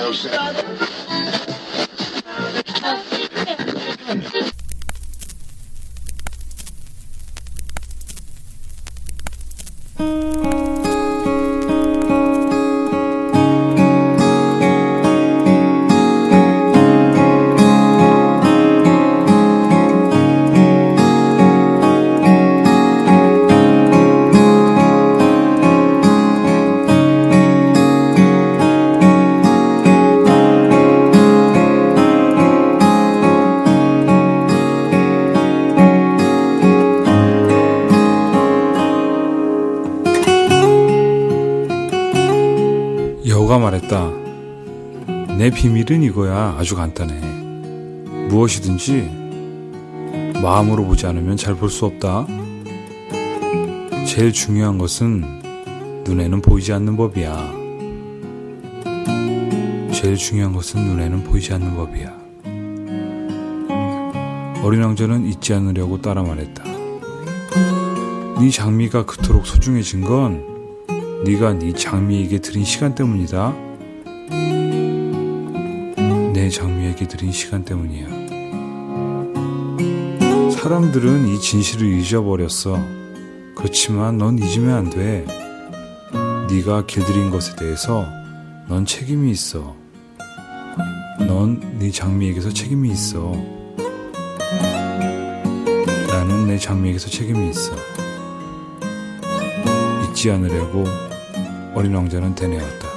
여우가 0.00 0.50
내 45.50 45.56
비밀은 45.56 46.04
이거야. 46.04 46.54
아주 46.56 46.76
간단해. 46.76 47.20
무엇이든지 48.28 49.10
마음으로 50.40 50.84
보지 50.84 51.06
않으면 51.06 51.36
잘 51.36 51.56
볼 51.56 51.68
수 51.68 51.86
없다. 51.86 52.24
제일 54.06 54.32
중요한 54.32 54.78
것은 54.78 55.24
눈에는 56.04 56.40
보이지 56.40 56.72
않는 56.72 56.96
법이야. 56.96 57.52
제일 59.92 60.14
중요한 60.16 60.52
것은 60.52 60.84
눈에는 60.84 61.24
보이지 61.24 61.52
않는 61.54 61.74
법이야. 61.74 62.16
어린 64.62 64.84
왕자는 64.84 65.26
잊지 65.26 65.52
않으려고 65.54 66.00
따라 66.00 66.22
말했다. 66.22 66.62
네 68.38 68.50
장미가 68.50 69.04
그토록 69.04 69.48
소중해진 69.48 70.02
건 70.02 70.44
네가 71.24 71.54
네 71.54 71.72
장미에게 71.72 72.38
드린 72.38 72.64
시간 72.64 72.94
때문이다. 72.94 73.69
드린 77.10 77.32
시간 77.32 77.64
때문이야. 77.64 78.06
사람들은 80.52 81.26
이 81.26 81.40
진실을 81.40 81.88
잊어버렸어. 81.98 82.78
그렇지만 83.56 84.16
넌 84.16 84.38
잊으면 84.38 84.74
안 84.74 84.90
돼. 84.90 85.26
네가 86.48 86.86
길들인 86.86 87.30
것에 87.30 87.56
대해서 87.56 88.06
넌 88.68 88.86
책임이 88.86 89.30
있어. 89.32 89.74
넌 91.18 91.60
네 91.80 91.90
장미에게서 91.90 92.50
책임이 92.50 92.90
있어. 92.90 93.32
나는 96.08 96.46
내 96.46 96.58
장미에게서 96.58 97.08
책임이 97.08 97.50
있어. 97.50 97.74
잊지 100.04 100.30
않으려고 100.30 100.84
어린 101.74 101.94
왕자는 101.94 102.34
되뇌었다. 102.34 102.89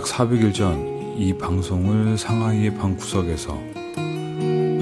약 0.00 0.06
400일 0.06 0.54
전 0.54 0.90
이 1.20 1.34
방송을 1.36 2.16
상하이의 2.16 2.76
방구석에서 2.76 3.54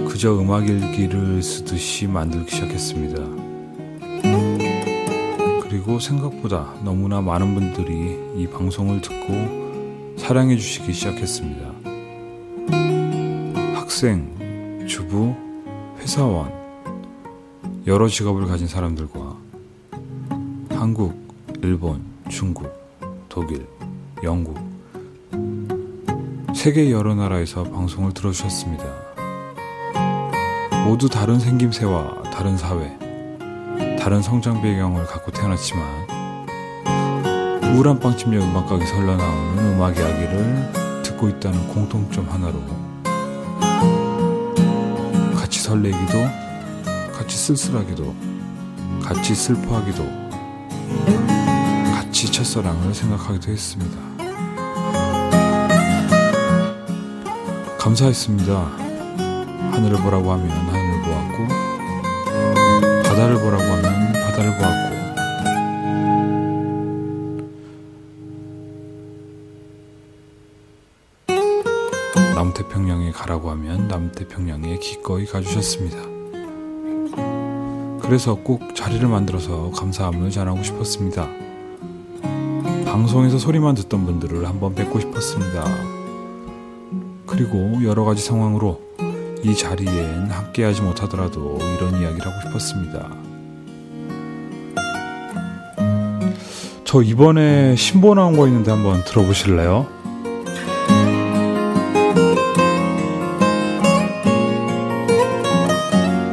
그저 0.09 0.39
음악 0.39 0.69
일기를 0.69 1.43
쓰듯이 1.43 2.07
만들기 2.07 2.55
시작했습니다. 2.55 3.21
그리고 5.63 5.99
생각보다 5.99 6.73
너무나 6.85 7.21
많은 7.21 7.55
분들이 7.55 8.17
이 8.37 8.47
방송을 8.47 9.01
듣고 9.01 10.17
사랑해 10.17 10.57
주시기 10.57 10.93
시작했습니다. 10.93 11.73
학생, 13.75 14.87
주부, 14.87 15.35
회사원, 15.99 16.53
여러 17.89 18.07
직업을 18.07 18.47
가진 18.47 18.69
사람들과 18.69 19.28
세계 26.69 26.91
여러 26.91 27.15
나라에서 27.15 27.65
방송을 27.65 28.13
들어주셨습니다. 28.13 28.85
모두 30.85 31.09
다른 31.09 31.41
생김새와 31.41 32.25
다른 32.25 32.59
사회, 32.59 32.95
다른 33.99 34.21
성장 34.21 34.61
배경을 34.61 35.07
갖고 35.07 35.31
태어났지만 35.31 35.83
우울한 37.73 37.99
빵집역 37.99 38.43
음악가게에서 38.43 38.97
흘러나오는 38.97 39.77
음악 39.77 39.97
이야기를 39.97 41.03
듣고 41.05 41.31
있다는 41.31 41.69
공통점 41.69 42.29
하나로 42.29 42.63
같이 45.35 45.61
설레기도, 45.61 46.19
같이 47.15 47.35
쓸쓸하기도, 47.35 48.15
같이 49.03 49.35
슬퍼하기도, 49.35 50.05
같이 51.95 52.31
첫사랑을 52.31 52.93
생각하기도 52.93 53.53
했습니다. 53.53 54.08
감사했습니다. 57.89 58.53
하늘을 59.73 59.97
보라고 60.03 60.31
하면 60.33 60.51
하늘을 60.51 61.03
보았고, 61.05 61.47
바다를 63.03 63.41
보라고 63.41 63.63
하면 63.63 64.13
바다를 64.13 64.59
보았고, 64.59 64.99
남태평양에 72.35 73.11
가라고 73.13 73.51
하면 73.53 73.89
남태평양에 73.89 74.79
기꺼이 74.81 75.25
가주셨습니다. 75.25 75.97
그래서 78.03 78.35
꼭 78.35 78.75
자리를 78.75 79.09
만들어서 79.09 79.71
감사함을 79.71 80.31
전하고 80.31 80.63
싶었습니다. 80.63 81.27
방송에서 82.85 83.39
소리만 83.39 83.77
듣던 83.77 84.05
분들을 84.05 84.47
한번 84.47 84.75
뵙고 84.75 85.01
싶었습니다. 85.01 85.98
그리고 87.39 87.79
여러 87.85 88.03
가지 88.03 88.21
상황으로 88.21 88.81
이 89.45 89.55
자리엔 89.55 90.29
함께하지 90.29 90.83
못하더라도 90.83 91.57
이런 91.77 92.03
이야기를 92.03 92.27
하고 92.27 92.49
싶었습니다. 92.49 93.09
저 96.85 97.01
이번에 97.01 97.77
신보 97.77 98.17
나온 98.17 98.37
거 98.37 98.49
있는데 98.49 98.73
한번 98.73 99.05
들어보실래요? 99.05 99.87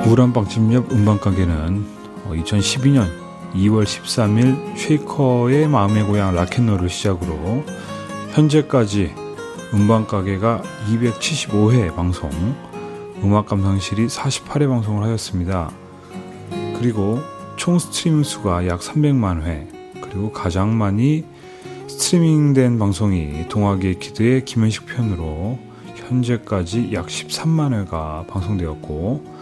우울한 0.08 0.36
빵집 0.36 0.74
옆 0.74 0.92
음반가게는 0.92 1.86
2012년 2.32 3.06
2월 3.54 3.84
13일 3.84 4.76
쉐이커의 4.76 5.68
마음의 5.68 6.06
고향 6.06 6.34
라켓노를 6.34 6.90
시작으로 6.90 7.64
현재까지 8.32 9.25
음반가게가 9.76 10.62
275회 10.90 11.94
방송, 11.94 12.30
음악감상실이 13.22 14.08
48회 14.08 14.70
방송을 14.70 15.04
하였습니다. 15.04 15.70
그리고 16.80 17.20
총 17.58 17.78
스트리밍 17.78 18.24
수가 18.24 18.68
약 18.68 18.80
300만 18.80 19.44
회, 19.44 19.68
그리고 20.00 20.32
가장 20.32 20.78
많이 20.78 21.26
스트리밍된 21.88 22.80
방송이 22.80 23.50
동아기획 23.50 24.00
키드의 24.00 24.46
김현식 24.46 24.86
편으로 24.86 25.60
현재까지 25.96 26.92
약 26.94 27.08
13만 27.08 27.74
회가 27.74 28.24
방송되었고 28.30 29.36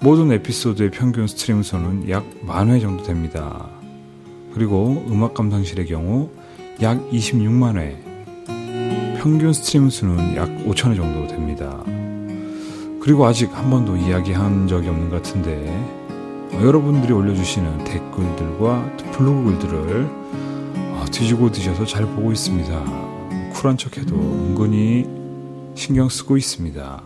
모든 0.00 0.30
에피소드의 0.30 0.92
평균 0.92 1.26
스트리밍 1.26 1.64
수는 1.64 2.08
약 2.08 2.24
만 2.42 2.70
회 2.70 2.78
정도 2.78 3.02
됩니다. 3.02 3.66
그리고 4.54 5.04
음악 5.08 5.34
감상실의 5.34 5.86
경우 5.86 6.30
약 6.82 7.10
26만 7.10 7.78
회, 7.78 7.96
평균 9.26 9.52
스트리밍 9.52 9.90
수는 9.90 10.36
약 10.36 10.48
5천 10.66 10.92
회 10.92 10.94
정도 10.94 11.26
됩니다. 11.26 11.82
그리고 13.00 13.26
아직 13.26 13.52
한 13.52 13.68
번도 13.70 13.96
이야기한 13.96 14.68
적이 14.68 14.90
없는 14.90 15.10
것 15.10 15.20
같은데 15.20 15.66
어, 16.52 16.60
여러분들이 16.62 17.12
올려주시는 17.12 17.82
댓글들과 17.82 18.96
블로그 19.10 19.58
글들을 19.58 20.06
어, 20.06 21.04
뒤지고 21.10 21.50
뒤져서 21.50 21.86
잘 21.86 22.06
보고 22.06 22.30
있습니다. 22.30 22.84
쿨한 23.52 23.76
척해도 23.76 24.14
은근히 24.14 25.08
신경 25.74 26.08
쓰고 26.08 26.36
있습니다. 26.36 27.02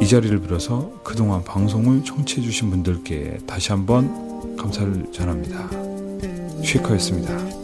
이 0.00 0.08
자리를 0.08 0.40
빌어서 0.40 0.90
그동안 1.04 1.44
방송을 1.44 2.02
청취해주신 2.02 2.70
분들께 2.70 3.40
다시 3.46 3.72
한번 3.72 4.56
감사를 4.56 5.12
전합니다. 5.12 5.68
쉐이커였습니다. 6.62 7.63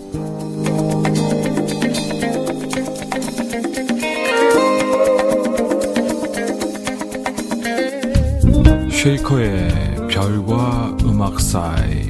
쉐이커의 9.02 10.08
별과 10.10 10.94
음악 11.04 11.40
사이 11.40 12.02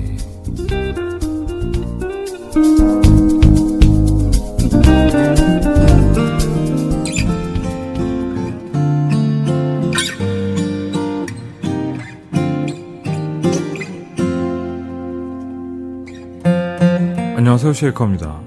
안녕하세요 17.36 17.72
쉐이커입니다. 17.72 18.40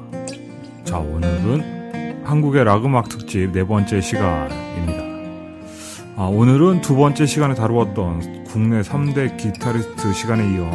자 0.83 0.97
오늘은 0.97 2.25
한국의 2.25 2.65
락 2.65 2.83
음악 2.83 3.07
특집 3.07 3.53
네 3.53 3.65
번째 3.65 4.01
시간입니다. 4.01 4.62
아, 6.15 6.25
오늘은 6.25 6.81
두 6.81 6.95
번째 6.95 7.25
시간에 7.25 7.55
다루었던 7.55 8.43
국내 8.43 8.81
3대 8.81 9.35
기타리스트 9.35 10.13
시간에 10.13 10.43
이어 10.53 10.69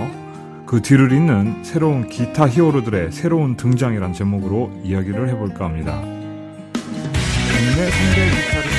그 0.66 0.82
뒤를 0.82 1.12
잇는 1.12 1.62
새로운 1.62 2.08
기타 2.08 2.48
히어로들의 2.48 3.12
새로운 3.12 3.56
등장이란 3.56 4.12
제목으로 4.12 4.72
이야기를 4.82 5.28
해볼까 5.28 5.66
합니다. 5.66 6.00
국내 6.02 7.88
3대 7.88 8.30
기타리스트 8.34 8.78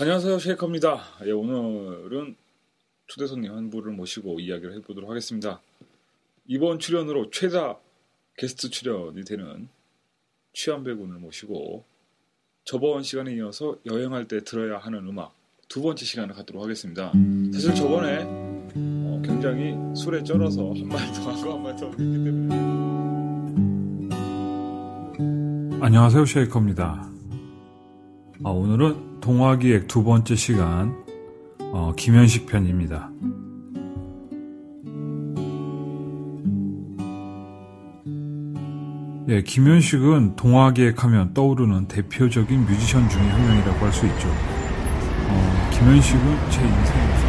안녕하세요 0.00 0.38
쉐이커입니다. 0.38 1.00
예, 1.24 1.30
오늘은 1.32 2.36
초대 3.06 3.26
손님 3.26 3.52
한 3.52 3.70
분을 3.70 3.92
모시고 3.92 4.38
이야기를 4.38 4.76
해보도록 4.76 5.08
하겠습니다. 5.08 5.62
이번 6.46 6.78
출연으로 6.78 7.30
최다 7.30 7.78
게스트 8.36 8.68
출연이 8.68 9.24
되는 9.24 9.68
취한배 10.58 10.92
군을 10.94 11.20
모시고 11.20 11.84
저번 12.64 13.04
시간에 13.04 13.32
이어서 13.36 13.76
여행할 13.86 14.26
때 14.26 14.42
들어야 14.42 14.78
하는 14.78 15.06
음악 15.06 15.32
두 15.68 15.82
번째 15.82 16.04
시간을 16.04 16.34
갖도록 16.34 16.64
하겠습니다. 16.64 17.12
사실 17.52 17.76
저번에 17.76 18.24
어, 18.24 19.22
굉장히 19.24 19.76
술에 19.94 20.24
쩔어서 20.24 20.72
한말더 20.72 21.30
하고 21.30 21.52
한말더 21.52 21.86
했기 21.90 22.24
때문에 22.24 22.56
안녕하세요 25.80 26.24
쉐이커입니다. 26.24 27.08
아, 28.42 28.50
오늘은 28.50 29.20
동화기획 29.20 29.86
두 29.86 30.02
번째 30.02 30.34
시간 30.34 30.92
어, 31.60 31.92
김현식 31.96 32.46
편입니다. 32.46 33.12
예, 39.28 39.42
김현식은 39.42 40.36
동화기획하면 40.36 41.34
떠오르는 41.34 41.86
대표적인 41.88 42.64
뮤지션 42.64 43.06
중에 43.10 43.28
한 43.28 43.46
명이라고 43.46 43.84
할 43.84 43.92
수 43.92 44.06
있죠. 44.06 44.28
어, 45.28 45.70
김현식은 45.70 46.50
제 46.50 46.62
인생에서 46.62 47.27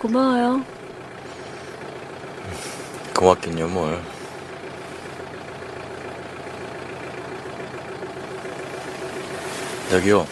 고마워요. 0.00 0.64
고맙긴요 3.14 3.68
뭘 3.68 4.00
여기요 9.92 10.26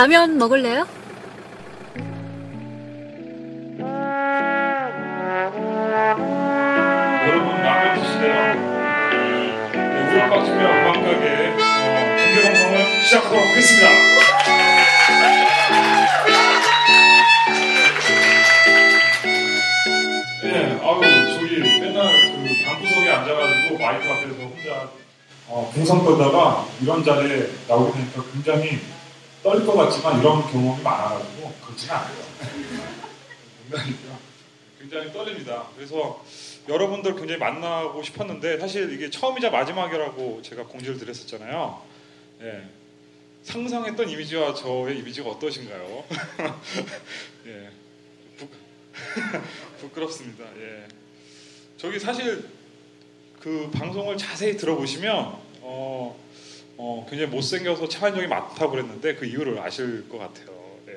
라면 0.00 0.38
먹을래요? 0.38 0.86
같지만 30.00 30.20
이런 30.20 30.42
경험이 30.50 30.82
많아가지고 30.82 31.52
그렇지는 31.64 31.94
않아요. 31.94 32.24
농담이고요. 33.68 34.18
굉장히 34.78 35.12
떨립니다. 35.12 35.68
그래서 35.76 36.24
여러분들 36.68 37.14
굉장히 37.14 37.38
만나고 37.38 38.02
싶었는데 38.02 38.58
사실 38.58 38.92
이게 38.92 39.10
처음이자 39.10 39.50
마지막이라고 39.50 40.42
제가 40.42 40.64
공지를 40.64 40.98
드렸었잖아요. 40.98 41.82
예. 42.40 42.64
상상했던 43.42 44.08
이미지와 44.08 44.54
저의 44.54 44.98
이미지가 44.98 45.30
어떠신가요? 45.30 46.04
예. 47.46 47.70
부, 48.38 48.48
부끄럽습니다. 49.80 50.44
예. 50.56 50.88
저기 51.76 51.98
사실 51.98 52.48
그 53.38 53.70
방송을 53.72 54.16
자세히 54.16 54.56
들어보시면 54.56 55.38
어, 55.60 56.29
어, 56.82 57.06
굉장히 57.10 57.30
못생겨서 57.30 57.90
차관적이 57.90 58.26
많다고 58.26 58.70
그랬는데 58.70 59.14
그 59.14 59.26
이유를 59.26 59.58
아실 59.58 60.08
것 60.08 60.16
같아요. 60.16 60.46
예. 60.88 60.96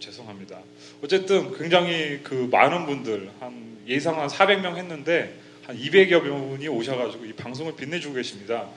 죄송합니다. 0.00 0.58
어쨌든 1.04 1.56
굉장히 1.56 2.18
그 2.24 2.48
많은 2.50 2.84
분들 2.84 3.30
한 3.38 3.78
예상 3.86 4.20
한 4.20 4.26
400명 4.26 4.76
했는데 4.76 5.38
한 5.62 5.78
200여 5.78 6.20
분이 6.22 6.66
오셔가지고 6.66 7.26
이 7.26 7.32
방송을 7.34 7.76
빛내주고 7.76 8.16
계십니다. 8.16 8.70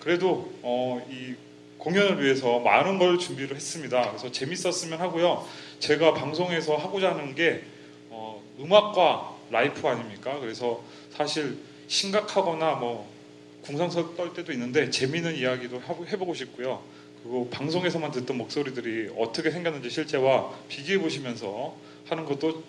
그래도 0.00 0.52
어, 0.62 1.06
이 1.08 1.36
공연을 1.78 2.20
위해서 2.20 2.58
많은 2.58 2.98
걸 2.98 3.20
준비를 3.20 3.54
했습니다. 3.54 4.08
그래서 4.08 4.32
재밌었으면 4.32 4.98
하고요. 4.98 5.46
제가 5.78 6.14
방송에서 6.14 6.74
하고자 6.74 7.10
하는 7.10 7.36
게 7.36 7.62
어, 8.08 8.42
음악과 8.58 9.36
라이프 9.50 9.86
아닙니까? 9.86 10.36
그래서 10.40 10.82
사실 11.12 11.58
심각하거나 11.86 12.74
뭐 12.74 13.19
궁상서 13.62 14.14
떨 14.16 14.32
때도 14.34 14.52
있는데 14.52 14.90
재미있는 14.90 15.36
이야기도 15.36 15.78
하고- 15.80 16.06
해보고 16.06 16.34
싶고요. 16.34 16.82
그리고 17.22 17.48
방송에서만 17.50 18.10
듣던 18.12 18.38
목소리들이 18.38 19.10
어떻게 19.18 19.50
생겼는지 19.50 19.90
실제와 19.90 20.52
비교해 20.68 20.98
보시면서 20.98 21.76
하는 22.08 22.24
것도 22.24 22.62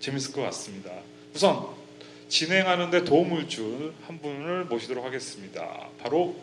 재밌을 0.00 0.32
것 0.32 0.42
같습니다. 0.42 0.90
우선 1.34 1.66
진행하는데 2.28 3.04
도움을 3.04 3.48
줄한 3.48 4.20
분을 4.22 4.64
모시도록 4.64 5.04
하겠습니다. 5.04 5.88
바로 5.98 6.36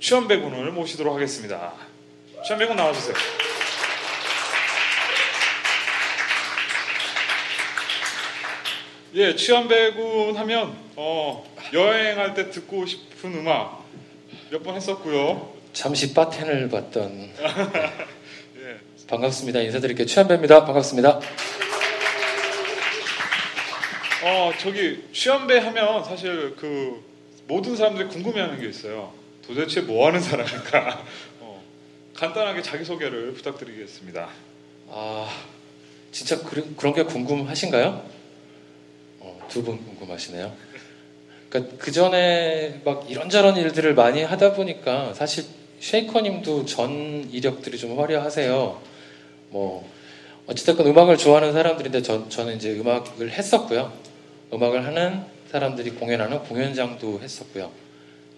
취현배 0.00 0.38
군을 0.40 0.70
모시도록 0.72 1.14
하겠습니다. 1.14 1.74
취현배 2.46 2.66
군 2.66 2.76
나와주세요. 2.76 3.14
예, 9.14 9.34
취현배 9.34 9.92
군 9.94 10.36
하면 10.36 10.76
어, 10.96 11.44
여행할 11.72 12.34
때 12.34 12.50
듣고 12.50 12.84
싶은 12.86 13.34
음악 13.34 13.84
몇 14.50 14.62
번 14.62 14.74
했었고요. 14.76 15.54
잠시 15.72 16.14
바텐을 16.14 16.68
봤던 16.70 17.30
예, 17.38 18.78
반갑습니다. 19.06 19.60
인사드릴게요. 19.60 20.06
최한배입니다. 20.06 20.64
반갑습니다. 20.64 21.20
어 24.24 24.52
저기 24.58 25.04
취현배 25.12 25.58
하면 25.58 26.02
사실 26.04 26.56
그 26.56 27.02
모든 27.46 27.76
사람들이 27.76 28.08
궁금해하는 28.08 28.60
게 28.60 28.68
있어요. 28.68 29.12
도대체 29.46 29.82
뭐 29.82 30.06
하는 30.08 30.20
사람인가? 30.20 31.04
어, 31.40 31.62
간단하게 32.14 32.62
자기 32.62 32.84
소개를 32.84 33.32
부탁드리겠습니다. 33.34 34.28
아 34.90 35.30
진짜 36.10 36.42
그런 36.42 36.74
그런 36.76 36.94
게 36.94 37.04
궁금하신가요? 37.04 38.17
어, 39.48 39.50
두분 39.50 39.82
궁금하시네요. 39.84 40.52
그러니까 41.48 41.76
그 41.78 41.90
전에 41.90 42.82
막 42.84 43.10
이런저런 43.10 43.56
일들을 43.56 43.94
많이 43.94 44.22
하다 44.22 44.52
보니까 44.52 45.14
사실 45.14 45.44
쉐이커님도 45.80 46.66
전 46.66 47.28
이력들이 47.32 47.78
좀 47.78 47.98
화려하세요. 47.98 48.80
뭐 49.50 49.90
어찌됐건 50.46 50.86
음악을 50.86 51.16
좋아하는 51.16 51.52
사람들인데 51.52 52.02
저, 52.02 52.28
저는 52.28 52.56
이제 52.56 52.72
음악을 52.72 53.30
했었고요. 53.30 53.92
음악을 54.52 54.84
하는 54.84 55.22
사람들이 55.50 55.90
공연하는 55.90 56.40
공연장도 56.40 57.20
했었고요. 57.22 57.70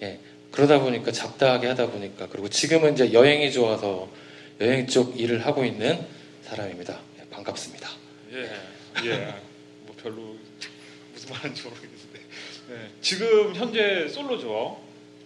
예. 0.02 0.18
그러다 0.52 0.80
보니까 0.80 1.12
잡다하게 1.12 1.68
하다 1.68 1.90
보니까 1.90 2.28
그리고 2.30 2.48
지금은 2.48 2.94
이제 2.94 3.12
여행이 3.12 3.52
좋아서 3.52 4.08
여행 4.60 4.86
쪽 4.86 5.18
일을 5.18 5.46
하고 5.46 5.64
있는 5.64 6.04
사람입니다. 6.44 6.98
예, 7.20 7.24
반갑습니다. 7.30 7.88
예, 8.32 8.50
예, 9.06 9.34
말인지 11.30 11.62
모르겠는데 11.62 12.20
네, 12.68 12.90
지금 13.00 13.54
현재 13.54 14.08
솔로죠. 14.08 14.80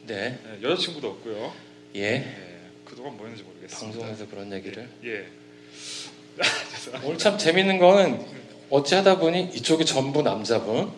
네, 0.06 0.38
네, 0.44 0.62
여자친구도 0.62 1.08
없고요. 1.08 1.52
예. 1.96 2.00
예, 2.00 2.70
그동안 2.84 3.16
뭐 3.16 3.26
했는지 3.26 3.42
모르겠습니다. 3.44 3.98
방송에서 3.98 4.28
그런 4.28 4.52
얘기를 4.52 4.88
예, 5.04 5.26
오늘 7.04 7.18
참 7.18 7.38
재밌는 7.38 7.78
거는 7.78 8.24
어찌 8.70 8.94
하다 8.94 9.18
보니 9.18 9.50
이쪽이 9.54 9.84
전부 9.84 10.22
남자분 10.22 10.90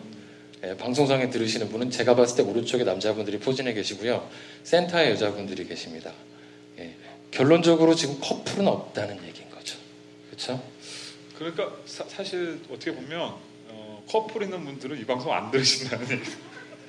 예, 0.63 0.75
방송상에 0.75 1.29
들으시는 1.29 1.69
분은 1.69 1.91
제가 1.91 2.15
봤을 2.15 2.37
때 2.37 2.49
오른쪽에 2.49 2.83
남자분들이 2.83 3.37
포진해 3.39 3.73
계시고요 3.73 4.27
센터에 4.63 5.11
여자분들이 5.11 5.67
계십니다 5.67 6.11
예, 6.79 6.95
결론적으로 7.29 7.93
지금 7.93 8.19
커플은 8.19 8.67
없다는 8.67 9.23
얘기인 9.27 9.49
거죠 9.51 9.77
그렇죠? 10.29 10.63
그러니까 11.37 11.71
사, 11.85 12.23
실 12.23 12.59
어떻게 12.71 12.91
보면 12.93 13.21
어, 13.21 13.39
커플 14.07 14.43
있는 14.43 14.63
분들은 14.63 14.99
이 14.99 15.05
방송 15.05 15.33
안 15.33 15.51
들으신다는 15.51 16.09
얘기. 16.11 16.31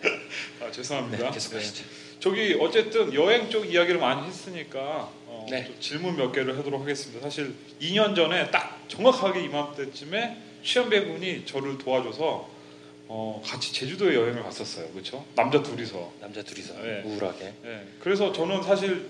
아 0.62 0.70
죄송합니다. 0.70 1.24
네, 1.26 1.30
계속하시죠 1.32 1.84
저기 2.20 2.56
어쨌든 2.60 3.12
여행 3.14 3.48
쪽 3.50 3.70
이야기를 3.72 4.00
많이 4.00 4.26
했으니까 4.26 5.10
어, 5.26 5.46
네. 5.50 5.64
좀 5.64 5.76
질문 5.80 6.16
몇 6.16 6.32
개를 6.32 6.56
하도록 6.58 6.80
하겠습니다. 6.80 7.20
사실 7.22 7.54
2년 7.80 8.14
전에 8.14 8.50
딱 8.50 8.84
정확하게 8.88 9.44
이맘때쯤에 9.44 10.36
취현배 10.64 11.06
군이 11.06 11.46
저를 11.46 11.78
도와줘서 11.78 12.48
어, 13.10 13.42
같이 13.44 13.72
제주도에 13.72 14.14
여행을 14.14 14.42
갔었어요. 14.42 14.88
그렇죠? 14.90 15.24
남자 15.34 15.62
둘이서. 15.62 16.12
남자 16.20 16.42
둘이서 16.42 16.74
네. 16.82 17.02
우울하게 17.04 17.54
예, 17.64 17.86
그래서 18.00 18.32
저는 18.32 18.62
사실 18.62 19.08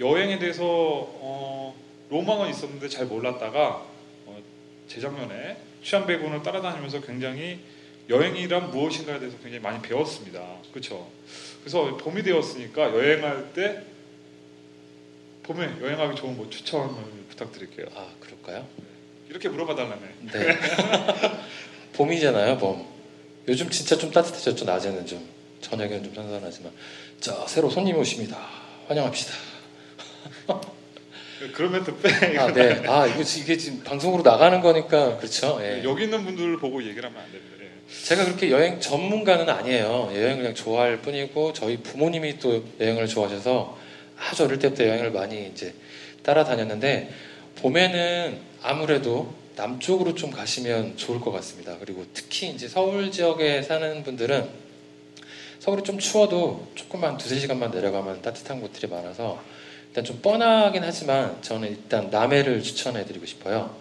여행에 0.00 0.38
대해서 0.38 0.64
어, 0.66 1.74
로망은 2.10 2.50
있었는데 2.50 2.88
잘 2.88 3.06
몰랐다가 3.06 3.86
어, 4.26 4.42
재작년에 4.88 5.56
취한배 5.86 6.18
군을 6.18 6.42
따라다니면서 6.42 7.00
굉장히 7.00 7.60
여행이란 8.08 8.72
무엇인가에 8.72 9.20
대해서 9.20 9.36
굉장히 9.38 9.60
많이 9.60 9.80
배웠습니다. 9.80 10.44
그렇죠? 10.72 11.08
그래서 11.60 11.96
봄이 11.96 12.24
되었으니까 12.24 12.92
여행할 12.92 13.52
때 13.52 13.84
봄에 15.44 15.76
여행하기 15.80 16.16
좋은 16.16 16.36
뭐 16.36 16.50
추천을 16.50 16.88
부탁드릴게요. 17.28 17.86
아 17.94 18.08
그럴까요? 18.18 18.66
이렇게 19.28 19.48
물어봐달라며. 19.48 20.02
네 20.32 20.58
봄이잖아요 21.94 22.58
봄 22.58 22.84
요즘 23.46 23.70
진짜 23.70 23.96
좀 23.96 24.10
따뜻해졌죠 24.10 24.64
낮에는 24.64 25.06
좀 25.06 25.28
저녁에는 25.60 26.02
좀 26.02 26.14
선선하지만 26.14 26.72
자 27.20 27.46
새로 27.46 27.70
손님이 27.70 27.98
오십니다 27.98 28.36
환영합시다 28.88 29.32
그런 31.52 31.72
멘트 31.72 31.94
빼. 31.98 32.38
아, 32.38 32.52
네. 32.52 32.82
아, 32.86 33.06
이거 33.06 33.22
지- 33.22 33.40
이게 33.40 33.56
지금 33.56 33.82
방송으로 33.84 34.22
나가는 34.22 34.60
거니까 34.60 35.16
그렇죠. 35.18 35.58
예. 35.60 35.82
여기 35.84 36.04
있는 36.04 36.24
분들 36.24 36.58
보고 36.58 36.82
얘기를 36.82 37.04
하면 37.08 37.22
안 37.22 37.30
됩니다. 37.30 37.56
예. 37.60 38.04
제가 38.04 38.24
그렇게 38.24 38.50
여행 38.50 38.80
전문가는 38.80 39.48
아니에요. 39.48 40.10
여행 40.14 40.38
그냥 40.38 40.54
좋아할 40.54 40.98
뿐이고 41.02 41.52
저희 41.52 41.76
부모님이 41.78 42.38
또 42.38 42.64
여행을 42.80 43.06
좋아하셔서 43.06 43.78
아주 44.18 44.44
어릴 44.44 44.58
때부터 44.58 44.84
여행을 44.86 45.10
많이 45.10 45.46
이제 45.48 45.74
따라다녔는데 46.22 47.10
봄에는 47.56 48.38
아무래도 48.62 49.34
남쪽으로 49.56 50.14
좀 50.14 50.30
가시면 50.30 50.96
좋을 50.96 51.20
것 51.20 51.30
같습니다. 51.32 51.76
그리고 51.78 52.04
특히 52.14 52.48
이제 52.48 52.68
서울 52.68 53.10
지역에 53.10 53.62
사는 53.62 54.02
분들은 54.04 54.66
서울이 55.60 55.82
좀 55.82 55.98
추워도 55.98 56.68
조금만 56.74 57.16
두세 57.16 57.38
시간만 57.38 57.70
내려가면 57.70 58.22
따뜻한 58.22 58.60
곳들이 58.60 58.90
많아서 58.90 59.40
일단 59.96 60.04
좀 60.04 60.20
뻔하긴 60.20 60.84
하지만 60.84 61.40
저는 61.40 61.70
일단 61.70 62.10
남해를 62.10 62.62
추천해드리고 62.62 63.24
싶어요. 63.24 63.74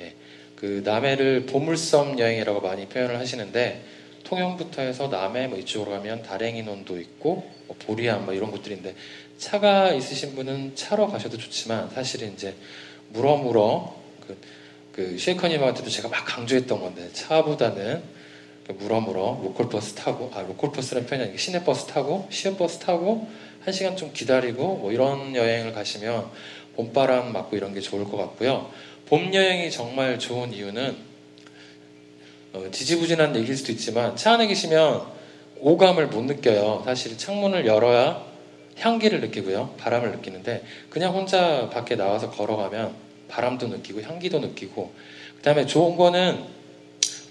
예, 0.00 0.12
그 0.56 0.82
남해를 0.84 1.46
보물섬 1.46 2.18
여행이라고 2.18 2.60
많이 2.60 2.88
표현을 2.88 3.16
하시는데 3.20 3.84
통영부터 4.24 4.82
해서 4.82 5.06
남해 5.06 5.46
뭐 5.46 5.58
이쪽으로 5.58 5.92
가면 5.92 6.24
다랭이논도 6.24 6.98
있고 6.98 7.48
뭐 7.68 7.76
보리암 7.78 8.24
뭐 8.24 8.34
이런 8.34 8.50
곳들인데 8.50 8.96
차가 9.38 9.92
있으신 9.92 10.34
분은 10.34 10.74
차로 10.74 11.06
가셔도 11.06 11.38
좋지만 11.38 11.90
사실은 11.90 12.32
이제 12.32 12.56
물어물어 13.10 13.94
그, 14.26 14.36
그 14.90 15.16
쉐이커님한테도 15.16 15.88
제가 15.88 16.08
막 16.08 16.24
강조했던 16.24 16.80
건데 16.80 17.08
차보다는 17.12 18.02
그 18.66 18.72
물어물어 18.72 19.42
로컬버스 19.44 19.94
타고 19.94 20.32
아 20.34 20.42
로컬버스라는 20.42 21.06
표현이 21.06 21.22
아니고 21.22 21.38
시내버스 21.38 21.86
타고 21.86 22.26
시외버스 22.30 22.80
타고 22.80 23.28
한 23.64 23.72
시간 23.72 23.96
좀 23.96 24.12
기다리고 24.12 24.76
뭐 24.76 24.92
이런 24.92 25.34
여행을 25.34 25.72
가시면 25.72 26.30
봄바람 26.76 27.32
맞고 27.32 27.56
이런 27.56 27.74
게 27.74 27.80
좋을 27.80 28.04
것 28.04 28.16
같고요. 28.16 28.70
봄 29.06 29.32
여행이 29.32 29.70
정말 29.70 30.18
좋은 30.18 30.52
이유는 30.52 30.96
어, 32.54 32.66
지지부진한 32.70 33.36
얘기일 33.36 33.56
수도 33.56 33.72
있지만 33.72 34.16
차 34.16 34.32
안에 34.32 34.46
계시면 34.46 35.02
오감을 35.60 36.08
못 36.08 36.22
느껴요. 36.24 36.82
사실 36.84 37.16
창문을 37.16 37.66
열어야 37.66 38.24
향기를 38.78 39.20
느끼고요. 39.20 39.74
바람을 39.78 40.10
느끼는데 40.12 40.64
그냥 40.90 41.14
혼자 41.14 41.70
밖에 41.70 41.94
나와서 41.94 42.30
걸어가면 42.30 42.94
바람도 43.28 43.68
느끼고 43.68 44.02
향기도 44.02 44.40
느끼고 44.40 44.92
그다음에 45.36 45.66
좋은 45.66 45.96
거는 45.96 46.44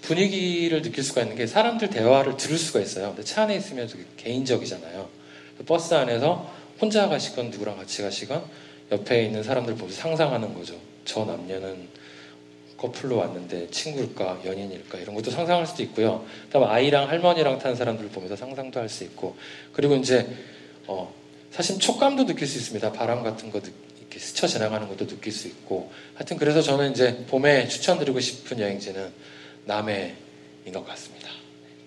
분위기를 0.02 0.82
느낄 0.82 1.04
수가 1.04 1.22
있는 1.22 1.36
게 1.36 1.46
사람들 1.46 1.90
대화를 1.90 2.36
들을 2.36 2.58
수가 2.58 2.80
있어요. 2.80 3.08
근데 3.08 3.22
차 3.22 3.42
안에 3.42 3.56
있으면 3.56 3.88
개인적이잖아요. 4.16 5.21
버스 5.66 5.94
안에서 5.94 6.52
혼자 6.80 7.08
가시건 7.08 7.50
누구랑 7.50 7.76
같이 7.76 8.02
가시건 8.02 8.42
옆에 8.90 9.24
있는 9.24 9.42
사람들 9.42 9.74
보면서 9.76 10.00
상상하는 10.00 10.54
거죠. 10.54 10.74
저 11.04 11.24
남녀는 11.24 11.88
커플로 12.76 13.16
왔는데 13.18 13.70
친구일까 13.70 14.40
연인일까 14.44 14.98
이런 14.98 15.14
것도 15.14 15.30
상상할 15.30 15.66
수도 15.66 15.82
있고요. 15.84 16.24
그다음 16.46 16.64
아이랑 16.64 17.08
할머니랑 17.08 17.58
탄 17.60 17.76
사람들을 17.76 18.10
보면서 18.10 18.34
상상도 18.34 18.80
할 18.80 18.88
수 18.88 19.04
있고 19.04 19.36
그리고 19.72 19.94
이제 19.96 20.28
어, 20.86 21.14
사실 21.52 21.78
촉감도 21.78 22.26
느낄 22.26 22.46
수 22.48 22.58
있습니다. 22.58 22.92
바람 22.92 23.22
같은 23.22 23.50
거 23.52 23.60
느- 23.60 23.70
이렇게 24.00 24.18
스쳐 24.18 24.46
지나가는 24.48 24.86
것도 24.88 25.06
느낄 25.06 25.32
수 25.32 25.46
있고 25.46 25.92
하여튼 26.14 26.36
그래서 26.38 26.60
저는 26.60 26.90
이제 26.90 27.24
봄에 27.28 27.68
추천드리고 27.68 28.18
싶은 28.20 28.58
여행지는 28.58 29.10
남해인 29.66 30.14
것 30.72 30.84
같습니다. 30.88 31.28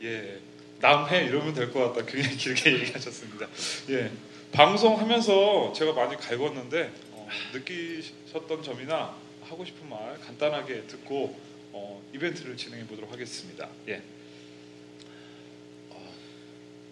예, 0.01 0.37
남해 0.85 1.25
이러면 1.25 1.53
될 1.55 1.71
것 1.71 1.93
같다. 1.93 2.05
굉장히 2.05 2.37
길게 2.37 2.73
얘기하셨습니다. 2.81 3.47
예, 3.89 4.11
방송하면서 4.51 5.73
제가 5.73 5.93
많이 5.93 6.15
갈궜는데 6.15 6.91
어, 7.13 7.27
느끼셨던 7.53 8.61
점이나 8.63 9.15
하고 9.43 9.65
싶은 9.65 9.89
말 9.89 10.19
간단하게 10.21 10.83
듣고 10.87 11.35
어, 11.71 12.01
이벤트를 12.13 12.55
진행해 12.55 12.85
보도록 12.85 13.11
하겠습니다. 13.11 13.67
예, 13.87 14.01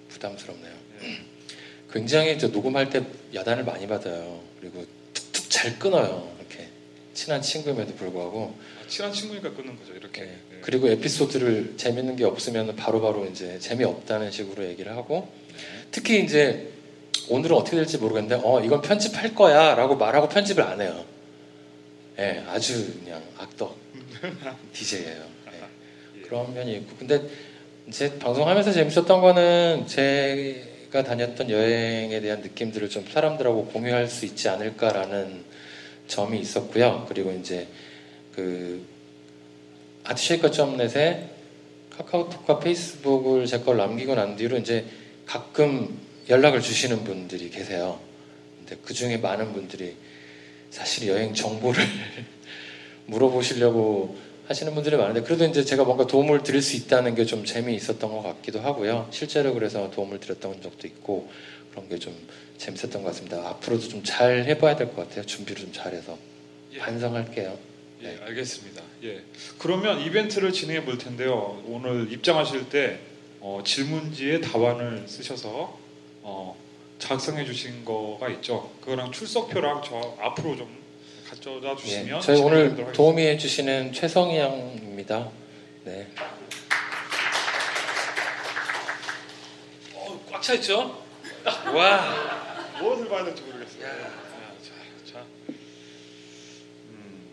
부담스럽네요. 0.09 0.73
예. 1.03 1.17
굉장히 1.93 2.39
저 2.39 2.47
녹음할 2.47 2.89
때 2.89 3.05
야단을 3.35 3.63
많이 3.63 3.87
받아요. 3.87 4.43
그리고 4.59 4.85
툭툭 5.13 5.49
잘 5.51 5.77
끊어요. 5.77 6.35
이렇게 6.39 6.67
친한 7.13 7.41
친구임에도 7.43 7.93
불구하고 7.93 8.57
아, 8.83 8.87
친한 8.87 9.13
친구니까 9.13 9.53
끊는 9.53 9.77
거죠. 9.77 9.93
이렇게. 9.93 10.21
네. 10.21 10.39
예. 10.51 10.52
그리고 10.63 10.87
에피소드를 10.87 11.73
재밌는 11.75 12.15
게 12.15 12.23
없으면 12.23 12.77
바로 12.77 13.01
바로 13.01 13.25
이제 13.25 13.59
재미없다는 13.59 14.31
식으로 14.31 14.65
얘기를 14.65 14.95
하고 14.95 15.27
특히 15.91 16.23
이제 16.23 16.69
오늘은 17.27 17.55
어떻게 17.55 17.75
될지 17.75 17.97
모르겠는데 17.97 18.41
어 18.45 18.63
이건 18.63 18.81
편집할 18.81 19.35
거야 19.35 19.75
라고 19.75 19.97
말하고 19.97 20.29
편집을 20.29 20.63
안 20.63 20.79
해요. 20.79 21.03
예, 22.17 22.45
아주 22.47 22.97
그냥 23.03 23.21
악덕 23.37 23.77
DJ예요. 24.73 25.25
예. 25.47 26.21
그런 26.21 26.53
면이 26.53 26.75
있고 26.77 26.95
근데 26.97 27.21
이제 27.89 28.17
방송하면서 28.17 28.71
재밌었던 28.71 29.19
거는 29.19 29.85
제가 29.85 31.03
다녔던 31.03 31.49
여행에 31.49 32.21
대한 32.21 32.39
느낌들을 32.39 32.89
좀 32.89 33.05
사람들하고 33.05 33.65
공유할 33.65 34.07
수 34.07 34.25
있지 34.25 34.47
않을까라는 34.47 35.43
점이 36.07 36.39
있었고요. 36.39 37.05
그리고 37.09 37.33
이제 37.33 37.67
그 38.33 38.92
아트쉐이커.net에 40.03 41.29
카카오톡과 41.91 42.59
페이스북을 42.59 43.45
제 43.45 43.59
걸 43.63 43.77
남기고 43.77 44.15
난 44.15 44.35
뒤로 44.35 44.57
이제 44.57 44.85
가끔 45.25 45.99
연락을 46.29 46.61
주시는 46.61 47.03
분들이 47.03 47.49
계세요. 47.49 47.99
근데 48.57 48.77
그 48.83 48.93
중에 48.93 49.17
많은 49.17 49.53
분들이 49.53 49.95
사실 50.71 51.07
여행 51.07 51.33
정보를 51.33 51.83
물어보시려고 53.07 54.17
하시는 54.47 54.73
분들이 54.73 54.97
많은데 54.97 55.21
그래도 55.21 55.45
이제 55.45 55.63
제가 55.63 55.83
뭔가 55.83 56.05
도움을 56.07 56.43
드릴 56.43 56.61
수 56.61 56.75
있다는 56.75 57.15
게 57.15 57.25
좀 57.25 57.45
재미있었던 57.45 57.99
것 58.11 58.21
같기도 58.21 58.59
하고요. 58.59 59.07
실제로 59.11 59.53
그래서 59.53 59.89
도움을 59.91 60.19
드렸던 60.19 60.61
적도 60.61 60.87
있고 60.87 61.29
그런 61.71 61.87
게 61.89 61.97
좀 61.97 62.13
재밌었던 62.57 63.03
것 63.03 63.09
같습니다. 63.09 63.37
앞으로도 63.49 63.87
좀 63.87 64.03
잘 64.03 64.45
해봐야 64.45 64.75
될 64.75 64.87
것 64.93 65.07
같아요. 65.07 65.25
준비를 65.25 65.61
좀 65.63 65.71
잘해서 65.73 66.17
예. 66.73 66.79
반성할게요. 66.79 67.57
예, 68.03 68.17
알겠습니다. 68.25 68.81
예. 69.03 69.21
그러면 69.59 69.99
이벤트를 69.99 70.53
진행해 70.53 70.85
볼 70.85 70.97
텐데요. 70.97 71.61
오늘 71.67 72.11
입장하실 72.11 72.69
때 72.69 72.99
어, 73.41 73.61
질문지에 73.65 74.39
답안을 74.41 75.05
쓰셔서 75.07 75.77
어, 76.21 76.55
작성해 76.99 77.43
주신 77.45 77.83
거가 77.83 78.29
있죠. 78.29 78.71
그거랑 78.79 79.11
출석표랑 79.11 79.81
저 79.85 80.17
앞으로 80.21 80.55
좀 80.55 80.83
가져다 81.29 81.71
예, 81.71 81.75
주시면 81.75 82.21
저희 82.21 82.39
오늘. 82.39 82.91
도움이 82.93 83.21
해주시는 83.25 83.91
최성희 83.91 84.37
양입니다. 84.37 85.29
네. 85.83 86.07
어, 89.95 90.25
꽉차 90.31 90.53
있죠? 90.55 91.03
와, 91.75 92.77
무엇을 92.79 93.09
봐야 93.09 93.25
될지 93.25 93.41
모르겠어요. 93.41 93.83
야, 93.85 93.91
자, 94.63 95.13
자. 95.13 95.25
음. 95.49 97.27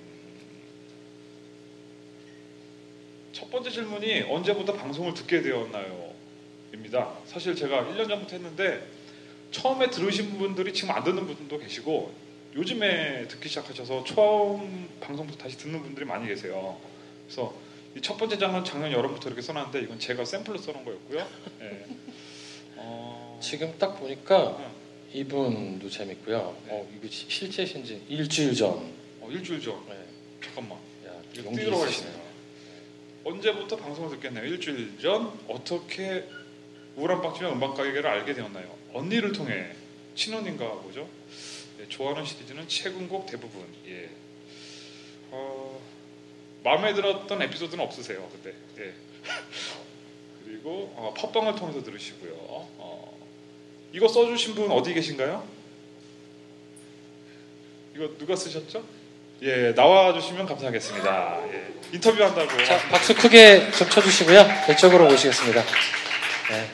첫 3.51 3.57
번째 3.57 3.71
질문이 3.71 4.21
언제부터 4.31 4.75
방송을 4.75 5.13
듣게 5.13 5.43
되었나요? 5.43 6.15
입니다. 6.73 7.15
사실 7.27 7.57
제가 7.57 7.83
1년 7.83 8.09
전부터 8.09 8.37
했는데 8.37 8.81
처음에 9.51 9.91
들으신 9.91 10.39
분들이 10.39 10.73
지금 10.73 10.93
안 10.95 11.03
듣는 11.03 11.27
분도 11.27 11.59
계시고 11.59 12.15
요즘에 12.55 13.27
듣기 13.27 13.49
시작하셔서 13.49 14.05
처음 14.05 14.89
방송부터 15.01 15.43
다시 15.43 15.59
듣는 15.59 15.83
분들이 15.83 16.07
많이 16.07 16.29
계세요. 16.29 16.79
그래서 17.27 17.53
이첫 17.97 18.19
번째 18.19 18.39
장은 18.39 18.63
작년 18.65 18.93
여름부터 18.93 19.29
이렇게 19.29 19.43
써놨는데 19.43 19.81
이건 19.83 19.99
제가 19.99 20.25
샘플로 20.25 20.57
써놓은 20.57 20.85
거였고요. 20.85 21.27
예. 21.63 21.87
어, 22.77 23.41
지금 23.43 23.75
딱 23.81 23.99
보니까 23.99 24.59
응. 24.61 24.65
이분도 25.13 25.91
재밌고요. 25.91 26.57
네. 26.67 26.73
어, 26.73 26.89
이거 26.97 27.09
시- 27.11 27.27
실제신지 27.29 28.01
일주일 28.09 28.55
전. 28.55 28.71
어, 29.21 29.29
일주일 29.29 29.61
전. 29.61 29.75
네. 29.89 29.97
잠깐만. 30.41 30.79
야, 31.05 31.11
용기 31.45 31.65
뛰어가 31.65 31.89
있으시네요. 31.89 32.20
언제부터 33.31 33.77
방송을 33.77 34.11
듣겠나요? 34.17 34.45
일주일 34.47 34.99
전 35.01 35.39
어떻게 35.49 36.29
우울한 36.97 37.23
빵집의 37.23 37.53
음악 37.53 37.77
가게를 37.77 38.07
알게 38.07 38.35
되었나요? 38.35 38.77
언니를 38.93 39.33
통해 39.33 39.73
친언인가 40.15 40.69
보죠. 40.81 41.09
네, 41.79 41.89
좋아하는 41.89 42.25
시리즈는 42.25 42.67
최근 42.69 43.09
곡 43.09 43.27
대부분. 43.27 43.65
예. 43.87 44.11
어, 45.31 45.81
마음에 46.65 46.93
들었던 46.93 47.41
에피소드는 47.41 47.83
없으세요, 47.85 48.29
그때. 48.33 48.55
예. 48.79 48.95
그리고 50.45 50.93
어, 50.97 51.15
팟빵을 51.17 51.55
통해서 51.55 51.83
들으시고요. 51.83 52.33
어, 52.35 53.17
이거 53.93 54.09
써주신 54.09 54.57
분 54.57 54.71
어디 54.73 54.93
계신가요? 54.93 55.47
이거 57.95 58.19
누가 58.19 58.35
쓰셨죠? 58.35 58.85
예, 59.43 59.73
나와주시면 59.75 60.47
감사하겠습니다. 60.47 61.41
예, 61.53 61.67
인터뷰한다고. 61.95 62.65
자, 62.65 62.79
박수 62.91 63.15
크게 63.15 63.71
좀 63.73 63.89
쳐주시고요. 63.89 64.45
이쪽으로 64.71 65.07
오시겠습니다. 65.09 65.63
네. 65.63 66.71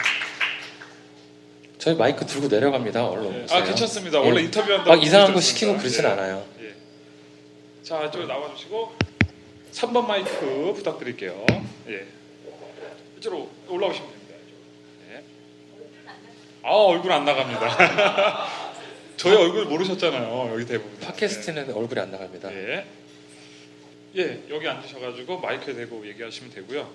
저희 1.78 1.94
마이크 1.94 2.26
들고 2.26 2.48
내려갑니다. 2.48 3.06
얼른 3.06 3.24
예, 3.40 3.44
오세요. 3.44 3.58
아 3.58 3.62
괜찮습니다. 3.62 4.18
예. 4.20 4.26
원래 4.26 4.40
인터뷰한다고. 4.42 4.90
막 4.90 5.02
이상한 5.02 5.32
거. 5.32 5.40
시키고 5.40 5.76
그러진 5.78 6.04
예. 6.04 6.08
않아요. 6.08 6.44
예. 6.60 6.74
자, 7.84 8.02
이쪽으로 8.04 8.26
나와주시고 8.26 8.96
3번 9.72 10.06
마이크 10.06 10.72
부탁드릴게요. 10.74 11.46
예. 11.88 12.04
이쪽으로 13.18 13.48
올라오시면 13.68 14.10
됩니다. 14.10 14.34
이쪽으로. 14.44 15.12
예. 15.12 15.22
아 16.64 16.70
얼굴 16.70 17.12
안 17.12 17.24
나갑니다. 17.24 18.46
저희 19.16 19.34
얼굴 19.34 19.64
모르셨잖아요. 19.64 20.50
여기 20.52 20.66
대부분. 20.66 20.98
팟캐스트는 21.00 21.72
얼굴이 21.72 22.00
안 22.00 22.10
나갑니다. 22.10 22.52
예. 22.52 22.84
예, 24.16 24.42
여기 24.48 24.66
앉으셔가지고 24.66 25.40
마이크에 25.40 25.74
대고 25.74 26.06
얘기하시면 26.08 26.52
되고요. 26.52 26.90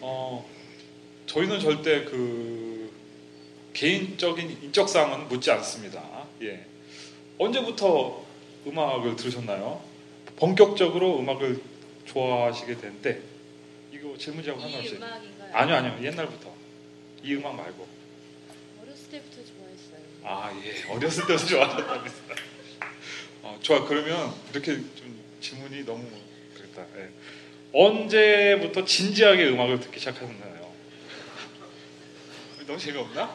어, 0.00 0.48
저희는 1.26 1.60
절대 1.60 2.04
그 2.04 2.92
개인적인 3.72 4.62
인적사항은 4.64 5.28
묻지 5.28 5.50
않습니다. 5.52 6.26
예. 6.42 6.64
언제부터 7.38 8.24
음악을 8.66 9.16
들으셨나요? 9.16 9.82
본격적으로 10.36 11.18
음악을 11.20 11.60
좋아하시게 12.06 12.76
된 12.78 13.00
때? 13.02 13.20
이거 13.92 14.14
이 14.16 14.20
상관없이. 14.60 14.96
음악인가요? 14.96 15.50
아니요, 15.52 15.76
아니요. 15.76 16.06
옛날부터. 16.06 16.52
이 17.22 17.34
음악 17.34 17.54
말고. 17.56 17.99
아, 20.22 20.52
예. 20.64 20.84
어렸을 20.92 21.26
때부터 21.26 21.46
좋아하셨답니다. 21.46 22.16
어, 23.42 23.58
좋아. 23.62 23.84
그러면 23.86 24.34
이렇게 24.52 24.74
좀 24.76 25.20
질문이 25.40 25.84
너무 25.84 26.06
그랬다. 26.54 26.84
예. 26.98 27.10
언제부터 27.72 28.84
진지하게 28.84 29.48
음악을 29.48 29.80
듣기 29.80 29.98
시작하셨나요? 29.98 30.70
너무 32.66 32.78
재미없나? 32.78 33.24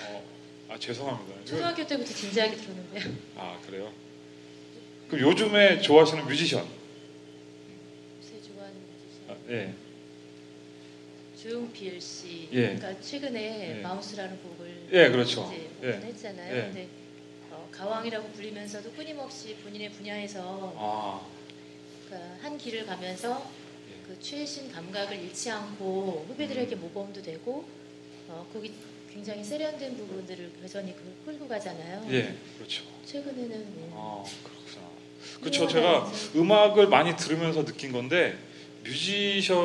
어, 0.00 0.24
아, 0.70 0.78
죄송합니다. 0.78 1.44
초등학교 1.44 1.86
때부터 1.86 2.12
진지하게 2.14 2.56
들었는데요. 2.56 3.12
아, 3.36 3.58
그래요? 3.66 3.92
그럼 5.08 5.28
요즘에 5.28 5.80
좋아하시는 5.80 6.24
뮤지션? 6.26 6.66
요새 8.20 8.40
좋아하는 8.42 8.76
뮤지션 8.80 9.28
아, 9.28 9.36
예. 9.50 9.74
주용필 11.40 12.00
씨. 12.00 12.48
예. 12.52 12.74
그러니까 12.74 13.00
최근에 13.02 13.78
예. 13.78 13.82
마우스라는 13.82 14.42
곡을 14.42 14.55
예, 14.92 15.10
그렇죠. 15.10 15.52
예. 15.82 15.88
했잖아요. 15.88 16.56
예. 16.56 16.60
근데 16.62 16.88
어, 17.50 17.68
가왕이라고 17.72 18.28
불리면서도 18.30 18.92
끊임없이 18.92 19.56
본인의 19.56 19.90
분야에서 19.92 20.74
아, 20.76 21.26
그러니까 22.06 22.36
한 22.42 22.58
길을 22.58 22.86
가면서 22.86 23.50
예. 23.90 24.06
그 24.06 24.18
최신 24.20 24.70
감각을 24.70 25.18
잃지 25.18 25.50
않고 25.50 26.26
후배들에게 26.28 26.74
음. 26.76 26.80
모범도 26.80 27.22
되고 27.22 27.64
어, 28.28 28.46
거기 28.52 28.72
굉장히 29.12 29.42
세련된 29.42 29.96
부분들을 29.96 30.52
여전히 30.62 30.94
그 30.94 31.14
끌고 31.24 31.48
가잖아요. 31.48 32.06
예, 32.10 32.36
그렇죠. 32.58 32.84
최근에는 33.04 33.50
예. 33.50 33.90
아, 33.94 34.22
그렇구나. 34.42 34.86
그렇죠. 35.40 35.68
제가 35.68 36.10
음악을 36.34 36.88
많이 36.88 37.16
들으면서 37.16 37.64
느낀 37.64 37.92
건데 37.92 38.36
뮤지션 38.84 39.56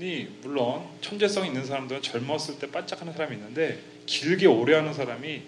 이 0.00 0.26
물론 0.42 0.86
천재성 1.02 1.46
있는 1.46 1.66
사람들은 1.66 2.00
젊었을 2.00 2.58
때 2.58 2.70
반짝하는 2.70 3.12
사람이 3.12 3.36
있는데 3.36 3.78
길게 4.06 4.46
오래 4.46 4.74
하는 4.74 4.94
사람이 4.94 5.42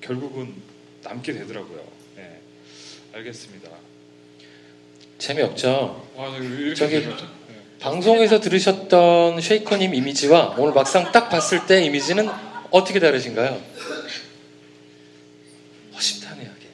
결국은 0.00 0.54
남게 1.02 1.34
되더라고요. 1.34 1.86
네. 2.16 2.40
알겠습니다. 3.12 3.68
재미없죠? 5.18 6.08
와, 6.16 6.30
저기 6.30 6.48
왜 6.48 6.56
이렇게 6.68 6.74
저기-? 6.74 7.06
네. 7.06 7.14
방송에서 7.78 8.40
들으셨던 8.40 9.42
쉐이커님 9.42 9.94
이미지와 9.94 10.54
오늘 10.56 10.72
막상 10.72 11.12
딱 11.12 11.28
봤을 11.28 11.66
때 11.66 11.84
이미지는 11.84 12.26
어떻게 12.70 13.00
다르신가요? 13.00 13.60
허심탄회하게. 15.94 16.68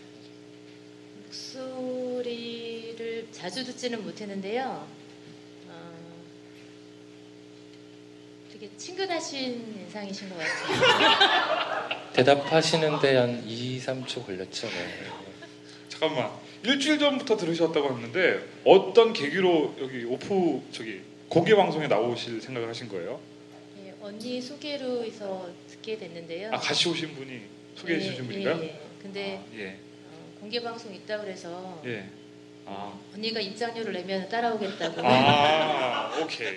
목소리를 1.26 3.26
자주 3.32 3.64
듣지는 3.64 4.04
못했는데요. 4.04 4.86
되게 8.58 8.74
친근하신 8.78 9.82
인상이신 9.82 10.30
것 10.30 10.38
같아요. 10.38 12.00
대답하시는데 12.14 13.16
한 13.16 13.44
2, 13.46 13.78
3초 13.78 14.24
걸렸죠. 14.24 14.66
네. 14.68 15.06
잠깐만 15.90 16.30
일주일 16.62 16.98
전부터 16.98 17.36
들으셨다고 17.36 17.90
했는데 17.90 18.48
어떤 18.64 19.12
계기로 19.12 19.76
여기 19.78 20.04
오프 20.04 20.62
저기 20.72 21.02
공개 21.28 21.54
방송에 21.54 21.86
나오실 21.86 22.40
생각을 22.40 22.66
하신 22.70 22.88
거예요? 22.88 23.20
예, 23.84 23.94
언니 24.00 24.40
소개로 24.40 25.04
해서 25.04 25.50
듣게 25.68 25.98
됐는데요. 25.98 26.50
아 26.54 26.56
같이 26.56 26.88
오신 26.88 27.14
분이 27.14 27.42
소개해 27.74 27.98
예, 27.98 28.02
주신 28.02 28.26
분인가요? 28.26 28.58
예, 28.62 28.68
예. 28.68 28.80
근데 29.02 29.36
아, 29.36 29.58
예. 29.58 29.68
어, 30.10 30.40
공개 30.40 30.62
방송 30.62 30.94
있다 30.94 31.20
그래서 31.20 31.82
예. 31.84 32.08
아. 32.64 32.98
언니가 33.14 33.38
입장료를 33.38 33.92
내면 33.92 34.26
따라오겠다고. 34.30 35.02
아, 35.04 36.18
오케이. 36.22 36.56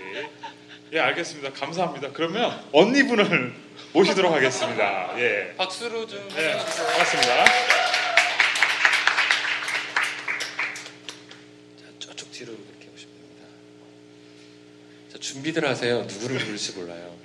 예, 0.91 0.99
알겠습니다. 0.99 1.53
감사합니다. 1.53 2.11
그러면 2.13 2.63
언니분을 2.71 3.53
모시도록 3.93 4.33
하겠습니다. 4.33 5.13
예. 5.19 5.53
박수로 5.55 6.07
좀 6.07 6.27
네, 6.29 6.53
해주세요. 6.55 6.87
반갑습니다. 6.87 7.45
자, 7.45 7.51
저쪽 11.99 12.31
뒤로 12.31 12.53
이렇게 12.53 12.89
오시면 12.93 13.13
됩니다. 13.15 13.45
자, 15.11 15.19
준비들 15.19 15.67
하세요. 15.67 16.01
누구를 16.01 16.39
부를지 16.39 16.75
몰라요. 16.79 17.15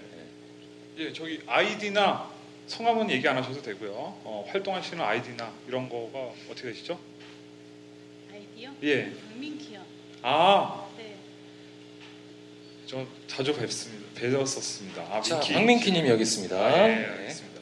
네. 0.96 1.05
예, 1.07 1.12
저기 1.14 1.40
아이디나 1.46 2.29
성함은 2.66 3.11
얘기 3.11 3.27
안 3.27 3.38
하셔도 3.38 3.62
되고요. 3.62 3.92
어, 3.92 4.44
활동하시는 4.50 5.03
아이디나 5.03 5.50
이런 5.68 5.88
거가 5.88 6.18
어떻게 6.50 6.68
되시죠? 6.68 7.00
아이디어? 8.31 8.70
예. 8.83 9.11
민키요. 9.37 9.81
아, 10.22 10.84
네. 12.85 12.87
저 12.87 13.07
자주 13.27 13.55
뵙습니다. 13.57 14.20
뵀었습니다. 14.20 15.11
아, 15.11 15.20
자, 15.23 15.37
민키. 15.37 15.53
박민키님 15.55 16.07
여기 16.07 16.23
있습니다. 16.23 16.57
아, 16.57 16.88
예, 16.88 16.94
네. 16.94 17.07
알겠습니다. 17.07 17.61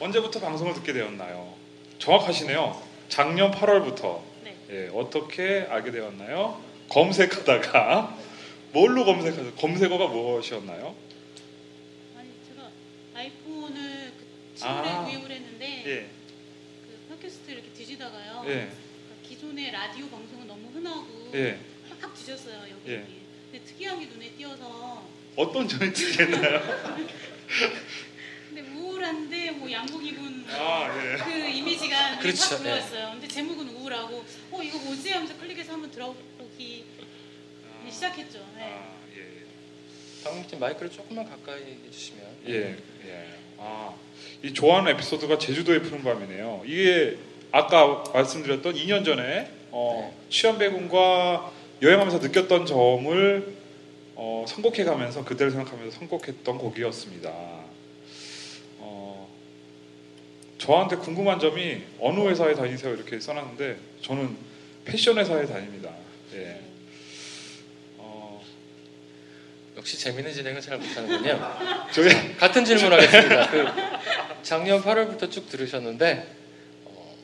언제부터 0.00 0.40
방송을 0.40 0.74
듣게 0.74 0.92
되었나요? 0.92 1.54
정확하시네요. 1.98 2.80
작년 3.08 3.50
8월부터 3.50 4.20
네. 4.44 4.56
예, 4.70 4.90
어떻게 4.94 5.66
알게 5.68 5.90
되었나요? 5.90 6.62
검색하다가 6.90 8.16
뭘로 8.72 9.04
검색하죠? 9.04 9.54
검색어가 9.54 10.08
무엇이었나요? 10.08 10.94
아니 12.16 12.28
제가 12.48 12.68
아이폰을 13.14 14.12
그 14.18 14.54
친구에 14.54 14.90
아. 14.90 15.04
구입을 15.04 15.30
했는데 15.30 15.84
예, 15.86 16.10
그 16.86 17.14
팟캐스트 17.16 17.50
이렇게 17.50 17.70
뒤지다가요. 17.70 18.42
예, 18.44 18.50
그러니까 18.50 19.28
기존의 19.28 19.72
라디오 19.72 20.08
방송은 20.08 20.46
너무 20.46 20.68
흔하고 20.72 21.30
예. 21.34 21.58
막 22.00 22.14
뒤졌어요 22.14 22.60
여기. 22.70 22.92
예. 22.92 23.17
특이한 23.78 24.00
게 24.00 24.06
눈에 24.06 24.30
띄어서 24.36 25.04
어떤 25.36 25.68
점이 25.68 25.92
특이했나요? 25.92 26.60
근데 28.48 28.62
우울한데 28.72 29.52
뭐 29.52 29.70
양복 29.70 30.04
입은 30.04 30.44
아, 30.48 30.90
예. 31.00 31.16
그 31.16 31.48
이미지가 31.48 32.10
눈에 32.10 32.20
그렇죠, 32.22 32.56
확 32.56 32.62
들어왔어요. 32.62 33.10
근데 33.12 33.28
제목은 33.28 33.68
우울하고 33.68 34.24
어 34.50 34.62
이거 34.62 34.78
뭐지 34.78 35.10
하면서 35.10 35.38
클릭해서 35.38 35.72
한번 35.72 35.92
들어보기 35.92 36.84
시작했죠. 37.88 38.44
네. 38.56 38.62
아, 38.64 38.96
예. 39.16 39.44
박민키님 40.24 40.58
마이크를 40.58 40.90
조금만 40.90 41.28
가까이 41.30 41.62
해주시면. 41.86 42.26
예, 42.48 42.76
예. 43.06 43.38
아, 43.58 43.94
이 44.42 44.52
좋아하는 44.52 44.90
에피소드가 44.92 45.38
제주도의 45.38 45.82
푸른 45.82 46.02
밤이네요. 46.02 46.64
이게 46.66 47.16
아까 47.52 48.02
말씀드렸던 48.12 48.74
2년 48.74 49.04
전에 49.04 49.52
어, 49.70 50.12
취한배군과 50.30 51.52
여행하면서 51.80 52.18
느꼈던 52.18 52.66
점을 52.66 53.57
어, 54.20 54.44
선곡해가면서 54.48 55.24
그때를 55.24 55.52
생각하면서 55.52 55.96
선곡했던 55.96 56.58
곡이었습니다. 56.58 57.30
어, 58.78 59.28
저한테 60.58 60.96
궁금한 60.96 61.38
점이 61.38 61.84
어느 62.00 62.28
회사에 62.28 62.56
다니세요 62.56 62.94
이렇게 62.94 63.20
써놨는데 63.20 63.78
저는 64.02 64.36
패션 64.84 65.18
회사에 65.18 65.46
다닙니다. 65.46 65.92
예. 66.34 66.60
어, 67.98 68.42
역시 69.76 69.96
재밌는 70.00 70.32
진행을 70.32 70.60
잘 70.62 70.78
못하는군요. 70.78 71.38
저희 71.94 72.36
같은 72.36 72.64
질문 72.64 72.92
하겠습니다. 72.94 73.50
그 73.52 73.66
작년 74.42 74.82
8월부터 74.82 75.30
쭉 75.30 75.48
들으셨는데 75.48 76.26
어, 76.86 77.14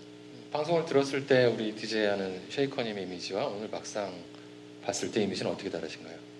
방송을 0.53 0.87
들었을 0.87 1.27
때 1.27 1.47
우리 1.47 1.75
DJ하는 1.75 2.41
쉐이커님의 2.51 3.03
이미지와 3.03 3.47
오늘 3.47 3.69
막상 3.69 4.15
봤을 4.85 5.11
때 5.11 5.25
이미지는 5.25 5.51
어떻게 5.51 5.69
다르신가요? 5.71 6.34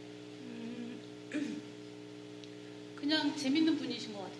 그냥 3.05 3.37
재밌는 3.37 3.77
분이신 3.77 4.15
것 4.15 4.31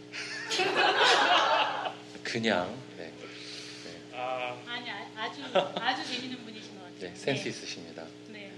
같아요. 0.57 1.93
그냥 2.25 2.75
네, 2.97 3.13
아, 4.15 4.57
아니 4.67 4.91
아, 4.91 5.07
아주 5.15 5.43
아주 5.53 6.11
재밌는 6.11 6.43
분이신 6.47 6.79
것 6.79 6.85
같아요. 6.85 6.99
네, 6.99 7.13
센스 7.15 7.47
있으십니다. 7.47 8.07
네. 8.31 8.51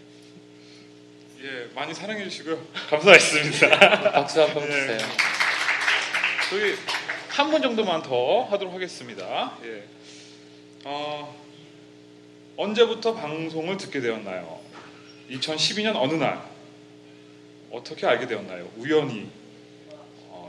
예, 1.42 1.74
많이 1.74 1.92
사랑해 1.92 2.22
주시고요. 2.22 2.64
감사했습니다. 2.88 4.12
박수 4.12 4.42
한번 4.42 4.68
네. 4.68 4.70
주세요. 4.70 4.98
저희 6.50 6.76
한분 7.30 7.60
정도만 7.60 8.02
더 8.02 8.44
하도록 8.44 8.72
하겠습니다. 8.72 9.58
예. 9.64 9.88
어, 10.84 11.36
언제부터 12.56 13.12
방송을 13.12 13.76
듣게 13.76 14.00
되었나요? 14.00 14.60
2012년 15.30 15.96
어느 15.96 16.12
날 16.14 16.48
어떻게 17.72 18.06
알게 18.06 18.28
되었나요? 18.28 18.70
우연히 18.76 19.22
어, 19.24 19.45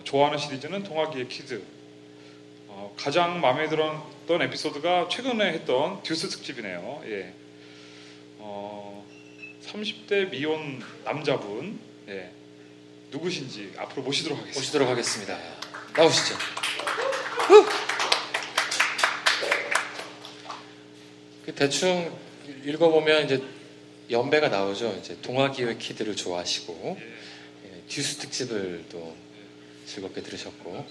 좋아하는 0.07 0.37
시리즈는 0.37 0.83
동아기획 0.83 1.27
키드. 1.27 1.61
어, 2.69 2.95
가장 2.95 3.41
마음에 3.41 3.67
들었던 3.67 4.41
에피소드가 4.41 5.09
최근에 5.09 5.51
했던 5.51 6.01
듀스 6.01 6.29
특집이네요. 6.29 7.01
예. 7.07 7.33
어, 8.37 9.05
30대 9.65 10.29
미혼 10.29 10.81
남자분 11.03 11.77
예. 12.07 12.31
누구신지 13.11 13.73
앞으로 13.75 14.03
모시도록 14.03 14.39
하겠습니다. 14.39 14.61
오시도록 14.61 14.89
하겠습니다. 14.89 15.37
나오시죠. 15.97 16.35
그 21.45 21.53
대충 21.53 22.17
읽어보면 22.63 23.25
이제 23.25 23.43
연배가 24.09 24.47
나오죠. 24.47 24.97
이제 25.01 25.19
동화기의 25.21 25.77
키드를 25.79 26.15
좋아하시고 26.15 26.97
예, 27.65 27.81
듀스 27.89 28.19
특집을 28.19 28.85
또 28.89 29.26
즐겁게 29.87 30.21
들으셨고 30.21 30.85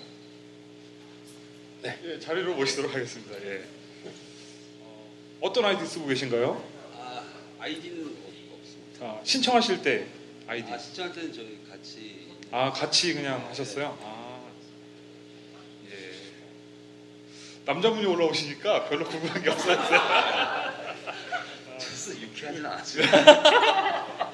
예, 1.85 2.18
자리로 2.18 2.54
모시도록 2.56 2.92
하겠습니다. 2.94 3.35
예. 3.44 3.64
어, 5.40 5.52
떤 5.52 5.64
아이디 5.66 5.87
쓰고 5.87 6.06
계신가요? 6.06 6.64
아, 6.96 7.22
아이디는 7.61 8.06
없- 8.06 8.59
없습니다. 8.59 9.06
아, 9.06 9.20
신청하실 9.22 9.82
때 9.82 10.06
아이디. 10.48 10.72
아, 10.72 10.78
시청할 10.78 11.12
때는 11.14 11.32
저희 11.32 11.61
같이 11.70 12.26
아 12.50 12.72
같이 12.72 13.14
그냥 13.14 13.46
하셨어요? 13.48 13.96
아 14.02 14.40
예. 15.90 16.12
남자분이 17.66 18.04
올라오시니까 18.06 18.88
별로 18.88 19.04
궁금한 19.06 19.42
게 19.42 19.50
없었어요. 19.50 19.78
저스 21.78 22.18
유쾌하진 22.20 22.64
않았죠. 22.64 23.00
예, 23.02 23.04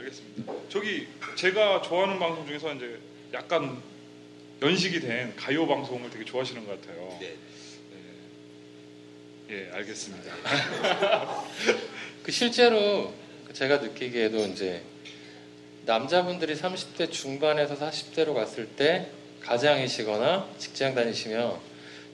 알겠습니다. 0.00 0.52
저기 0.68 1.06
제가 1.36 1.82
좋아하는 1.82 2.18
방송 2.18 2.46
중에서 2.46 2.72
이제 2.74 2.98
약간 3.32 3.82
연식이 4.62 5.00
된 5.00 5.34
가요 5.36 5.66
방송을 5.66 6.10
되게 6.10 6.24
좋아하시는 6.24 6.66
것 6.66 6.80
같아요. 6.80 7.18
네. 7.20 7.36
예, 9.50 9.54
예, 9.54 9.70
알겠습니다. 9.72 10.32
그 12.22 12.32
실제로 12.32 13.12
제가 13.52 13.78
느끼기에도 13.78 14.38
이제 14.46 14.82
남자분들이 15.86 16.54
30대 16.54 17.10
중반에서 17.10 17.76
40대로 17.76 18.34
갔을 18.34 18.68
때 18.68 19.10
가장이시거나 19.40 20.50
직장 20.58 20.94
다니시면 20.94 21.58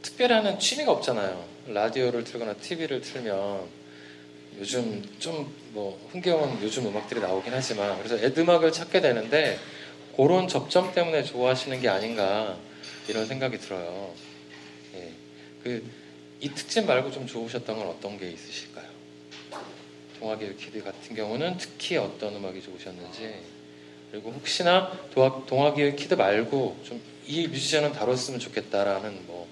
특별한 0.03 0.59
취미가 0.59 0.93
없잖아요. 0.93 1.45
라디오를 1.67 2.25
틀거나 2.25 2.55
TV를 2.55 3.01
틀면 3.01 3.69
요즘 4.59 5.03
좀 5.19 5.67
뭐 5.77 6.01
흥겨운 6.11 6.59
요즘 6.63 6.87
음악들이 6.87 7.21
나오긴 7.21 7.53
하지만 7.53 7.99
그래서 7.99 8.17
옛 8.17 8.32
음악을 8.32 8.73
찾게 8.73 9.03
되는데 9.03 9.59
그런 10.17 10.49
접점 10.49 10.95
때문에 10.95 11.23
좋아하시는 11.23 11.83
게 11.83 11.89
아닌가 11.91 12.57
이런 13.09 13.27
생각이 13.27 13.59
들어요. 13.59 14.15
예. 14.95 15.13
그이 15.63 16.49
특집 16.55 16.87
말고 16.87 17.11
좀 17.11 17.27
좋으셨던 17.27 17.77
건 17.77 17.89
어떤 17.89 18.19
게 18.19 18.31
있으실까요? 18.31 18.89
동아기획 20.19 20.55
키드 20.55 20.83
같은 20.83 21.15
경우는 21.15 21.59
특히 21.59 21.99
어떤 21.99 22.35
음악이 22.37 22.63
좋으셨는지 22.63 23.35
그리고 24.11 24.31
혹시나 24.31 24.91
동아기획 25.13 25.95
키드 25.95 26.15
말고 26.15 26.81
좀 26.89 27.17
이 27.29 27.49
뮤지션은 27.49 27.93
다뤘으면 27.93 28.39
좋겠다라는 28.39 29.27
뭐 29.27 29.49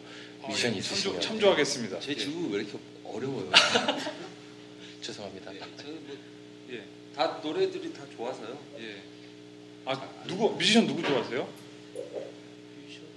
미션이 0.47 0.75
어, 0.75 0.77
예, 0.77 0.79
있으시면 0.79 1.15
참조, 1.21 1.29
참조하겠습니다. 1.29 1.99
제 2.01 2.15
질문 2.15 2.53
왜 2.53 2.61
이렇게 2.61 2.79
어려워요? 3.05 3.51
죄송합니다. 5.09 5.55
예, 5.55 5.59
저는 5.59 6.07
뭐, 6.07 6.17
예, 6.71 6.83
다 7.15 7.27
노래들이 7.43 7.93
다 7.93 8.05
좋아서요. 8.17 8.59
예. 8.79 9.03
아 9.85 10.01
누구 10.27 10.51
뮤지션 10.57 10.87
누구 10.87 11.03
좋아하세요? 11.03 11.47
뮤지션은 12.87 13.13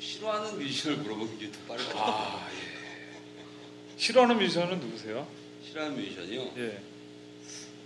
싫어하는 0.00 0.58
뮤지션을 0.58 0.96
물어보는 0.98 1.38
게 1.38 1.50
더 1.52 1.58
빠를 1.68 1.84
것 1.84 1.92
같아요. 1.92 2.14
아 2.14 2.48
예. 2.50 3.98
싫어하는 3.98 4.38
뮤지션은 4.38 4.80
누구세요? 4.80 5.28
싫어하는 5.68 5.96
뮤지션이요? 5.96 6.40
예. 6.56 6.80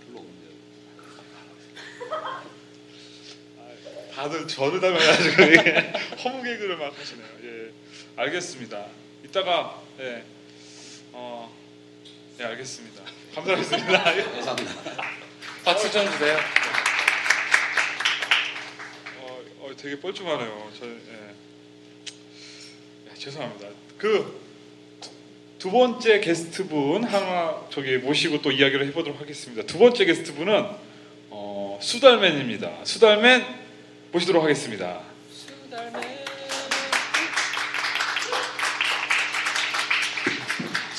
별로 0.05 0.19
없는데요. 0.19 0.47
다들 4.15 4.47
저를 4.47 4.79
닮아가지고 4.79 5.43
이게 5.43 5.91
허무 6.23 6.41
개그를 6.43 6.77
막 6.77 6.97
하시네요. 6.97 7.27
예, 7.43 7.73
알겠습니다. 8.15 8.87
이따가 9.25 9.83
예, 9.99 10.23
어, 11.11 11.46
예, 12.39 12.43
알겠습니다. 12.43 13.03
감사하겠습니다. 13.35 14.17
예. 14.17 14.23
감사합니다. 14.23 14.73
박수 15.63 15.91
좀 15.91 16.05
주세요. 16.11 16.37
어, 19.19 19.41
어, 19.59 19.71
되게 19.75 19.99
뻘쭘하네요. 19.99 20.71
저, 20.79 20.85
예. 20.85 21.33
예, 23.09 23.13
죄송합니다. 23.15 23.67
그 23.97 24.47
두 25.59 25.71
번째 25.71 26.19
게스트분 26.19 27.03
하나 27.03 27.65
저기 27.71 27.97
모시고 27.97 28.41
또 28.41 28.51
이야기를 28.51 28.85
해보도록 28.87 29.19
하겠습니다. 29.19 29.63
두 29.63 29.79
번째 29.79 30.05
게스트분은 30.05 30.65
어, 31.31 31.79
수달맨입니다. 31.81 32.85
수달맨 32.85 33.43
모시도록 34.11 34.43
하겠습니다. 34.43 35.01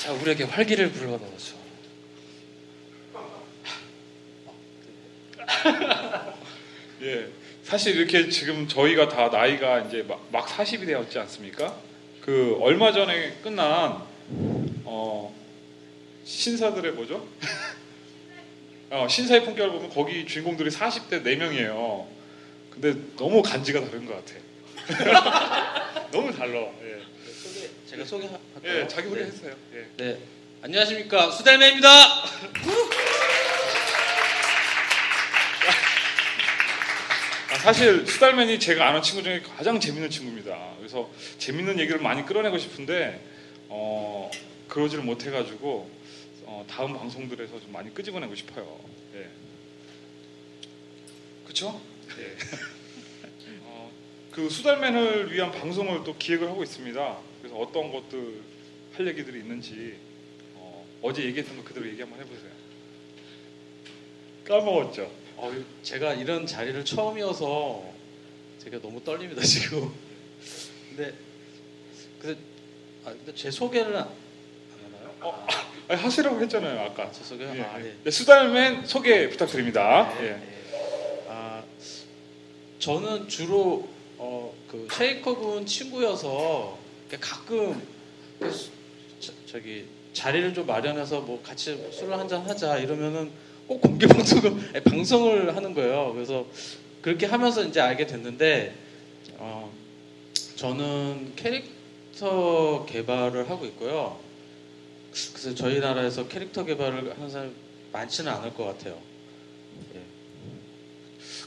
자, 0.09 0.15
우리에게 0.15 0.45
활기를 0.45 0.91
불어넣어줘. 0.91 1.55
예, 7.03 7.29
사실 7.63 7.95
이렇게 7.95 8.31
지금 8.31 8.67
저희가 8.67 9.11
다 9.11 9.29
나이가 9.29 9.81
이제 9.81 10.03
막, 10.09 10.27
막 10.33 10.47
40이 10.47 10.87
되었지 10.87 11.19
않습니까? 11.19 11.77
그 12.23 12.57
얼마 12.63 12.91
전에 12.91 13.35
끝난 13.43 14.03
어, 14.85 15.35
신사들의 16.25 16.93
뭐죠? 16.93 17.29
어, 18.89 19.07
신사의 19.11 19.45
품격을 19.45 19.73
보면 19.73 19.91
거기 19.91 20.25
주인공들이 20.25 20.71
40대 20.71 21.23
4명이에요. 21.23 22.07
근데 22.71 22.95
너무 23.19 23.43
간지가 23.43 23.85
다른 23.85 24.07
것 24.07 24.25
같아. 24.25 26.09
너무 26.11 26.35
달라. 26.35 26.61
예, 26.61 27.03
제가 27.99 28.05
소개할까요? 28.05 28.39
예 28.65 28.87
자기 28.87 29.09
소개 29.09 29.21
네. 29.21 29.27
해주세요. 29.27 29.57
예. 29.75 29.87
네. 29.97 30.19
안녕하십니까 30.63 31.33
수달매입니다. 31.33 31.89
아, 37.51 37.59
사실 37.59 38.07
수달맨이 38.07 38.61
제가 38.61 38.89
아는 38.89 39.03
친구 39.03 39.25
중에 39.25 39.41
가장 39.41 39.81
재밌는 39.81 40.11
친구입니다. 40.11 40.75
그래서 40.79 41.11
재밌는 41.39 41.81
얘기를 41.81 42.01
많이 42.01 42.25
끌어내고 42.25 42.57
싶은데 42.59 43.21
어, 43.69 44.31
그러지를 44.69 45.03
못해가지고 45.03 45.91
어, 46.45 46.65
다음 46.71 46.97
방송들에서 46.97 47.61
좀 47.61 47.73
많이 47.73 47.93
끄집어내고 47.93 48.35
싶어요. 48.37 48.79
예. 49.17 49.27
그렇죠? 51.45 51.81
예. 52.19 52.37
어, 53.65 53.91
그 54.31 54.49
수달맨을 54.49 55.33
위한 55.33 55.51
방송을 55.51 56.05
또 56.05 56.17
기획을 56.17 56.49
하고 56.49 56.63
있습니다. 56.63 57.28
그래서 57.49 57.57
어떤 57.57 57.91
것들 57.91 58.43
할 58.95 59.07
얘기들이 59.07 59.41
있는지 59.41 59.97
어, 60.55 60.85
어제 61.03 61.25
얘기했던 61.25 61.57
거 61.57 61.65
그대로 61.65 61.89
얘기 61.89 62.01
한번 62.01 62.21
해보세요. 62.21 62.51
까먹었죠? 64.47 65.11
어, 65.37 65.65
제가 65.83 66.15
이런 66.15 66.47
자리를 66.47 66.85
처음이어서 66.85 67.85
제가 68.63 68.81
너무 68.81 69.03
떨립니다 69.03 69.43
지금. 69.43 69.93
근데 70.91 71.15
근데 72.21 72.39
아 73.05 73.11
근데 73.13 73.35
제 73.35 73.51
소개를 73.51 73.97
안, 73.97 74.03
안 74.03 74.13
하나요? 74.93 75.47
아니, 75.89 76.01
하시라고 76.01 76.41
했잖아요 76.43 76.81
아까. 76.81 77.11
제 77.13 77.25
소개요? 77.25 77.53
예, 77.57 77.63
아 77.63 77.79
예. 77.81 77.85
네. 77.85 77.97
네, 78.05 78.11
수달맨 78.11 78.87
소개 78.87 79.29
부탁드립니다. 79.31 80.13
네, 80.19 80.27
예. 80.27 80.31
네. 80.33 81.25
아 81.29 81.63
저는 82.79 83.29
주로 83.29 83.89
어, 84.19 84.53
그 84.69 84.89
쉐이커군 84.91 85.67
친구여서 85.67 86.78
가끔 87.17 87.81
그 88.39 88.51
수- 88.53 88.71
저, 89.21 89.33
저기 89.47 89.87
자리를 90.13 90.53
좀 90.55 90.67
마련해서 90.67 91.21
뭐 91.21 91.41
같이 91.43 91.77
술을 91.93 92.19
한잔 92.19 92.43
하자 92.43 92.79
이러면은 92.79 93.31
꼭 93.67 93.81
공개 93.81 94.07
방송을 94.07 94.73
방송을 94.85 95.57
하는 95.57 95.75
거예요. 95.75 96.13
그래서 96.15 96.47
그렇게 97.03 97.27
하면서 97.27 97.63
이제 97.65 97.81
알게 97.81 98.07
됐는데 98.07 98.75
어, 99.37 99.71
저는 100.57 101.33
캐릭터 101.37 102.85
개발을 102.89 103.49
하고 103.49 103.65
있고요. 103.67 104.19
그래서 105.33 105.55
저희 105.55 105.79
나라에서 105.81 106.29
캐릭터 106.29 106.65
개발을 106.65 107.15
하는 107.17 107.31
사람이 107.31 107.53
많지는 107.93 108.31
않을 108.33 108.55
것 108.55 108.65
같아요. 108.65 108.99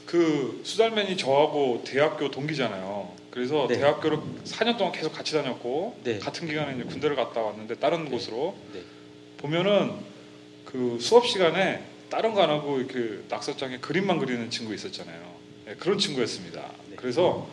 그 0.06 0.60
수달맨이 0.64 1.16
저하고 1.16 1.82
대학교 1.86 2.30
동기잖아요. 2.30 3.14
그래서 3.32 3.66
네. 3.66 3.78
대학교를 3.78 4.18
4년 4.44 4.76
동안 4.76 4.92
계속 4.92 5.12
같이 5.12 5.32
다녔고 5.32 5.98
네. 6.04 6.18
같은 6.18 6.46
기간에 6.46 6.74
이제 6.74 6.84
군대를 6.84 7.16
갔다 7.16 7.40
왔는데 7.40 7.76
다른 7.76 8.04
네. 8.04 8.10
곳으로 8.10 8.54
네. 8.74 8.82
보면은 9.38 9.92
그 10.66 10.98
수업 11.00 11.26
시간에 11.26 11.82
다른 12.10 12.34
거 12.34 12.42
안 12.42 12.50
하고 12.50 12.78
이렇게 12.78 13.22
낙서장에 13.30 13.78
그림만 13.78 14.18
그리는 14.18 14.50
친구 14.50 14.74
있었잖아요. 14.74 15.34
예, 15.68 15.74
그런 15.76 15.98
친구였습니다. 15.98 16.60
네. 16.90 16.96
그래서 16.96 17.48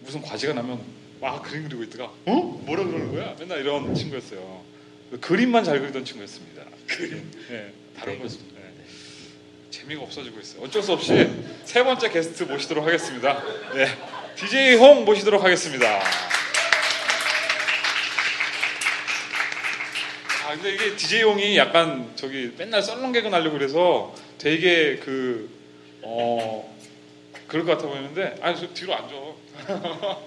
무슨 0.00 0.22
과제가 0.22 0.54
나면 0.54 0.80
막 1.20 1.42
그림 1.42 1.64
그리고 1.68 1.82
있다가 1.82 2.10
어? 2.24 2.34
뭐라 2.64 2.84
그러는 2.84 3.12
거야? 3.12 3.36
맨날 3.38 3.60
이런 3.60 3.94
친구였어요. 3.94 4.62
그 5.10 5.20
그림만 5.20 5.62
잘 5.62 5.78
그리던 5.80 6.06
친구였습니다. 6.06 6.64
그림. 6.86 7.30
예, 7.50 7.70
다른 7.98 8.18
네. 8.18 8.28
네. 8.28 8.72
재미가 9.70 10.02
없어지고 10.02 10.40
있어요. 10.40 10.62
어쩔 10.62 10.82
수 10.82 10.92
없이 10.92 11.28
세 11.64 11.84
번째 11.84 12.08
게스트 12.08 12.44
모시도록 12.44 12.86
하겠습니다. 12.86 13.42
네, 13.74 13.86
DJ 14.36 14.74
홍 14.76 15.04
모시도록 15.04 15.42
하겠습니다. 15.44 16.00
아 20.44 20.54
근데 20.54 20.74
이게 20.74 20.96
DJ 20.96 21.22
홍이 21.22 21.56
약간 21.56 22.10
저기 22.16 22.52
맨날 22.58 22.82
썰렁 22.82 23.12
개그 23.12 23.28
나려고 23.28 23.56
그래서 23.56 24.14
되게 24.38 24.96
그 24.96 25.48
어. 26.02 26.72
그럴 27.46 27.66
것 27.66 27.72
같아 27.76 27.86
보이는데 27.86 28.36
아니 28.40 28.58
저 28.58 28.66
뒤로 28.72 28.94
앉아. 28.94 29.14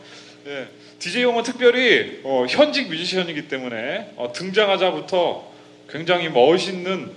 예, 0.45 0.67
DJ 0.99 1.23
홍은 1.23 1.41
특별히 1.41 2.21
어, 2.23 2.45
현직 2.47 2.87
뮤지션이기 2.87 3.47
때문에 3.47 4.13
어, 4.15 4.31
등장하자부터 4.31 5.51
굉장히 5.89 6.29
멋있는 6.29 7.11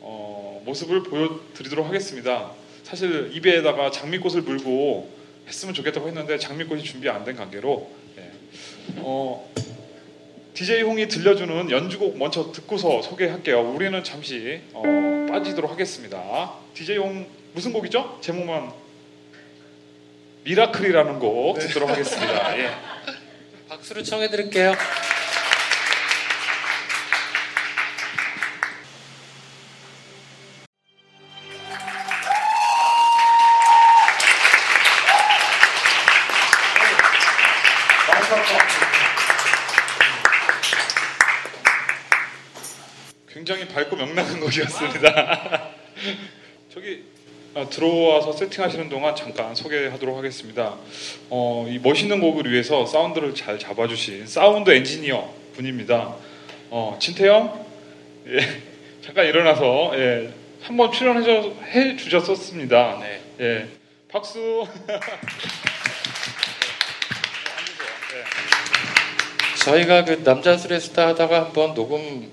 어, 0.00 0.60
모습을 0.64 1.04
보여드리도록 1.04 1.86
하겠습니다. 1.86 2.50
사실 2.82 3.30
입에다가 3.32 3.92
장미꽃을 3.92 4.42
물고 4.42 5.19
했으면 5.50 5.74
좋겠다고 5.74 6.06
했는데 6.06 6.38
장미꽃이 6.38 6.84
준비 6.84 7.08
안 7.08 7.24
된 7.24 7.36
관계로 7.36 7.90
예. 8.18 8.30
어, 8.98 9.52
DJ 10.54 10.82
홍이 10.82 11.08
들려주는 11.08 11.70
연주곡 11.70 12.16
먼저 12.16 12.52
듣고서 12.52 13.02
소개할게요. 13.02 13.60
우리는 13.60 14.02
잠시 14.04 14.60
어, 14.72 14.82
빠지도록 15.28 15.70
하겠습니다. 15.70 16.54
DJ 16.74 16.98
홍 16.98 17.26
무슨 17.52 17.72
곡이죠? 17.72 18.18
제목만 18.22 18.72
미라클이라는 20.44 21.18
곡 21.18 21.58
듣도록 21.58 21.90
하겠습니다. 21.90 22.58
예. 22.58 22.70
박수를 23.68 24.04
청해드릴게요. 24.04 24.74
곡이었습니다. 44.50 45.70
저기 46.74 47.04
아, 47.54 47.66
들어와서 47.68 48.32
세팅하시는 48.32 48.88
동안 48.88 49.14
잠깐 49.16 49.54
소개하도록 49.54 50.16
하겠습니다. 50.16 50.76
어, 51.30 51.66
이 51.68 51.78
멋있는 51.78 52.20
곡을 52.20 52.50
위해서 52.50 52.86
사운드를 52.86 53.34
잘 53.34 53.58
잡아주신 53.58 54.26
사운드 54.26 54.70
엔지니어 54.70 55.32
분입니다. 55.54 56.14
어, 56.70 56.96
진태영, 57.00 57.66
예, 58.28 58.38
잠깐 59.04 59.26
일어나서 59.26 59.92
예, 59.94 60.32
한번 60.62 60.92
출연해 60.92 61.24
주- 61.24 61.56
주셨었습니다. 61.96 62.98
네. 63.00 63.20
예, 63.40 63.68
박수. 64.08 64.66
저희가 69.64 70.04
그 70.04 70.22
남자 70.24 70.56
술의 70.56 70.80
스타 70.80 71.08
하다가 71.08 71.44
한번 71.44 71.74
녹음 71.74 72.30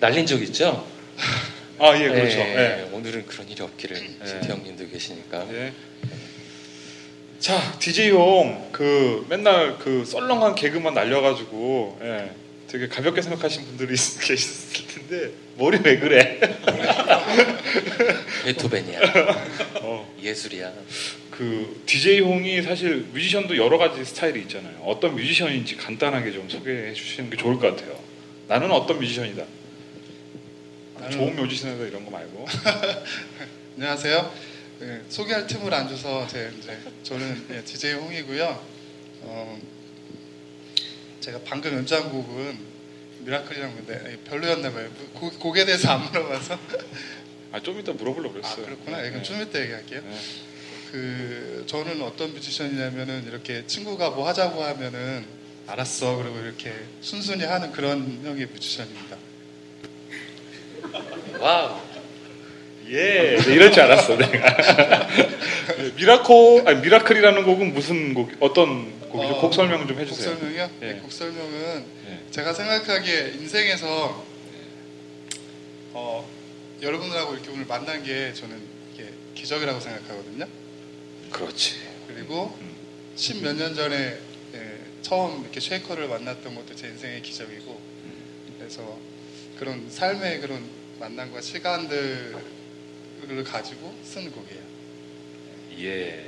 날린 0.00 0.26
적 0.26 0.40
있죠? 0.42 0.86
아, 1.80 1.96
예, 1.96 2.08
그렇죠. 2.08 2.38
예, 2.38 2.86
예. 2.86 2.88
오늘은 2.92 3.26
그런 3.26 3.48
일이 3.48 3.62
없기를 3.62 3.96
예. 3.96 4.26
진태 4.26 4.48
형님도 4.48 4.88
계시니까. 4.88 5.46
예. 5.52 5.72
자, 7.38 7.72
DJ용 7.78 8.70
그 8.72 9.24
맨날 9.28 9.78
그 9.78 10.04
썰렁한 10.04 10.56
개그만 10.56 10.94
날려가지고 10.94 11.98
예, 12.02 12.30
되게 12.68 12.88
가볍게 12.88 13.22
생각하시는 13.22 13.64
분들이 13.66 13.94
있- 13.94 14.18
계셨을 14.20 14.86
텐데 14.88 15.30
머리 15.56 15.78
왜 15.82 15.98
그래? 15.98 16.40
베토벤이야. 18.44 19.00
어, 19.82 20.14
예술이야. 20.22 20.72
그 21.30 21.82
DJ용이 21.86 22.62
사실 22.62 23.06
뮤지션도 23.12 23.56
여러 23.56 23.78
가지 23.78 24.04
스타일이 24.04 24.40
있잖아요. 24.42 24.76
어떤 24.84 25.14
뮤지션인지 25.14 25.76
간단하게 25.76 26.32
좀 26.32 26.48
소개해 26.48 26.92
주시는 26.92 27.30
게 27.30 27.36
좋을 27.36 27.56
것 27.58 27.76
같아요. 27.76 27.96
나는 28.48 28.70
어떤 28.72 28.98
뮤지션이다. 28.98 29.44
나는- 31.08 31.12
좋은 31.12 31.36
뮤지션이다 31.36 31.84
이런 31.86 32.04
거 32.04 32.10
말고. 32.10 32.46
안녕하세요. 33.76 34.34
예, 34.82 35.02
소개할 35.08 35.46
틈을 35.46 35.72
안 35.74 35.88
줘서 35.88 36.26
제 36.28 36.52
이제 36.58 36.78
저는 37.02 37.46
예, 37.50 37.64
DJ 37.64 37.94
홍이고요. 37.94 38.62
어, 39.22 39.60
제가 41.20 41.40
방금 41.44 41.72
연주한 41.74 42.10
곡은 42.10 42.58
미라클이라는 43.20 43.74
건데 43.74 44.02
예, 44.12 44.16
별로였나 44.28 44.70
봐요. 44.72 44.90
고- 45.14 45.30
곡에 45.30 45.64
대해서 45.64 45.90
안 45.92 46.04
물어봐서. 46.06 46.58
아, 47.52 47.60
좀 47.60 47.80
이따 47.80 47.92
물어보려고 47.92 48.30
아 48.38 48.40
그랬어요. 48.40 48.64
그렇구나. 48.66 48.98
예, 49.04 49.10
그럼 49.10 49.22
네. 49.22 49.28
좀 49.28 49.40
이따 49.42 49.60
얘기할게요. 49.60 50.02
네. 50.02 50.18
그 50.92 51.64
저는 51.66 52.00
어떤 52.02 52.32
뮤지션이냐면은 52.34 53.24
이렇게 53.26 53.66
친구가 53.66 54.10
뭐 54.10 54.26
하자고 54.28 54.62
하면은 54.62 55.26
알았어 55.66 56.16
그리고 56.16 56.38
이렇게 56.40 56.72
순순히 57.02 57.44
하는 57.44 57.72
그런 57.72 58.20
형의 58.24 58.46
뮤지션입니다. 58.46 59.16
와우. 61.40 61.80
예, 62.88 63.36
네, 63.36 63.54
이럴 63.54 63.70
줄 63.70 63.82
알았어 63.82 64.16
내가. 64.16 64.56
네, 65.76 65.92
미라코, 65.94 66.62
아니 66.64 66.80
미라클이라는 66.80 67.44
곡은 67.44 67.74
무슨 67.74 68.14
곡, 68.14 68.30
어떤 68.40 68.98
곡이죠? 69.10 69.34
어, 69.34 69.40
곡 69.40 69.52
설명 69.52 69.86
좀곡 69.86 69.98
해주세요. 70.00 70.36
설명이요? 70.36 70.70
예. 70.82 70.86
네, 70.86 71.00
곡 71.00 71.12
설명은 71.12 71.84
예. 72.08 72.30
제가 72.30 72.54
생각하기에 72.54 73.34
인생에서 73.40 74.24
어, 75.92 76.28
여러분들하고 76.80 77.34
이렇게 77.34 77.50
오늘 77.50 77.66
만난 77.66 78.02
게 78.02 78.32
저는 78.32 78.58
이게 78.94 79.10
기적이라고 79.34 79.80
생각하거든요. 79.80 80.46
그렇지. 81.30 81.74
그리고 82.06 82.56
음. 82.60 82.74
십몇 83.16 83.56
년 83.56 83.74
전에 83.74 84.16
예, 84.54 84.78
처음 85.02 85.42
이렇게 85.42 85.60
쉐이커를 85.60 86.08
만났던 86.08 86.54
것도 86.54 86.74
제 86.74 86.88
인생의 86.88 87.20
기적이고 87.20 87.80
그래서 88.58 88.98
그런 89.58 89.90
삶의 89.90 90.40
그런 90.40 90.77
만남과 90.98 91.40
시간들을 91.40 92.34
가지고 93.44 93.94
쓴 94.02 94.30
곡이에요. 94.30 94.60
예. 95.80 96.24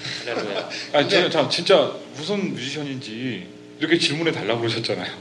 아니 0.92 1.04
근데- 1.04 1.08
저는 1.08 1.30
참 1.30 1.50
진짜 1.50 1.94
무슨 2.14 2.52
뮤지션인지 2.54 3.46
이렇게 3.78 3.98
질문해 3.98 4.32
달라고 4.32 4.60
그러셨잖아요. 4.60 5.12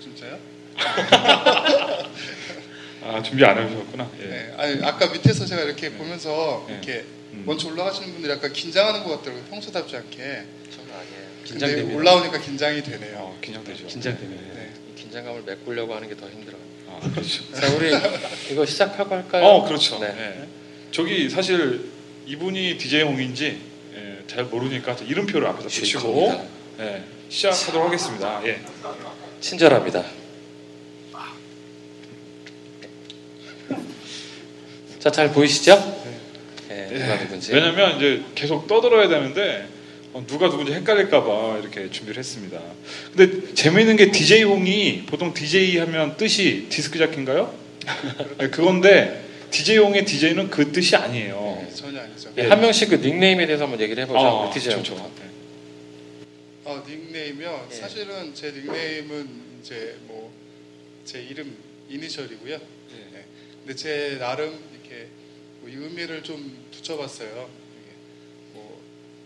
진짜요? 0.00 0.38
아 3.02 3.22
준비 3.22 3.44
안 3.44 3.58
해주셨구나. 3.58 4.10
예. 4.20 4.24
네. 4.26 4.54
아니, 4.56 4.84
아까 4.84 5.06
밑에서 5.12 5.46
제가 5.46 5.62
이렇게 5.62 5.90
보면서 5.92 6.64
네. 6.68 6.74
이렇게 6.74 7.04
음. 7.32 7.44
먼저 7.46 7.68
올라가시는 7.68 8.12
분들이 8.12 8.32
약간 8.32 8.52
긴장하는 8.52 9.04
것 9.04 9.18
같더라고요. 9.18 9.44
평소답지 9.46 9.96
않게. 9.96 10.16
저는 10.18 10.92
아니에요. 10.92 11.28
긴장됩니다. 11.44 11.96
올라오니까 11.96 12.38
긴장이 12.40 12.82
되네요. 12.82 13.16
어, 13.18 13.38
긴장되죠. 13.40 13.86
긴장되네요. 13.86 14.40
네. 14.54 14.72
이 14.90 14.94
긴장감을 15.00 15.42
메꾸려고 15.42 15.94
하는 15.94 16.08
게 16.08 16.16
더 16.16 16.28
힘들어요. 16.28 16.60
아 17.00 17.10
그렇죠. 17.10 17.52
자, 17.52 17.66
우리 17.74 17.92
이거 18.50 18.66
시작하고 18.66 19.14
할까요? 19.14 19.44
어 19.44 19.64
그렇죠. 19.66 19.98
네. 20.00 20.06
예. 20.06 20.48
저기 20.90 21.28
사실 21.30 21.90
이분이 22.26 22.76
DJ 22.78 23.02
홍인지 23.02 23.60
예, 23.94 24.18
잘 24.26 24.44
모르니까 24.44 24.96
이름표를 25.06 25.46
앞에서 25.48 25.68
붙이고. 25.68 26.48
예, 26.80 27.02
시작하도록 27.28 27.86
하겠습니다. 27.86 28.40
예. 28.46 28.60
친절합니다. 29.40 30.04
자, 34.98 35.10
잘 35.12 35.32
보이시죠? 35.32 35.76
네, 36.68 36.88
누가 36.92 37.18
누군지. 37.18 37.52
왜냐면 37.52 37.96
이제 37.96 38.24
계속 38.34 38.66
떠들어야 38.66 39.08
되는데 39.08 39.68
어, 39.68 39.77
누가 40.26 40.48
누군지 40.50 40.72
헷갈릴까봐 40.72 41.58
이렇게 41.58 41.90
준비를 41.90 42.18
했습니다. 42.18 42.60
근데 43.14 43.54
재미있는 43.54 43.96
게 43.96 44.10
DJ 44.10 44.42
홍이 44.44 45.04
보통 45.06 45.32
DJ 45.32 45.78
하면 45.78 46.16
뜻이 46.16 46.66
디스크 46.68 46.98
자키인가요? 46.98 47.54
네, 48.38 48.48
그건데 48.50 49.24
DJ 49.50 49.78
홍의 49.78 50.04
DJ는 50.04 50.50
그 50.50 50.72
뜻이 50.72 50.96
아니에요. 50.96 51.58
네, 51.62 51.74
전혀 51.74 52.00
아니죠. 52.00 52.30
예, 52.36 52.42
한 52.46 52.60
명씩 52.60 52.90
그 52.90 52.94
닉네임에 52.96 53.46
대해서 53.46 53.64
한번 53.64 53.80
얘기를 53.80 54.02
해보죠. 54.04 54.18
아, 54.18 54.50
DJ 54.50 54.72
좋죠. 54.76 54.94
형부터. 54.96 55.22
네. 55.22 55.30
어, 56.64 56.84
닉네임이요. 56.86 57.68
예. 57.70 57.74
사실은 57.74 58.34
제 58.34 58.52
닉네임은 58.52 59.28
이제 59.62 59.96
뭐 60.06 60.38
제 61.08 61.22
이름 61.22 61.56
이니셜이고요. 61.88 62.58
네. 62.58 63.24
근데 63.64 63.74
제 63.74 64.18
나름 64.20 64.58
이렇게 64.74 65.06
뭐이 65.62 65.72
의미를 65.74 66.22
좀 66.22 66.54
붙여봤어요. 66.70 67.48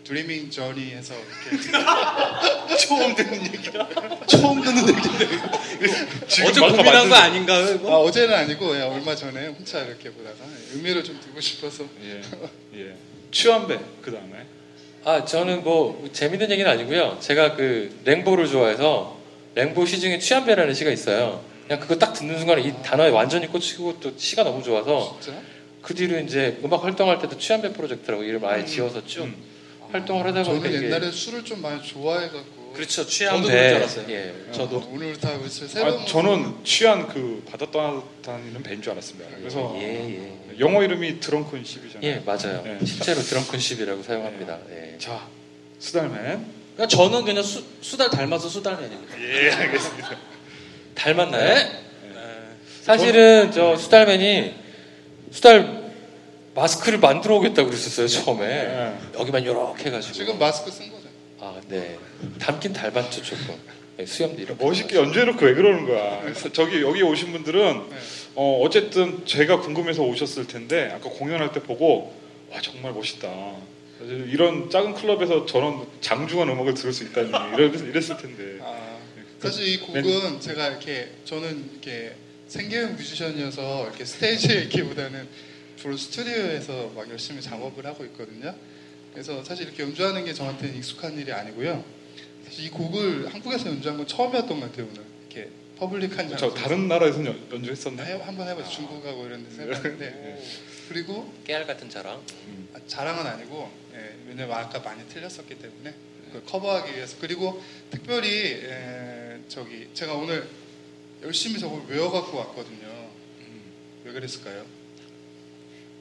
드리밍 0.04 0.50
저니 0.50 0.90
해서 0.90 1.14
이렇게 1.14 1.62
처음 2.86 3.14
듣는 3.14 3.44
얘기라 3.54 3.88
처음 4.26 4.60
듣는 4.60 4.88
얘기인데 4.88 5.28
어제 6.46 6.60
막 6.60 6.68
고민한 6.76 7.08
거 7.08 7.14
아닌가요? 7.14 7.66
아, 7.66 7.70
이거? 7.70 8.00
어제는 8.00 8.34
아니고 8.34 8.76
예, 8.76 8.82
얼마 8.82 9.14
전에 9.14 9.46
혼자 9.48 9.80
이렇게 9.80 10.10
보다가 10.10 10.36
의미를 10.74 11.04
좀 11.04 11.20
두고 11.20 11.40
싶어서 11.40 11.84
예, 12.04 12.20
예. 12.74 12.94
취한배 13.30 13.78
그 14.02 14.10
다음에 14.10 14.46
아, 15.04 15.24
저는 15.24 15.64
뭐 15.64 16.08
재밌는 16.12 16.50
얘기는 16.50 16.70
아니고요. 16.70 17.18
제가 17.20 17.56
그 17.56 18.00
랭보를 18.04 18.46
좋아해서 18.46 19.18
랭보 19.54 19.84
시 19.84 19.98
중에 20.00 20.18
취한배라는 20.18 20.74
시가 20.74 20.90
있어요. 20.90 21.42
그냥 21.66 21.80
그거 21.80 21.96
딱 21.96 22.12
듣는 22.12 22.38
순간에 22.38 22.62
이 22.62 22.72
단어에 22.84 23.10
완전히 23.10 23.48
꽂히고 23.48 23.98
또 24.00 24.12
시가 24.16 24.44
너무 24.44 24.62
좋아서 24.62 25.18
진짜 25.20 25.40
그 25.80 25.94
뒤로 25.94 26.18
이제 26.20 26.58
음악 26.64 26.84
활동할 26.84 27.18
때도 27.20 27.36
취한배 27.36 27.72
프로젝트라고 27.72 28.22
이름 28.22 28.44
아예 28.44 28.60
음. 28.60 28.66
지어서 28.66 29.04
쭉 29.04 29.24
음. 29.24 29.51
활동을 29.92 30.26
하다 30.26 30.42
보니까 30.42 30.68
저는 30.68 30.84
옛날에 30.84 31.10
술을 31.10 31.44
좀 31.44 31.60
많이 31.60 31.82
좋아해갖고 31.82 32.72
그렇죠 32.72 33.02
줄 33.04 33.10
취한배 33.10 33.74
알았어요. 33.76 34.06
예. 34.08 34.34
저도. 34.50 34.78
어, 34.78 34.90
오늘 34.92 35.14
다 35.18 35.36
그래서 35.38 35.66
새로운 35.66 36.00
아, 36.00 36.04
저는 36.06 36.64
취한 36.64 37.06
그 37.06 37.44
받았다는 37.50 38.62
배인 38.62 38.80
줄 38.80 38.92
알았습니다. 38.92 39.28
그래서 39.36 39.76
예, 39.78 39.82
예. 39.82 40.58
영어 40.58 40.82
이름이 40.82 41.20
드렁큰 41.20 41.64
십이잖아요. 41.64 42.10
예, 42.10 42.22
맞아요. 42.24 42.64
예. 42.66 42.84
실제로 42.84 43.20
드렁큰 43.20 43.58
십이라고 43.58 44.02
사용합니다. 44.02 44.58
예. 44.70 44.96
자, 44.98 45.28
수달맨. 45.78 46.62
그러니까 46.74 46.86
저는 46.88 47.24
그냥 47.24 47.42
수, 47.42 47.62
수달 47.82 48.08
닮아서 48.08 48.48
수달맨입니다. 48.48 49.20
예, 49.20 49.50
알겠습니다. 49.50 50.16
닮았나요? 50.94 51.54
네. 51.54 51.82
사실은 52.82 53.52
저 53.52 53.76
수달맨이 53.76 54.54
수달 55.30 55.81
마스크를 56.54 56.98
만들어 56.98 57.36
오겠다고 57.36 57.68
그랬었어요 57.68 58.06
처음에 58.08 58.44
예. 58.46 59.18
여기만 59.18 59.44
요렇게 59.44 59.86
해가지고 59.86 60.12
지금 60.12 60.38
마스크 60.38 60.70
쓴 60.70 60.90
거죠. 60.90 61.08
아, 61.40 61.60
네. 61.68 61.98
닮긴 62.38 62.72
닮았죠 62.72 63.22
조금 63.22 63.54
네, 63.96 64.06
수염도 64.06 64.40
이렇게 64.40 64.64
멋있게 64.64 64.96
연주해놓고 64.96 65.44
왜 65.44 65.54
그러는 65.54 65.86
거야? 65.86 66.20
그래서 66.22 66.52
저기 66.52 66.82
여기 66.82 67.02
오신 67.02 67.32
분들은 67.32 67.88
네. 67.90 67.96
어, 68.34 68.60
어쨌든 68.62 69.24
제가 69.26 69.60
궁금해서 69.60 70.02
오셨을 70.02 70.46
텐데 70.46 70.90
아까 70.94 71.08
공연할 71.10 71.52
때 71.52 71.60
보고 71.62 72.14
와 72.50 72.60
정말 72.60 72.92
멋있다. 72.92 73.28
이런 74.00 74.68
작은 74.68 74.94
클럽에서 74.94 75.46
저런 75.46 75.86
장중한 76.00 76.48
음악을 76.48 76.74
들을 76.74 76.92
수 76.92 77.04
있다니 77.04 77.30
이랬, 77.56 77.74
이랬을 77.80 78.16
텐데. 78.16 78.58
아, 78.60 78.98
사실 79.40 79.66
이 79.68 79.78
곡은 79.78 80.40
제가 80.40 80.68
이렇게 80.68 81.10
저는 81.24 81.70
이렇게 81.72 82.14
생계형 82.48 82.96
뮤지션이어서 82.96 83.84
이렇게 83.84 84.04
스테이지에 84.04 84.62
있기보다는 84.64 85.28
주로 85.82 85.96
스튜디오에서 85.96 86.92
막 86.94 87.10
열심히 87.10 87.42
작업을 87.42 87.84
하고 87.86 88.04
있거든요. 88.04 88.54
그래서 89.12 89.42
사실 89.42 89.66
이렇게 89.66 89.82
연주하는 89.82 90.24
게 90.24 90.32
저한테는 90.32 90.76
익숙한 90.76 91.18
일이 91.18 91.32
아니고요. 91.32 91.84
사실 92.44 92.66
이 92.66 92.70
곡을 92.70 93.34
한국에서 93.34 93.68
연주한 93.68 93.96
건 93.98 94.06
처음이었던 94.06 94.60
것 94.60 94.70
같아요 94.70 94.86
오늘. 94.88 95.02
이렇게 95.28 95.50
퍼블릭한 95.78 96.28
저 96.28 96.36
장소에서. 96.36 96.54
다른 96.54 96.86
나라에서 96.86 97.24
연, 97.26 97.48
연주했었나요? 97.50 98.14
해- 98.16 98.22
한번 98.22 98.46
해봤죠. 98.46 98.70
중국하고 98.70 99.26
이런 99.26 99.44
데서 99.44 99.62
해봤는데 99.62 100.42
그리고 100.88 101.34
깨알 101.44 101.66
같은 101.66 101.90
자랑 101.90 102.22
아, 102.74 102.78
자랑은 102.86 103.26
아니고 103.26 103.68
예, 103.94 104.14
왜냐면 104.28 104.56
아까 104.56 104.78
많이 104.78 105.02
틀렸었기 105.08 105.56
때문에 105.58 105.94
그걸 106.26 106.44
커버하기 106.44 106.94
위해서 106.94 107.16
그리고 107.20 107.60
특별히 107.90 108.28
예, 108.30 109.40
저기 109.48 109.88
제가 109.94 110.14
오늘 110.14 110.46
열심히 111.24 111.58
저걸 111.58 111.86
외워갖고 111.88 112.36
왔거든요. 112.38 113.10
왜 114.04 114.12
그랬을까요? 114.12 114.64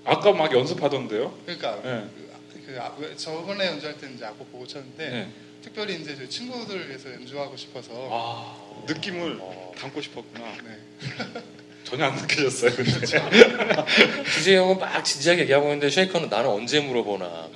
아까 0.03 0.31
막 0.31 0.51
연습하던데요? 0.53 1.37
그러니까 1.45 1.81
네. 1.83 2.05
그, 2.53 2.65
그 2.65 2.81
아, 2.81 2.95
왜- 2.97 3.15
저번에 3.15 3.67
연주할 3.67 3.97
때는 3.97 4.15
이제 4.15 4.25
악보 4.25 4.45
보고 4.45 4.65
쳤는데 4.65 5.09
네. 5.09 5.29
특별히 5.61 6.01
이제 6.01 6.15
저 6.15 6.27
친구들 6.27 6.87
위해서 6.89 7.11
연주하고 7.13 7.55
싶어서 7.55 7.91
아, 8.11 8.83
느낌을 8.87 9.37
어. 9.39 9.71
담고 9.77 10.01
싶었구나. 10.01 10.45
네. 10.63 11.41
전혀 11.83 12.05
안 12.05 12.15
느껴졌어요. 12.15 12.71
근데. 12.71 12.91
주재 14.33 14.55
형은 14.55 14.79
막 14.79 15.03
진지하게 15.03 15.41
얘기하고 15.43 15.65
있는데 15.67 15.89
쉐이커는 15.89 16.29
나는 16.29 16.49
언제 16.49 16.79
물어보나. 16.79 17.25
막. 17.25 17.51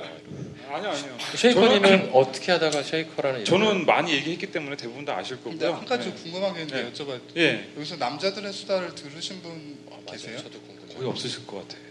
아니요, 0.71 0.89
아니요. 0.89 1.17
쉐이커님은 1.35 2.09
어떻게 2.13 2.51
하다가 2.51 2.83
쉐이커라는 2.83 3.45
저는 3.45 3.85
많이 3.85 4.11
얘기했기 4.11 4.51
때문에 4.51 4.75
대부분 4.75 5.05
다 5.05 5.15
아실 5.17 5.41
거고요. 5.41 5.73
한 5.75 5.85
가지 5.85 6.09
네. 6.09 6.15
궁금한 6.15 6.53
게 6.53 6.61
있는데 6.63 6.83
네. 6.83 6.91
여쭤봐도 6.91 7.21
예, 7.37 7.69
여기서 7.77 7.95
남자들의 7.95 8.51
수다를 8.51 8.93
들으신 8.93 9.41
분 9.41 9.77
아. 9.89 10.11
계세요? 10.11 10.37
저도 10.37 10.59
궁금해요. 10.59 10.97
거의 10.97 11.09
없으실 11.09 11.47
것 11.47 11.65
같아요. 11.67 11.84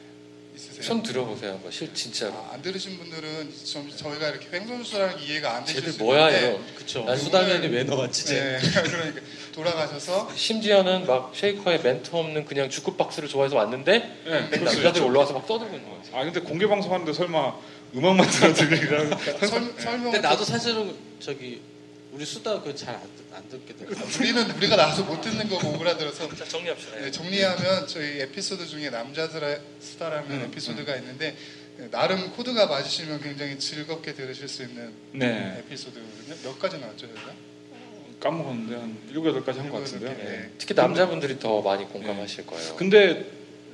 있으세요? 0.54 0.82
손 0.82 1.02
들어보세요. 1.02 1.52
한번 1.52 1.70
실 1.72 1.92
진짜로. 1.94 2.32
아, 2.34 2.50
안 2.52 2.62
들으신 2.62 2.96
분들은 2.98 3.52
좀 3.64 3.90
저희가 3.94 4.28
이렇게 4.28 4.48
횡설수설하는 4.52 5.18
게 5.18 5.24
이해가 5.24 5.56
안 5.56 5.64
되실 5.64 5.80
쟤들 5.80 5.92
수 5.94 6.02
뭐야 6.02 6.28
있는데 6.30 6.48
이러. 6.48 6.74
그쵸. 6.76 7.04
난 7.04 7.16
수다면이 7.16 7.66
왜 7.68 7.82
나왔지? 7.84 8.24
쟤? 8.26 8.34
네, 8.40 8.58
그러니까 8.82 9.20
돌아가셔서 9.52 10.30
심지어는 10.34 11.06
막 11.06 11.32
쉐이커의 11.34 11.82
멘트 11.82 12.10
없는 12.14 12.44
그냥 12.44 12.70
주크박스를 12.70 13.28
좋아해서 13.28 13.56
왔는데 13.56 13.98
네, 14.24 14.30
맨 14.30 14.50
그럴 14.50 14.68
수 14.68 14.74
남자들이 14.76 14.88
있죠. 14.90 15.06
올라와서 15.06 15.32
막 15.32 15.46
떠들고 15.46 15.74
있는 15.74 15.88
거예요. 15.88 16.02
아 16.12 16.24
근데 16.24 16.40
공개 16.40 16.66
방송하는데 16.66 17.12
설마 17.12 17.54
음악만 17.96 18.28
들어드리라는 18.28 19.16
설, 19.48 19.74
설명을 19.78 20.12
근데 20.12 20.20
나도 20.20 20.44
사실은 20.44 20.94
저기 21.20 21.60
우리 22.12 22.24
수다 22.24 22.60
그잘안 22.62 23.00
듣게 23.42 23.74
돼. 23.74 23.86
우리는 24.18 24.50
우리가 24.52 24.76
나와서 24.76 25.02
못 25.04 25.20
듣는 25.20 25.48
거고 25.48 25.68
오그라들어서 25.74 26.34
자 26.34 26.44
정리합시다. 26.44 26.96
네, 27.00 27.10
정리하면 27.10 27.86
저희 27.86 28.20
에피소드 28.20 28.66
중에 28.66 28.90
남자들의 28.90 29.60
수다라는 29.80 30.30
음, 30.30 30.42
에피소드가 30.46 30.96
있는데 30.96 31.36
네, 31.76 31.90
나름 31.90 32.30
코드가 32.32 32.66
맞으시면 32.66 33.20
굉장히 33.20 33.58
즐겁게 33.58 34.14
들으실 34.14 34.48
수 34.48 34.62
있는 34.62 34.92
네 35.12 35.56
에피소드거든요. 35.58 36.34
몇 36.44 36.58
가지 36.58 36.78
나왔죠 36.78 37.06
저희가? 37.06 37.32
까먹었는데 38.20 38.74
한 38.76 38.98
일곱 39.10 39.28
여덟 39.28 39.44
가지 39.44 39.58
한 39.58 39.70
것 39.70 39.78
같은데요. 39.80 40.10
네. 40.16 40.24
네. 40.24 40.50
특히 40.56 40.74
남자분들이 40.74 41.38
더 41.38 41.60
많이 41.60 41.84
공감하실 41.84 42.46
거예요. 42.46 42.76
근데 42.76 43.26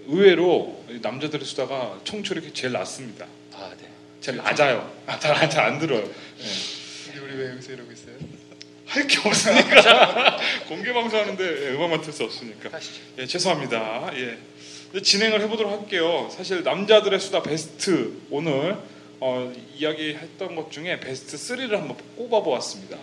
의외로 0.06 0.82
이 0.88 0.98
남자들의 1.00 1.46
수다가 1.46 2.00
청취력이 2.04 2.52
제일 2.54 2.72
낮습니다. 2.72 3.26
아 3.52 3.70
네. 3.80 3.86
제일 4.20 4.38
낮아요. 4.38 4.90
잘 5.20 5.60
안 5.60 5.78
들어요. 5.78 6.02
네. 6.02 6.44
근데 7.12 7.18
우리 7.20 7.34
왜 7.36 7.50
여기서 7.50 7.72
이러고 7.72 7.92
있어요? 7.92 7.99
할 8.90 9.06
게 9.06 9.18
없으니까 9.24 10.36
공개 10.68 10.92
방송하는데 10.92 11.70
음악만 11.74 12.00
틀 12.02 12.12
수 12.12 12.24
없으니까. 12.24 12.70
예, 13.18 13.26
죄송합니다. 13.26 14.10
예. 14.16 14.36
이제 14.90 15.00
진행을 15.02 15.40
해보도록 15.42 15.72
할게요. 15.80 16.28
사실 16.34 16.64
남자들의 16.64 17.20
수다 17.20 17.42
베스트 17.42 18.12
오늘 18.30 18.76
어, 19.20 19.52
이야기했던 19.76 20.56
것 20.56 20.72
중에 20.72 20.98
베스트 20.98 21.36
3를 21.36 21.70
한번 21.70 21.96
꼽아보았습니다. 22.16 22.96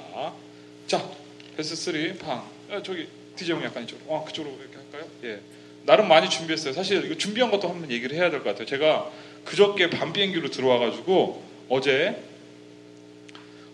자, 0.88 1.10
베스트 1.56 1.76
3 1.76 2.18
방. 2.20 2.44
아, 2.70 2.82
저기 2.84 3.08
DJ 3.38 3.56
형 3.56 3.64
약간 3.64 3.84
이쪽으로. 3.84 4.14
어, 4.14 4.26
그쪽으로 4.26 4.56
이렇게 4.60 4.76
할까요? 4.78 5.10
예. 5.24 5.40
나름 5.86 6.10
많이 6.10 6.30
준비했어요. 6.30 6.74
사실 6.74 7.06
이거 7.06 7.16
준비한 7.16 7.50
것도 7.50 7.70
한번 7.70 7.90
얘기를 7.92 8.14
해야 8.18 8.30
될 8.30 8.44
것 8.44 8.50
같아요. 8.50 8.66
제가 8.66 9.10
그저께 9.46 9.90
밤 9.90 10.12
비행기로 10.12 10.50
들어와가지고 10.52 11.44
어제 11.70 12.22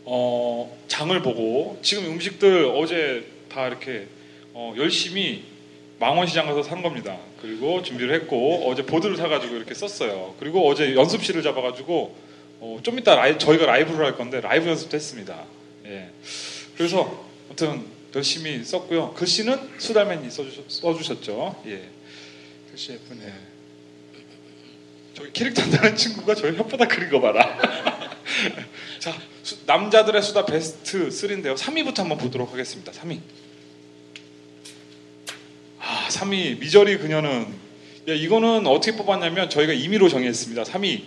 어, 0.06 0.78
장을 0.88 1.20
보고 1.22 1.80
지금 1.82 2.06
음식들 2.06 2.66
어제 2.76 3.26
다 3.50 3.68
이렇게 3.68 4.08
어, 4.54 4.74
열심히 4.78 5.44
망원시장 6.00 6.46
가서 6.48 6.64
산 6.64 6.82
겁니다. 6.82 7.18
그리고 7.42 7.82
준비를 7.82 8.14
했고 8.16 8.70
어제 8.70 8.86
보드를 8.86 9.16
사가지고 9.16 9.56
이렇게 9.56 9.74
썼어요. 9.74 10.36
그리고 10.40 10.68
어제 10.68 10.96
연습실을 10.96 11.42
잡아가지고 11.44 12.16
어, 12.60 12.80
좀 12.84 13.00
이따 13.00 13.16
라이, 13.16 13.38
저희가 13.38 13.66
라이브를 13.66 14.06
할 14.06 14.16
건데 14.16 14.42
라이브 14.42 14.68
연습도 14.68 14.96
했습니다. 14.96 15.44
예. 15.86 16.10
그래서 16.78 17.26
아무튼 17.48 17.86
열심히 18.16 18.64
썼고요. 18.64 19.14
글씨는 19.14 19.80
수달맨이 19.80 20.30
써주셨, 20.30 20.66
써주셨죠. 20.70 21.64
예. 21.68 21.90
글씨 22.70 22.94
예쁘네요. 22.94 23.34
저기 25.14 25.32
캐릭터 25.32 25.62
한다는 25.62 25.96
친구가 25.96 26.36
저희 26.36 26.54
혓바닥 26.58 26.90
그린 26.90 27.10
거 27.10 27.22
봐라. 27.22 27.60
자, 29.00 29.16
수- 29.44 29.58
남자들의 29.66 30.22
수다 30.22 30.46
베스트 30.46 31.10
3인데요. 31.10 31.56
3위부터 31.58 31.98
한번 31.98 32.18
보도록 32.18 32.52
하겠습니다. 32.54 32.92
3위. 32.92 33.20
아, 35.80 36.08
3위 36.10 36.60
미저리 36.60 36.98
그녀는 36.98 37.46
예, 38.08 38.16
이거는 38.16 38.68
어떻게 38.68 38.96
뽑았냐면 38.98 39.50
저희가 39.50 39.74
임의로 39.74 40.10
정했습니다. 40.10 40.64
3위. 40.64 41.04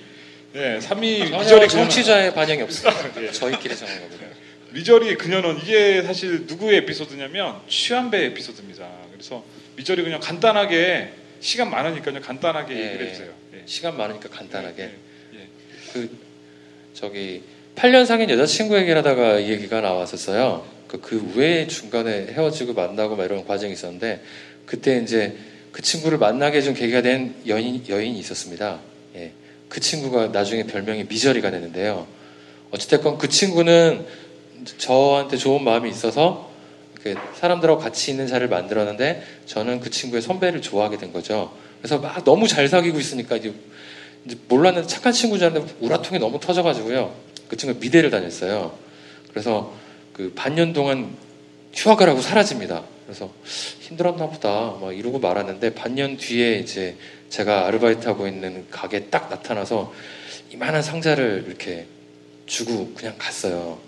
예, 0.54 0.78
3위 0.80 1.00
미저리 1.00 1.30
전혀 1.30 1.44
그녀는 1.46 1.68
청취자의 1.68 2.34
반영이 2.34 2.62
없어요. 2.62 2.92
예. 3.22 3.32
저희끼리 3.32 3.76
정한 3.76 4.00
거거든요. 4.02 4.28
미저리 4.72 5.14
그녀는 5.16 5.58
이게 5.62 6.02
사실 6.02 6.44
누구의 6.46 6.78
에피소드냐면 6.78 7.60
취한배 7.68 8.26
에피소드입니다. 8.26 8.88
그래서 9.12 9.44
미저리 9.76 10.02
그녀 10.02 10.18
간단하게 10.20 11.12
시간 11.40 11.70
많으니까 11.70 12.14
요. 12.14 12.20
간단하게 12.20 12.74
예, 12.74 12.86
얘기를 12.86 13.06
예. 13.06 13.10
해주세요. 13.10 13.32
예. 13.54 13.62
시간 13.66 13.96
많으니까 13.96 14.28
간단하게. 14.28 14.82
예, 14.82 15.38
예. 15.38 15.48
그 15.92 16.18
저기 16.94 17.42
8년 17.76 18.06
사귄 18.06 18.30
여자친구 18.30 18.76
얘기를 18.78 18.96
하다가 18.96 19.38
이 19.38 19.50
얘기가 19.50 19.82
나왔었어요. 19.82 20.64
그, 20.88 20.98
그 20.98 21.32
외에 21.36 21.66
중간에 21.66 22.26
헤어지고 22.28 22.72
만나고 22.72 23.16
막 23.16 23.24
이런 23.24 23.46
과정이 23.46 23.74
있었는데 23.74 24.22
그때 24.64 24.98
이제 24.98 25.36
그 25.72 25.82
친구를 25.82 26.16
만나게 26.16 26.56
해준 26.56 26.72
계기가 26.72 27.02
된 27.02 27.34
여인, 27.46 27.84
여인이 27.86 28.18
있었습니다. 28.18 28.80
예. 29.16 29.32
그 29.68 29.80
친구가 29.80 30.28
나중에 30.28 30.62
별명이 30.62 31.04
미저리가 31.04 31.50
되는데요. 31.50 32.06
어찌됐건 32.70 33.18
그 33.18 33.28
친구는 33.28 34.06
저한테 34.78 35.36
좋은 35.36 35.62
마음이 35.62 35.90
있어서 35.90 36.50
사람들하고 37.34 37.78
같이 37.78 38.10
있는 38.10 38.26
자리를 38.26 38.48
만들었는데 38.48 39.22
저는 39.44 39.80
그 39.80 39.90
친구의 39.90 40.22
선배를 40.22 40.62
좋아하게 40.62 40.96
된 40.96 41.12
거죠. 41.12 41.52
그래서 41.78 41.98
막 41.98 42.24
너무 42.24 42.48
잘 42.48 42.66
사귀고 42.66 42.98
있으니까 42.98 43.36
이제 43.36 43.52
몰랐는데 44.48 44.88
착한 44.88 45.12
친구 45.12 45.38
줄 45.38 45.48
알았는데 45.48 45.74
우라통이 45.80 46.18
너무 46.18 46.40
터져가지고요. 46.40 47.25
그 47.48 47.56
친구가 47.56 47.80
미대를 47.80 48.10
다녔어요. 48.10 48.76
그래서 49.30 49.74
그 50.12 50.32
반년 50.34 50.72
동안 50.72 51.16
휴학을 51.74 52.08
하고 52.08 52.20
사라집니다. 52.20 52.84
그래서 53.04 53.32
힘들었나 53.80 54.28
보다 54.28 54.76
막 54.80 54.96
이러고 54.96 55.18
말았는데 55.18 55.74
반년 55.74 56.16
뒤에 56.16 56.58
이제 56.58 56.96
제가 57.28 57.66
아르바이트하고 57.66 58.26
있는 58.26 58.66
가게에 58.70 59.04
딱 59.04 59.28
나타나서 59.28 59.92
이만한 60.52 60.82
상자를 60.82 61.44
이렇게 61.46 61.86
주고 62.46 62.92
그냥 62.94 63.14
갔어요. 63.18 63.78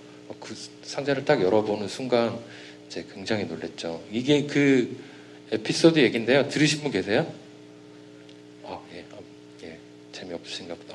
그 0.41 0.55
상자를 0.83 1.25
딱 1.25 1.43
열어보는 1.43 1.89
순간 1.89 2.39
이제 2.87 3.05
굉장히 3.13 3.45
놀랬죠. 3.45 4.03
이게 4.13 4.47
그 4.47 4.97
에피소드 5.51 5.99
얘긴데요. 5.99 6.49
들으신 6.49 6.83
분 6.83 6.91
계세요? 6.91 7.33
아, 8.65 8.79
예, 8.95 9.05
아, 9.13 9.19
예, 9.65 9.79
재미없으신가 10.13 10.75
보다. 10.75 10.88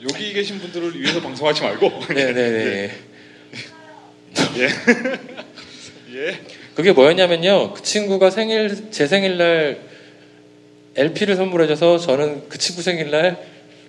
아, 0.00 0.02
여기 0.02 0.32
계신 0.32 0.58
분들을 0.58 0.98
위해서 0.98 1.20
방송하지 1.20 1.62
말고 1.62 1.90
네네네. 2.08 2.90
예. 4.56 4.68
예. 6.14 6.40
그게 6.74 6.92
뭐였냐면요. 6.92 7.74
그 7.74 7.82
친구가 7.82 8.30
생일 8.30 8.90
제 8.90 9.06
생일날 9.06 9.80
LP를 10.96 11.36
선물해줘서 11.36 11.98
저는 11.98 12.48
그 12.48 12.58
친구 12.58 12.82
생일날 12.82 13.38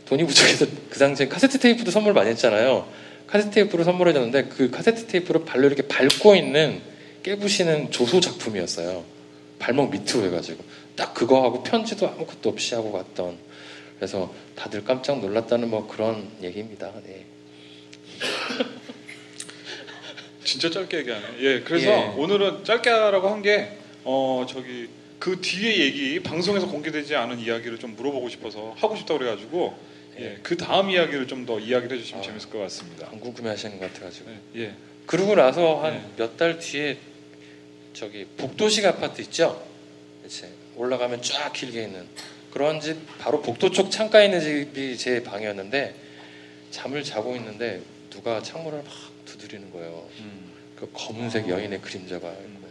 돈이 0.05 0.25
부족해서 0.25 0.65
그 0.89 0.99
당시에 0.99 1.27
카세트 1.27 1.59
테이프도 1.59 1.91
선물 1.91 2.13
많이 2.13 2.29
했잖아요. 2.31 2.87
카세트 3.27 3.51
테이프를 3.51 3.85
선물해줬는데 3.85 4.45
그 4.45 4.69
카세트 4.69 5.07
테이프를 5.07 5.45
발로 5.45 5.67
이렇게 5.67 5.83
밟고 5.83 6.35
있는 6.35 6.81
깨부시는 7.23 7.91
조소 7.91 8.19
작품이었어요. 8.19 9.05
발목 9.59 9.91
밑으로 9.91 10.25
해가지고 10.25 10.63
딱 10.95 11.13
그거 11.13 11.43
하고 11.43 11.63
편지도 11.63 12.07
아무것도 12.07 12.49
없이 12.49 12.75
하고 12.75 12.91
갔던. 12.91 13.50
그래서 14.01 14.33
다들 14.55 14.83
깜짝 14.83 15.19
놀랐다는 15.19 15.69
뭐 15.69 15.87
그런 15.87 16.27
얘기입니다. 16.41 16.91
네. 17.05 17.23
진짜 20.43 20.71
짧게 20.71 20.97
얘기하네. 20.97 21.25
예. 21.41 21.59
그래서 21.61 21.91
예. 21.91 22.13
오늘은 22.17 22.63
짧게 22.63 22.89
하라고 22.89 23.29
한 23.29 23.43
게 23.43 23.77
어 24.03 24.43
저기 24.49 24.89
그 25.19 25.39
뒤에 25.39 25.77
얘기 25.77 26.19
방송에서 26.19 26.65
공개되지 26.67 27.15
않은 27.15 27.37
이야기를 27.37 27.77
좀 27.77 27.95
물어보고 27.95 28.27
싶어서 28.29 28.73
하고 28.79 28.95
싶다고 28.95 29.19
그래가지고 29.19 29.77
예. 30.17 30.39
그 30.41 30.57
다음 30.57 30.89
이야기를 30.89 31.27
좀 31.27 31.45
더 31.45 31.59
이야기를 31.59 31.97
해주시면 31.97 32.23
아. 32.23 32.25
재밌을 32.25 32.49
것 32.49 32.57
같습니다. 32.57 33.07
안 33.11 33.19
궁금해하시는 33.19 33.77
것 33.79 33.93
같아가지고. 33.93 34.31
예. 34.55 34.61
예. 34.61 34.73
그러고 35.05 35.35
나서 35.35 35.83
한 35.83 35.93
네. 35.93 36.03
몇달 36.17 36.57
뒤에 36.57 36.97
저기 37.93 38.25
복도식 38.37 38.83
아파트 38.83 39.21
있죠? 39.21 39.63
이제 40.25 40.49
올라가면 40.75 41.21
쫙 41.21 41.53
길게 41.53 41.83
있는 41.83 42.07
그런 42.51 42.79
집 42.79 42.97
바로 43.17 43.41
복도 43.41 43.71
쪽 43.71 43.89
창가에 43.89 44.25
있는 44.25 44.39
집이 44.39 44.97
제 44.97 45.23
방이었는데 45.23 45.95
잠을 46.69 47.03
자고 47.03 47.35
있는데 47.35 47.81
누가 48.09 48.41
창문을 48.41 48.83
막 48.83 48.93
두드리는 49.25 49.71
거예요. 49.71 50.07
음. 50.19 50.51
그 50.75 50.89
검은색 50.93 51.47
여인의 51.47 51.81
그림자가 51.81 52.29
있고. 52.29 52.61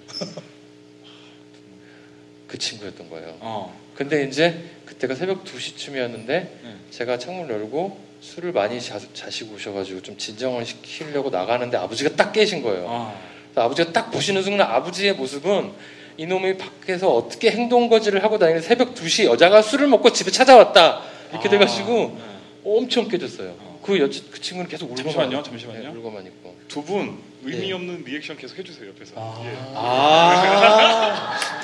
그 2.46 2.58
친구였던 2.58 3.08
거예요. 3.08 3.36
어. 3.40 3.80
근데 3.94 4.24
이제 4.24 4.64
그때가 4.84 5.14
새벽 5.14 5.44
2시쯤이었는데 5.44 6.26
네. 6.26 6.76
제가 6.90 7.16
창문을 7.18 7.54
열고 7.54 8.10
술을 8.20 8.52
많이 8.52 8.80
자, 8.80 8.98
자시고 9.14 9.54
오셔가지고 9.54 10.02
좀 10.02 10.18
진정을 10.18 10.66
시키려고 10.66 11.30
나가는데 11.30 11.76
아버지가 11.76 12.16
딱 12.16 12.32
깨신 12.32 12.62
거예요. 12.62 12.86
아. 12.88 13.16
아버지가 13.54 13.92
딱 13.92 14.10
보시는 14.10 14.42
순간 14.42 14.68
아버지의 14.68 15.14
모습은 15.14 15.72
이놈이 16.16 16.56
밖에서 16.58 17.12
어떻게 17.14 17.50
행동거지를 17.50 18.22
하고 18.22 18.38
다니는 18.38 18.60
새벽 18.62 18.94
2시 18.94 19.24
여자가 19.24 19.62
술을 19.62 19.86
먹고 19.88 20.12
집에 20.12 20.30
찾아왔다. 20.30 21.02
이렇게 21.30 21.48
아, 21.48 21.50
돼가지고 21.50 22.16
네. 22.18 22.24
엄청 22.64 23.08
깨졌어요. 23.08 23.54
어. 23.58 23.80
그, 23.82 23.98
여, 23.98 24.06
그 24.06 24.40
친구는 24.40 24.68
계속 24.68 24.86
울고만 24.90 25.04
잠시만요, 25.04 25.36
있고. 25.38 25.42
잠시만요. 25.48 25.82
네, 25.82 25.88
울고만 25.88 26.26
있고. 26.26 26.56
두 26.68 26.82
분 26.82 27.18
의미 27.42 27.68
네. 27.68 27.72
없는 27.72 28.04
리액션 28.04 28.36
계속 28.36 28.58
해주세요 28.58 28.88
옆에서. 28.90 29.12
아, 29.16 29.40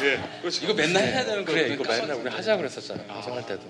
예. 0.00 0.06
예. 0.12 0.20
그렇죠. 0.40 0.64
이거 0.64 0.72
맨날 0.74 1.02
해야 1.04 1.24
되는 1.24 1.44
거예요. 1.44 1.64
그래, 1.64 1.74
이거 1.74 1.84
맨날 1.84 2.16
우리 2.16 2.30
하자 2.30 2.56
그랬었잖아요. 2.56 3.06
방송할 3.06 3.44
때도. 3.46 3.62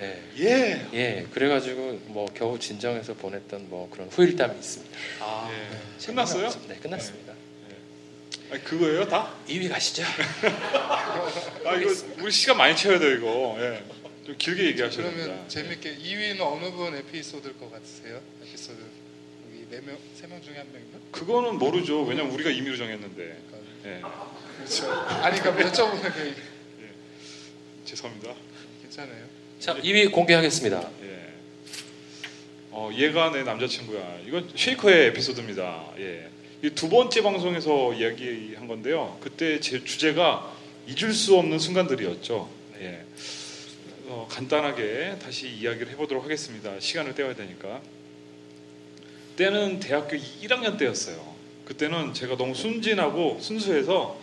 네. 0.00 0.20
예. 0.40 0.86
예, 0.92 1.26
그래가지고 1.32 2.00
뭐 2.06 2.26
겨우 2.34 2.58
진정해서 2.58 3.14
보냈던 3.14 3.66
뭐 3.70 3.88
그런 3.90 4.08
후일담이 4.10 4.54
있습니다. 4.58 4.96
아, 5.20 5.48
예. 5.52 6.06
끝났어요? 6.06 6.50
네, 6.68 6.74
끝났습니다. 6.82 7.33
아, 8.54 8.58
그거예요 8.62 9.08
다? 9.08 9.34
2위 9.48 9.68
가시죠. 9.68 10.02
아 11.66 11.76
이거 11.76 11.92
우리 12.20 12.30
시간 12.30 12.56
많이 12.56 12.76
채워야 12.76 12.98
돼요 12.98 13.16
이거. 13.16 13.56
예. 13.58 13.82
좀 14.24 14.36
길게 14.38 14.66
얘기하셔야 14.66 15.06
됩니다. 15.06 15.24
그러면 15.26 15.48
재밌게 15.48 15.96
2위는 15.96 16.40
어느 16.40 16.70
분 16.70 16.94
에피소드일 16.96 17.58
것 17.58 17.70
같으세요? 17.72 18.20
에피소드 18.42 18.78
여기 19.50 19.66
네 19.70 19.80
명, 19.80 19.98
세명 20.14 20.40
중에 20.42 20.56
한 20.56 20.66
명인가? 20.72 20.98
그거는 21.10 21.58
모르죠. 21.58 22.02
왜냐면 22.04 22.32
우리가 22.32 22.50
임의로 22.50 22.76
정했는데. 22.76 23.38
예. 23.86 24.00
그렇죠. 24.56 24.90
아니 24.92 25.38
그러니까 25.40 25.70
여쭤보는 25.70 26.14
게 26.14 26.34
죄송합니다. 27.84 28.34
괜찮아요. 28.82 29.24
자, 29.58 29.74
2위 29.74 30.10
공개하겠습니다. 30.12 30.90
예. 31.02 31.32
어, 32.70 32.90
얘가 32.94 33.30
내 33.30 33.42
남자친구야. 33.42 34.20
이건 34.26 34.50
쉐이커의 34.54 35.08
에피소드입니다. 35.08 35.92
예. 35.98 36.28
이두 36.64 36.88
번째 36.88 37.22
방송에서 37.22 37.92
이야기한 37.92 38.66
건데요. 38.66 39.18
그때 39.20 39.60
제 39.60 39.84
주제가 39.84 40.50
잊을 40.86 41.12
수 41.12 41.36
없는 41.36 41.58
순간들이었죠. 41.58 42.48
예. 42.80 43.04
어, 44.06 44.26
간단하게 44.30 45.16
다시 45.22 45.46
이야기를 45.46 45.92
해보도록 45.92 46.24
하겠습니다. 46.24 46.80
시간을 46.80 47.14
때워야 47.14 47.34
되니까. 47.34 47.82
때는 49.36 49.78
대학교 49.78 50.16
1학년 50.16 50.78
때였어요. 50.78 51.34
그때는 51.66 52.14
제가 52.14 52.38
너무 52.38 52.54
순진하고 52.54 53.40
순수해서 53.42 54.18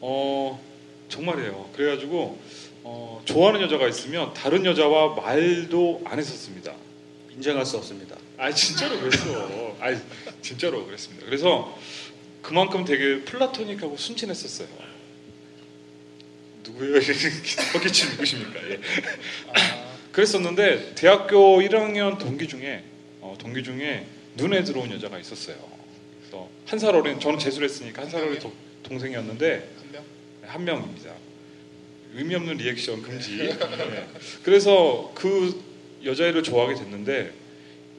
어, 0.00 0.64
정말이에요. 1.10 1.68
그래가지고 1.76 2.38
어, 2.84 3.20
좋아하는 3.26 3.60
여자가 3.60 3.86
있으면 3.86 4.32
다른 4.32 4.64
여자와 4.64 5.14
말도 5.14 6.00
안 6.06 6.18
했었습니다. 6.18 6.72
인정할 7.34 7.66
수 7.66 7.76
없습니다. 7.76 8.16
아 8.42 8.52
진짜로 8.52 8.98
그랬어. 8.98 9.76
아 9.80 9.96
진짜로 10.42 10.84
그랬습니다. 10.84 11.24
그래서 11.26 11.78
그만큼 12.42 12.84
되게 12.84 13.20
플라토닉하고 13.24 13.96
순진했었어요. 13.96 14.66
누구예요? 16.64 16.94
허기치 17.74 18.08
누구십니까? 18.10 18.68
예. 18.68 18.80
그랬었는데 20.10 20.96
대학교 20.96 21.60
1학년 21.60 22.18
동기 22.18 22.48
중에 22.48 22.82
어, 23.20 23.36
동기 23.38 23.62
중에 23.62 24.06
눈에 24.36 24.64
들어온 24.64 24.90
여자가 24.90 25.20
있었어요. 25.20 25.56
그래서 26.20 26.48
한 26.66 26.78
살 26.80 26.96
어린 26.96 27.20
저는 27.20 27.38
재수를 27.38 27.68
했으니까 27.68 28.02
한 28.02 28.10
살 28.10 28.24
어린 28.24 28.40
도- 28.40 28.52
동생이었는데 28.82 29.70
한 29.78 29.92
명? 29.92 30.04
한 30.42 30.64
명입니다. 30.64 31.12
의미 32.14 32.34
없는 32.34 32.56
리액션 32.56 33.02
금지. 33.02 33.36
네. 33.36 33.56
그래서 34.42 35.12
그 35.14 35.62
여자애를 36.04 36.42
좋아하게 36.42 36.74
됐는데 36.74 37.32
이 37.32 37.41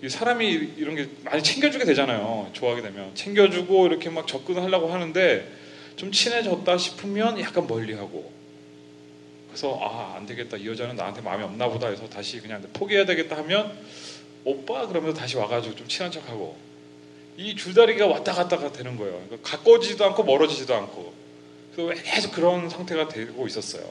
사람이 0.09 0.45
이런 0.77 0.95
게 0.95 1.07
많이 1.23 1.41
챙겨주게 1.41 1.85
되잖아요. 1.85 2.49
좋아하게 2.53 2.81
되면 2.81 3.11
챙겨주고 3.15 3.87
이렇게 3.87 4.09
막 4.09 4.27
접근하려고 4.27 4.87
하는데 4.91 5.47
좀 5.95 6.11
친해졌다 6.11 6.77
싶으면 6.77 7.39
약간 7.39 7.67
멀리하고 7.67 8.31
그래서 9.49 9.79
아 9.81 10.13
안 10.15 10.25
되겠다 10.25 10.57
이 10.57 10.67
여자는 10.67 10.95
나한테 10.95 11.21
마음이 11.21 11.43
없나 11.43 11.67
보다 11.67 11.87
해서 11.87 12.07
다시 12.09 12.39
그냥 12.39 12.65
포기해야 12.73 13.05
되겠다 13.05 13.37
하면 13.37 13.77
오빠 14.45 14.87
그러면서 14.87 15.19
다시 15.19 15.37
와가지고 15.37 15.75
좀 15.75 15.87
친한 15.87 16.11
척하고 16.11 16.57
이 17.37 17.55
줄다리기가 17.55 18.07
왔다 18.07 18.31
갔다가 18.31 18.71
되는 18.71 18.95
거예요. 18.95 19.21
그러니까 19.27 19.37
가까워지지도 19.57 20.05
않고 20.05 20.23
멀어지지도 20.23 20.73
않고 20.75 21.13
그래서 21.75 22.03
계속 22.03 22.31
그런 22.31 22.69
상태가 22.69 23.07
되고 23.07 23.45
있었어요. 23.47 23.83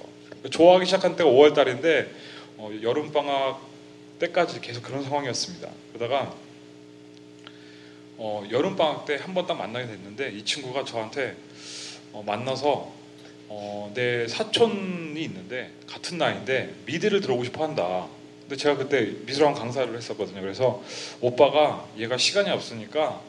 좋아하기 0.51 0.87
시작한 0.87 1.17
때가 1.17 1.29
5월 1.29 1.55
달인데 1.55 2.11
어, 2.57 2.71
여름 2.83 3.13
방학 3.13 3.61
때까지 4.23 4.61
계속 4.61 4.83
그런 4.83 5.03
상황이었습니다. 5.03 5.69
그러다가 5.93 6.35
어, 8.19 8.47
여름 8.53 8.77
방학 8.77 9.05
때 9.05 9.17
한 9.17 9.35
번 9.35 9.47
딱 9.47 9.55
만나게 9.57 9.87
됐는데 9.87 10.31
이 10.33 10.45
친구가 10.45 10.85
저한테 10.85 11.37
어, 12.13 12.23
만나서 12.25 12.93
어, 13.49 13.91
내 13.95 14.29
사촌이 14.29 15.21
있는데 15.25 15.73
같은 15.89 16.19
나이인데 16.19 16.75
미대를 16.87 17.21
들어오고 17.21 17.45
싶어 17.45 17.65
한다. 17.65 18.07
근데 18.43 18.57
제가 18.57 18.77
그때 18.77 19.13
미술학 19.27 19.55
강사를 19.57 19.95
했었거든요. 19.97 20.41
그래서 20.41 20.83
오빠가 21.21 21.87
얘가 21.99 22.17
시간이 22.17 22.49
없으니까 22.51 23.21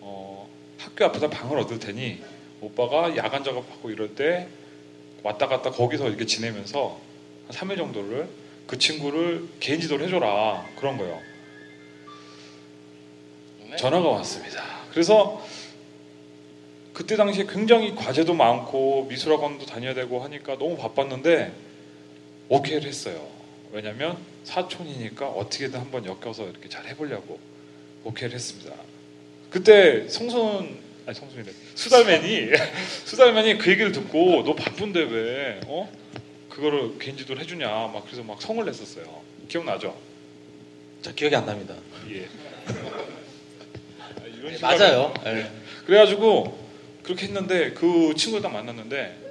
어, 0.00 0.48
학교 0.78 1.04
앞에다 1.04 1.30
방을 1.30 1.58
얻을 1.58 1.78
테니 1.78 2.20
오빠가 2.60 3.16
야간 3.16 3.44
작업하고 3.44 3.90
이럴 3.90 4.14
때 4.14 4.48
왔다 5.22 5.46
갔다 5.46 5.70
거기서 5.70 6.08
이렇게 6.08 6.26
지내면서 6.26 6.98
한 7.48 7.56
3일 7.68 7.76
정도를 7.76 8.28
그 8.70 8.78
친구를 8.78 9.48
개인 9.58 9.80
지도를 9.80 10.06
해줘라 10.06 10.64
그런 10.76 10.96
거예요. 10.96 11.20
전화가 13.76 14.10
왔습니다. 14.10 14.62
그래서 14.92 15.44
그때 16.92 17.16
당시에 17.16 17.46
굉장히 17.48 17.96
과제도 17.96 18.32
많고 18.32 19.06
미술학원도 19.08 19.66
다녀야 19.66 19.92
되고 19.92 20.20
하니까 20.20 20.56
너무 20.56 20.76
바빴는데 20.76 21.52
오케이를 22.48 22.86
했어요. 22.86 23.26
왜냐면 23.72 24.16
사촌이니까 24.44 25.26
어떻게든 25.26 25.80
한번 25.80 26.06
엮여서 26.06 26.48
이렇게 26.48 26.68
잘 26.68 26.86
해보려고 26.86 27.40
오케이를 28.04 28.36
했습니다. 28.36 28.72
그때 29.50 30.08
성순 30.08 30.78
아니 31.06 31.18
성순이래 31.18 31.50
수달맨이 31.74 32.50
수달맨이 33.04 33.58
그 33.58 33.72
얘기를 33.72 33.90
듣고 33.90 34.44
너 34.44 34.54
바쁜데 34.54 35.00
왜 35.00 35.60
어? 35.66 35.90
그거를 36.50 36.98
개인 36.98 37.16
지도를 37.16 37.40
해주냐 37.42 37.66
막 37.68 38.04
그래서 38.04 38.22
막 38.22 38.40
성을 38.42 38.62
냈었어요. 38.64 39.22
기억나죠? 39.48 39.96
저 41.02 41.12
기억이 41.14 41.34
안 41.34 41.46
납니다. 41.46 41.74
예. 42.10 42.28
아, 43.98 44.14
네, 44.24 44.58
맞아요. 44.60 45.14
네. 45.24 45.50
그래가지고 45.86 46.58
그렇게 47.02 47.26
했는데 47.26 47.70
그 47.72 48.14
친구를 48.16 48.42
딱 48.42 48.52
만났는데 48.52 49.30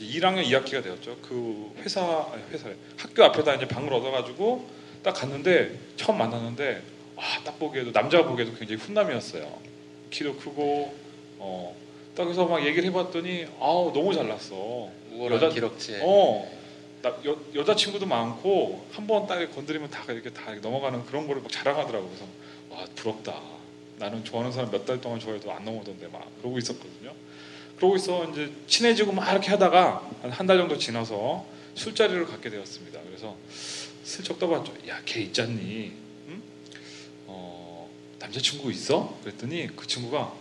1학년 0.00 0.44
2학기가 0.46 0.82
되었죠. 0.82 1.16
그 1.22 1.72
회사 1.82 2.26
회사에 2.52 2.74
학교 2.96 3.24
앞에다 3.24 3.54
이제 3.54 3.66
방을 3.66 3.92
얻어가지고 3.92 4.68
딱 5.02 5.12
갔는데 5.14 5.76
처음 5.96 6.18
만났는데 6.18 6.82
아 7.16 7.42
딱 7.44 7.58
보기에도 7.58 7.90
남자가 7.90 8.28
보기에도 8.28 8.52
굉장히 8.54 8.80
훈남이었어요. 8.80 9.58
키도 10.10 10.36
크고 10.36 10.94
어 11.38 11.74
딱 12.14 12.24
그래서 12.24 12.46
막 12.46 12.64
얘기를 12.66 12.84
해봤더니 12.88 13.46
아우 13.60 13.92
너무 13.92 14.12
잘났어. 14.12 14.54
우월한 15.12 15.36
여자- 15.40 15.54
기럭지에 15.54 16.00
어. 16.02 16.57
나, 17.02 17.10
여, 17.24 17.36
여자친구도 17.54 18.06
많고 18.06 18.86
한번딱 18.92 19.54
건드리면 19.54 19.90
다 19.90 20.04
이렇게 20.12 20.30
다 20.32 20.52
넘어가는 20.54 21.04
그런 21.06 21.26
거를 21.26 21.42
막 21.42 21.50
자랑하더라고 21.50 22.06
그래서 22.08 22.24
와 22.70 22.84
부럽다 22.94 23.40
나는 23.98 24.24
좋아하는 24.24 24.52
사람 24.52 24.70
몇 24.70 24.84
달 24.86 25.00
동안 25.00 25.18
좋아해도 25.20 25.50
안 25.52 25.64
넘어오던데 25.64 26.08
막 26.08 26.28
그러고 26.40 26.58
있었거든요 26.58 27.12
그러고 27.76 27.96
있어 27.96 28.28
이제 28.30 28.52
친해지고 28.66 29.12
막 29.12 29.30
이렇게 29.30 29.50
하다가 29.50 30.10
한 30.22 30.30
한 30.32 30.46
달 30.46 30.58
정도 30.58 30.76
지나서 30.76 31.44
술자리를 31.74 32.26
갖게 32.26 32.50
되었습니다 32.50 33.00
그래서 33.06 33.36
슬쩍 34.02 34.38
떠봤죠 34.38 34.74
야걔 34.88 35.20
있잖니 35.22 35.92
응? 36.28 36.42
어, 37.26 37.88
남자친구 38.18 38.72
있어? 38.72 39.16
그랬더니 39.22 39.68
그 39.76 39.86
친구가 39.86 40.32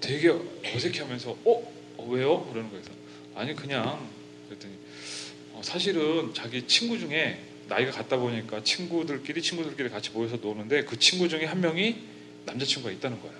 되게 0.00 0.28
어색해하면서 0.74 1.30
어? 1.44 1.72
어 1.96 2.06
왜요? 2.08 2.44
그러는 2.46 2.70
거예요 2.70 2.84
아니 3.34 3.54
그냥 3.56 4.08
사실은 5.68 6.32
자기 6.32 6.66
친구 6.66 6.98
중에 6.98 7.38
나이가 7.68 7.92
같다 7.92 8.16
보니까 8.16 8.64
친구들끼리 8.64 9.42
친구들끼리 9.42 9.90
같이 9.90 10.08
모여서 10.12 10.36
노는데 10.36 10.84
그 10.84 10.98
친구 10.98 11.28
중에 11.28 11.44
한 11.44 11.60
명이 11.60 11.94
남자친구가 12.46 12.90
있다는 12.94 13.20
거예요. 13.20 13.36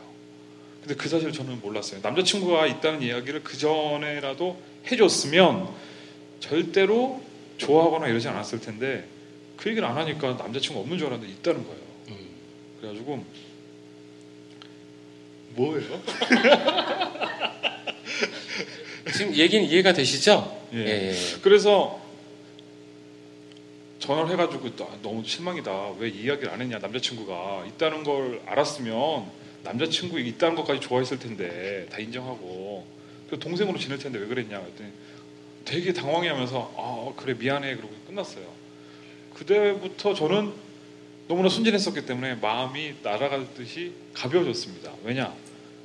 근데 0.83 0.95
그 0.95 1.09
사실을 1.09 1.33
저는 1.33 1.63
몰랐어요. 1.63 2.01
남자친구가 2.03 2.67
있다는 2.67 3.01
이야기를 3.01 3.43
그 3.43 3.57
전에라도 3.57 4.61
해줬으면 4.93 5.71
절대로 6.41 7.23
좋아하거나 7.57 8.09
이러지 8.09 8.29
않았을 8.29 8.61
텐데 8.61 9.09
그 9.57 9.71
얘기를 9.71 9.89
안 9.89 9.97
하니까 9.97 10.35
남자친구 10.35 10.81
없는 10.81 10.99
줄 10.99 11.07
알았는데 11.07 11.33
있다는 11.33 11.65
거예요. 11.65 11.81
그래가지고 12.81 13.25
뭐예요? 15.55 16.03
지금 19.17 19.35
얘기는 19.35 19.65
이해가 19.67 19.95
되시죠? 19.95 20.69
예. 20.75 20.79
예. 20.79 21.15
그래서 21.41 22.07
전화를 23.99 24.31
해가지고 24.33 24.77
또, 24.77 24.85
아, 24.85 24.97
너무 25.03 25.25
실망이다. 25.25 25.91
왜 25.99 26.09
이야기를 26.09 26.51
안 26.51 26.61
했냐? 26.61 26.79
남자친구가 26.79 27.65
있다는 27.67 28.05
걸 28.05 28.41
알았으면 28.47 29.27
남자친구 29.65 30.21
있다는 30.21 30.55
것까지 30.57 30.81
좋아했을 30.81 31.19
텐데 31.19 31.87
다 31.91 31.99
인정하고 31.99 32.87
그 33.29 33.39
동생으로 33.39 33.79
지낼 33.79 33.99
텐데 33.99 34.19
왜 34.19 34.27
그랬냐? 34.27 34.61
그랬더니 34.61 34.91
되게 35.65 35.93
당황해하면서 35.93 36.75
아 36.77 37.13
그래 37.17 37.35
미안해 37.35 37.77
그러고 37.77 37.93
끝났어요. 38.07 38.47
그때부터 39.35 40.15
저는 40.15 40.53
너무나 41.27 41.49
순진했었기 41.49 42.07
때문에 42.07 42.37
마음이 42.37 42.95
날아가듯이 43.03 43.93
가벼워졌습니다. 44.15 44.93
왜냐? 45.05 45.35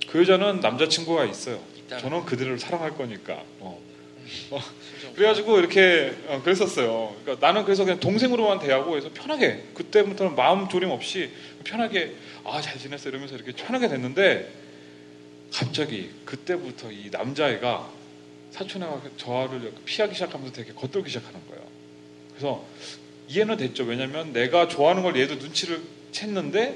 그 0.08 0.20
여자는 0.22 0.62
남자친구가 0.62 1.26
있어요. 1.26 1.60
저는 2.00 2.26
그들을 2.26 2.58
사랑할 2.60 2.96
거니까. 2.96 3.44
어. 3.60 3.80
어, 5.14 5.16
그래가지고 5.16 5.60
이렇게 5.60 6.14
어, 6.28 6.42
그랬었어요. 6.44 7.16
그러니까 7.24 7.46
나는 7.46 7.64
그래서 7.64 7.84
그냥 7.86 8.00
동생으로만 8.00 8.60
대하고 8.60 8.98
해서 8.98 9.10
편하게 9.14 9.64
그때부터는 9.74 10.36
마음 10.36 10.68
조림 10.68 10.90
없이 10.90 11.30
편하게 11.64 12.16
아 12.44 12.60
잘 12.62 12.78
지냈어 12.78 13.10
이러면서 13.10 13.36
이렇게 13.36 13.52
편하게 13.54 13.88
됐는데 13.88 14.52
갑자기 15.54 16.10
그때부터 16.26 16.92
이 16.92 17.10
남자애가 17.12 17.90
사촌애가 18.52 19.02
저를 19.18 19.72
피하기 19.86 20.14
시작하면서 20.14 20.54
되게 20.54 20.74
겉돌기 20.74 21.10
시작하는 21.10 21.40
거예요. 21.48 21.64
그래서 22.30 22.66
이해는 23.28 23.58
됐죠. 23.58 23.84
왜냐면 23.84 24.34
내가 24.34 24.68
좋아하는 24.68 25.04
걸 25.04 25.16
얘도 25.18 25.36
눈치를 25.36 25.82
챘는데 26.12 26.76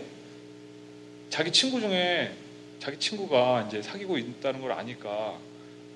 자기 1.29 1.51
친구 1.51 1.81
중에 1.81 2.31
자기 2.79 2.97
친구가 2.99 3.65
이제 3.67 3.81
사귀고 3.81 4.17
있다는 4.17 4.61
걸 4.61 4.71
아니까 4.71 5.37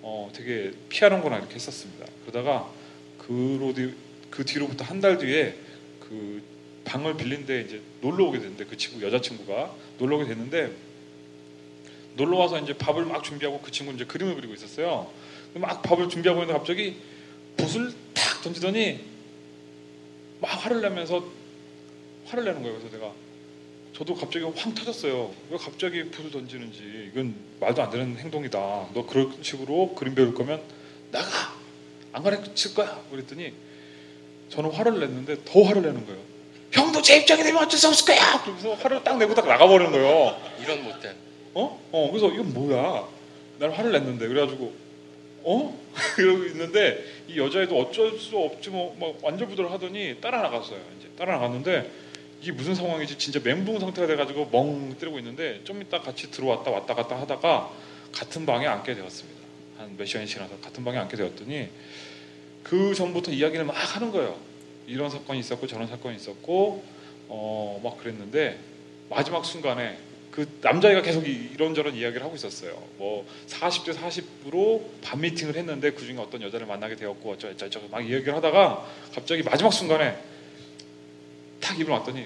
어 0.03 0.31
되게 0.33 0.71
피하는구나 0.89 1.37
이렇게 1.37 1.55
했었습니다. 1.55 2.05
그러다가 2.25 2.71
그로 3.19 3.73
뒤, 3.73 3.93
그 4.29 4.43
뒤로부터 4.45 4.83
한 4.83 4.99
달 5.01 5.17
뒤에 5.17 5.55
그 5.99 6.41
방을 6.85 7.15
빌린데 7.17 7.61
이제 7.61 7.81
놀러 8.01 8.25
오게 8.25 8.39
됐는데 8.39 8.65
그 8.65 8.75
친구 8.77 9.05
여자 9.05 9.21
친구가 9.21 9.75
놀러 9.99 10.17
오게 10.17 10.25
됐는데 10.25 10.71
놀러 12.15 12.37
와서 12.37 12.59
이제 12.59 12.73
밥을 12.77 13.05
막 13.05 13.23
준비하고 13.23 13.61
그 13.61 13.71
친구 13.71 13.93
이제 13.93 14.03
그림을 14.05 14.35
그리고 14.35 14.53
있었어요. 14.53 15.11
막 15.53 15.81
밥을 15.81 16.09
준비하고 16.09 16.41
있는데 16.41 16.57
갑자기 16.57 16.97
붓을 17.57 17.93
탁 18.13 18.41
던지더니 18.41 18.99
막 20.41 20.47
화를 20.47 20.81
내면서 20.81 21.23
화를 22.25 22.43
내는 22.45 22.63
거예요. 22.63 22.79
그래서 22.79 22.95
내가 22.97 23.13
저도 24.01 24.15
갑자기 24.15 24.43
황 24.45 24.73
터졌어요. 24.73 25.31
왜 25.51 25.57
갑자기 25.59 26.03
붓을 26.05 26.31
던지는지 26.31 27.11
이건 27.11 27.35
말도 27.59 27.83
안 27.83 27.91
되는 27.91 28.17
행동이다. 28.17 28.57
너 28.95 29.05
그런 29.05 29.31
식으로 29.43 29.93
그림 29.93 30.15
배울 30.15 30.33
거면 30.33 30.59
나가 31.11 31.27
안 32.11 32.23
가르칠 32.23 32.73
거야. 32.73 32.99
그랬더니 33.11 33.53
저는 34.49 34.71
화를 34.71 34.99
냈는데 34.99 35.43
더 35.45 35.61
화를 35.61 35.83
내는 35.83 36.03
거예요. 36.07 36.19
형도 36.71 37.03
제 37.03 37.17
입장이 37.17 37.43
되면 37.43 37.61
어쩔 37.61 37.77
수 37.77 37.89
없을 37.89 38.07
거야. 38.07 38.41
그러면서 38.41 38.73
화를 38.73 39.03
딱 39.03 39.19
내고 39.19 39.35
딱 39.35 39.47
나가버리는 39.47 39.91
거예요. 39.91 40.35
이런 40.63 40.83
못된. 40.83 41.15
어? 41.53 41.79
어, 41.91 42.09
그래서 42.09 42.33
이건 42.33 42.55
뭐야? 42.55 43.07
날 43.59 43.69
화를 43.71 43.91
냈는데 43.91 44.27
그래가지고 44.27 44.73
어? 45.43 45.79
이러고 46.17 46.45
있는데 46.45 47.05
이 47.27 47.37
여자애도 47.37 47.77
어쩔 47.79 48.17
수 48.17 48.35
없지 48.35 48.71
뭐 48.71 48.95
막 48.99 49.13
완전 49.21 49.47
부들 49.47 49.69
하더니 49.69 50.19
따라 50.19 50.41
나갔어요. 50.41 50.79
이제 50.97 51.07
따라 51.15 51.33
나갔는데 51.33 52.09
이게 52.41 52.51
무슨 52.51 52.73
상황이지? 52.75 53.17
진짜 53.17 53.39
멘붕 53.43 53.79
상태가 53.79 54.07
돼가지고 54.07 54.49
멍 54.51 54.95
때리고 54.97 55.19
있는데 55.19 55.61
좀 55.63 55.81
이따 55.81 55.99
같이 56.01 56.31
들어왔다 56.31 56.71
왔다 56.71 56.95
갔다 56.95 57.19
하다가 57.19 57.69
같은 58.11 58.45
방에 58.45 58.65
앉게 58.67 58.95
되었습니다. 58.95 59.41
한 59.77 59.95
몇 59.97 60.05
시간이 60.05 60.27
지나서 60.27 60.57
같은 60.59 60.83
방에 60.83 60.97
앉게 60.97 61.17
되었더니 61.17 61.69
그 62.63 62.93
전부터 62.95 63.31
이야기를 63.31 63.65
막 63.65 63.73
하는 63.73 64.11
거예요. 64.11 64.37
이런 64.87 65.09
사건이 65.09 65.39
있었고 65.39 65.67
저런 65.67 65.87
사건이 65.87 66.15
있었고 66.17 66.83
어 67.29 67.79
막 67.83 67.97
그랬는데 67.99 68.57
마지막 69.09 69.45
순간에 69.45 69.97
그 70.31 70.47
남자애가 70.61 71.01
계속 71.01 71.27
이- 71.27 71.49
이런저런 71.53 71.95
이야기를 71.95 72.23
하고 72.23 72.35
있었어요. 72.35 72.71
뭐 72.97 73.27
40대 73.47 73.93
40으로 73.95 74.81
반 75.01 75.19
미팅을 75.21 75.55
했는데 75.55 75.91
그 75.91 76.05
중에 76.05 76.17
어떤 76.17 76.41
여자를 76.41 76.65
만나게 76.67 76.95
되었고 76.95 77.31
어쩌고저쩌고 77.33 77.89
막 77.89 78.01
이야기를 78.01 78.33
하다가 78.35 78.85
갑자기 79.13 79.43
마지막 79.43 79.71
순간에 79.73 80.17
탁 81.61 81.79
입을 81.79 81.91
왔더니 81.93 82.25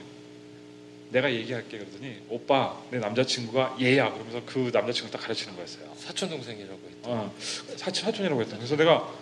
내가 1.11 1.31
얘기할게 1.31 1.77
그러더니 1.77 2.15
오빠 2.29 2.81
내 2.89 2.97
남자친구가 2.99 3.77
얘야 3.81 4.11
그러면서 4.11 4.41
그 4.45 4.71
남자친구 4.73 5.11
딱 5.11 5.19
가르치는 5.21 5.55
거였어요. 5.55 5.86
사촌 5.97 6.29
동생이라고 6.29 6.79
했다. 6.89 7.09
어, 7.09 7.33
사촌 7.77 8.05
사촌이라고 8.05 8.41
했던. 8.41 8.57
그래서 8.59 8.75
내가 8.75 9.13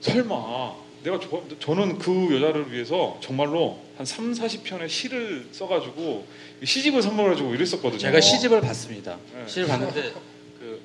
설마 0.00 0.74
내가 1.02 1.18
저, 1.20 1.42
저는 1.58 1.98
그 1.98 2.34
여자를 2.36 2.72
위해서 2.72 3.18
정말로 3.22 3.80
한 3.96 4.04
3, 4.04 4.32
40편의 4.32 4.88
시를 4.88 5.48
써가지고 5.52 6.26
시집을 6.64 7.00
선물해주고 7.02 7.54
이랬었거든요. 7.54 7.98
제가 7.98 8.20
시집을 8.20 8.60
봤습니다. 8.60 9.18
네. 9.34 9.46
시집을 9.46 9.68
봤는데 9.68 10.12
그 10.58 10.80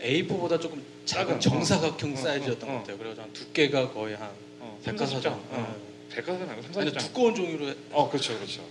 A4보다 0.00 0.60
조금 0.60 0.82
작은 1.04 1.40
정사각형 1.40 2.12
어, 2.12 2.16
사이즈였던 2.16 2.68
어, 2.68 2.72
것 2.72 2.78
같아요. 2.80 2.98
그래서 2.98 3.22
한 3.22 3.32
두께가 3.32 3.92
거의 3.92 4.16
한 4.16 4.30
어, 4.60 4.78
3, 4.84 4.96
백과사전. 4.96 5.32
40장. 5.32 5.91
어. 6.12 6.14
백과사전 6.16 6.48
아니고 6.50 6.62
3, 6.62 6.72
근데 6.72 6.90
40장. 6.90 6.98
두꺼운 7.00 7.34
종이로 7.34 7.68
해- 7.68 7.74
어, 7.92 8.08
그렇죠, 8.10 8.34
그렇죠. 8.36 8.62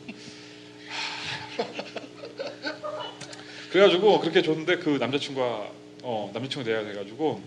그래가지고 3.72 4.20
그렇게 4.20 4.42
줬는데 4.42 4.78
그 4.78 4.90
남자친구가 5.00 5.70
어 6.04 6.32
남자친구 6.34 6.70
내야 6.70 6.84
돼가지고 6.84 7.42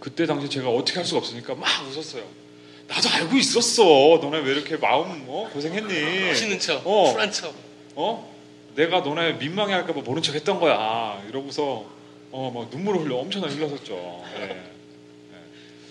그때 0.00 0.26
당시 0.26 0.48
제가 0.48 0.70
어떻게 0.70 0.98
할 0.98 1.04
수가 1.04 1.18
없으니까 1.18 1.54
막 1.54 1.66
웃었어요. 1.88 2.24
나도 2.88 3.08
알고 3.10 3.36
있었어. 3.36 3.82
너네 4.22 4.38
왜 4.38 4.52
이렇게 4.52 4.76
마음 4.76 5.24
어? 5.28 5.50
고생했니? 5.52 6.34
치는 6.34 6.58
척, 6.60 6.86
어. 6.86 7.12
쿨한 7.12 7.30
척. 7.32 7.52
어? 7.96 8.32
내가 8.76 9.00
너네 9.00 9.34
민망해 9.34 9.74
할까봐 9.74 10.00
모른 10.02 10.22
척 10.22 10.34
했던 10.34 10.60
거야. 10.60 11.22
이러고서 11.28 11.84
어 12.32 12.50
막 12.54 12.68
눈물을 12.70 13.02
흘려 13.02 13.16
엄청나게 13.16 13.54
흘렸었죠. 13.54 14.22
예. 14.38 14.75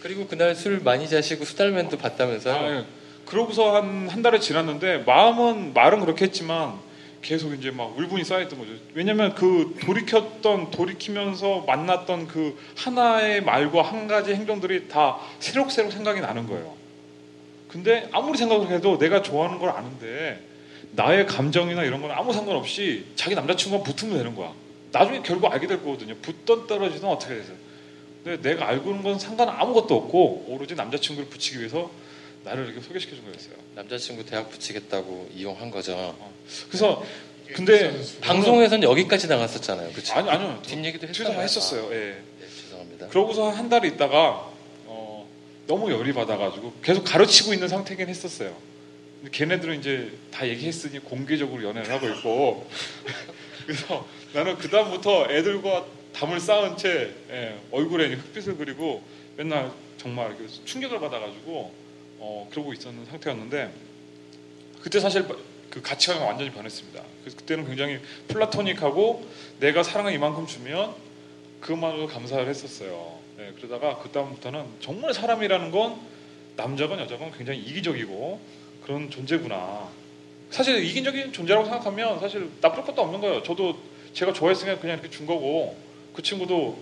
그리고 0.05 0.27
그날 0.27 0.53
술 0.55 0.81
많이 0.81 1.09
자시고 1.09 1.45
수달맨도 1.45 1.97
봤다면서요? 1.97 2.53
아, 2.53 2.75
예. 2.75 2.85
그러고서 3.25 3.73
한 3.75 4.07
한 4.07 4.21
달이 4.21 4.39
지났는데 4.39 4.99
마음은 4.99 5.73
말은 5.73 5.99
그렇게 6.01 6.25
했지만 6.25 6.75
계속 7.23 7.53
이제 7.55 7.71
막 7.71 7.97
울분이 7.97 8.23
쌓였던 8.23 8.59
거죠. 8.59 8.73
왜냐면 8.93 9.33
그 9.33 9.75
돌이켰던 9.81 10.69
돌이키면서 10.69 11.61
만났던 11.65 12.27
그 12.27 12.55
하나의 12.77 13.41
말과 13.41 13.81
한 13.81 14.07
가지 14.07 14.35
행동들이 14.35 14.89
다 14.89 15.17
새록새록 15.39 15.91
생각이 15.91 16.21
나는 16.21 16.45
거예요. 16.45 16.75
근데 17.67 18.07
아무리 18.11 18.37
생각을 18.37 18.69
해도 18.69 18.99
내가 18.99 19.23
좋아하는 19.23 19.57
걸 19.57 19.71
아는데 19.71 20.39
나의 20.91 21.25
감정이나 21.25 21.83
이런 21.83 22.03
건 22.03 22.11
아무 22.11 22.31
상관없이 22.31 23.07
자기 23.15 23.33
남자친구가 23.33 23.83
붙으면 23.83 24.17
되는 24.17 24.35
거야. 24.35 24.53
나중에 24.91 25.23
결국 25.23 25.51
알게 25.51 25.65
될 25.65 25.81
거거든요. 25.83 26.13
붙던 26.21 26.67
떨어지든 26.67 27.09
어떻게 27.09 27.33
되든. 27.33 27.64
근데 28.25 28.41
내가 28.49 28.67
알고 28.67 28.89
있는 28.89 29.03
건 29.03 29.19
상관 29.19 29.47
아무것도 29.49 29.95
없고 29.95 30.45
오로지 30.49 30.73
남자친구를 30.73 31.29
붙이기 31.29 31.59
위해서 31.59 31.91
나를 32.43 32.65
이렇게 32.65 32.81
소개시켜 32.81 33.15
준 33.15 33.23
거였어요. 33.25 33.53
남자친구 33.75 34.25
대학 34.25 34.49
붙이겠다고 34.49 35.29
이용한 35.35 35.69
거죠. 35.69 36.17
그래서 36.67 37.05
근데 37.53 37.95
방송에서는 38.21 38.81
여기까지 38.89 39.27
나갔었잖아요. 39.27 39.91
그렇죠? 39.91 40.15
아니 40.15 40.29
아니요. 40.31 40.59
뒷 40.65 40.83
얘기도 40.83 41.05
뒤에서 41.05 41.23
했잖아요. 41.23 41.41
했었어요. 41.43 41.83
예. 41.93 42.13
아, 42.13 42.39
네, 42.39 42.47
죄송합니다. 42.63 43.07
그러고서 43.09 43.49
한 43.51 43.69
달 43.69 43.85
있다가 43.85 44.49
어, 44.87 45.27
너무 45.67 45.91
열이 45.91 46.11
받아가지고 46.13 46.73
계속 46.81 47.03
가르치고 47.03 47.53
있는 47.53 47.67
상태긴 47.67 48.07
했었어요. 48.09 48.55
근데 49.21 49.37
걔네들은 49.37 49.79
이제 49.79 50.11
다 50.31 50.47
얘기했으니 50.47 50.97
공개적으로 50.97 51.63
연애를 51.63 51.91
하고 51.93 52.07
있고 52.09 52.67
그래서 53.67 54.07
나는 54.33 54.57
그 54.57 54.67
다음부터 54.69 55.27
애들과 55.29 55.85
담을 56.15 56.39
쌓은 56.39 56.77
채 56.77 57.13
예, 57.29 57.59
얼굴에 57.71 58.13
흑빛을 58.13 58.55
그리고 58.55 59.03
맨날 59.35 59.69
정말 59.97 60.35
그 60.37 60.47
충격을 60.63 60.99
받아가지고 61.01 61.73
어, 62.19 62.47
그러고 62.49 62.71
있었는 62.71 63.05
상태였는데 63.05 63.73
그때 64.81 65.01
사실 65.01 65.25
그 65.69 65.81
가치관이 65.81 66.23
완전히 66.23 66.51
변했습니다. 66.51 67.03
그때는 67.25 67.67
굉장히 67.67 67.99
플라토닉하고 68.29 69.27
내가 69.59 69.83
사랑을 69.83 70.13
이만큼 70.13 70.47
주면 70.47 70.95
그것만으로 71.59 72.07
감사를 72.07 72.47
했었어요. 72.47 73.19
예, 73.39 73.51
그러다가 73.57 73.97
그 73.97 74.09
다음부터는 74.09 74.65
정말 74.79 75.13
사람이라는 75.13 75.71
건 75.71 75.99
남자건 76.55 76.99
여자건 76.99 77.33
굉장히 77.33 77.59
이기적이고 77.59 78.39
그런 78.85 79.09
존재구나. 79.09 79.89
사실 80.49 80.81
이기적인 80.81 81.33
존재라고 81.33 81.65
생각하면 81.65 82.21
사실 82.21 82.49
나쁠 82.61 82.85
것도 82.85 83.01
없는 83.01 83.19
거예요. 83.19 83.43
저도 83.43 83.77
제가 84.13 84.31
좋아했으니까 84.31 84.79
그냥 84.79 84.99
이렇게 84.99 85.09
준 85.09 85.25
거고 85.25 85.84
그 86.15 86.21
친구도 86.23 86.79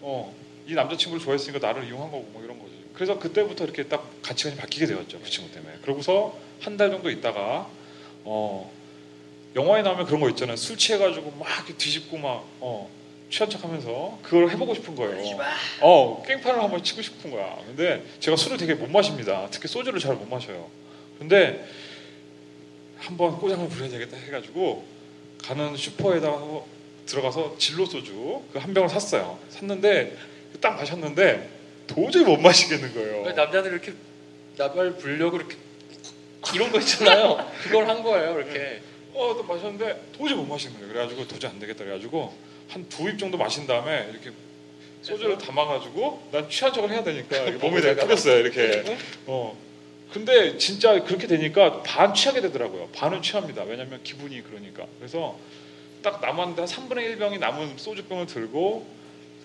어, 0.00 0.34
이 0.66 0.74
남자친구를 0.74 1.24
좋아했으니까 1.24 1.66
나를 1.66 1.86
이용한 1.88 2.10
거고 2.10 2.22
뭐 2.32 2.42
이런 2.44 2.58
거죠. 2.58 2.72
그래서 2.94 3.18
그때부터 3.18 3.64
이렇게 3.64 3.84
딱 3.84 4.10
가치관이 4.22 4.56
바뀌게 4.56 4.86
되었죠. 4.86 5.20
그 5.20 5.28
친구 5.30 5.50
때문에. 5.52 5.74
그러고서 5.82 6.36
한 6.60 6.76
달 6.76 6.90
정도 6.90 7.10
있다가 7.10 7.68
어, 8.24 8.72
영화에 9.56 9.82
나오면 9.82 10.06
그런 10.06 10.20
거 10.20 10.28
있잖아요. 10.30 10.56
술 10.56 10.76
취해가지고 10.76 11.32
막 11.38 11.48
뒤집고 11.78 12.18
막 12.18 12.44
어, 12.60 12.88
취한 13.30 13.50
척하면서 13.50 14.18
그걸 14.22 14.50
해보고 14.50 14.74
싶은 14.74 14.94
거예요. 14.96 15.16
어, 15.80 16.22
깽판을 16.26 16.62
한번 16.62 16.82
치고 16.82 17.02
싶은 17.02 17.30
거야. 17.30 17.56
근데 17.66 18.04
제가 18.20 18.36
술을 18.36 18.56
되게 18.58 18.74
못 18.74 18.90
마십니다. 18.90 19.48
특히 19.50 19.68
소주를 19.68 20.00
잘 20.00 20.14
못 20.14 20.28
마셔요. 20.28 20.68
근데 21.18 21.64
한번 22.98 23.38
꼬장을 23.38 23.68
부려야 23.68 23.90
되겠다 23.90 24.16
해가지고 24.16 24.84
가는 25.42 25.76
슈퍼에다가 25.76 26.60
들어가서 27.08 27.56
진로 27.58 27.84
소주 27.86 28.42
그 28.52 28.58
한 28.58 28.72
병을 28.74 28.88
샀어요. 28.88 29.38
샀는데 29.50 30.16
딱 30.60 30.76
마셨는데 30.76 31.48
도저히 31.86 32.24
못 32.24 32.36
마시겠는 32.38 32.94
거예요. 32.94 33.22
왜 33.22 33.32
남자들 33.32 33.72
이렇게 33.72 33.92
나발 34.56 34.96
불려고 34.96 35.36
이렇게 35.38 35.56
이런 36.54 36.70
거 36.70 36.78
있잖아요. 36.80 37.50
그걸 37.64 37.88
한 37.88 38.02
거예요. 38.02 38.38
이렇게. 38.38 38.82
어, 39.14 39.34
또 39.36 39.42
마셨는데 39.42 40.10
도저히 40.16 40.36
못 40.38 40.44
마시는 40.46 40.74
거예요. 40.78 40.88
그래가지고 40.92 41.26
도저히 41.26 41.50
안 41.50 41.58
되겠다 41.58 41.82
그래가지고 41.84 42.32
한 42.68 42.84
두 42.88 43.08
입 43.08 43.18
정도 43.18 43.38
마신 43.38 43.66
다음에 43.66 44.08
이렇게 44.12 44.30
소주를 45.02 45.38
담아가지고 45.38 46.28
난 46.32 46.50
취한 46.50 46.72
척을 46.72 46.90
해야 46.90 47.02
되니까 47.02 47.50
몸에 47.60 47.80
내가 47.80 48.02
뿌렸어요 48.04 48.38
이렇게. 48.40 48.84
어. 49.26 49.56
근데 50.12 50.56
진짜 50.58 51.02
그렇게 51.04 51.26
되니까 51.26 51.82
반 51.82 52.14
취하게 52.14 52.40
되더라고요. 52.42 52.88
반은 52.94 53.22
취합니다. 53.22 53.62
왜냐면 53.64 54.00
기분이 54.04 54.42
그러니까. 54.42 54.86
그래서 54.98 55.38
딱 56.02 56.20
남았는데 56.20 56.62
한 56.62 56.68
3분의 56.68 56.98
1 57.02 57.18
병이 57.18 57.38
남은 57.38 57.78
소주병을 57.78 58.26
들고 58.26 58.86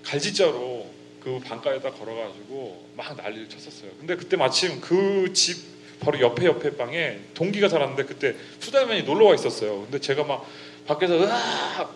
갈지자로 0.04 0.86
그 1.24 1.40
방가에다 1.40 1.92
걸어가지고 1.92 2.86
막 2.98 3.16
난리를 3.16 3.50
쳤었어요. 3.50 3.92
근데 4.00 4.16
그때 4.16 4.36
마침 4.38 4.80
그 4.82 5.32
집 5.34 5.74
바로 6.00 6.20
옆에 6.20 6.46
옆에 6.46 6.76
방에 6.76 7.20
동기가 7.34 7.70
살았는데 7.70 8.04
그때 8.04 8.36
수달맨이 8.60 9.04
놀러 9.04 9.28
와 9.28 9.36
있었어요. 9.36 9.84
근데 9.84 10.00
제가 10.00 10.24
막 10.26 10.46
밖에서 10.86 11.16
으악 11.18 11.96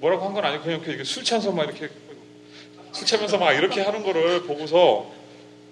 뭐라고 0.00 0.24
한 0.26 0.32
건 0.34 0.44
아니고 0.44 0.62
그냥 0.64 0.80
이렇게 0.86 1.02
술 1.02 1.24
취해서 1.24 1.50
막 1.50 1.64
이렇게 1.64 1.88
술 2.92 3.06
취하면서 3.06 3.38
막 3.38 3.52
이렇게 3.52 3.80
하는 3.82 4.04
거를 4.04 4.44
보고서 4.44 5.10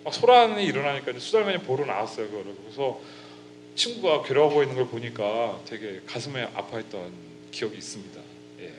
막 0.04 0.12
소란이 0.12 0.64
일어나니까 0.64 1.12
이제 1.12 1.20
수달맨이 1.20 1.58
보러 1.62 1.86
나왔어요. 1.86 2.26
그거를 2.28 2.54
그래서 2.64 3.00
친구가 3.76 4.22
괴로워 4.24 4.62
있는 4.64 4.74
걸 4.74 4.88
보니까 4.88 5.60
되게 5.64 6.00
가슴에 6.06 6.42
아파했던 6.54 7.27
기억이 7.50 7.76
있습니다. 7.78 8.20
예. 8.60 8.72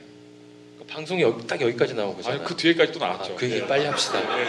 그 0.78 0.84
방송이 0.86 1.22
여기, 1.22 1.46
딱 1.46 1.60
여기까지 1.60 1.94
나온 1.94 2.16
거잖아요. 2.16 2.40
아니 2.40 2.48
그 2.48 2.56
뒤에까지 2.56 2.92
또 2.92 2.98
나왔죠. 2.98 3.32
아, 3.32 3.36
그 3.36 3.46
얘기 3.46 3.56
예. 3.56 3.66
빨리 3.66 3.84
합시다. 3.86 4.20
예. 4.40 4.46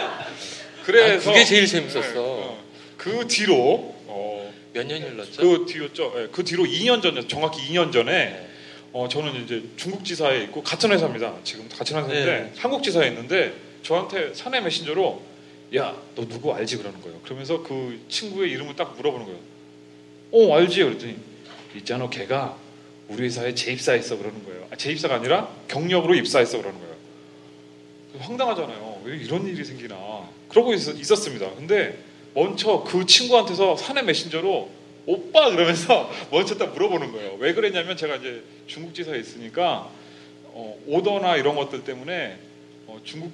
그래서 0.84 1.30
아, 1.30 1.32
그게 1.32 1.44
제일 1.44 1.66
재밌었어. 1.66 2.14
예, 2.14 2.18
어. 2.18 2.58
그 2.96 3.26
뒤로 3.28 3.94
어, 4.06 4.52
몇년 4.72 5.02
흘렀죠? 5.02 5.42
그 5.42 5.66
뒤였죠. 5.66 6.12
예, 6.16 6.28
그 6.32 6.44
뒤로 6.44 6.64
2년 6.64 7.02
전, 7.02 7.28
정확히 7.28 7.60
2년 7.72 7.92
전에 7.92 8.12
네. 8.12 8.48
어, 8.92 9.08
저는 9.08 9.44
이제 9.44 9.62
중국 9.76 10.04
지사에 10.04 10.42
있고 10.44 10.62
같은 10.62 10.90
회사입니다. 10.90 11.34
지금 11.44 11.68
같은 11.68 11.96
회사인데 11.96 12.24
네. 12.24 12.52
한국 12.58 12.82
지사에 12.82 13.08
있는데 13.08 13.54
저한테 13.82 14.34
사내 14.34 14.60
메신저로 14.60 15.32
야 15.74 15.94
너 16.14 16.28
누구 16.28 16.52
알지 16.52 16.76
그러는 16.76 17.00
거예요. 17.00 17.18
그러면서 17.22 17.62
그 17.62 17.98
친구의 18.08 18.50
이름을 18.50 18.76
딱 18.76 18.94
물어보는 18.96 19.26
거예요. 19.26 19.40
어 20.32 20.56
알지 20.56 20.82
그랬더니 20.82 21.16
있잖아 21.76 22.08
걔가 22.10 22.56
우리 23.12 23.24
회사에 23.24 23.54
재입사했어 23.54 24.16
그러는 24.16 24.44
거예요. 24.44 24.66
아, 24.70 24.76
재입사가 24.76 25.16
아니라 25.16 25.48
경력으로 25.68 26.14
입사했어 26.14 26.58
그러는 26.58 26.78
거예요. 26.80 26.92
황당하잖아요. 28.18 29.02
왜 29.04 29.16
이런 29.16 29.46
일이 29.46 29.64
생기나. 29.64 30.28
그러고 30.48 30.72
있, 30.74 30.86
있었습니다. 30.88 31.50
근데 31.54 31.98
먼저 32.34 32.82
그 32.86 33.04
친구한테서 33.06 33.76
사내 33.76 34.02
메신저로 34.02 34.70
오빠 35.06 35.50
그러면서 35.50 36.10
먼저 36.30 36.56
딱 36.56 36.72
물어보는 36.72 37.12
거예요. 37.12 37.36
왜 37.38 37.52
그랬냐면 37.54 37.96
제가 37.96 38.16
이제 38.16 38.42
중국 38.66 38.94
지사에 38.94 39.18
있으니까 39.18 39.90
어, 40.54 40.78
오더나 40.86 41.36
이런 41.36 41.56
것들 41.56 41.84
때문에 41.84 42.38
어, 42.86 43.00
중국 43.04 43.32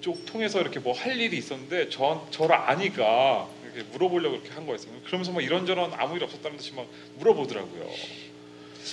쪽 0.00 0.24
통해서 0.26 0.60
이렇게 0.60 0.80
뭐 0.80 0.92
할 0.92 1.18
일이 1.20 1.36
있었는데 1.38 1.88
저 1.88 2.26
저를 2.30 2.54
아니까 2.54 3.48
이렇게 3.64 3.88
물어보려고 3.92 4.36
이렇게 4.36 4.50
한 4.50 4.66
거였어요. 4.66 4.92
그러면서 5.06 5.32
막 5.32 5.42
이런저런 5.42 5.92
아무 5.94 6.16
일 6.16 6.24
없었다는 6.24 6.56
듯이 6.58 6.72
막 6.74 6.86
물어보더라고요. 7.18 7.90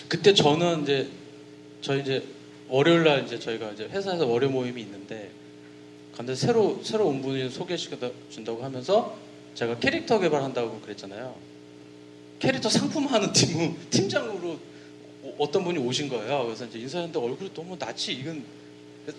그때 0.08 0.34
저는 0.34 0.84
이제 0.84 1.10
저희 1.82 2.02
이제 2.02 2.24
월요일 2.70 3.04
날 3.04 3.26
이제 3.26 3.38
저희가 3.40 3.72
이제 3.72 3.86
회사에서 3.86 4.26
월요 4.26 4.50
모임이 4.50 4.82
있는데 4.82 5.32
근데 6.16 6.36
새로 6.36 6.82
새로 6.84 7.08
온 7.08 7.22
분이 7.22 7.50
소개시켜 7.50 8.12
준다고 8.30 8.64
하면서 8.64 9.18
제가 9.56 9.80
캐릭터 9.80 10.20
개발한다고 10.20 10.80
그랬잖아요. 10.82 11.36
캐릭터 12.40 12.70
상품하는 12.70 13.34
팀 13.34 13.76
팀장으로 13.90 14.60
어- 15.24 15.36
어떤 15.40 15.64
분이 15.64 15.78
오신 15.80 16.10
거예요. 16.10 16.46
그래서 16.46 16.66
이제 16.66 16.80
인사했는데 16.80 17.20
얼굴이 17.20 17.52
너무 17.54 17.78
낯이 17.78 18.14
익은. 18.20 18.44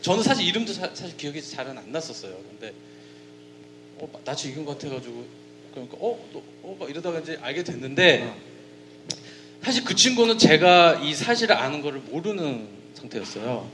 저는 0.01 0.23
사실 0.23 0.47
이름도 0.47 0.73
사, 0.73 0.95
실 0.95 1.17
기억이 1.17 1.43
잘은 1.43 1.77
안 1.77 1.91
났었어요. 1.93 2.35
근데 2.51 2.73
어, 3.99 4.09
낯이 4.25 4.53
익은 4.53 4.65
것 4.65 4.79
같아가지고 4.79 5.25
그러니까 5.73 5.97
어, 6.01 6.19
너, 6.33 6.43
어, 6.63 6.77
막 6.79 6.89
이러다가 6.91 7.19
이제 7.21 7.39
알게 7.43 7.63
됐는데 7.65 8.23
사실 9.63 9.85
그 9.85 9.95
친구는 9.95 10.39
제가 10.39 11.01
이 11.03 11.15
사실을 11.15 11.57
아는 11.57 11.83
거를 11.83 12.01
모르는 12.01 12.67
상태였어요. 12.95 13.69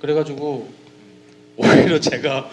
그래가지고 0.00 0.70
오히려 1.56 1.98
제가 1.98 2.50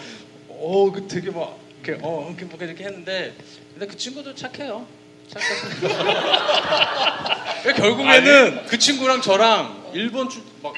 어, 0.48 0.90
그 0.92 1.06
되게 1.06 1.30
막 1.30 1.58
이렇게 1.82 2.00
어, 2.02 2.26
이렇게 2.28 2.44
막 2.46 2.62
이렇게 2.62 2.84
했는데 2.84 3.34
근데 3.72 3.86
그 3.86 3.96
친구도 3.96 4.34
착해요. 4.34 4.86
착해서 5.28 5.68
결국에는 7.76 8.66
그 8.66 8.78
친구랑 8.78 9.20
저랑 9.20 9.92
일본 9.94 10.28
출막 10.28 10.74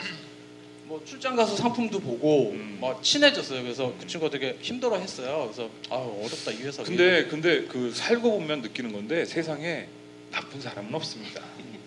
뭐 0.87 1.03
출장 1.05 1.37
가서 1.37 1.57
상품도 1.57 2.01
보고 2.01 2.51
음. 2.51 2.79
막 2.81 3.03
친해졌어요. 3.03 3.63
그래서 3.63 3.95
그 3.99 4.07
친구가 4.07 4.31
되게 4.31 4.59
힘들어 4.61 4.97
했어요. 4.97 5.49
그래서 5.51 5.71
아 5.91 5.95
어렵다 5.97 6.51
이 6.51 6.57
회사. 6.65 6.83
근데 6.83 7.27
근데 7.27 7.65
그 7.65 7.93
살고 7.95 8.33
보면 8.33 8.63
느끼는 8.63 8.93
건데 8.93 9.25
세상에 9.25 9.87
나쁜 10.33 10.61
사람은 10.61 10.95
없습니다. 10.95 11.43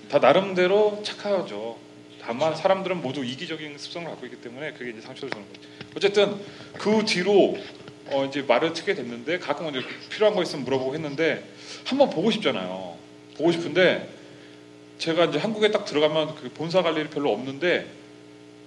다 0.10 0.20
나름대로 0.20 1.02
착하죠. 1.04 1.78
다만 2.22 2.56
사람들은 2.56 3.02
모두 3.02 3.24
이기적인 3.24 3.78
습성을 3.78 4.08
갖고 4.10 4.26
있기 4.26 4.42
때문에 4.42 4.74
그게 4.74 4.92
이제 4.92 5.02
상처를 5.02 5.30
주는 5.32 5.46
거죠. 5.48 5.62
어쨌든 5.96 6.40
그 6.74 7.06
뒤로 7.06 7.58
어 8.12 8.26
이제 8.26 8.42
말을 8.42 8.74
트게 8.74 8.96
됐는데 8.96 9.40
가끔 9.40 9.70
이제 9.70 9.82
필요한 10.10 10.36
거 10.36 10.44
있으면 10.44 10.66
물어보고 10.66 10.94
했는데 10.96 11.44
한번 11.86 12.10
보고 12.10 12.32
싶잖아요. 12.32 12.98
보고 13.38 13.52
싶은데 13.52 14.10
제가 14.98 15.26
이제 15.26 15.38
한국에 15.38 15.72
딱 15.72 15.86
들어가면 15.86 16.36
그 16.36 16.50
본사 16.50 16.82
갈 16.82 16.98
일이 16.98 17.10
별로 17.10 17.32
없는데 17.32 17.88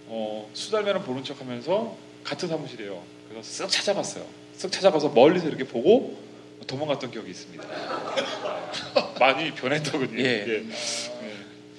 어 0.06 0.48
수달매는 0.54 1.02
보는 1.02 1.24
척하면서 1.24 1.96
같은 2.24 2.48
사무실이에요. 2.48 3.02
그래서 3.28 3.64
쓱 3.64 3.70
찾아갔어요. 3.70 4.24
쓱 4.56 4.70
찾아가서 4.72 5.10
멀리서 5.10 5.48
이렇게 5.48 5.64
보고 5.64 6.18
도망갔던 6.66 7.10
기억이 7.10 7.30
있습니다. 7.30 7.64
많이 9.18 9.52
변했더군요. 9.52 10.18
예. 10.20 10.44
예. 10.46 10.64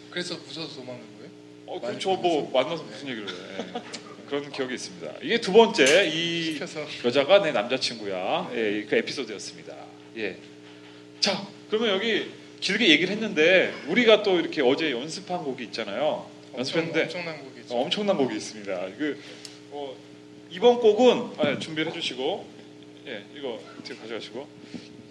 그래서 0.10 0.36
무서워서 0.36 0.76
도망간 0.76 1.05
거예요? 1.18 1.32
어, 1.68 1.80
그렇죠. 1.80 2.16
뭐 2.16 2.49
만나서 2.51 2.84
무슨 2.84 3.10
얘기를 3.10 3.30
해. 3.30 3.34
예. 3.60 3.82
그런 4.28 4.51
기억이 4.51 4.76
있습니다. 4.76 5.12
이게 5.24 5.41
두 5.41 5.51
번째 5.51 6.07
이 6.07 6.53
시켜서 6.53 6.86
여자가 7.03 7.41
내 7.41 7.51
남자친구야. 7.51 8.51
예, 8.53 8.86
그 8.88 8.95
에피소드였습니다. 8.95 9.76
예. 10.18 10.38
자, 11.20 11.47
그러면 11.70 11.95
여기 11.95 12.30
길게 12.60 12.89
얘기를 12.89 13.12
했는데 13.12 13.74
우리가 13.88 14.22
또 14.22 14.39
이렇게 14.39 14.62
어제 14.62 14.91
연습한 14.91 15.43
곡이 15.43 15.64
있잖아요. 15.66 16.30
연습했는데 16.55 17.03
엄청, 17.03 17.22
엄청난 17.22 17.43
곡이죠. 17.43 17.74
어, 17.74 17.82
엄청난 17.82 18.18
곡이 18.18 18.36
있습니다. 18.36 18.80
그 18.97 19.20
어, 19.72 19.95
이번 20.51 20.80
곡은 20.80 21.32
아, 21.38 21.60
준비를 21.60 21.91
해주시고 21.91 22.45
예, 23.07 23.24
이거 23.36 23.60
뒤에 23.84 23.97
가져가시고 23.97 24.47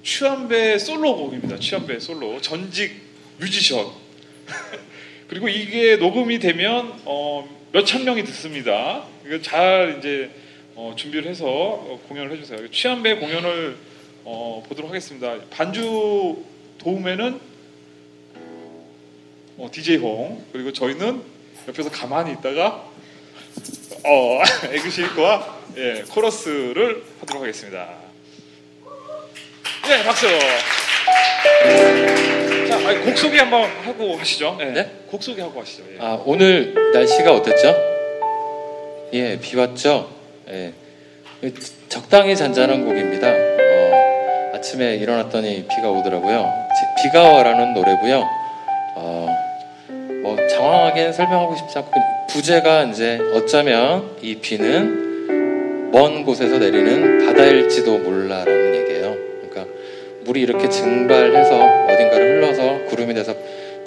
취한배 0.04 0.78
솔로 0.78 1.16
곡입니다. 1.16 1.58
취한배 1.58 1.98
솔로 1.98 2.40
전직 2.40 2.92
뮤지션 3.38 3.90
그리고 5.28 5.48
이게 5.48 5.96
녹음이 5.96 6.38
되면 6.38 7.00
어, 7.04 7.48
몇천 7.72 8.04
명이 8.04 8.24
듣습니다. 8.24 9.04
이거 9.26 9.40
잘 9.42 9.96
이제 9.98 10.30
어, 10.74 10.94
준비를 10.96 11.30
해서 11.30 11.46
어, 11.46 12.00
공연을 12.08 12.32
해주세요. 12.32 12.70
취한배 12.70 13.16
공연을 13.16 13.76
어, 14.24 14.62
보도록 14.68 14.90
하겠습니다. 14.90 15.38
반주 15.50 16.44
도움에는 16.78 17.40
어, 19.58 19.68
DJ 19.72 19.96
홍 19.96 20.44
그리고 20.52 20.72
저희는 20.72 21.22
옆에서 21.66 21.90
가만히 21.90 22.32
있다가 22.32 22.88
어, 24.04 24.42
에그쉐이크와 24.70 25.58
예, 25.76 26.04
코러스를 26.08 27.04
하도록 27.20 27.42
하겠습니다. 27.42 27.88
네, 29.86 30.04
박수. 30.04 30.26
자, 32.68 32.88
아니, 32.88 32.98
곡 33.04 33.16
소개 33.16 33.38
한번 33.38 33.64
하고 33.84 34.16
하시죠. 34.16 34.56
예, 34.60 34.64
네? 34.66 34.90
곡 35.10 35.22
소개 35.22 35.42
하고 35.42 35.60
하시죠. 35.60 35.82
예. 35.94 35.96
아, 36.00 36.20
오늘 36.24 36.74
날씨가 36.92 37.32
어땠죠? 37.34 37.74
예, 39.14 39.38
비 39.40 39.56
왔죠? 39.56 40.08
예. 40.50 40.72
적당히 41.88 42.36
잔잔한 42.36 42.84
곡입니다. 42.84 43.28
어, 43.28 44.52
아침에 44.54 44.96
일어났더니 44.96 45.66
비가 45.68 45.88
오더라고요. 45.90 46.52
지- 46.98 47.02
비가 47.08 47.28
와라는 47.28 47.74
노래고요. 47.74 48.28
어, 48.96 49.28
뭐 50.22 50.36
장황하게 50.48 51.12
설명하고 51.12 51.56
싶지 51.56 51.78
않고 51.78 51.92
부제가 52.28 52.84
이제 52.84 53.18
어쩌면 53.34 54.10
이 54.20 54.34
비는 54.36 55.90
먼 55.92 56.24
곳에서 56.24 56.58
내리는 56.58 57.24
바다일지도 57.26 57.98
몰라라는 57.98 58.72
물이 60.28 60.42
이렇게 60.42 60.68
증발해서 60.68 61.58
어딘가를 61.86 62.36
흘러서 62.36 62.84
구름이 62.84 63.14
돼서 63.14 63.34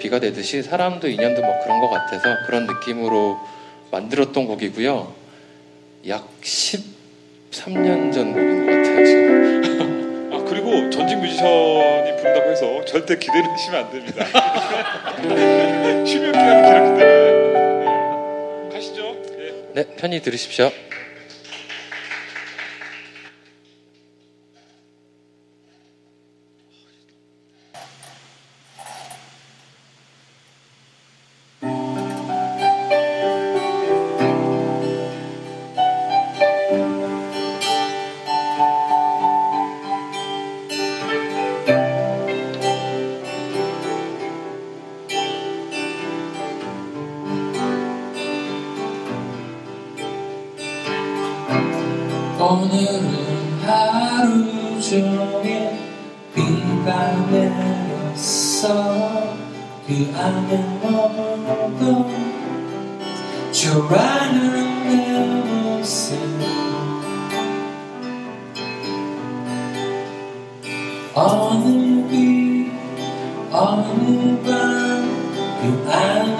비가 0.00 0.18
되듯이 0.18 0.62
사람도 0.62 1.08
인연도 1.08 1.40
뭐 1.40 1.54
그런 1.62 1.80
것 1.80 1.88
같아서 1.88 2.44
그런 2.46 2.66
느낌으로 2.66 3.38
만들었던 3.92 4.46
곡이고요. 4.48 5.14
약 6.08 6.28
10, 6.42 6.92
13년 7.52 8.12
전 8.12 8.32
곡인 8.32 8.66
것 8.66 8.72
같아요 8.72 9.06
지금. 9.06 10.30
아 10.32 10.44
그리고 10.44 10.90
전직 10.90 11.16
뮤지션이 11.18 12.16
부른다고 12.16 12.50
해서 12.50 12.84
절대 12.86 13.16
기대는 13.16 13.48
하시면 13.48 13.84
안 13.84 13.92
됩니다. 13.92 14.26
쉬면 16.04 16.32
기간이 16.32 16.62
길었기 16.62 16.98
때문에 16.98 17.32
네. 18.64 18.68
가시죠. 18.72 19.16
예. 19.38 19.54
네, 19.74 19.84
편히 19.96 20.20
들으십시오. 20.20 20.72
어느 71.14 72.08
비 72.08 72.70
어느 73.50 74.42
밤그 74.42 75.90
안 75.90 76.31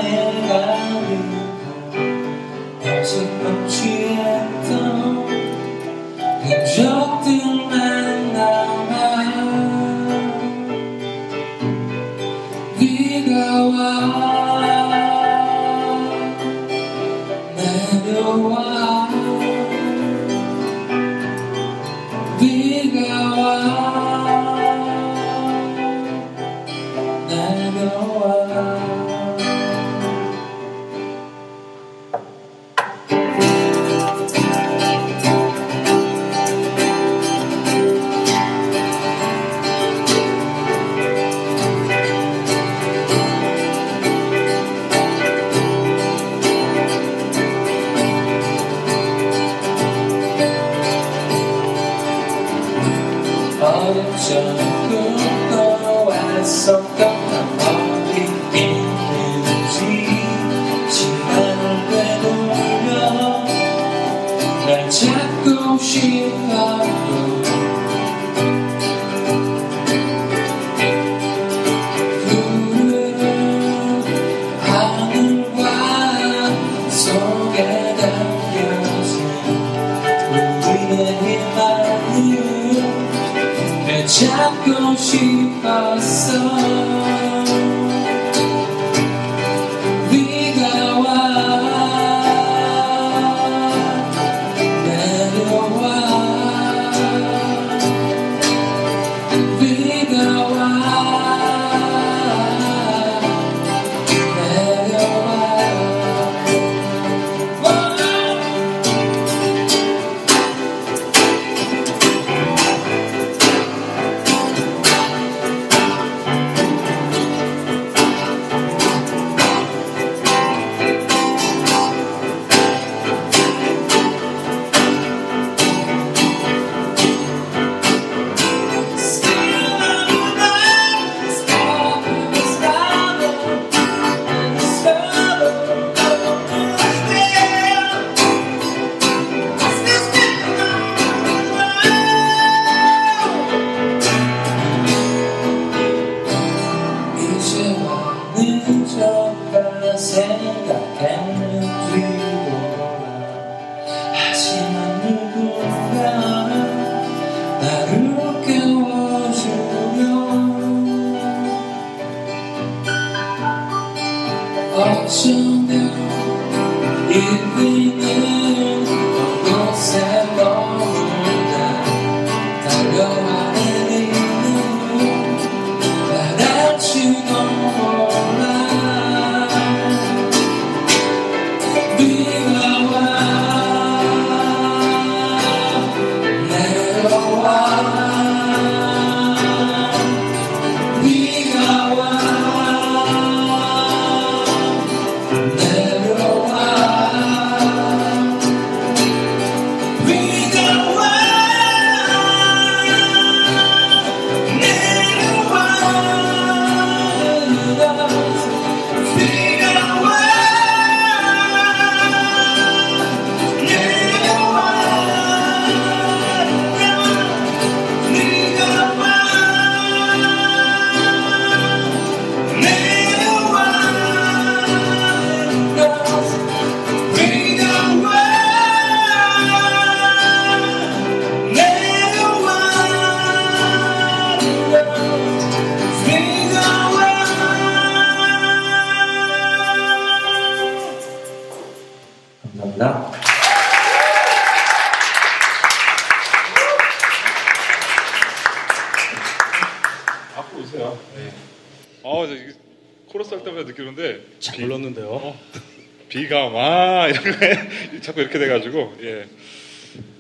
이렇게 258.23 258.39
돼가지고 258.39 258.95
예. 259.03 259.29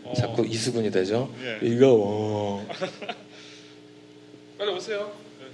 어, 0.04 0.12
자꾸 0.14 0.44
이수근이 0.46 0.90
되죠. 0.90 1.32
예. 1.42 1.58
이거 1.62 1.94
와. 1.94 2.66
빨리 4.58 4.72
오세요. 4.72 5.12
예. 5.40 5.46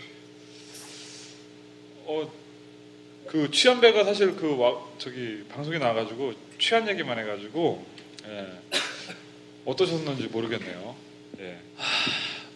어, 2.06 2.30
그 3.26 3.50
취한배가 3.50 4.04
사실 4.04 4.34
그 4.36 4.56
와, 4.56 4.80
저기 4.98 5.44
방송에 5.48 5.78
나와가지고 5.78 6.32
취한 6.58 6.88
얘기만 6.88 7.18
해가지고 7.18 7.84
예. 8.26 8.46
어떠셨는지 9.64 10.28
모르겠네요. 10.28 10.96
예. 11.40 11.58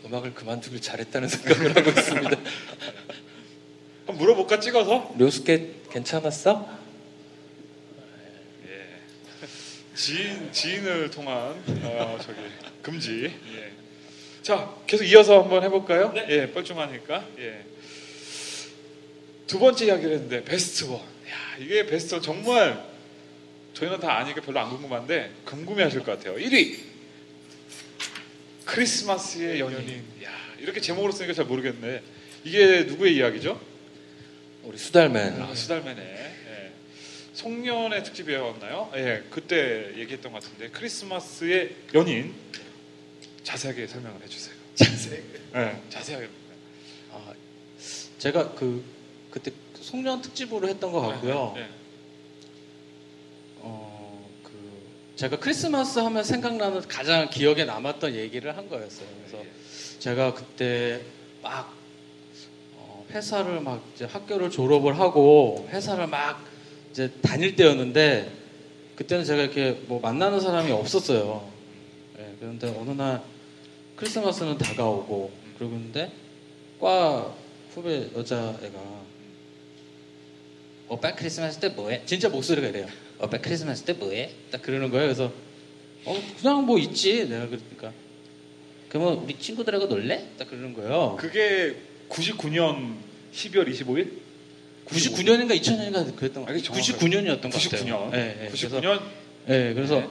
음악을 0.06 0.34
그만두길 0.34 0.80
잘했다는 0.80 1.28
생각을 1.28 1.76
하고 1.76 1.90
있습니다. 1.90 2.30
한번 4.06 4.16
물어볼까 4.16 4.58
찍어서? 4.58 5.14
료스케 5.16 5.74
괜찮았어? 5.90 6.81
지인 10.06 10.50
지인을 10.50 11.10
통한 11.10 11.62
어, 11.84 12.18
저기 12.20 12.40
금지. 12.82 13.32
예. 13.54 13.72
자 14.42 14.74
계속 14.84 15.04
이어서 15.04 15.42
한번 15.42 15.62
해볼까요? 15.62 16.12
예, 16.28 16.50
뻘쭘하니까. 16.50 17.24
예. 17.38 17.64
두 19.46 19.60
번째 19.60 19.86
이야기를 19.86 20.12
했는데 20.14 20.42
베스트 20.42 20.86
원. 20.86 20.98
야 21.00 21.56
이게 21.60 21.86
베스트 21.86 22.14
원 22.14 22.20
정말 22.20 22.84
저희는 23.74 24.00
다 24.00 24.18
아니까 24.18 24.40
별로 24.40 24.58
안 24.58 24.70
궁금한데 24.70 25.34
궁금해하실 25.44 26.00
것 26.02 26.18
같아요. 26.18 26.34
1위 26.36 26.78
크리스마스의 28.64 29.60
연인. 29.60 30.04
야 30.24 30.32
이렇게 30.58 30.80
제목으로 30.80 31.12
쓰니까 31.12 31.32
잘 31.32 31.44
모르겠네. 31.44 32.02
이게 32.42 32.86
누구의 32.88 33.14
이야기죠? 33.14 33.60
우리 34.64 34.76
수달맨. 34.76 35.40
아, 35.42 35.54
수달맨의 35.54 36.04
예. 36.04 36.31
송년회 37.34 38.02
특집이었나요? 38.02 38.90
예, 38.94 39.24
그때 39.30 39.92
얘기했던 39.96 40.32
것 40.32 40.42
같은데 40.42 40.68
크리스마스의 40.68 41.76
연인 41.94 42.34
자세하게 43.42 43.86
설명을 43.86 44.22
해주세요. 44.22 44.54
자세하게. 44.74 45.24
예, 45.56 45.82
자세하게. 45.88 46.28
아, 47.12 47.32
제가 48.18 48.52
그 48.54 48.84
그때 49.30 49.50
송년 49.80 50.20
특집으로 50.20 50.68
했던 50.68 50.92
것 50.92 51.00
같고요. 51.00 51.54
예, 51.56 51.62
예. 51.62 51.68
어, 53.60 54.28
그 54.44 54.50
제가 55.16 55.38
크리스마스 55.38 55.98
하면 56.00 56.22
생각나는 56.22 56.82
가장 56.82 57.30
기억에 57.30 57.64
남았던 57.64 58.14
얘기를 58.14 58.56
한 58.56 58.68
거였어요. 58.68 59.08
그래서 59.24 59.44
제가 59.98 60.34
그때 60.34 61.00
막 61.42 61.74
어, 62.76 63.06
회사를 63.10 63.60
막 63.60 63.82
이제 63.94 64.04
학교를 64.04 64.50
졸업을 64.50 64.98
하고 65.00 65.66
회사를 65.70 66.06
막 66.06 66.51
이제 66.92 67.10
다닐 67.22 67.56
때였는데 67.56 68.30
그때는 68.96 69.24
제가 69.24 69.42
이렇게 69.42 69.72
뭐 69.86 69.98
만나는 70.00 70.40
사람이 70.40 70.70
없었어요. 70.70 71.50
예, 72.18 72.34
그런데 72.38 72.68
어느 72.78 72.90
날 72.90 73.22
크리스마스는 73.96 74.58
다가오고 74.58 75.32
그러고 75.56 75.74
있는데 75.76 76.12
과 76.78 77.34
후배 77.74 78.10
여자애가 78.14 79.02
오빠 80.88 81.14
크리스마스 81.14 81.58
때 81.58 81.70
뭐해? 81.70 82.02
진짜 82.04 82.28
목소리가 82.28 82.68
이래요. 82.68 82.86
오빠 83.18 83.38
크리스마스 83.38 83.84
때 83.84 83.94
뭐해? 83.94 84.30
딱 84.50 84.60
그러는 84.60 84.90
거예요. 84.90 85.06
그래서 85.06 85.32
어 86.04 86.22
그냥 86.38 86.66
뭐 86.66 86.78
있지. 86.78 87.26
내가 87.26 87.46
그러니까 87.46 87.92
그러면 88.90 89.14
우리 89.14 89.38
친구들하고 89.38 89.86
놀래? 89.86 90.28
딱 90.38 90.50
그러는 90.50 90.74
거예요. 90.74 91.16
그게 91.18 91.76
99년 92.10 92.96
12월 93.32 93.66
25일? 93.70 94.31
99년인가 94.86 95.58
2000년인가 95.60 96.16
그랬던 96.16 96.44
거 96.44 96.58
정확하게. 96.58 96.60
99년이었던 96.60 97.42
것 97.42 97.50
99년. 97.50 97.88
같아요. 97.88 98.10
예, 98.14 98.44
예. 98.44 98.48
99년 98.50 98.80
그래서, 98.80 99.02
예, 99.48 99.74
그래서 99.74 100.02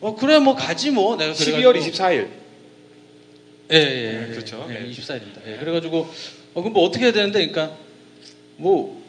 어 0.00 0.14
그래 0.14 0.38
뭐 0.38 0.54
가지 0.54 0.90
뭐 0.90 1.16
내가 1.16 1.32
12월 1.32 1.78
24일. 1.78 2.28
예, 3.72 3.76
예, 3.76 4.26
네, 4.26 4.28
그렇죠. 4.32 4.66
예, 4.70 4.74
네. 4.74 4.90
24일입니다. 4.90 5.46
예, 5.46 5.56
그래가지고 5.56 6.08
어 6.54 6.60
그럼 6.60 6.72
뭐 6.72 6.84
어떻게 6.84 7.04
해야 7.06 7.12
되는데, 7.12 7.46
그러니까 7.48 7.76
뭐, 8.56 9.02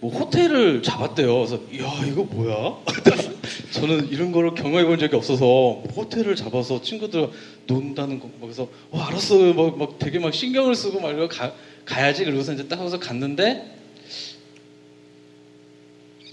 뭐 0.00 0.10
호텔을 0.12 0.82
잡았대요. 0.82 1.34
그래서 1.34 1.56
야 1.56 2.06
이거 2.06 2.22
뭐야? 2.24 2.78
저는 3.72 4.08
이런 4.10 4.32
거를 4.32 4.54
경험해 4.54 4.84
본 4.84 4.98
적이 4.98 5.16
없어서 5.16 5.82
호텔을 5.94 6.36
잡아서 6.36 6.80
친구들 6.80 7.30
논다는 7.66 8.20
거 8.20 8.30
그래서 8.40 8.68
어 8.90 9.00
알았어 9.00 9.52
막, 9.52 9.76
막 9.76 9.98
되게 9.98 10.18
막 10.18 10.32
신경을 10.32 10.74
쓰고 10.74 11.00
막 11.00 11.10
이러고 11.10 11.28
가, 11.28 11.52
가야지 11.84 12.24
그러고서 12.24 12.52
이제 12.54 12.66
딱 12.68 12.76
가서 12.76 12.98
갔는데 12.98 13.77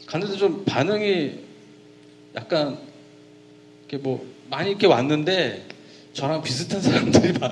갔는데 0.05 0.37
좀 0.37 0.63
반응이 0.65 1.31
약간 2.35 2.77
이렇게 3.87 4.03
뭐 4.03 4.25
많이 4.49 4.69
이렇게 4.71 4.87
왔는데 4.87 5.65
저랑 6.13 6.43
비슷한 6.43 6.81
사람들이 6.81 7.33
많, 7.39 7.51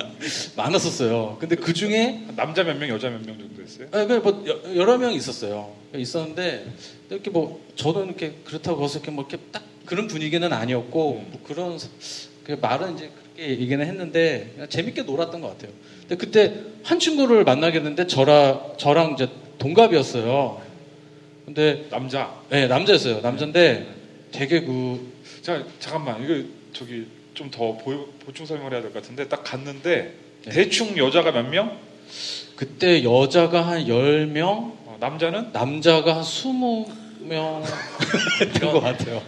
많았었어요. 0.55 1.37
근데 1.39 1.55
그 1.55 1.73
중에 1.73 2.23
남자 2.35 2.63
몇 2.63 2.77
명, 2.77 2.87
여자 2.89 3.09
몇 3.09 3.19
명 3.25 3.37
정도 3.37 3.57
됐어요? 3.61 3.87
아, 3.91 4.05
그 4.05 4.13
뭐, 4.13 4.43
여- 4.47 4.75
여러 4.77 4.97
명 4.97 5.11
있었어요. 5.11 5.73
있었는데, 5.93 6.65
이렇게 7.09 7.29
뭐, 7.29 7.59
저는 7.75 8.05
이렇게 8.05 8.35
그렇다고 8.45 8.81
해서 8.85 8.99
이렇게 8.99 9.11
뭐, 9.11 9.25
이렇게 9.27 9.43
딱 9.51 9.63
그런 9.85 10.07
분위기는 10.07 10.51
아니었고, 10.53 11.25
뭐 11.29 11.41
그런, 11.45 11.77
사- 11.77 11.89
그 12.45 12.53
말은 12.53 12.95
이제 12.95 13.09
그렇게 13.35 13.49
얘기는 13.49 13.85
했는데, 13.85 14.55
재밌게 14.69 15.01
놀았던 15.03 15.41
것 15.41 15.49
같아요. 15.49 15.71
근데 16.07 16.15
그때 16.15 16.53
한 16.83 16.99
친구를 16.99 17.43
만나겠는데, 17.43 18.07
저라, 18.07 18.75
저랑 18.77 19.15
이제 19.15 19.27
동갑이었어요. 19.59 20.61
근데, 21.45 21.85
남자. 21.89 22.33
네, 22.49 22.67
남자였어요. 22.67 23.19
남자인데, 23.21 23.87
되게 24.31 24.61
그, 24.61 25.11
자 25.41 25.63
잠깐만 25.79 26.23
이거 26.23 26.47
저기 26.73 27.05
좀 27.33 27.49
더 27.51 27.77
보충 28.25 28.45
설명을 28.45 28.71
해야 28.73 28.81
될 28.81 28.91
것 28.93 29.01
같은데 29.01 29.27
딱 29.27 29.43
갔는데 29.43 30.13
네. 30.45 30.51
대충 30.51 30.95
여자가 30.97 31.31
몇 31.31 31.43
명? 31.49 31.77
그때 32.55 33.03
여자가 33.03 33.65
한 33.65 33.85
10명, 33.85 34.41
어, 34.85 34.97
남자는? 34.99 35.49
남자가 35.51 36.15
한 36.17 36.23
20명 36.23 37.63
된것 38.53 38.81
같아요. 38.83 39.21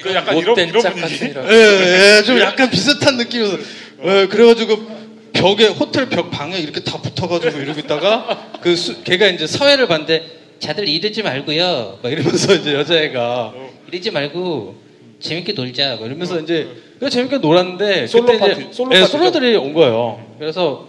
그 0.00 0.14
약간 0.14 0.36
이런 0.38 0.50
못된 0.50 0.68
이런 0.68 0.82
짝 0.82 0.94
분위기. 0.94 1.24
이런. 1.26 1.44
예, 1.50 2.18
예, 2.18 2.22
좀 2.24 2.38
약간 2.38 2.70
비슷한 2.70 3.16
느낌이어서. 3.16 3.58
예, 4.04 4.26
그래가지고 4.28 5.02
벽에 5.32 5.66
호텔 5.66 6.08
벽 6.08 6.30
방에 6.30 6.56
이렇게 6.58 6.82
다 6.84 7.00
붙어가지고 7.00 7.58
이러고 7.58 7.80
있다가 7.80 8.52
그 8.62 8.76
수, 8.76 9.02
걔가 9.02 9.26
이제 9.28 9.46
사회를 9.46 9.88
봤는데 9.88 10.41
자들 10.62 10.88
이러지 10.88 11.24
말고요. 11.24 11.98
막 12.00 12.12
이러면서 12.12 12.54
이제 12.54 12.74
여자애가 12.74 13.52
이러지 13.88 14.12
말고 14.12 14.76
재밌게 15.18 15.54
놀자. 15.54 15.96
막 15.96 16.06
이러면서 16.06 16.38
이제 16.38 16.68
그냥 17.00 17.10
재밌게 17.10 17.38
놀았는데 17.38 18.06
솔로 18.06 18.26
그때 18.26 18.38
파티, 18.38 18.60
이제 18.60 18.68
솔로 18.70 18.94
예, 18.94 19.00
파티죠? 19.00 19.18
솔로들이 19.18 19.56
온 19.56 19.74
거예요. 19.74 20.24
그래서 20.38 20.86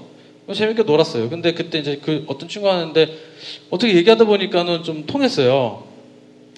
재밌게 0.54 0.84
놀았어요. 0.84 1.28
근데 1.28 1.56
그때 1.56 1.80
이제 1.80 2.00
그 2.04 2.24
어떤 2.28 2.48
친구가 2.48 2.76
하는데 2.76 3.18
어떻게 3.72 3.96
얘기하다 3.96 4.26
보니까는 4.26 4.84
좀 4.84 5.08
통했어요. 5.08 5.84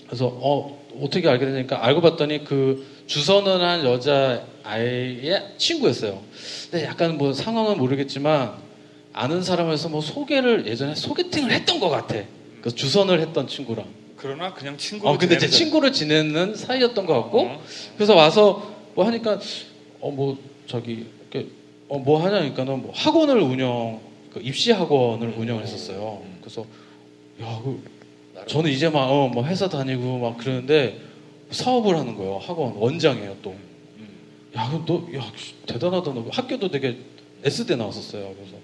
그래서 0.07 0.25
어 0.41 0.77
어떻게 1.01 1.29
알게 1.29 1.45
되니까 1.45 1.85
알고 1.85 2.01
봤더니 2.01 2.43
그 2.43 2.85
주선을 3.07 3.61
한 3.61 3.85
여자 3.85 4.43
아이의 4.63 5.41
친구였어요. 5.57 6.21
근데 6.69 6.85
약간 6.85 7.17
뭐 7.17 7.31
상황은 7.31 7.77
모르겠지만 7.77 8.55
아는 9.13 9.41
사람에서 9.41 9.87
뭐 9.87 10.01
소개를 10.01 10.67
예전에 10.67 10.95
소개팅을 10.95 11.51
했던 11.51 11.79
것 11.79 11.87
같아. 11.87 12.15
그 12.65 12.73
주선을 12.73 13.19
했던 13.21 13.47
친구랑. 13.47 13.85
그러나 14.17 14.51
그냥 14.55 14.75
친구. 14.75 15.07
어 15.07 15.19
근데 15.19 15.37
제 15.37 15.47
친구를 15.47 15.91
지내는 15.93 16.55
사이였던 16.55 17.05
것 17.05 17.13
같고 17.13 17.47
그래서 17.95 18.15
와서 18.15 18.73
뭐 18.95 19.05
하니까 19.05 19.39
어 20.01 20.09
뭐 20.09 20.37
저기 20.65 21.05
이렇게 21.31 21.49
어뭐 21.89 22.23
하냐니까는 22.23 22.81
뭐 22.81 22.91
학원을 22.95 23.39
운영 23.39 23.99
그 24.33 24.39
입시 24.43 24.71
학원을 24.71 25.35
운영을 25.37 25.61
했었어요. 25.61 26.23
그래서 26.41 26.65
야 27.39 27.61
그, 27.63 27.83
저는 28.47 28.71
이제 28.71 28.89
막어뭐 28.89 29.45
회사 29.45 29.69
다니고 29.69 30.17
막 30.17 30.37
그러는데 30.39 30.99
사업을 31.51 31.95
하는 31.95 32.15
거예요. 32.15 32.39
학원 32.39 32.73
원장이에요 32.77 33.37
또. 33.43 33.53
야, 34.57 34.83
너, 34.87 35.05
야, 35.15 35.31
씨, 35.35 35.53
대단하다. 35.67 36.13
너 36.13 36.25
학교도 36.31 36.69
되게 36.71 36.97
S대 37.43 37.75
나왔었어요. 37.75 38.33
그래서, 38.35 38.55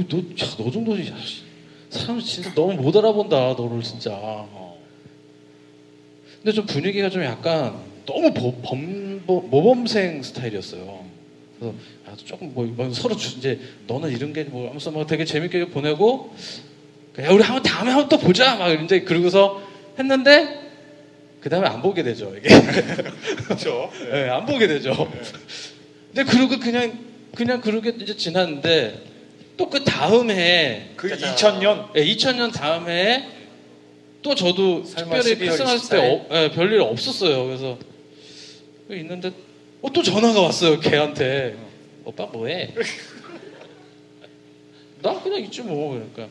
야, 0.00 0.04
너, 0.08 0.18
야, 0.18 0.50
너 0.56 0.70
정도, 0.70 0.98
야, 0.98 1.14
씨, 1.22 1.42
사람 1.92 2.20
진짜 2.20 2.52
너무 2.54 2.74
못 2.74 2.96
알아본다, 2.96 3.36
너를 3.54 3.82
진짜. 3.82 4.10
어. 4.14 4.78
근데 6.42 6.52
좀 6.52 6.66
분위기가 6.66 7.08
좀 7.10 7.22
약간 7.22 7.74
너무 8.06 8.32
보- 8.32 8.56
범, 8.62 9.22
보- 9.26 9.42
모범생 9.42 10.22
스타일이었어요. 10.22 11.04
그래서, 11.58 11.74
야, 12.08 12.16
조금 12.24 12.52
뭐, 12.54 12.64
뭐 12.66 12.92
서로 12.92 13.16
주, 13.16 13.38
이제, 13.38 13.60
너는 13.86 14.10
이런 14.10 14.32
게 14.32 14.44
뭐, 14.44 14.66
하면서 14.68 14.90
막 14.90 15.06
되게 15.06 15.24
재밌게 15.24 15.66
보내고, 15.66 16.34
야, 17.20 17.30
우리 17.30 17.42
한번 17.42 17.62
다음에 17.62 17.90
한번 17.92 18.08
또 18.08 18.18
보자! 18.18 18.56
막 18.56 18.70
이제 18.72 19.02
그러고서 19.02 19.62
했는데, 19.98 20.60
그 21.40 21.48
다음에 21.50 21.68
안 21.68 21.82
보게 21.82 22.02
되죠. 22.02 22.32
이게 22.36 22.48
그렇죠. 23.44 23.90
네, 24.10 24.28
안 24.28 24.46
보게 24.46 24.66
되죠. 24.66 24.92
근데 26.14 26.24
그러고 26.30 26.58
그냥 26.58 26.98
그냥 27.34 27.60
그렇게 27.60 27.90
이제 28.00 28.14
지났는데 28.16 29.11
또 29.62 29.70
그 29.70 29.84
다음 29.84 30.28
해에 30.30 30.90
그 30.96 31.08
2000년 31.08 31.90
예, 31.96 32.04
2000년 32.04 32.52
다음 32.52 32.88
해에 32.88 33.24
또 34.22 34.34
저도 34.34 34.82
특별히 34.82 35.34
12월 35.34 35.38
필승했을 35.38 35.88
때 35.88 35.96
24일? 35.96 36.32
어, 36.32 36.36
예, 36.42 36.50
별일 36.50 36.80
없었어요. 36.80 37.44
그래서 37.46 37.78
있는데 38.90 39.30
어, 39.80 39.92
또 39.92 40.02
전화가 40.02 40.40
왔어요. 40.40 40.80
걔한테 40.80 41.56
오빠 42.04 42.26
뭐해? 42.26 42.74
나 45.02 45.20
그냥 45.22 45.40
있지 45.42 45.62
뭐 45.62 45.94
그러니까 45.94 46.28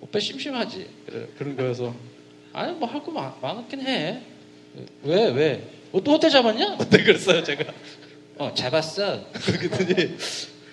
오빠 0.00 0.18
심심하지 0.18 0.86
그래, 1.06 1.26
그런 1.38 1.56
거여서 1.56 1.94
아니 2.52 2.72
뭐 2.74 2.88
할 2.88 3.02
거 3.02 3.10
많았긴 3.12 3.80
해. 3.80 4.20
왜 5.02 5.28
왜? 5.30 5.62
어, 5.92 6.02
또 6.02 6.12
호텔 6.12 6.28
잡았냐? 6.30 6.76
그때 6.76 6.98
그랬어요 7.04 7.42
제가. 7.42 7.64
어 8.38 8.52
잡았어. 8.54 9.24
그랬더니 9.32 10.16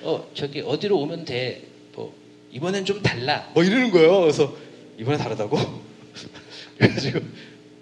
어 0.06 0.30
저기 0.36 0.62
어디로 0.62 0.98
오면 1.00 1.26
돼. 1.26 1.64
뭐 1.96 2.14
이번엔 2.52 2.86
좀 2.86 3.02
달라. 3.02 3.50
뭐 3.56 3.64
이러는 3.64 3.90
거예요. 3.92 4.22
그래서 4.22 4.56
이번에 5.00 5.18
다르다고. 5.18 5.58
그래가지고 6.78 7.20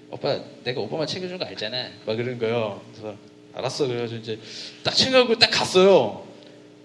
오빠 0.09 0.39
내가 0.63 0.79
오빠만 0.81 1.05
챙겨준 1.05 1.37
거 1.37 1.45
알잖아. 1.45 1.89
막 2.05 2.15
그러는 2.15 2.39
거예요. 2.39 2.81
그래서 2.93 3.15
알았어. 3.53 3.87
그래가지고 3.87 4.21
이제 4.21 4.39
딱 4.83 4.91
챙겨고 4.95 5.37
딱 5.37 5.49
갔어요. 5.51 6.25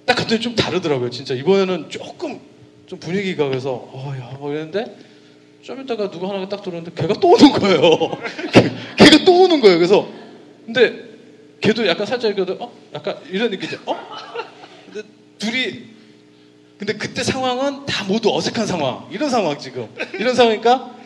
딱 0.04 0.14
갔더니 0.16 0.40
좀 0.40 0.56
다르더라고요. 0.56 1.10
진짜 1.10 1.34
이번에는 1.34 1.88
조금 1.88 2.40
좀 2.86 2.98
분위기가 2.98 3.46
그래서 3.48 3.88
어야 3.92 4.36
뭐 4.40 4.50
이랬는데 4.50 4.96
좀 5.62 5.80
이따가 5.82 6.10
누구 6.10 6.26
하나가 6.26 6.48
딱 6.48 6.62
들어오는데 6.62 7.00
걔가 7.00 7.14
또 7.20 7.28
오는 7.28 7.52
거예요. 7.52 7.80
걔- 8.52 9.04
걔가 9.04 9.24
또 9.24 9.42
오는 9.42 9.60
거예요. 9.60 9.76
그래서 9.78 10.08
근데 10.66 11.06
걔도 11.60 11.86
약간 11.86 12.06
살짝 12.06 12.36
이렇게 12.36 12.56
어 12.58 12.72
약간 12.94 13.18
이런 13.30 13.50
느낌이죠. 13.50 13.78
어? 13.86 13.94
둘이 15.38 15.88
근데 16.78 16.92
그때 16.92 17.24
상황은 17.24 17.86
다 17.86 18.04
모두 18.04 18.34
어색한 18.34 18.66
상황. 18.66 19.08
이런 19.10 19.28
상황 19.30 19.58
지금. 19.58 19.88
이런 20.14 20.34
상황이니까 20.34 20.96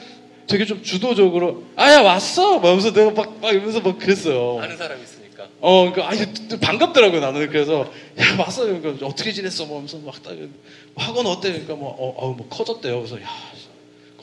되게 0.46 0.66
좀 0.66 0.82
주도적으로 0.82 1.64
아야 1.76 2.02
왔어. 2.02 2.58
막 2.58 2.68
하면서 2.68 2.92
내가 2.92 3.10
막, 3.10 3.40
막 3.40 3.50
이러면서 3.50 3.80
막 3.80 3.98
그랬어요. 3.98 4.60
아는 4.60 4.76
사람이 4.76 5.02
있으니까. 5.02 5.48
어, 5.60 5.90
그러니까 5.90 6.08
아니 6.08 6.48
또 6.48 6.58
반갑더라고요 6.58 7.20
나는 7.20 7.48
그래서 7.48 7.90
야 8.20 8.36
왔어 8.38 8.64
그러니까 8.64 9.06
어떻게 9.06 9.32
지냈어 9.32 9.64
뭐 9.64 9.76
하면서 9.76 9.96
막 9.98 10.22
딱, 10.22 10.36
학원 10.96 11.26
어때 11.26 11.50
그러니까 11.50 11.74
뭐 11.74 11.88
어, 11.90 12.14
어, 12.18 12.32
뭐 12.32 12.48
커졌대요 12.48 12.98
그래서 12.98 13.20
야 13.22 13.28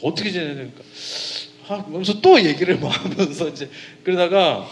어떻게 0.01 0.32
지내니까 0.32 0.82
아 1.68 1.84
그러면서 1.84 2.22
또 2.22 2.43
얘기를 2.43 2.76
뭐 2.76 2.89
하면서 2.89 3.47
이제 3.49 3.70
그러다가 4.03 4.68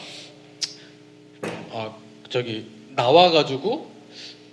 아 1.72 1.96
저기 2.30 2.68
나와가지고 2.96 3.97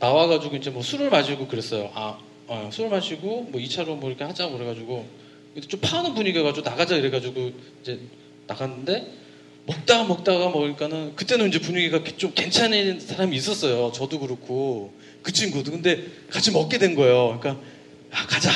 나와가지고 0.05 0.57
이제 0.57 0.71
뭐 0.71 0.83
술을 0.83 1.11
마시고 1.11 1.47
그랬어요 1.47 1.91
아 1.95 2.19
어, 2.47 2.69
술을 2.71 2.91
마시고 2.91 3.49
뭐 3.51 3.61
2차로 3.61 3.97
뭐 3.97 4.11
이렇게 4.11 4.25
하자고 4.25 4.53
그래가지고 4.53 5.07
근데 5.55 5.69
좀 5.69 5.81
파는 5.81 6.15
분위기여가지고 6.15 6.69
나가자 6.69 6.97
이래가지고 6.97 7.53
이제 7.81 8.01
나갔는데 8.47 9.25
먹다가 9.67 10.05
먹다가 10.05 10.51
먹으니까는 10.51 11.17
그때는 11.17 11.49
이제 11.49 11.59
분위기가 11.59 12.03
좀 12.19 12.33
괜찮은 12.35 13.01
사람이 13.01 13.35
있었어요. 13.35 13.93
저도 13.93 14.19
그렇고 14.19 14.93
그 15.23 15.33
친구도 15.33 15.71
근데 15.71 16.05
같이 16.29 16.51
먹게 16.51 16.77
된 16.77 16.95
거예요. 16.95 17.39
그러니까 17.41 17.65
야, 18.15 18.27
가자. 18.27 18.51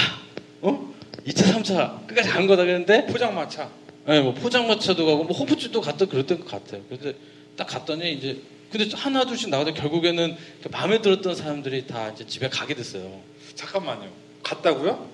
어? 0.60 0.92
2차, 1.26 1.54
3차 1.54 2.06
끝까지 2.06 2.28
간 2.28 2.46
거다 2.46 2.64
그랬는데 2.64 3.06
포장마차. 3.06 3.70
네, 4.06 4.20
뭐 4.20 4.34
포장마차도 4.34 5.06
가고 5.06 5.24
뭐 5.24 5.36
호프집도 5.36 5.80
갔다 5.80 6.04
그랬던 6.04 6.40
것 6.40 6.46
같아요. 6.46 6.82
근데 6.88 7.14
딱 7.56 7.66
갔더니 7.66 8.12
이제 8.12 8.42
근데 8.70 8.94
하나 8.94 9.24
둘씩 9.24 9.48
나가다 9.48 9.72
결국에는 9.72 10.36
그 10.62 10.68
마음에 10.68 11.00
들었던 11.00 11.34
사람들이 11.34 11.86
다 11.86 12.10
이제 12.10 12.26
집에 12.26 12.48
가게 12.48 12.74
됐어요. 12.74 13.20
잠깐만요. 13.54 14.10
갔다고요? 14.42 15.08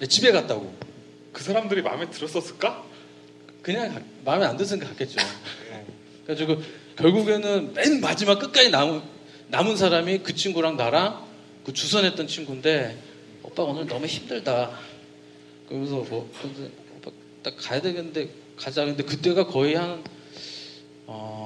네, 0.00 0.06
집에 0.06 0.30
갔다고. 0.30 0.74
그 1.32 1.42
사람들이 1.42 1.82
마음에 1.82 2.10
들었었을까? 2.10 2.84
그냥 3.62 3.94
가- 3.94 4.00
마음에 4.24 4.44
안게 4.46 4.64
같겠죠. 4.64 5.20
어. 5.20 5.86
그래가지고 6.26 6.62
결국에는 6.96 7.72
맨 7.74 8.00
마지막 8.00 8.38
끝까지 8.38 8.70
남은 8.70 9.02
남은 9.48 9.76
사람이 9.76 10.18
그 10.18 10.34
친구랑 10.34 10.76
나랑 10.76 11.26
그 11.64 11.72
주선했던 11.72 12.26
친구인데 12.26 12.98
오빠 13.42 13.62
오늘 13.62 13.86
너무 13.86 14.06
힘들다. 14.06 14.78
그러면서 15.66 15.96
뭐 15.96 16.30
오빠 16.96 17.10
딱 17.42 17.54
가야 17.58 17.80
되겠는데 17.80 18.28
가자. 18.56 18.84
근데 18.84 19.02
그때가 19.02 19.46
거의 19.46 19.74
한 19.74 20.04
어, 21.06 21.37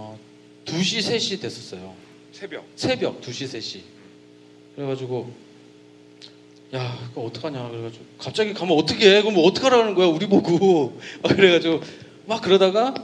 2시 0.65 0.99
3시 0.99 1.41
됐었어요. 1.41 1.95
새벽. 2.33 2.65
새벽 2.77 3.21
2시 3.21 3.59
3시. 3.59 3.81
그래가지고 4.77 5.33
야 6.75 6.99
그거 7.09 7.27
어떡하냐 7.27 7.69
그래가지고 7.69 8.05
갑자기 8.19 8.55
가면 8.55 8.79
어떻게 8.79 9.17
해 9.17 9.21
그럼 9.21 9.35
뭐 9.35 9.47
어떡하라는 9.47 9.95
거야 9.95 10.07
우리 10.07 10.27
보고 10.27 10.99
막 11.23 11.37
그래가지고 11.37 11.81
막 12.27 12.41
그러다가 12.41 12.95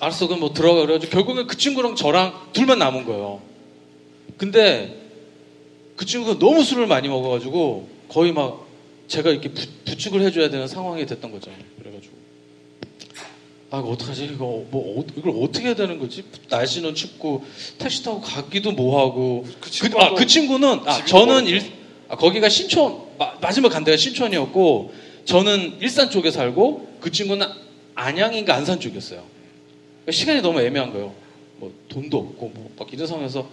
알았어 0.00 0.26
그럼 0.26 0.40
뭐 0.40 0.52
들어가 0.52 0.80
그래가지고 0.80 1.12
결국엔 1.12 1.46
그 1.46 1.56
친구랑 1.56 1.94
저랑 1.94 2.48
둘만 2.52 2.80
남은 2.80 3.04
거예요 3.04 3.40
근데 4.36 5.00
그 5.96 6.04
친구가 6.04 6.40
너무 6.40 6.64
술을 6.64 6.88
많이 6.88 7.06
먹어가지고 7.08 7.88
거의 8.08 8.32
막 8.32 8.66
제가 9.06 9.30
이렇게 9.30 9.50
부, 9.50 9.64
부축을 9.84 10.20
해줘야 10.22 10.50
되는 10.50 10.66
상황이 10.66 11.06
됐던 11.06 11.30
거죠 11.30 11.52
아 13.72 13.78
이거 13.78 13.88
어떡하지 13.88 14.24
이거 14.26 14.66
뭐 14.70 15.00
어- 15.00 15.04
이걸 15.16 15.32
어떻게 15.42 15.68
해야 15.68 15.74
되는 15.74 15.98
거지 15.98 16.24
날씨는 16.50 16.94
춥고 16.94 17.42
택시 17.78 18.02
타고 18.04 18.20
가기도 18.20 18.72
뭐하고 18.72 19.44
그 19.46 19.60
그, 19.60 19.70
친구가 19.70 20.04
아, 20.04 20.14
그 20.14 20.26
친구는 20.26 20.80
아, 20.86 20.96
집이 20.98 21.08
저는 21.08 21.26
멀었죠. 21.44 21.50
일, 21.50 21.72
아, 22.10 22.16
거기가 22.16 22.50
신촌 22.50 23.00
마, 23.18 23.32
마지막 23.40 23.70
간 23.70 23.82
데가 23.82 23.96
신촌이었고 23.96 24.92
저는 25.24 25.78
일산 25.80 26.10
쪽에 26.10 26.30
살고 26.30 26.98
그 27.00 27.10
친구는 27.10 27.46
안양인가 27.94 28.54
안산 28.54 28.78
쪽이었어요. 28.78 29.22
그러니까 30.02 30.12
시간이 30.12 30.42
너무 30.42 30.60
애매한 30.60 30.92
거예요. 30.92 31.14
뭐 31.56 31.72
돈도 31.88 32.18
없고 32.18 32.48
뭐 32.54 32.72
막 32.78 32.92
이런 32.92 33.06
상황에서 33.06 33.48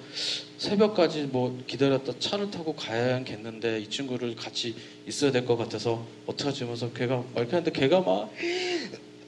새벽까지 0.58 1.30
뭐 1.32 1.58
기다렸다 1.68 2.14
차를 2.20 2.50
타고 2.52 2.74
가야겠는데 2.76 3.80
이 3.82 3.88
친구를 3.90 4.36
같이 4.36 4.76
있어야 5.08 5.32
될 5.32 5.46
것 5.46 5.56
같아서 5.56 6.06
어떡하지 6.26 6.64
하면서 6.64 6.92
걔가 6.92 7.18
막 7.18 7.26
이렇게 7.38 7.52
하는데 7.52 7.72
걔가 7.72 8.02
막 8.02 8.30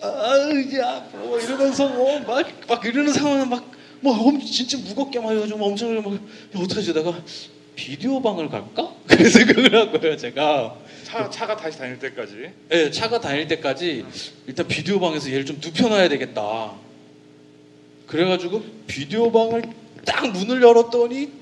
아야 0.01 1.05
뭐 1.13 1.39
이러면서 1.39 1.87
뭐막 1.89 2.51
막 2.67 2.85
이러는 2.85 3.13
상황은 3.13 3.49
막뭐 3.49 4.39
진짜 4.39 4.77
무겁게 4.77 5.19
막 5.19 5.31
해가지고 5.31 5.63
엄청 5.63 5.95
막 6.01 6.13
야, 6.13 6.19
어떡하지 6.55 6.93
내가 6.93 7.21
비디오 7.75 8.21
방을 8.21 8.49
갈까? 8.49 8.93
그 9.07 9.29
생각을 9.29 9.75
한 9.75 9.91
거예요 9.91 10.17
제가 10.17 10.75
차, 11.03 11.29
차가 11.29 11.57
다시 11.57 11.77
다닐 11.77 11.99
때까지. 11.99 12.51
예, 12.71 12.89
차가 12.89 13.19
다닐 13.19 13.47
때까지 13.47 14.05
일단 14.47 14.67
비디오 14.67 14.99
방에서 14.99 15.29
얘를 15.29 15.45
좀 15.45 15.59
눕혀놔야 15.61 16.07
되겠다. 16.09 16.71
그래가지고 18.07 18.63
비디오 18.87 19.31
방을 19.31 19.63
딱 20.05 20.27
문을 20.31 20.61
열었더니 20.61 21.40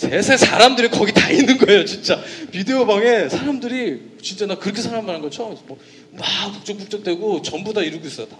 세세 0.00 0.38
사람들이 0.38 0.88
거기 0.88 1.12
다 1.12 1.28
있는 1.30 1.58
거예요, 1.58 1.84
진짜. 1.84 2.18
비디오 2.50 2.86
방에 2.86 3.28
사람들이 3.28 4.00
진짜 4.22 4.46
나 4.46 4.54
그렇게 4.54 4.80
사람 4.80 5.04
많은 5.04 5.20
거 5.20 5.28
처음 5.28 5.54
뭐, 5.66 5.78
막 6.12 6.24
북적북적대고 6.54 7.42
전부 7.42 7.74
다 7.74 7.82
이러고 7.82 8.06
있어요, 8.06 8.26
다. 8.28 8.38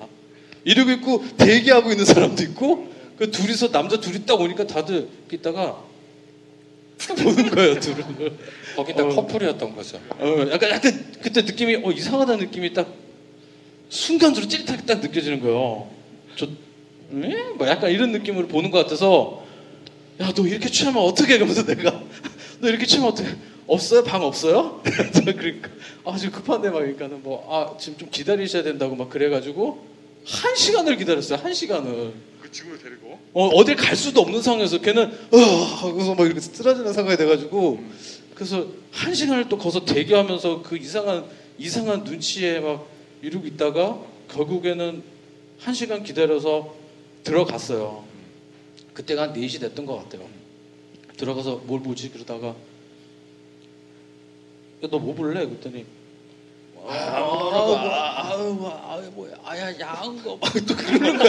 이러고 0.65 0.91
있고 0.93 1.23
대기하고 1.37 1.91
있는 1.91 2.07
사람도 2.07 2.43
있고 2.45 2.89
그 3.19 3.31
둘이서 3.31 3.73
남자 3.73 4.01
둘이 4.01 4.25
딱 4.25 4.41
오니까 4.41 4.67
다들 4.67 5.09
있다가 5.31 5.85
딱 7.07 7.15
보는 7.23 7.51
거예요, 7.51 7.79
둘을. 7.79 8.05
거기다 8.77 9.05
어. 9.05 9.09
커플이었던 9.09 9.77
거죠. 9.77 10.01
어, 10.19 10.47
약간, 10.51 10.71
약간 10.71 11.13
그때 11.21 11.43
느낌이 11.43 11.77
어, 11.85 11.93
이상하다는 11.93 12.47
느낌이 12.47 12.73
딱 12.73 12.91
순간적으로 13.91 14.49
찌릿하게 14.49 14.87
딱 14.87 15.01
느껴지는 15.01 15.41
거예요. 15.41 15.91
저, 16.37 16.47
에? 16.47 17.51
뭐 17.55 17.69
약간 17.69 17.91
이런 17.91 18.13
느낌으로 18.13 18.49
보는 18.49 18.71
것 18.71 18.79
같아서 18.79 19.50
야, 20.21 20.33
너 20.35 20.47
이렇게 20.47 20.69
취하면 20.69 21.03
어떻게? 21.03 21.35
그러면서 21.35 21.65
내가 21.65 22.03
너 22.61 22.69
이렇게 22.69 22.85
취하면 22.87 23.13
어떻게? 23.13 23.29
없어요? 23.67 24.03
방 24.05 24.23
없어요? 24.23 24.83
그러니까 25.25 25.71
아 26.05 26.17
지금 26.17 26.33
급한데 26.35 26.71
막 26.71 26.81
그러니까는 26.81 27.23
뭐 27.23 27.47
아 27.49 27.77
지금 27.79 27.97
좀 27.99 28.09
기다리셔야 28.11 28.63
된다고 28.65 28.97
막 28.97 29.09
그래가지고 29.09 29.87
한 30.27 30.55
시간을 30.57 30.97
기다렸어요. 30.97 31.39
한 31.39 31.55
시간을. 31.55 32.13
그 32.43 32.51
친구를 32.51 32.83
데리고. 32.83 33.19
어, 33.33 33.47
어딜 33.49 33.77
갈 33.77 33.95
수도 33.97 34.21
없는 34.23 34.43
상황에서 34.43 34.79
걔는 34.81 35.05
어 35.31 35.37
하고서 35.39 36.15
막 36.15 36.25
이렇게 36.27 36.41
쓰러지는 36.41 36.93
상황이 36.93 37.17
돼가지고 37.17 37.81
그래서 38.35 38.67
한 38.91 39.15
시간을 39.15 39.49
또 39.49 39.57
거기서 39.57 39.85
대기하면서 39.85 40.63
그 40.63 40.77
이상한 40.77 41.25
이상한 41.59 42.03
눈치에 42.05 42.59
막 42.61 42.87
이러고 43.23 43.47
있다가 43.47 44.01
결국에는 44.33 45.03
한 45.61 45.75
시간 45.75 46.03
기다려서 46.03 46.75
들어갔어요. 47.23 48.10
그때가 49.01 49.23
한 49.23 49.33
4시 49.33 49.61
됐던 49.61 49.87
것 49.87 49.97
같아요. 49.97 50.29
들어가서 51.17 51.63
뭘 51.65 51.83
보지 51.83 52.11
그러다가 52.11 52.55
너 54.83 54.99
뭐 54.99 55.15
볼래? 55.15 55.45
그랬더니 55.47 55.87
아, 56.87 56.93
아, 56.93 57.21
아, 57.21 58.33
아유 58.33 58.67
아유 58.67 59.11
뭐야 59.15 59.35
아야 59.45 59.79
야한 59.81 60.23
거 60.23 60.37
막 60.37 60.53
또 60.67 60.75
그러는 60.77 61.19
거. 61.19 61.25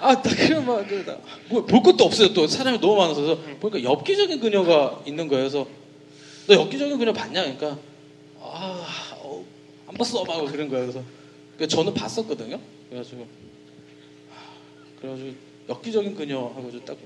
아딱 0.00 0.36
그런 0.36 0.64
막뭐 0.66 1.66
볼 1.66 1.82
것도 1.82 2.04
없어요. 2.04 2.32
또 2.32 2.46
사람이 2.46 2.78
너무 2.80 2.96
많아서 2.96 3.20
그래서 3.20 3.40
보니까 3.60 3.82
엽기적인 3.82 4.40
그녀가 4.40 5.02
있는 5.06 5.26
거예요. 5.28 5.42
그래서 5.50 5.66
너 6.46 6.54
엽기적인 6.54 6.98
그녀 6.98 7.12
봤냐? 7.12 7.42
그러니까 7.42 7.78
아안 8.40 9.94
봤어 9.98 10.24
막 10.24 10.44
그런 10.46 10.68
거예요. 10.68 10.86
그래서 10.86 11.02
그러니까 11.56 11.66
저는 11.76 11.92
봤었거든요. 11.94 12.60
그래가지고 12.90 13.26
하, 14.30 15.00
그래가지고 15.00 15.47
엽기적인 15.68 16.14
그녀 16.14 16.38
하고 16.38 16.70
딱. 16.84 16.96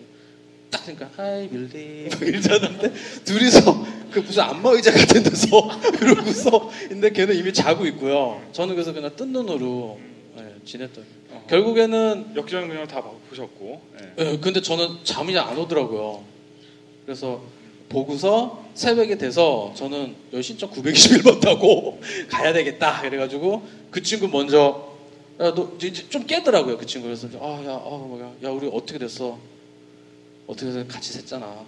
딱 0.71 0.83
그러니까 0.87 1.11
하이 1.17 1.49
막 1.49 2.23
이러는데 2.23 2.93
둘이서 3.25 3.87
그 4.11 4.21
무슨 4.21 4.43
안마 4.43 4.71
의자 4.71 4.91
같은 4.91 5.23
데서 5.23 5.69
그러고서 5.99 6.71
근데 6.89 7.11
걔는 7.11 7.37
이미 7.37 7.53
자고 7.53 7.85
있고요. 7.87 8.43
저는 8.53 8.75
그래서 8.75 8.93
그냥 8.95 9.11
뜬 9.15 9.33
눈으로 9.33 10.01
네, 10.37 10.55
지냈던. 10.65 11.05
결국에는 11.49 12.33
역전 12.37 12.69
그냥 12.69 12.87
다 12.87 13.03
보셨고. 13.29 13.83
예. 14.01 14.15
예, 14.25 14.39
근데 14.39 14.63
저는 14.63 14.99
잠이 15.05 15.37
안 15.37 15.59
오더라고요. 15.59 16.25
그래서 17.05 17.43
보고서 17.91 18.65
새벽에 18.75 19.19
돼서 19.19 19.75
저는 19.77 20.15
여신점 20.33 20.71
921번 20.71 21.41
타고 21.41 22.01
가야 22.31 22.55
되겠다. 22.55 23.03
그래가지고 23.03 23.67
그 23.91 24.03
친구 24.03 24.29
먼저 24.29 24.92
야, 25.41 25.55
너 25.55 25.73
이제 25.83 26.09
좀 26.09 26.27
깨더라고요. 26.27 26.79
그 26.79 26.87
친구 26.87 27.07
그래서 27.07 27.29
아, 27.41 27.65
야, 27.65 27.73
아, 27.75 27.89
뭐야, 27.89 28.33
야, 28.45 28.51
우리 28.51 28.69
어떻게 28.73 28.99
됐어? 28.99 29.39
어떻게 30.47 30.69
해서 30.69 30.87
같이 30.87 31.19
샜잖아. 31.19 31.65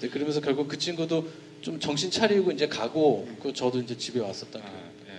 네, 0.00 0.08
그러면서 0.08 0.40
결국 0.40 0.68
그 0.68 0.78
친구도 0.78 1.28
좀 1.60 1.80
정신 1.80 2.10
차리고 2.10 2.52
이제 2.52 2.68
가고 2.68 3.28
그 3.42 3.52
저도 3.52 3.80
이제 3.80 3.96
집에 3.96 4.20
왔었던 4.20 4.62
거예요. 4.62 4.76
예. 5.08 5.12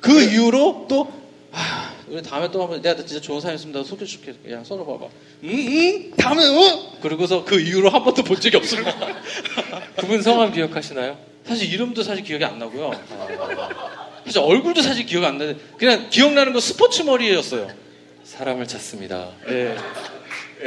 그 0.00 0.22
이후로 0.22 0.86
또 0.88 1.12
아, 1.50 1.94
우리 2.08 2.22
다음에 2.22 2.50
또 2.50 2.62
한번 2.62 2.80
내가 2.80 3.04
진짜 3.04 3.20
좋은 3.20 3.40
사람이었습니다. 3.40 3.82
소개시켜줄게. 3.82 4.52
야, 4.52 4.62
서로 4.64 4.86
봐봐. 4.86 5.06
응, 5.44 5.50
응, 5.50 6.10
다음에 6.16 6.44
어? 6.44 6.98
그러고서 7.00 7.44
그 7.44 7.60
이후로 7.60 7.90
한 7.90 8.04
번도 8.04 8.22
본 8.22 8.38
적이 8.40 8.58
없습니다. 8.58 8.94
그분 9.96 10.22
성함 10.22 10.52
기억하시나요? 10.52 11.18
사실 11.44 11.72
이름도 11.72 12.02
사실 12.02 12.22
기억이 12.24 12.44
안 12.44 12.58
나고요. 12.58 12.92
사실 14.28 14.40
얼굴도 14.40 14.82
사실 14.82 15.06
기억 15.06 15.24
안 15.24 15.38
나는데 15.38 15.60
그냥 15.78 16.08
기억나는 16.10 16.52
건 16.52 16.60
스포츠 16.60 17.02
머리였어요. 17.02 17.68
사람을 18.24 18.66
찾습니다. 18.68 19.30
예. 19.48 19.74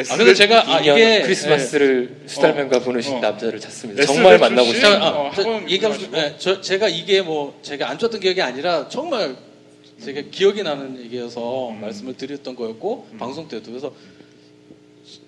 아, 0.10 0.18
근데 0.18 0.34
제가 0.34 0.74
아, 0.74 0.80
이게 0.80 1.22
크리스마스를 1.22 2.22
수달맨과 2.26 2.78
어. 2.78 2.80
보내신 2.80 3.16
어. 3.16 3.20
남자를 3.20 3.60
찾습니다. 3.60 4.06
정말 4.06 4.40
만나고? 4.40 4.74
싶어요. 4.74 4.82
자, 4.82 5.04
아, 5.06 5.10
어, 5.10 5.62
얘기하고. 5.68 5.98
싶- 6.00 6.14
예, 6.16 6.36
저, 6.40 6.60
제가 6.62 6.88
이게 6.88 7.22
뭐 7.22 7.60
제가 7.62 7.90
안 7.90 8.00
좋았던 8.00 8.20
기억이 8.22 8.42
아니라 8.42 8.88
정말 8.90 9.36
제가 10.04 10.22
기억이 10.32 10.64
나는 10.64 11.00
얘기여서 11.04 11.70
음. 11.70 11.82
말씀을 11.82 12.16
드렸던 12.18 12.56
거였고 12.56 13.10
방송 13.20 13.48
때도 13.48 13.70
그래서 13.70 13.94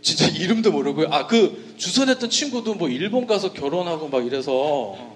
진짜 0.01 0.27
이름도 0.27 0.71
모르고요. 0.71 1.07
아 1.11 1.27
그 1.27 1.75
주선했던 1.77 2.29
친구도 2.29 2.75
뭐 2.75 2.87
일본 2.89 3.27
가서 3.27 3.53
결혼하고 3.53 4.07
막 4.07 4.25
이래서 4.25 5.12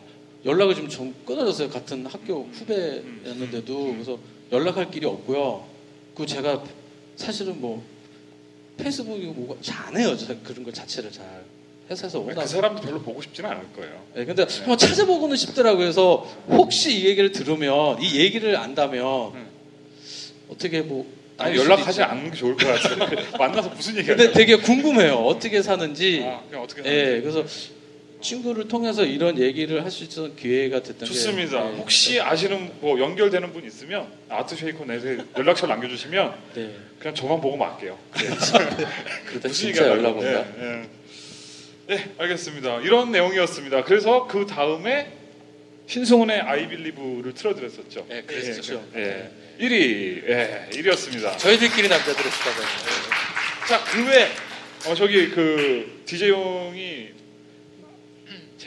연락을 0.48 0.76
좀, 0.76 0.88
좀 0.88 1.14
끊어졌어요. 1.26 1.70
같은 1.70 2.06
학교 2.06 2.48
후배였는데도 2.54 3.92
그래서 3.92 4.18
연락할 4.52 4.90
길이 4.90 5.06
없고요. 5.06 5.68
그 6.16 6.26
제가 6.26 6.64
사실은 7.18 7.60
뭐 7.60 7.84
페이스북이 8.78 9.26
뭐가 9.26 9.60
잘 9.62 9.88
안 9.88 9.98
해요. 9.98 10.16
저 10.18 10.34
그런 10.44 10.64
걸 10.64 10.74
자체를 10.74 11.12
잘 11.12 11.26
회사에서 11.90 12.20
워낙 12.20 12.42
그 12.42 12.48
사람도 12.48 12.82
별로 12.82 13.02
보고 13.02 13.22
싶지는 13.22 13.50
않을 13.50 13.64
거예요. 13.76 14.02
네, 14.16 14.26
근데 14.26 14.46
한번 14.60 14.78
찾아보고는 14.78 15.36
싶더라고요. 15.36 15.80
그래서 15.80 16.18
혹시 16.50 16.98
이 17.00 17.06
얘기를 17.06 17.32
들으면 17.32 18.02
이 18.02 18.20
얘기를 18.20 18.56
안다면 18.58 19.34
음. 19.34 19.48
어떻게 20.50 20.82
뭐 20.82 21.06
연락하지. 21.40 22.04
않는 22.04 22.32
게 22.32 22.38
좋을 22.38 22.56
것 22.58 22.68
같아요. 22.68 23.18
만나서 23.38 23.70
무슨 23.70 23.98
얘기 23.98 24.08
근데 24.08 24.32
되게 24.32 24.56
궁금해요. 24.58 25.16
어떻게 25.16 25.62
사는지. 25.62 26.24
아, 26.26 26.42
그냥 26.50 26.64
어떻게 26.64 26.82
예, 26.86 27.06
사는지. 27.22 27.22
그래서 27.22 27.77
친구를 28.22 28.68
통해서 28.68 29.04
이런 29.06 29.38
얘기를 29.38 29.84
할 29.84 29.92
수 29.92 30.04
있었던 30.04 30.36
기회가 30.36 30.82
됐던 30.82 31.08
좋습니다. 31.08 31.64
게 31.64 31.70
네, 31.72 31.78
혹시 31.78 32.20
아시는 32.20 32.72
뭐 32.82 33.00
연결되는 33.00 33.54
분 33.54 33.66
있으면 33.66 34.08
아트 34.30 34.56
쉐이커 34.56 34.86
넷에 34.86 35.18
연락처 35.38 35.68
남겨주시면 35.68 36.36
네. 36.56 36.76
그냥 37.00 37.16
저만 37.16 37.40
보고 37.42 37.56
말게요. 37.58 37.98
그러다 38.12 39.48
무슨 39.48 39.52
진짜 39.54 39.88
연락? 39.88 40.18
온다. 40.18 40.46
예, 40.60 40.64
예. 40.64 41.96
네, 41.96 42.12
알겠습니다. 42.18 42.82
이런 42.82 43.12
내용이었습니다. 43.12 43.84
그래서 43.84 44.28
그 44.28 44.46
다음에 44.46 45.14
신승훈의 45.88 46.42
I 46.42 46.68
Believe를 46.68 47.34
틀어드렸었죠. 47.34 48.08
예, 48.12 48.22
그랬었죠. 48.24 48.84
예, 48.96 49.00
예. 49.00 49.32
1위, 49.66 50.28
예, 50.28 50.68
1위였습니다. 50.72 51.38
저희들끼리 51.38 51.88
수다맨. 51.88 52.68
자, 53.70 53.84
그 53.86 54.06
외, 54.06 54.28
어, 54.86 54.96
저기 54.96 55.30
그 55.30 56.04
DJ 56.06 56.32
형이 56.32 57.10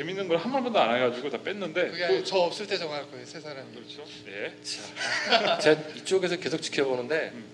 재밌는 0.00 0.28
걸 0.28 0.38
한 0.38 0.50
번도 0.50 0.78
안 0.80 0.94
해가지고 0.96 1.28
다 1.28 1.36
뺐는데. 1.42 1.90
그게 1.90 2.04
아니라 2.04 2.24
저 2.24 2.38
없을 2.38 2.66
때 2.66 2.78
정할 2.78 3.06
거예요 3.10 3.26
세 3.26 3.38
사람이. 3.38 3.70
그렇죠. 3.74 4.02
네. 4.24 4.54
제가 5.60 5.80
이쪽에서 5.96 6.36
계속 6.36 6.62
지켜보는데 6.62 7.32
음. 7.34 7.44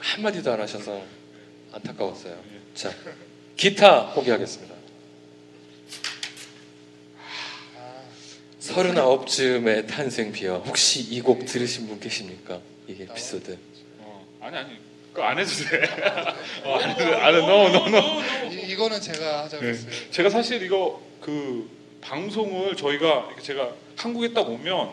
한마디도 0.00 0.50
안 0.50 0.60
하셔서 0.62 1.04
안타까웠어요. 1.72 2.42
예. 2.54 2.60
자, 2.74 2.90
기타 3.58 4.14
포기하겠습니다. 4.14 4.74
서른아홉쯤의 8.60 9.86
탄생 9.86 10.32
비어 10.32 10.58
혹시 10.66 11.00
이 11.02 11.20
곡 11.20 11.44
들으신 11.44 11.86
분 11.86 12.00
계십니까? 12.00 12.60
이 12.88 12.96
에피소드. 13.02 13.58
어, 13.98 14.26
아니 14.40 14.56
아니, 14.56 14.78
그거 15.12 15.22
안 15.22 15.38
해도 15.38 15.50
돼. 15.50 15.82
어, 16.64 16.74
안 16.76 16.90
해도 16.90 17.04
돼. 17.04 17.14
안 17.14 17.34
해. 17.34 17.38
No, 17.38 17.66
no, 17.68 17.86
no. 17.86 18.52
이, 18.52 18.72
이거는 18.72 19.00
제가 19.00 19.44
하자고 19.44 19.64
네. 19.64 19.70
했어요. 19.70 19.90
제가 20.10 20.30
사실 20.30 20.62
이거 20.62 21.02
그 21.20 21.68
방송을 22.00 22.76
저희가 22.76 23.30
제가 23.42 23.72
한국에 23.96 24.32
딱 24.32 24.48
오면 24.48 24.92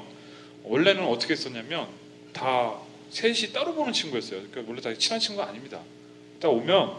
원래는 0.63 1.05
어떻게 1.05 1.33
했었냐면 1.33 1.87
다 2.33 2.75
셋이 3.11 3.53
따로 3.53 3.73
보는 3.75 3.93
친구였어요. 3.93 4.41
그러니까 4.49 4.63
원래 4.67 4.81
다 4.81 4.93
친한 4.97 5.19
친구가 5.19 5.47
아닙니다. 5.47 5.79
딱 6.39 6.49
오면 6.49 6.95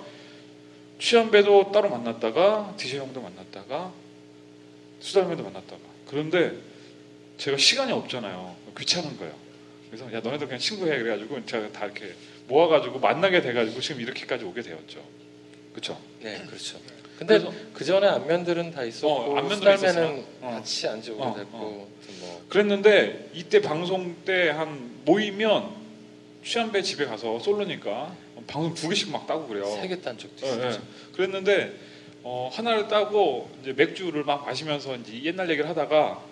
취한배도 0.99 1.73
따로 1.73 1.91
만났다가 1.91 2.75
디제 2.77 2.99
형도 2.99 3.21
만났다가 3.21 3.93
수달맨도 5.01 5.43
만났다가 5.43 5.81
그런데 6.09 6.53
제가 7.37 7.59
시간이 7.59 7.93
없잖아요. 7.93 8.57
귀찮은 8.79 9.19
거예요. 9.19 9.35
그래서 9.91 10.11
야 10.13 10.21
너네들 10.21 10.47
그냥 10.47 10.59
친구해 10.59 10.99
그래가지고 10.99 11.45
제가 11.45 11.71
다 11.73 11.85
이렇게 11.85 12.15
모아가지고 12.49 12.99
만나게 13.01 13.41
돼가지고 13.41 13.81
지금 13.81 14.01
이렇게까지 14.03 14.45
오게 14.45 14.63
되었죠. 14.63 15.01
그렇죠? 15.73 15.99
네, 16.23 16.43
그렇죠. 16.47 16.79
근데 17.19 17.41
그 17.73 17.85
전에 17.85 18.07
안면들은 18.07 18.73
다 18.73 18.85
있었고 18.85 19.09
어, 19.09 19.37
안면들은 19.39 19.77
수달맨은 19.79 20.19
있었어. 20.19 20.29
어. 20.43 20.51
같이 20.51 20.89
안 20.89 21.01
지오게 21.03 21.23
어, 21.23 21.35
됐고 21.35 21.57
어. 21.57 21.89
뭐 22.21 22.45
그랬는데 22.49 23.31
이때 23.35 23.61
방송 23.61 24.15
때 24.25 24.51
한 24.51 24.91
모이면 25.05 25.71
취한배 26.45 26.83
집에 26.83 27.07
가서 27.07 27.39
솔로니까 27.41 28.15
방송 28.47 28.75
두 28.75 28.89
개씩 28.89 29.11
막 29.11 29.27
따고 29.27 29.49
그래요. 29.49 29.65
세계 29.81 30.01
딴 30.01 30.17
적도 30.19 30.47
예, 30.47 30.51
있었죠. 30.51 30.81
예. 30.81 31.13
그랬는데 31.17 31.75
어, 32.23 32.51
하나를 32.53 32.89
따고 32.89 33.51
이제 33.63 33.73
맥주를 33.73 34.25
막 34.25 34.45
마시면서 34.47 34.95
이제 34.97 35.23
옛날 35.25 35.49
얘기를 35.51 35.69
하다가 35.69 36.23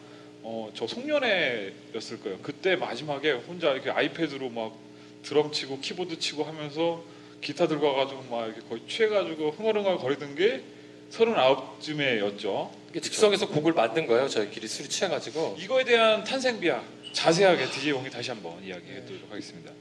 어, 0.43 0.71
저 0.75 0.87
송년회였을 0.87 2.21
거예요. 2.23 2.39
그때 2.43 2.77
마지막에 2.77 3.33
혼자 3.33 3.73
이렇게 3.73 3.91
아이패드로 3.91 4.51
막 4.51 4.77
드럼 5.25 5.51
치고 5.53 5.81
키보드 5.81 6.19
치고 6.19 6.45
하면서 6.45 7.03
기타 7.41 7.67
들고 7.67 7.87
와가지고 7.87 8.23
막 8.31 8.47
이렇게 8.47 8.61
거의 8.69 8.83
취해가지고 8.89 9.51
흥얼흥얼 9.53 9.99
거리던 9.99 10.35
게 10.35 10.63
서른아홉쯤에였죠. 11.11 12.75
이게 12.91 13.01
즉석에서 13.01 13.49
곡을 13.49 13.73
만든 13.73 14.07
거예요. 14.07 14.29
저희끼리 14.29 14.69
술이 14.69 14.89
취해가지고 14.89 15.57
이거에 15.59 15.85
대한 15.85 16.25
탄생비야 16.25 16.83
자세하게 17.13 17.71
DJ 17.71 17.91
용이 17.91 18.11
다시 18.11 18.31
한번 18.31 18.63
이야기해드리도록 18.65 19.31
하겠습니다. 19.31 19.73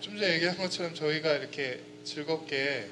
좀 0.00 0.16
전에 0.16 0.34
얘기한 0.34 0.56
것처럼 0.56 0.94
저희가 0.94 1.34
이렇게 1.36 1.80
즐겁게 2.04 2.86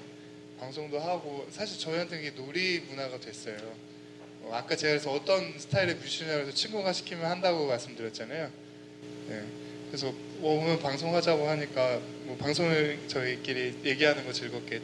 방송도 0.59 1.01
하고 1.01 1.47
사실 1.51 1.79
저희한테 1.79 2.21
이게 2.21 2.31
놀이 2.31 2.81
문화가 2.81 3.19
됐어요. 3.19 3.57
어, 4.43 4.51
아까 4.53 4.77
제가 4.77 4.93
그래서 4.93 5.13
어떤 5.13 5.59
스타일의 5.59 5.97
뮤지션이라서 5.97 6.53
친구가 6.53 6.93
시키면 6.93 7.25
한다고 7.25 7.67
말씀드렸잖아요. 7.67 8.51
네. 9.29 9.70
그래서 9.91 10.13
뭐 10.39 10.63
오늘 10.63 10.79
방송하자고 10.79 11.49
하니까 11.49 11.99
뭐 12.25 12.37
방송을 12.39 12.99
저희끼리 13.09 13.75
얘기하는 13.85 14.25
거 14.25 14.33
즐겁게 14.33 14.81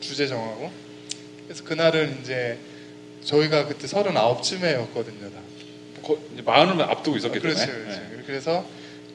주제 0.00 0.26
정하고 0.26 0.70
그래서 1.46 1.64
그날은 1.64 2.18
이제 2.20 2.58
저희가 3.24 3.66
그때 3.66 3.86
서른아홉 3.86 4.42
쯤에였거든요 4.42 5.30
다. 5.30 5.40
거, 6.02 6.18
이제 6.32 6.42
마흔을 6.42 6.82
앞두고 6.82 7.16
있었기 7.16 7.40
때문에. 7.40 7.54
그렇죠, 7.66 7.72
그렇죠. 7.84 8.00
그래서 8.26 8.66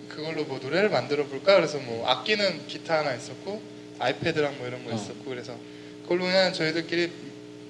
그걸로 0.10 0.46
뭐 0.46 0.60
노래를 0.60 0.90
만들어 0.90 1.26
볼까? 1.26 1.56
그래서 1.56 1.78
뭐 1.80 2.08
악기는 2.08 2.68
기타 2.68 3.00
하나 3.00 3.14
있었고 3.16 3.62
아이패드랑 4.00 4.58
뭐 4.58 4.68
이런 4.68 4.84
거 4.86 4.92
어. 4.92 4.96
있었고 4.96 5.26
그래서 5.26 5.56
그걸로 6.04 6.26
그냥 6.26 6.54
저희들끼리 6.54 7.12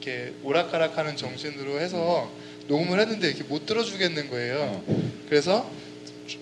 이렇게 0.01 0.33
오락가락하는 0.43 1.15
정신으로 1.17 1.79
해서 1.79 2.29
녹음을 2.67 2.99
했는데 2.99 3.27
이렇게 3.29 3.43
못 3.43 3.65
들어주겠는 3.65 4.29
거예요. 4.29 4.83
그래서 5.29 5.69
주- 5.69 5.84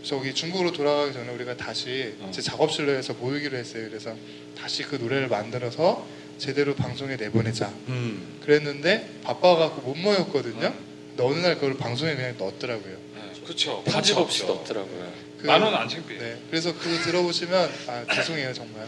저기 0.04 0.34
중국으로 0.34 0.72
돌아가기 0.72 1.14
전에 1.14 1.30
우리가 1.34 1.58
다시 1.58 2.14
어. 2.20 2.32
제 2.34 2.42
작업실로 2.42 2.94
해서 2.94 3.14
모이기로 3.14 3.58
했어요. 3.58 3.88
그래서 3.90 4.16
다시 4.60 4.84
그 4.84 4.96
노래를 4.96 5.28
만들어서 5.28 6.06
제대로 6.38 6.74
방송에 6.76 7.16
내보내자. 7.18 7.68
음. 7.90 8.40
그랬는데 8.46 9.10
바빠갖고 9.24 9.82
못 9.82 9.98
모였거든요. 9.98 10.74
근데 11.10 11.24
어느 11.24 11.40
날 11.40 11.56
그걸 11.56 11.76
방송에 11.78 12.16
그냥 12.16 12.36
넣었더라고요. 12.38 12.98
그렇죠. 13.44 13.84
편집 13.86 14.18
없이 14.18 14.46
넣더라고요. 14.46 15.12
그- 15.40 15.48
나는 15.48 15.68
안 15.76 15.90
창피해. 15.90 16.18
네, 16.20 16.38
그래서 16.50 16.74
그거 16.74 16.96
들어보시면 17.04 17.70
아 17.88 18.06
죄송해요 18.16 18.54
정말. 18.54 18.88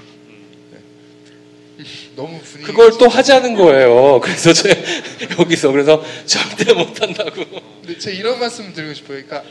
네. 0.71 1.83
너무 2.15 2.39
분위기. 2.39 2.71
그걸 2.71 2.97
또 2.97 3.09
하자는 3.09 3.55
거예요. 3.55 4.21
그래서 4.21 4.53
저 4.53 4.69
여기서 5.39 5.71
그래서 5.73 6.01
절대 6.25 6.73
못 6.73 7.01
한다고. 7.01 7.43
근데 7.81 7.97
제가 7.99 8.17
이런 8.17 8.39
말씀 8.39 8.73
드리고 8.73 8.93
싶어요. 8.93 9.21
그러니까 9.25 9.43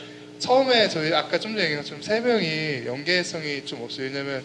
처음에 0.49 0.87
저희 0.89 1.11
아까 1.11 1.39
좀 1.39 1.53
전에 1.53 1.63
얘기한 1.63 1.81
것처럼 1.81 2.03
세 2.03 2.19
명이 2.19 2.83
연계성이 2.85 3.65
좀 3.65 3.81
없어요. 3.81 4.05
왜냐면 4.07 4.43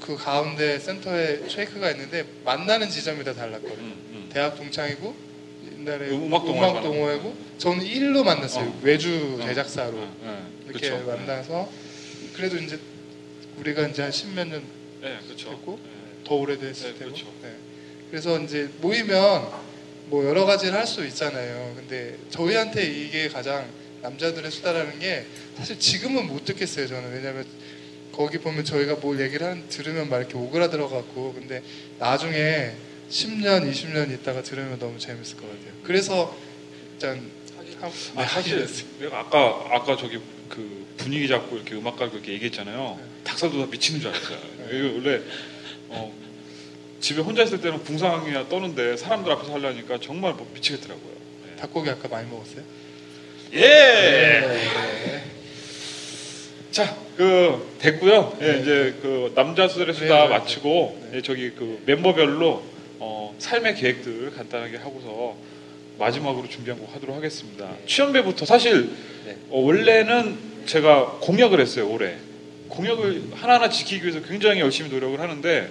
그 0.00 0.16
가운데 0.16 0.78
센터에 0.78 1.42
쉐이크가 1.46 1.90
있는데 1.90 2.24
만나는 2.42 2.88
지점이 2.88 3.22
다 3.22 3.34
달랐거든요. 3.34 3.76
음, 3.84 4.30
대학 4.32 4.56
동창이고 4.56 5.14
옛날에 5.78 6.08
음악 6.08 6.46
동호회 6.46 6.70
음악 6.70 6.82
동호회고 6.82 7.36
저는 7.58 7.84
일로 7.84 8.24
만났어요. 8.24 8.64
어. 8.66 8.80
외주 8.82 9.38
어. 9.42 9.46
제작사로 9.46 9.92
네, 10.22 10.38
이렇게 10.70 10.90
그쵸. 10.90 11.04
만나서 11.06 11.70
그래도 12.34 12.56
이제 12.56 12.78
우리가 13.58 13.88
이제 13.88 14.00
한 14.00 14.10
십몇 14.10 14.48
년 14.48 14.62
네. 15.02 15.18
됐고 15.36 15.78
네. 15.82 16.24
더 16.26 16.34
오래됐을 16.36 16.92
네, 16.94 16.98
테고. 16.98 17.10
그렇죠. 17.12 17.26
네. 17.42 17.52
그래서 18.10 18.40
이제 18.40 18.70
모이면 18.80 19.48
뭐 20.06 20.24
여러 20.24 20.46
가지를 20.46 20.74
할 20.78 20.86
수 20.86 21.04
있잖아요. 21.06 21.74
근데 21.76 22.16
저희한테 22.30 22.84
이게 22.86 23.28
가장 23.28 23.66
남자들의 24.02 24.50
수다라는 24.50 24.98
게 24.98 25.26
사실 25.56 25.78
지금은 25.78 26.26
못 26.26 26.44
듣겠어요. 26.44 26.86
저는 26.86 27.12
왜냐면 27.12 27.44
거기 28.12 28.38
보면 28.38 28.64
저희가 28.64 28.96
뭘 28.96 29.20
얘기를 29.20 29.46
한 29.46 29.68
들으면 29.68 30.08
막 30.08 30.18
이렇게 30.18 30.36
오그라들어 30.36 30.88
갖고 30.88 31.32
근데 31.34 31.62
나중에 31.98 32.72
10년, 33.10 33.70
20년 33.70 34.10
있다가 34.12 34.42
들으면 34.42 34.78
너무 34.78 34.98
재밌을 34.98 35.36
것 35.36 35.42
같아요. 35.42 35.72
그래서 35.82 36.36
일단 36.92 37.30
하- 37.80 37.86
아, 38.16 38.26
사실. 38.26 38.66
내가 39.00 39.20
아까 39.20 39.66
아까 39.70 39.96
저기 39.96 40.18
그 40.48 40.86
분위기 40.96 41.28
잡고 41.28 41.56
이렇게 41.56 41.74
음악가 41.74 42.10
그렇게 42.10 42.32
얘기했잖아요. 42.34 43.00
닭살도 43.24 43.58
다 43.58 43.66
미치는 43.70 44.00
줄 44.00 44.10
알았어요. 44.10 44.38
이거 44.70 44.94
원래 44.96 45.20
어, 45.88 46.12
집에 47.00 47.20
혼자 47.22 47.42
있을 47.42 47.60
때는 47.60 47.82
궁상이야 47.84 48.48
떠는데 48.48 48.96
사람들 48.96 49.30
앞에서 49.32 49.54
하려니까 49.54 49.98
정말 50.00 50.34
뭐 50.34 50.50
미치겠더라고요. 50.54 51.10
닭고기 51.58 51.90
아까 51.90 52.08
많이 52.08 52.28
먹었어요? 52.30 52.62
예. 53.52 53.60
네. 53.60 55.22
자, 56.70 56.96
그 57.16 57.76
됐고요. 57.80 58.38
예, 58.40 58.60
이제 58.60 58.94
그 59.02 59.32
남자 59.34 59.66
수들의 59.66 59.94
수다 59.94 60.14
네, 60.14 60.22
네, 60.22 60.28
마치고 60.28 60.98
네. 61.10 61.18
예, 61.18 61.22
저기 61.22 61.50
그 61.50 61.82
멤버별로 61.84 62.62
어, 63.00 63.34
삶의 63.38 63.74
계획들 63.74 64.32
간단하게 64.36 64.76
하고서 64.76 65.36
마지막으로 65.98 66.48
준비한 66.48 66.78
곡 66.78 66.94
하도록 66.94 67.14
하겠습니다. 67.16 67.68
취연배부터 67.86 68.46
사실 68.46 68.90
네. 69.26 69.36
어, 69.50 69.60
원래는 69.60 70.38
제가 70.66 71.18
공약을 71.20 71.60
했어요 71.60 71.90
올해. 71.90 72.14
공약을 72.68 73.22
하나하나 73.34 73.68
지키기 73.68 74.04
위해서 74.06 74.22
굉장히 74.24 74.60
열심히 74.60 74.90
노력을 74.90 75.18
하는데 75.18 75.68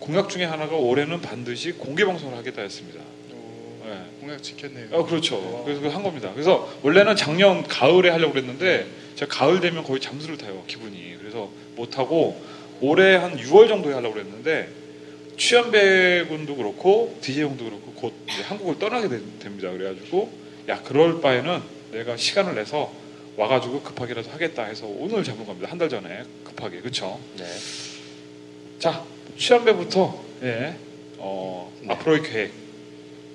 공약 0.00 0.28
중에 0.28 0.44
하나가 0.44 0.74
올해는 0.74 1.20
반드시 1.20 1.72
공개 1.72 2.04
방송을 2.04 2.36
하겠다 2.36 2.62
했습니다. 2.62 3.00
오, 3.90 3.92
예. 3.92 4.20
공약 4.20 4.42
지켰네요. 4.42 4.86
아, 4.92 5.04
그렇죠. 5.04 5.62
그래서 5.64 5.80
그걸 5.80 5.94
한 5.94 6.02
겁니다. 6.02 6.30
그래서 6.32 6.70
원래는 6.82 7.16
작년 7.16 7.62
가을에 7.66 8.10
하려고 8.10 8.32
그랬는데 8.34 8.86
제가 9.16 9.34
가을 9.34 9.60
되면 9.60 9.82
거의 9.84 10.00
잠수를 10.00 10.36
타요 10.38 10.62
기분이. 10.66 11.16
그래서 11.18 11.50
못 11.76 11.98
하고 11.98 12.40
올해 12.80 13.16
한 13.16 13.36
6월 13.36 13.68
정도에 13.68 13.92
하려고 13.94 14.14
그랬는데 14.14 14.68
취현배 15.36 16.26
군도 16.28 16.56
그렇고 16.56 17.16
DJ 17.20 17.44
형도 17.44 17.64
그렇고 17.64 17.92
곧 17.92 18.12
이제 18.28 18.42
한국을 18.42 18.78
떠나게 18.78 19.08
되- 19.08 19.20
됩니다. 19.38 19.70
그래가지고 19.70 20.30
야 20.68 20.82
그럴 20.82 21.20
바에는 21.20 21.60
내가 21.92 22.16
시간을 22.16 22.54
내서 22.54 22.92
와가지고 23.36 23.80
급하게라도 23.82 24.30
하겠다 24.30 24.64
해서 24.64 24.86
오늘 24.86 25.24
잡은 25.24 25.46
겁니다. 25.46 25.68
한 25.70 25.78
달 25.78 25.88
전에 25.88 26.22
급하게 26.44 26.80
그렇죠. 26.80 27.18
네. 27.38 27.44
자 28.78 29.02
취현배부터 29.38 30.22
예. 30.42 30.74
어, 31.18 31.72
네. 31.82 31.92
앞으로의 31.92 32.22
계획. 32.22 32.52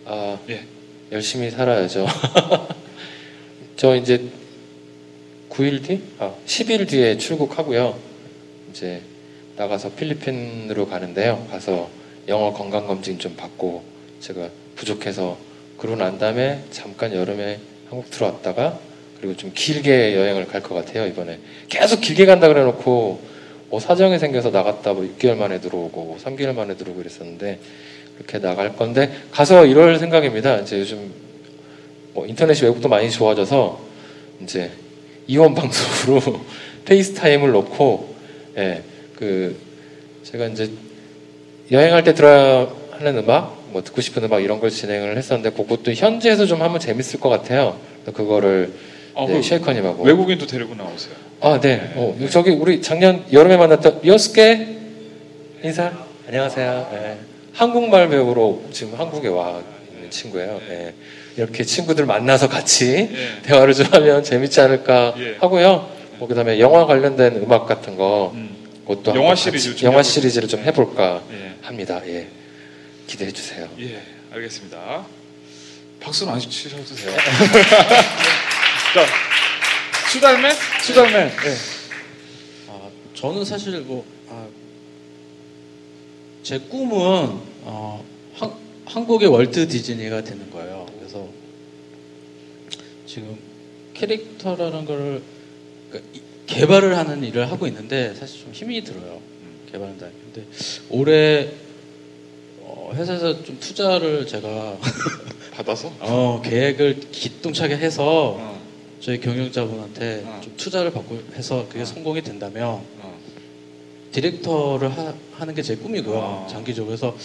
아, 0.06 0.38
예. 0.49 0.64
열심히 1.11 1.49
살아야죠. 1.49 2.06
저 3.76 3.95
이제 3.95 4.30
9일 5.49 5.84
뒤? 5.84 6.02
아, 6.19 6.34
10일 6.45 6.88
뒤에 6.88 7.18
출국하고요. 7.18 7.98
이제 8.69 9.02
나가서 9.57 9.91
필리핀으로 9.91 10.88
가는데요. 10.88 11.48
가서 11.49 11.90
영어 12.27 12.53
건강 12.53 12.88
검진 12.88 13.19
좀 13.19 13.36
받고 13.36 13.84
제가 14.19 14.49
부족해서 14.76 15.38
그러고 15.77 15.98
난 15.98 16.18
다음에 16.18 16.64
잠깐 16.72 17.14
여름에 17.14 17.60
한국 17.90 18.10
들어왔다가 18.11 18.80
그리고 19.19 19.36
좀 19.38 19.52
길게 19.53 20.15
여행을 20.15 20.48
갈 20.48 20.61
것 20.61 20.73
같아요 20.76 21.06
이번에 21.06 21.40
계속 21.69 22.02
길게 22.02 22.26
간다 22.26 22.48
그래 22.48 22.64
놓고 22.64 23.22
뭐 23.69 23.80
사정이 23.80 24.18
생겨서 24.19 24.49
나갔다 24.49 24.94
뭐 24.94 25.03
6개월 25.03 25.36
만에 25.36 25.60
들어오고 25.60 26.03
뭐 26.03 26.18
3개월 26.18 26.53
만에 26.53 26.76
들어오고 26.76 26.98
그랬었는데 26.98 27.60
그렇게 28.18 28.40
나갈 28.40 28.76
건데 28.76 29.12
가서 29.32 29.66
이럴 29.66 29.98
생각입니다. 30.00 30.60
이제 30.60 30.80
요즘 30.80 31.12
뭐 32.14 32.26
인터넷이 32.26 32.66
외국도 32.68 32.88
많이 32.88 33.10
좋아져서 33.12 33.80
이제 34.42 34.72
이원 35.28 35.54
방송으로 35.54 36.42
페이스타임을 36.86 37.52
놓고 37.52 38.16
예, 38.58 38.84
그 39.16 39.58
제가 40.24 40.48
이제 40.48 40.70
여행할 41.72 42.04
때 42.04 42.14
들어야 42.14 42.68
하는 42.92 43.18
음악, 43.18 43.62
뭐 43.72 43.84
듣고 43.84 44.02
싶은 44.02 44.24
음악 44.24 44.44
이런 44.44 44.60
걸 44.60 44.70
진행을 44.70 45.18
했었는데 45.18 45.56
그것도 45.56 45.94
현지에서 45.94 46.46
좀 46.46 46.62
하면 46.62 46.80
재밌을 46.80 47.20
것 47.20 47.30
같아요. 47.30 47.78
그거를 48.06 48.72
어, 49.14 49.26
네, 49.28 49.36
그 49.36 49.42
쉐이커님하고 49.42 50.04
외국인도 50.04 50.46
데리고 50.46 50.76
나오세요. 50.76 51.16
아, 51.42 51.60
네. 51.60 51.92
어, 51.96 52.16
저기 52.30 52.52
우리 52.52 52.82
작년 52.82 53.26
여름에 53.32 53.58
만났던 53.58 54.02
리오스케 54.04 54.68
인사. 55.64 55.92
안녕하세요. 56.28 56.90
네. 56.92 57.35
한국말 57.56 58.10
배우러 58.10 58.60
지금 58.72 58.99
한국에 58.99 59.30
와 59.30 59.61
있는 59.94 60.11
친구예요. 60.11 60.61
네. 60.68 60.94
이렇게 61.38 61.64
친구들 61.64 62.06
만나서 62.06 62.49
같이 62.49 63.10
예. 63.11 63.41
대화를 63.44 63.73
좀 63.73 63.88
하면 63.91 64.23
재밌지 64.23 64.60
않을까 64.61 65.14
예. 65.18 65.38
하고요. 65.40 65.90
뭐 66.18 66.27
그다음에 66.27 66.60
영화 66.60 66.86
관련된 66.86 67.38
음악 67.38 67.65
같은 67.65 67.95
거 67.95 68.32
음. 68.34 68.56
그것도 68.86 69.11
영화 69.11 69.30
한번 69.30 69.36
시리즈 69.36 69.86
영화 69.86 70.03
시리즈를 70.03 70.48
좀 70.49 70.61
해볼까 70.61 71.22
예. 71.32 71.56
합니다. 71.61 72.02
예. 72.06 72.27
기대해 73.07 73.32
주세요. 73.32 73.69
예, 73.80 74.02
알겠습니다. 74.34 75.06
박수는 76.02 76.34
안 76.34 76.40
치셔도 76.40 76.84
돼요. 76.84 77.15
자, 78.94 79.06
수달맨? 80.11 80.52
수달맨. 80.82 81.27
예. 81.27 81.56
아, 82.69 82.90
저는 83.14 83.45
사실 83.45 83.80
뭐, 83.82 84.06
아, 84.30 84.45
제 86.46 86.60
꿈은 86.60 87.40
어, 87.64 88.06
한, 88.36 88.52
한국의 88.86 89.28
월트 89.30 89.68
디즈니가 89.68 90.24
되는 90.24 90.48
거예요. 90.52 90.86
그래서 91.00 91.28
지금 93.08 93.36
캐릭터라는 93.96 94.86
거를 94.86 95.24
그러니까 95.90 96.12
이- 96.14 96.22
개발을 96.46 96.96
하는 96.96 97.24
일을 97.24 97.50
하고 97.52 97.66
있는데 97.66 98.14
사실 98.14 98.42
좀 98.44 98.54
힘이 98.54 98.84
들어요. 98.84 99.20
개발한다. 99.72 100.06
근데 100.32 100.48
올해 100.92 101.50
어, 102.62 102.92
회사에서 102.94 103.44
좀 103.44 103.58
투자를 103.60 104.28
제가 104.28 104.78
받아서? 105.52 105.92
어, 106.00 106.44
계획을 106.46 107.00
기똥차게 107.12 107.76
해서 107.78 108.36
어, 108.38 108.62
저희 109.00 109.20
경영자분한테 109.20 110.24
어. 110.28 110.42
좀 110.44 110.54
투자를 110.58 110.92
받고 110.92 111.20
해서 111.34 111.66
그게 111.68 111.84
성공이 111.84 112.22
된다면 112.22 112.68
어. 112.95 112.95
디렉터를 114.11 114.90
하, 114.91 115.14
는 115.45 115.53
게 115.56 115.61
제 115.61 115.76
꿈이고요. 115.76 116.15
어. 116.18 116.48
장기적으로 116.49 116.94
해서 116.94 117.15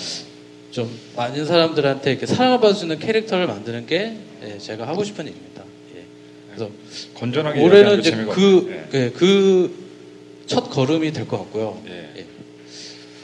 좀 0.70 0.90
많은 1.16 1.46
사람들한테 1.46 2.12
이렇게 2.12 2.26
사랑을 2.26 2.60
받을 2.60 2.74
수 2.74 2.84
있는 2.84 2.98
캐릭터를 2.98 3.46
만드는 3.46 3.86
게 3.86 4.16
예, 4.44 4.58
제가 4.58 4.86
하고 4.86 5.04
싶은 5.04 5.26
일입니다. 5.26 5.64
예. 5.96 6.02
그래서 6.48 6.70
건전하게 7.14 7.60
올해는 7.62 8.00
게 8.02 8.08
이제 8.08 8.24
그. 8.24 8.84
예, 8.94 9.10
그첫 9.10 10.70
걸음이 10.70 11.12
될 11.12 11.26
것 11.28 11.38
같고요. 11.38 11.80
예. 11.88 11.92
예. 11.92 12.20
예. 12.20 12.26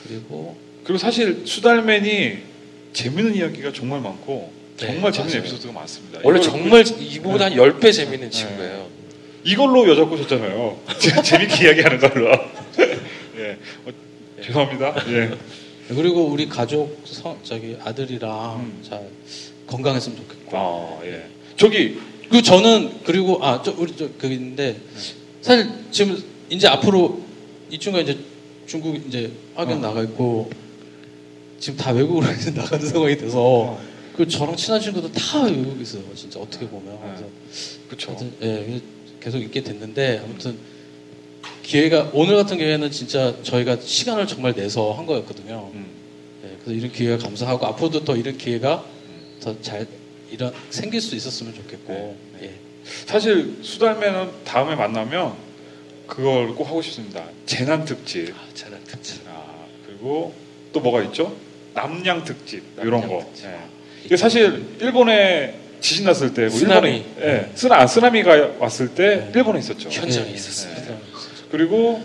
그리고 0.07 0.57
그리고 0.85 0.99
사실 0.99 1.43
수달맨이 1.45 2.39
재밌는 2.93 3.35
이야기가 3.35 3.73
정말 3.73 4.01
많고 4.01 4.53
네, 4.79 4.87
정말 4.87 5.11
재밌는 5.13 5.33
맞아요. 5.39 5.41
에피소드가 5.47 5.73
많습니다. 5.73 6.21
원래 6.23 6.41
정말 6.41 6.85
이보다 7.01 7.47
한 7.47 7.55
10배 7.55 7.93
재밌는 7.93 8.31
네. 8.31 8.31
친구예요. 8.31 8.87
이걸로 9.45 9.89
여자 9.89 10.05
꼬셨잖아요. 10.05 10.79
재밌게 11.25 11.67
이야기하는 11.67 11.99
걸로. 11.99 12.31
예. 13.47 13.59
어, 13.85 13.93
죄송합니다. 14.43 14.95
예. 15.09 15.31
그리고 15.89 16.27
우리 16.27 16.49
가족 16.49 17.01
성, 17.05 17.39
저기 17.45 17.77
아들이랑 17.81 18.61
음. 18.61 18.83
잘 18.83 19.09
건강했으면 19.67 20.19
좋겠고 20.19 20.57
아, 20.57 21.01
예. 21.05 21.27
저기 21.57 21.99
그 22.29 22.43
저는 22.43 23.05
그리고 23.05 23.45
아저 23.45 23.73
우리 23.79 23.97
저그 23.97 24.27
있는데 24.27 24.81
사실 25.43 25.69
지금 25.93 26.23
이제 26.51 26.67
앞으로 26.67 27.21
이 27.71 27.79
친구가 27.79 28.03
이제 28.03 28.19
중국 28.67 28.97
이제 29.07 29.31
학연 29.55 29.81
나가 29.81 30.03
있고 30.03 30.51
지금 31.61 31.79
다 31.79 31.93
외국으로 31.93 32.31
이제 32.33 32.51
나가는 32.51 32.85
상황이 32.85 33.17
돼서 33.17 33.79
그 34.17 34.27
저랑 34.27 34.57
친한 34.57 34.81
친구도 34.81 35.13
다 35.13 35.45
외국에 35.45 35.83
있어요. 35.83 36.03
진짜 36.15 36.41
어떻게 36.41 36.67
보면 36.67 36.99
그래서 37.01 37.25
그렇죠. 37.87 38.31
예, 38.43 38.81
계속 39.21 39.39
있게 39.39 39.63
됐는데 39.63 40.21
아무튼 40.25 40.57
기회가 41.67 42.11
오늘 42.13 42.37
같은 42.37 42.59
경우에는 42.59 42.91
진짜 42.93 43.35
저희가 43.43 43.79
시간을 43.81 44.29
정말 44.29 44.55
내서 44.55 44.93
한 44.93 45.05
거였거든요. 45.05 45.73
음. 45.75 45.87
예, 46.45 46.57
그래서 46.63 46.79
이런 46.79 46.93
기회가 46.93 47.19
감사하고 47.19 47.67
앞으로도 47.67 48.05
더 48.05 48.17
이런 48.17 48.39
기회가 48.39 48.85
더잘 49.41 49.89
이런 50.31 50.53
생길 50.71 51.01
수 51.01 51.17
있었으면 51.17 51.55
좋겠고 51.55 52.17
예. 52.43 52.55
사실 53.07 53.59
수달매는 53.63 54.45
다음에 54.45 54.77
만나면 54.77 55.35
그걸 56.07 56.55
꼭 56.55 56.69
하고 56.69 56.81
싶습니다. 56.83 57.25
재난 57.47 57.85
특집. 57.85 58.33
재난 58.55 58.79
특집. 58.85 59.23
아, 59.27 59.43
그리고 59.87 60.33
또 60.73 60.79
뭐가 60.79 61.03
있죠? 61.05 61.37
남양 61.75 62.25
특집 62.25 62.63
이런 62.79 63.01
남양 63.01 63.09
거. 63.09 63.25
특집. 63.27 63.47
예. 63.47 63.57
이게 64.05 64.17
사실 64.17 64.65
일본에 64.81 65.59
지진 65.81 66.05
났을 66.07 66.33
때, 66.33 66.43
뭐 66.43 66.51
쓰나미. 66.51 66.89
일본에, 66.91 67.07
예, 67.23 67.51
쓰나 67.55 67.81
아, 67.81 67.87
쓰나미가 67.89 68.53
왔을 68.61 68.95
때 68.95 69.31
일본에 69.35 69.59
있었죠. 69.59 69.89
현장에 69.91 70.31
예, 70.31 70.35
있었습니다. 70.35 70.96
예. 71.57 71.59
그리고 71.59 72.03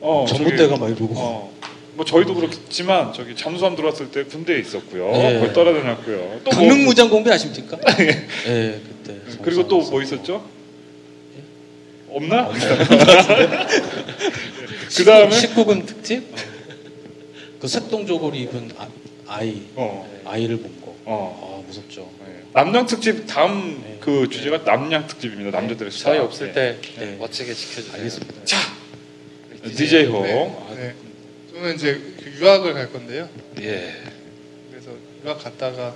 어, 0.00 0.26
전봇대가 0.28 0.76
많이 0.76 0.94
보고 0.94 1.14
어, 1.16 1.52
뭐 1.94 2.04
저희도 2.04 2.34
그렇지만 2.34 3.12
저기 3.12 3.34
잠수함 3.34 3.74
들어왔을 3.76 4.10
때 4.10 4.24
군대에 4.24 4.58
있었고요. 4.60 5.10
네. 5.12 5.38
거기 5.40 5.52
떨어다녔고요. 5.54 6.40
또 6.44 6.50
뭐- 6.50 6.54
강릉 6.60 6.84
무장 6.84 7.08
공비 7.08 7.30
아십니까? 7.30 7.78
예, 8.46 8.80
그때. 8.86 9.16
그리고 9.42 9.66
또 9.68 9.78
뭐 9.80 10.02
있었죠? 10.02 10.44
없나? 12.10 12.48
그 14.96 15.04
다음에 15.04 15.28
19금 15.30 15.86
특집? 15.86 16.22
그 17.58 17.66
색동조골이 17.66 18.40
입은 18.42 18.70
아, 19.26 19.42
이 19.42 19.62
어, 19.74 20.06
아이를 20.26 20.58
본 20.58 20.80
거. 20.80 20.94
어. 21.06 21.60
아 21.62 21.66
무섭죠. 21.66 22.08
네. 22.24 22.42
남양 22.52 22.86
특집 22.86 23.26
다음 23.26 23.82
네. 23.84 23.96
그 24.00 24.28
주제가 24.28 24.58
남양 24.58 25.06
특집입니다. 25.08 25.58
남자들의 25.58 25.90
수다. 25.90 26.10
저희 26.10 26.18
없을 26.20 26.52
때 26.52 26.78
네. 26.98 27.16
멋지게 27.18 27.52
지켜주세요. 27.52 27.94
알겠습니다. 27.94 28.34
DJ 29.64 30.06
호. 30.06 30.22
네, 30.22 30.66
아, 30.68 30.74
네. 30.74 30.94
저는 31.52 31.74
이제 31.74 31.94
그 32.22 32.32
유학을 32.38 32.74
갈 32.74 32.92
건데요. 32.92 33.28
예. 33.60 33.94
그래서 34.70 34.90
유학 35.24 35.42
갔다가 35.42 35.94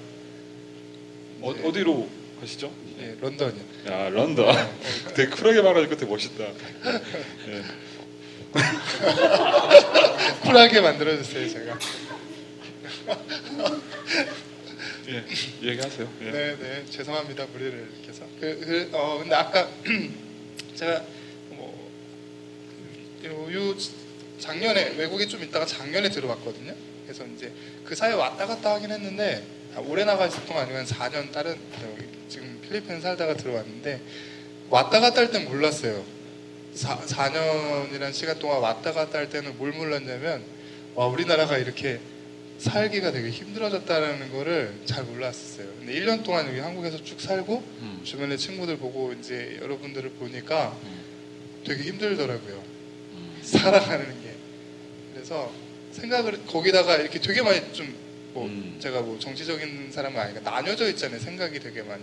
어, 1.40 1.51
어디로 1.51 2.09
가시죠? 2.40 2.73
예, 3.01 3.16
런던이요. 3.20 3.62
야 3.89 4.09
런던. 4.09 4.55
되게 5.15 5.31
쿨하게 5.31 5.61
말하니까 5.61 5.97
되게 5.97 6.11
멋있다. 6.11 6.45
예. 6.45 7.62
쿨하게 10.43 10.81
만들어주세요, 10.81 11.49
제가. 11.49 11.78
예, 15.09 15.24
얘기하세요. 15.62 16.09
예. 16.23 16.31
네, 16.31 16.57
네, 16.59 16.85
죄송합니다, 16.89 17.47
무리를 17.53 17.73
이렇게 17.73 18.09
해서. 18.09 18.24
그, 18.40 18.61
그, 18.61 18.90
어, 18.97 19.19
근데 19.19 19.35
아까 19.35 19.69
제가 20.74 21.01
뭐 21.01 21.18
요, 23.24 23.53
요 23.53 23.74
작년에 24.39 24.90
외국에 24.97 25.27
좀 25.27 25.43
있다가 25.43 25.66
작년에 25.66 26.11
들어왔거든요. 26.11 26.74
그래서 27.05 27.24
이제 27.35 27.53
그 27.85 27.95
사이에 27.95 28.15
왔다 28.15 28.47
갔다 28.47 28.74
하긴 28.74 28.90
했는데 28.90 29.43
아, 29.74 29.81
오래 29.81 30.05
나가 30.05 30.27
있었던 30.27 30.47
거 30.47 30.59
아니면 30.61 30.85
4년 30.85 31.32
다른 31.32 31.57
지금 32.28 32.61
필리핀 32.62 33.01
살다가 33.01 33.35
들어왔는데 33.36 34.01
왔다 34.70 35.01
갔다 35.01 35.20
할 35.20 35.31
땐 35.31 35.45
몰랐어요. 35.47 36.05
4, 36.74 36.99
4년이라는 37.01 38.12
시간 38.12 38.39
동안 38.39 38.61
왔다 38.61 38.93
갔다 38.93 39.19
할 39.19 39.28
때는 39.31 39.57
뭘 39.59 39.73
몰랐냐면 39.73 40.43
와 40.95 41.07
우리나라가 41.07 41.59
이렇게 41.59 41.99
살기가 42.59 43.12
되게 43.12 43.31
힘들어졌다는 43.31 44.32
거를 44.32 44.74
잘 44.85 45.05
몰랐어요. 45.05 45.66
근데 45.78 45.95
1년 45.95 46.23
동안 46.24 46.47
여기 46.49 46.59
한국에서 46.59 47.03
쭉 47.05 47.20
살고 47.20 47.57
음. 47.81 48.01
주변에 48.05 48.36
친구들 48.36 48.78
보고 48.78 49.12
이제 49.12 49.59
여러분들을 49.62 50.11
보니까 50.11 50.77
되게 51.65 51.85
힘들더라고요. 51.85 52.62
살아가는 53.49 54.05
게. 54.23 54.35
그래서 55.15 55.53
생각을 55.93 56.47
거기다가 56.47 56.97
이렇게 56.97 57.20
되게 57.20 57.43
많이 57.43 57.61
좀뭐 57.73 58.47
음. 58.47 58.77
제가 58.79 59.01
뭐 59.01 59.19
정치적인 59.19 59.91
사람은 59.91 60.19
아니니까 60.19 60.51
나뉘어져 60.51 60.89
있잖아요. 60.91 61.19
생각이 61.20 61.59
되게 61.61 61.83
많이. 61.83 62.03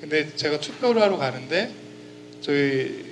근데 0.00 0.34
제가 0.34 0.60
투표를 0.60 1.00
하러 1.02 1.16
가는데 1.16 1.72
저희 2.40 3.04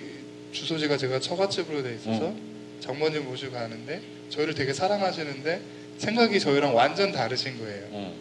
주소지가 0.52 0.97
제가 0.97 1.20
처갓집으로 1.20 1.82
돼 1.82 1.94
있어서 1.94 2.35
장모님 2.81 3.24
모시고 3.24 3.52
가는데 3.52 4.02
저희를 4.31 4.55
되게 4.55 4.73
사랑하시는데 4.73 5.61
생각이 5.98 6.40
저희랑 6.40 6.74
완전 6.74 7.12
다르신 7.12 7.59
거예요. 7.59 7.89
어. 7.90 8.15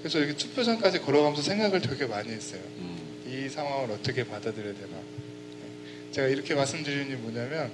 그래서 0.00 0.18
이렇게 0.18 0.36
투표장까지 0.36 1.00
걸어가면서 1.00 1.42
생각을 1.42 1.80
되게 1.80 2.06
많이 2.06 2.30
했어요. 2.30 2.60
음. 2.78 2.96
이 3.26 3.48
상황을 3.48 3.90
어떻게 3.90 4.24
받아들여야 4.24 4.74
되나. 4.74 4.88
네. 4.88 6.12
제가 6.12 6.28
이렇게 6.28 6.54
말씀드리는 6.54 7.08
게 7.08 7.16
뭐냐면 7.16 7.70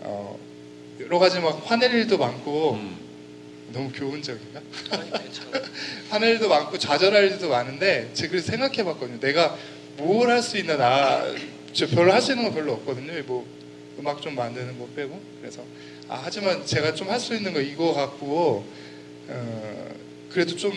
어, 0.00 0.38
여러 1.00 1.18
가지 1.18 1.40
막 1.40 1.62
화낼 1.64 1.92
일도 1.94 2.18
많고 2.18 2.72
음. 2.74 2.96
너무 3.72 3.90
교훈적인가? 3.92 4.60
괜찮아요. 4.90 5.62
화낼 6.10 6.30
일도 6.34 6.48
많고 6.48 6.78
좌절할 6.78 7.24
일도 7.30 7.48
많은데 7.48 8.10
제가 8.14 8.30
그래서 8.30 8.50
생각해봤거든요. 8.52 9.20
내가 9.20 9.56
뭘 9.96 10.28
할 10.30 10.42
수 10.42 10.58
있나 10.58 10.76
나 10.76 11.24
저 11.72 11.86
별로 11.86 12.12
할 12.12 12.20
수 12.20 12.32
있는 12.32 12.44
건 12.44 12.54
별로 12.54 12.72
없거든요. 12.74 13.12
뭐 13.26 13.46
음악 13.98 14.20
좀 14.20 14.34
만드는 14.34 14.78
거 14.78 14.88
빼고 14.96 15.20
그래서 15.40 15.62
아 16.08 16.20
하지만 16.24 16.66
제가 16.66 16.94
좀 16.94 17.08
할 17.10 17.20
수 17.20 17.34
있는 17.34 17.52
거 17.52 17.60
이거 17.60 17.92
갖고 17.94 18.64
어, 19.28 19.94
그래도 20.30 20.56
좀 20.56 20.72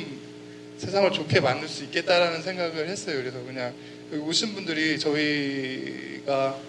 세상을 0.77 1.11
좋게 1.11 1.39
만들 1.39 1.67
수 1.67 1.83
있겠다라는 1.85 2.43
생각을 2.43 2.87
했어요. 2.89 3.17
그래서 3.17 3.41
그냥 3.43 3.73
오신 4.11 4.53
분들이 4.53 4.99
저희가 4.99 6.59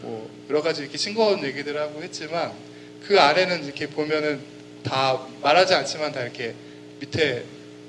뭐 0.00 0.30
여러 0.48 0.62
가지 0.62 0.82
이렇게 0.82 0.96
싱거운 0.96 1.44
얘기들 1.44 1.78
하고 1.78 2.02
했지만 2.02 2.52
그 3.06 3.20
아래는 3.20 3.64
이렇게 3.64 3.86
보면은 3.88 4.40
다 4.82 5.26
말하지 5.42 5.74
않지만 5.74 6.12
다 6.12 6.22
이렇게 6.22 6.54
밑에 7.00 7.44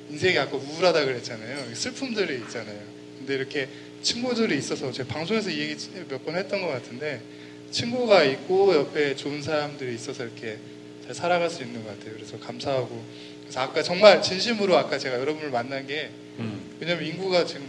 인생이 0.09 0.37
아까 0.37 0.57
우울하다 0.57 1.05
그랬잖아요. 1.05 1.73
슬픔들이 1.75 2.35
있잖아요. 2.41 2.79
근데 3.17 3.35
이렇게 3.35 3.67
친구들이 4.01 4.57
있어서 4.57 4.91
제 4.91 5.05
방송에서 5.05 5.49
이 5.49 5.59
얘기 5.59 5.75
몇 6.07 6.23
번 6.23 6.35
했던 6.35 6.61
것 6.61 6.67
같은데 6.67 7.21
친구가 7.71 8.23
있고 8.23 8.73
옆에 8.75 9.15
좋은 9.15 9.41
사람들이 9.41 9.95
있어서 9.95 10.23
이렇게 10.23 10.57
잘 11.05 11.13
살아갈 11.15 11.49
수 11.49 11.63
있는 11.63 11.83
것 11.83 11.97
같아요. 11.97 12.13
그래서 12.15 12.39
감사하고 12.39 13.03
그래서 13.41 13.59
아까 13.61 13.81
정말 13.83 14.21
진심으로 14.21 14.77
아까 14.77 14.97
제가 14.97 15.19
여러분을 15.19 15.49
만난 15.49 15.85
게 15.87 16.09
음. 16.39 16.77
왜냐면 16.79 17.05
인구가 17.05 17.45
지금 17.45 17.65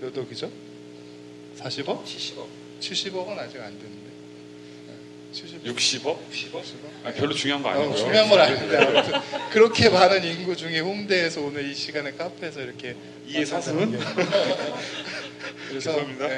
몇 0.00 0.16
억이죠? 0.16 0.50
40억? 1.58 2.04
70억. 2.04 2.46
70억은 2.80 3.38
아직 3.38 3.58
안 3.60 3.78
됐는데. 3.78 4.03
70억? 5.34 5.64
60억? 5.64 6.18
60억? 6.30 6.62
아, 7.04 7.12
별로 7.12 7.34
중요한 7.34 7.62
거 7.62 7.68
어, 7.68 7.72
아니고요. 7.72 7.96
중요한 7.96 8.28
건 8.28 8.40
아닌데 8.40 8.76
아무튼 8.76 9.12
그렇게 9.50 9.88
많은 9.88 10.24
인구 10.24 10.56
중에 10.56 10.78
홍대에서 10.80 11.42
오늘 11.42 11.68
이 11.68 11.74
시간에 11.74 12.12
카페에서 12.12 12.60
이렇게 12.62 12.96
이해 13.26 13.44
사슴은? 13.44 13.98
그래서 15.68 15.90
죄송합니다. 15.90 16.28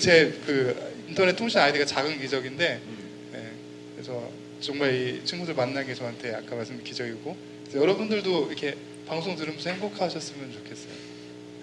제그 0.00 1.04
인터넷 1.08 1.36
통신 1.36 1.60
아이디가 1.60 1.84
작은 1.84 2.20
기적인데 2.20 2.80
음. 2.84 3.30
네, 3.32 3.50
그래서 3.94 4.30
정말 4.60 4.92
이 4.94 5.24
친구들 5.24 5.54
만난 5.54 5.86
게 5.86 5.94
저한테 5.94 6.34
아까 6.34 6.56
말씀드린 6.56 6.84
기적이고 6.84 7.36
여러분들도 7.74 8.48
이렇게 8.48 8.76
방송 9.06 9.36
들으면서 9.36 9.70
행복하셨으면 9.70 10.52
좋겠어요. 10.52 10.92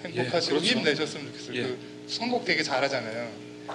행복하시고 0.05 0.55
예, 0.55 0.59
그렇죠. 0.59 0.79
힘내셨으면 0.79 1.27
좋겠어요. 1.27 1.57
예. 1.57 1.61
그 1.63 1.77
선곡 2.07 2.45
되게 2.45 2.63
잘하잖아요. 2.63 3.31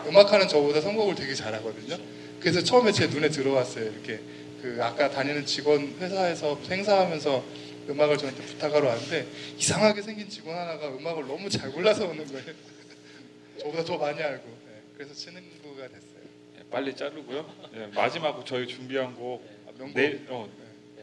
음악하는 0.07 0.49
저보다 0.49 0.81
선곡을 0.81 1.15
되게 1.15 1.35
잘하거든요. 1.35 1.97
그 1.97 2.20
래서 2.43 2.63
처음에 2.63 2.91
제 2.93 3.07
눈에 3.07 3.29
들어왔어요. 3.29 3.91
이렇게 3.91 4.21
그 4.63 4.79
아까 4.81 5.11
다니는 5.11 5.45
직원 5.45 5.95
회사에서 5.99 6.59
행사하면서 6.69 7.45
음악을 7.89 8.19
저한테 8.19 8.43
부탁하러 8.43 8.89
왔는데 8.89 9.27
이상하게 9.59 10.03
생긴 10.03 10.29
직원 10.29 10.57
하나가 10.57 10.89
음악을 10.89 11.27
너무 11.27 11.49
잘 11.49 11.71
골라서 11.71 12.07
오는 12.07 12.27
거예요. 12.27 12.45
저보다 13.61 13.85
더 13.85 13.99
많이 13.99 14.23
알고. 14.23 14.45
네, 14.45 14.83
그래서 14.97 15.13
친구가 15.15 15.89
됐어요. 15.89 16.21
예, 16.59 16.63
빨리 16.71 16.95
자르고요. 16.95 17.71
예, 17.75 17.87
마지막 17.95 18.45
저희 18.47 18.67
준비한 18.67 19.15
곡 19.15 19.47
아, 19.67 19.71
명곡. 19.79 19.95
네, 19.95 20.25
어, 20.29 20.49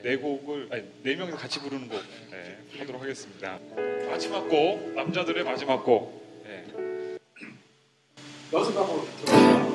네 0.03 0.15
곡을 0.15 0.69
아니 0.71 0.83
네 1.03 1.15
명이 1.15 1.31
같이 1.31 1.59
부르는 1.59 1.87
곡 1.87 2.01
예, 2.33 2.79
하도록 2.79 3.01
하겠습니다. 3.01 3.59
마지막 4.07 4.47
곡 4.47 4.93
남자들의 4.93 5.43
마지막 5.43 5.83
곡. 5.83 6.43
예. 6.47 6.63
연습 8.53 8.77
한번 8.77 9.05
들어 9.25 9.66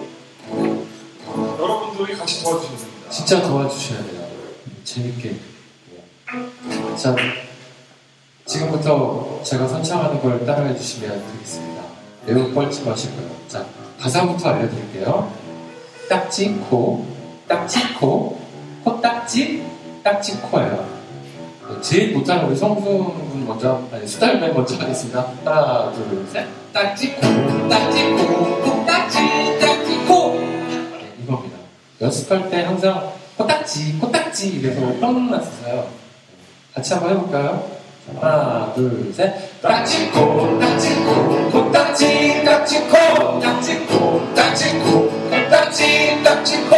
여러분들이 1.58 2.16
같이 2.16 2.42
도와주시면 2.42 2.78
됩니다. 2.78 3.10
진짜 3.10 3.42
도와주셔야 3.42 4.02
돼요. 4.04 4.26
재밌게. 4.84 5.36
자, 6.96 7.14
지금부터 8.46 9.40
제가 9.42 9.68
선창하는 9.68 10.20
걸 10.20 10.44
따라해 10.44 10.76
주시면 10.76 11.24
되겠습니다. 11.32 11.82
매우 12.26 12.52
뻘쭘 12.52 12.88
하시고요. 12.88 13.30
자, 13.48 13.64
가사부터 14.00 14.50
알려드릴게요. 14.50 15.32
딱지, 16.08 16.54
코, 16.68 17.06
딱지, 17.48 17.94
코, 17.94 18.38
코딱지, 18.84 19.64
딱지, 20.02 20.36
코예요. 20.40 20.88
네, 21.68 21.80
제일 21.80 22.12
못하는 22.12 22.46
우리 22.46 22.56
성수분 22.56 23.46
먼저, 23.46 23.82
아니, 23.92 24.06
수달맨 24.06 24.52
먼저 24.52 24.76
하겠습니다. 24.76 25.32
하나, 25.44 25.92
둘, 25.92 26.26
셋. 26.32 26.46
딱지, 26.72 27.14
코, 27.14 27.68
딱지, 27.68 28.10
코, 28.10 28.60
코 28.60 28.81
연습할 32.02 32.50
때 32.50 32.62
항상 32.64 33.12
코딱지, 33.36 33.98
코딱지 34.00 34.56
이래서 34.56 34.80
뻥났었어요. 35.00 35.86
같이 36.74 36.94
한번 36.94 37.12
해볼까요? 37.12 37.70
자, 38.20 38.26
하나, 38.26 38.72
둘, 38.74 39.12
셋. 39.14 39.60
딱지코, 39.62 40.58
딱지코, 40.58 41.50
코딱지, 41.50 42.42
딱지코, 42.44 43.38
딱지코, 43.40 44.34
딱지코, 44.34 45.10
딱지, 45.48 46.20
딱지코. 46.24 46.76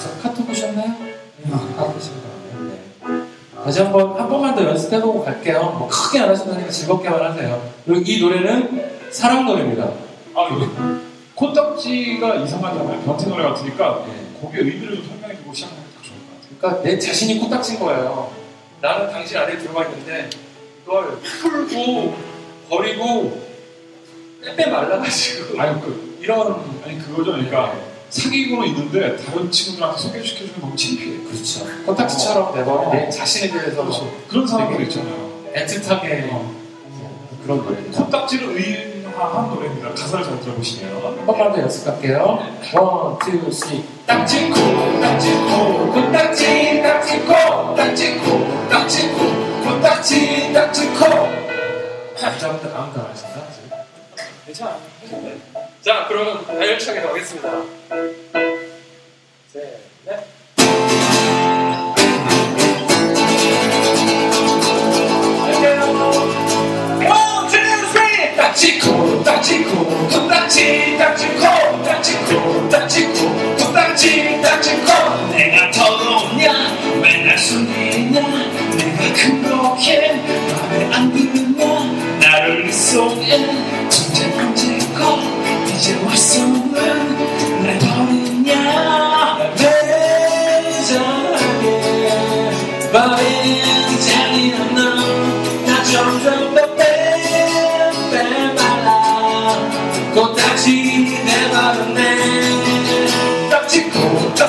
저 0.00 0.22
카톡 0.22 0.46
보셨나요? 0.46 0.94
네, 1.42 1.50
카톡 1.76 1.94
보신 1.94 2.12
거예요. 2.12 2.70
네. 2.70 3.64
다시 3.64 3.80
한 3.82 3.90
번, 3.90 4.16
한 4.16 4.28
번만 4.28 4.54
더 4.54 4.62
연습해보고 4.62 5.24
갈게요. 5.24 5.74
뭐 5.78 5.88
크게 5.88 6.20
안 6.20 6.28
하셔도 6.28 6.52
되니까 6.52 6.70
즐겁게만 6.70 7.20
하세요. 7.32 7.60
그리고 7.84 8.02
이 8.06 8.20
노래는 8.20 9.10
사랑 9.10 9.46
노래입니다. 9.46 9.82
아, 10.36 10.46
이거 10.52 11.09
코딱지가 11.40 12.34
이상하잖아요. 12.36 13.00
변태 13.00 13.26
노래 13.26 13.44
같으니까 13.44 14.04
네. 14.06 14.40
곡의 14.42 14.60
의미를 14.60 14.96
좀 14.96 15.08
설명해주고 15.08 15.54
시작하면 15.54 15.84
더 15.96 16.02
좋을 16.02 16.18
것 16.18 16.34
같아요. 16.34 16.56
그러니까 16.58 16.82
내 16.82 16.98
자신이 16.98 17.38
코딱지인 17.38 17.80
거예요. 17.80 18.30
나는 18.82 19.10
당신 19.10 19.38
안에 19.38 19.56
들어가 19.56 19.86
있는데 19.86 20.28
이걸 20.84 21.18
풀고 21.20 22.14
버리고 22.68 23.50
빼빼 24.44 24.66
말라가지고 24.66 25.60
아니, 25.60 25.80
그, 25.80 26.18
이런 26.20 26.62
아니 26.84 26.98
그거죠. 26.98 27.32
그러니까 27.32 27.74
사귀고는 28.10 28.68
있는데 28.68 29.16
다른 29.16 29.50
친구들한테 29.50 29.98
소개시켜주면 29.98 30.60
너무 30.60 30.76
창피해. 30.76 31.24
그렇죠. 31.24 31.66
코딱지처럼 31.86 32.54
내버려 32.54 32.90
내 32.92 33.08
자신에 33.08 33.50
대해서 33.50 33.82
그렇죠. 33.82 34.24
그런 34.28 34.46
사람들 34.46 34.82
있잖아요. 34.84 35.30
애틋하게 35.54 36.28
어. 36.32 36.54
그런 37.42 37.64
노래죠. 37.64 38.04
코딱지를 38.04 38.56
의인화 38.56 38.89
한 39.28 39.50
노래입니다. 39.50 39.90
가사를 39.90 40.24
잘 40.24 40.40
들어보시면. 40.40 41.04
한 41.04 41.26
번만 41.26 41.52
더 41.52 41.60
연습할게요. 41.62 42.38
one, 42.74 43.18
two, 43.18 43.52
three. 43.52 43.84
딱지코, 44.06 44.54
딱지코, 45.00 45.92
코딱지, 45.92 46.82
딱지코, 46.82 47.74
딱지코, 47.76 48.68
딱지코, 48.68 49.18
코딱지, 49.64 50.52
딱지코. 50.52 51.04
남자부터 52.20 52.76
아무도 52.76 53.00
안 53.00 53.06
하신다? 53.10 53.40
괜찮아. 54.46 54.76
자, 55.82 56.06
그러면 56.08 56.44
다열차게 56.46 57.00
가겠습니다. 57.02 57.50
셋, 59.52 59.80
넷. 60.04 60.26
One, 67.00 67.48
two, 67.48 67.60
three. 67.92 68.36
딱지코, 68.36 69.09
딱지코, 69.30 69.84
코딱지, 70.08 70.96
딱지코, 70.98 71.82
딱지코, 71.84 72.68
딱지코, 72.68 73.28
코딱지, 73.58 74.40
딱지코. 74.42 75.26
내가 75.30 75.70
더럽냐? 75.70 76.52
맨날 77.00 77.38
숨기냐? 77.38 78.20
내가 78.20 79.12
그렇게 79.14 80.16
맘에 80.16 80.92
안 80.92 81.12
드냐? 81.12 82.20
나를 82.20 82.66
네 82.66 82.72
속에 82.72 83.59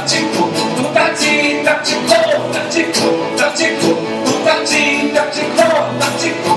딱지코 0.02 0.50
딱지코 0.52 0.52
코딱지 0.78 1.64
딱지코 1.64 2.52
딱지코 2.52 3.36
딱지코 3.36 3.96
코딱지 4.26 5.14
딱지코 5.14 5.56
딱지코 6.00 6.51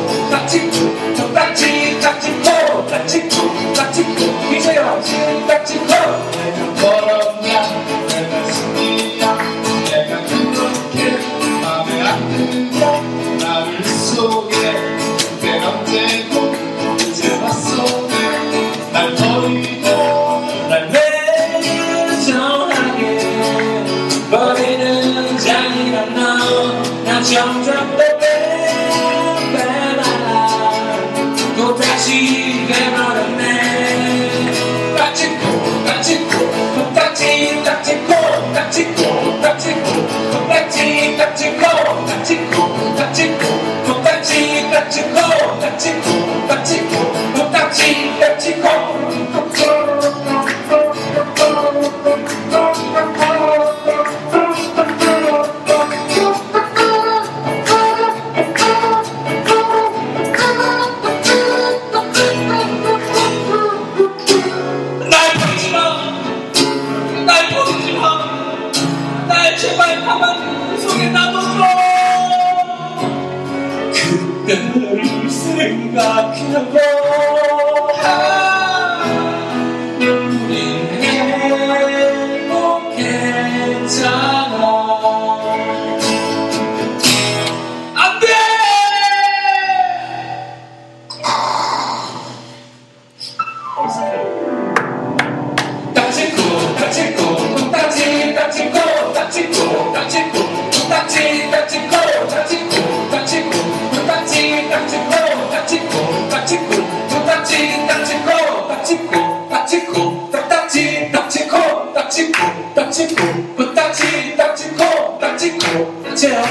딱지코 112.75 113.75
딱지 113.75 114.37
딱지코 114.37 115.19
딱지코. 115.21 116.03
딱지야 116.03 116.43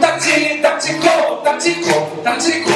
딱지 0.00 0.60
딱지코 0.62 1.42
딱지코 1.42 2.22
딱지코 2.22 2.73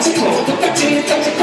bate, 0.00 0.18
volta, 0.18 0.52
bate, 0.56 1.02
bate. 1.02 1.39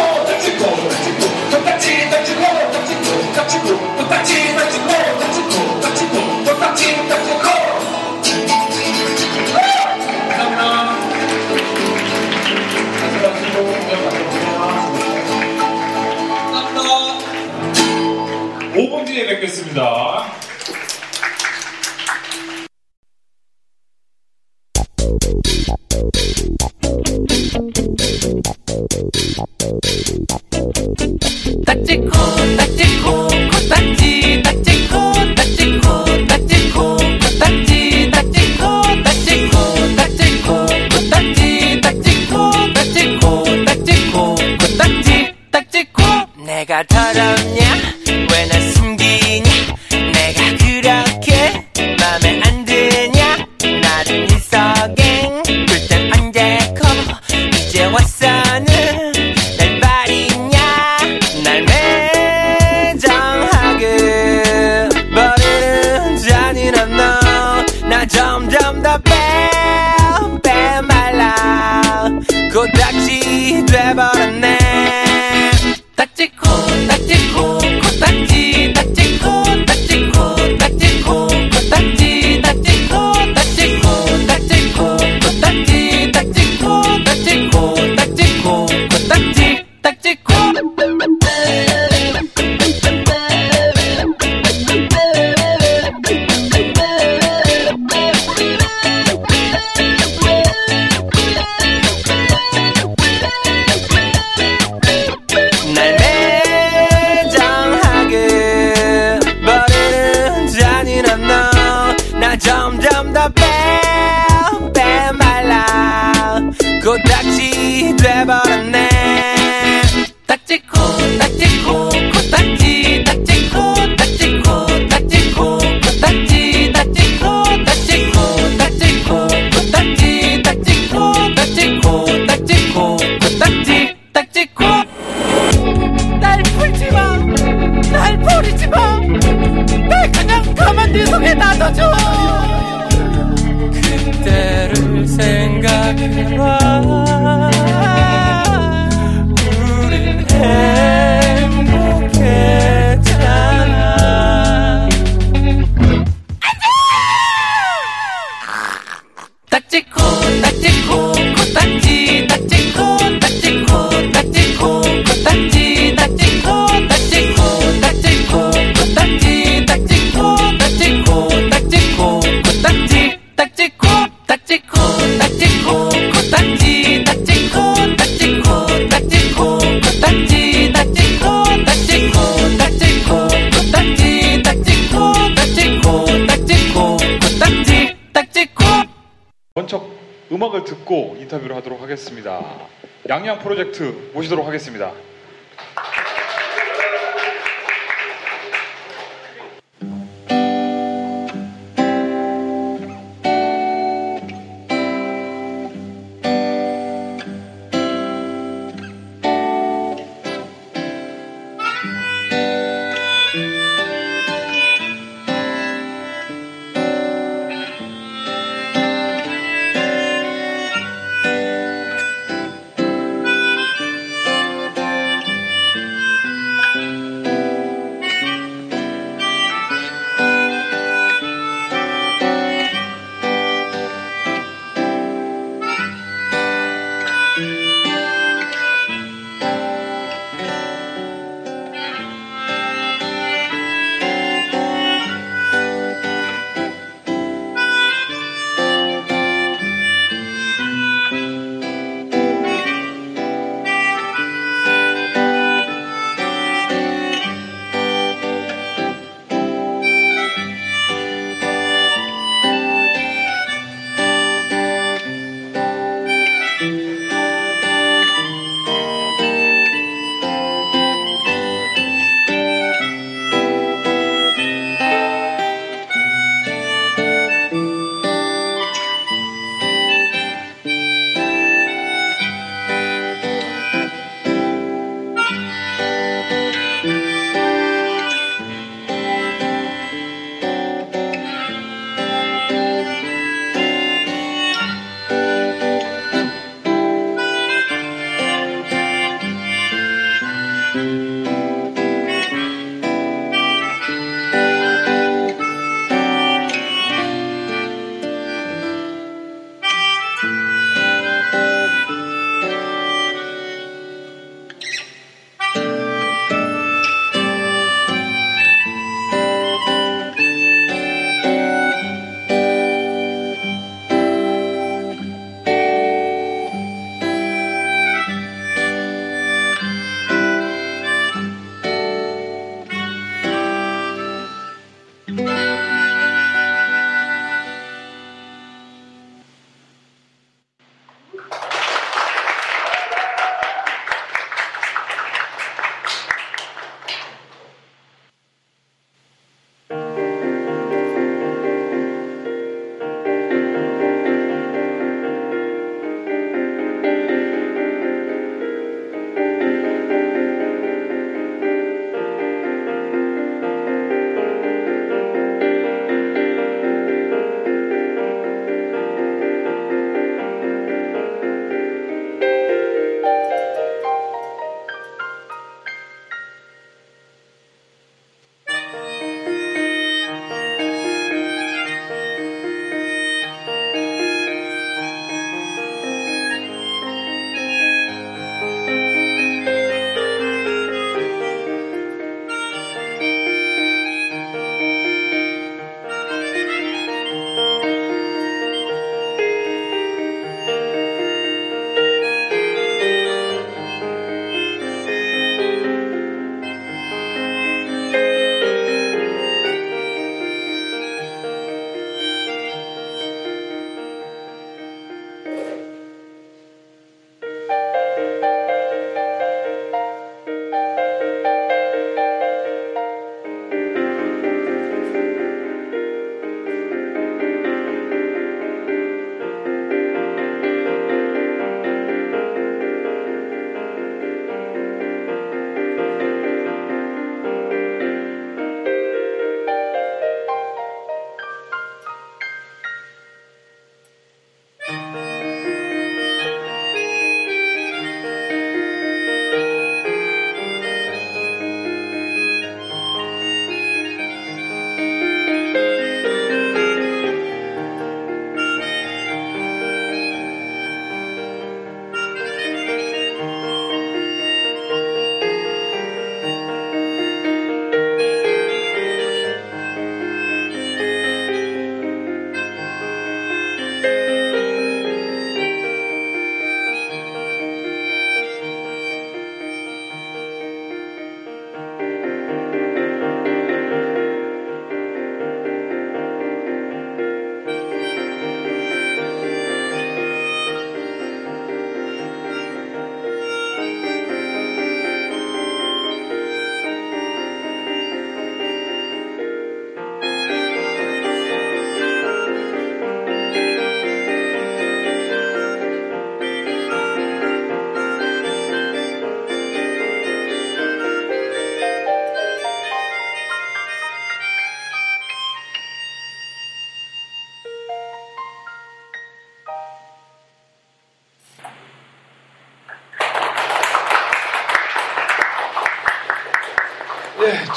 프로젝트 193.77 194.11
모시도록 194.13 194.47
하겠습니다. 194.47 194.91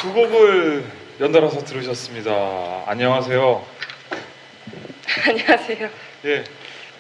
두 0.01 0.15
곡을 0.15 0.83
연달아서 1.21 1.63
들으셨습니다. 1.63 2.85
안녕하세요. 2.87 3.67
안녕하세요. 5.29 5.91
예, 6.25 6.45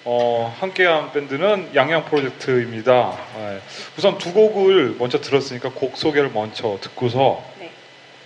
어, 0.04 0.54
함께한 0.60 1.10
밴드는 1.10 1.70
양양 1.74 2.04
프로젝트입니다. 2.04 3.18
예, 3.38 3.60
우선 3.96 4.18
두 4.18 4.34
곡을 4.34 4.96
먼저 4.98 5.18
들었으니까 5.18 5.70
곡 5.70 5.96
소개를 5.96 6.30
먼저 6.30 6.76
듣고서 6.82 7.42
네. 7.58 7.70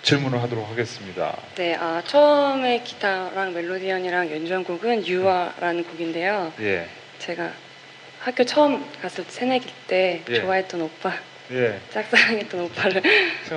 질문을 0.02 0.42
하도록 0.42 0.68
하겠습니다. 0.68 1.36
네, 1.54 1.76
아, 1.76 2.02
처음에 2.04 2.82
기타랑 2.82 3.54
멜로디언이랑 3.54 4.32
연주한 4.32 4.64
곡은 4.64 5.06
유아라는 5.06 5.84
곡인데요. 5.84 6.52
예, 6.58 6.88
제가 7.20 7.52
학교 8.18 8.42
처음 8.42 8.84
갔을 9.00 9.22
때 9.22 9.30
새내기 9.30 9.72
때 9.86 10.24
예. 10.28 10.40
좋아했던 10.40 10.80
오빠, 10.80 11.12
예, 11.52 11.78
짝사랑했던 11.90 12.60
오빠를. 12.60 13.02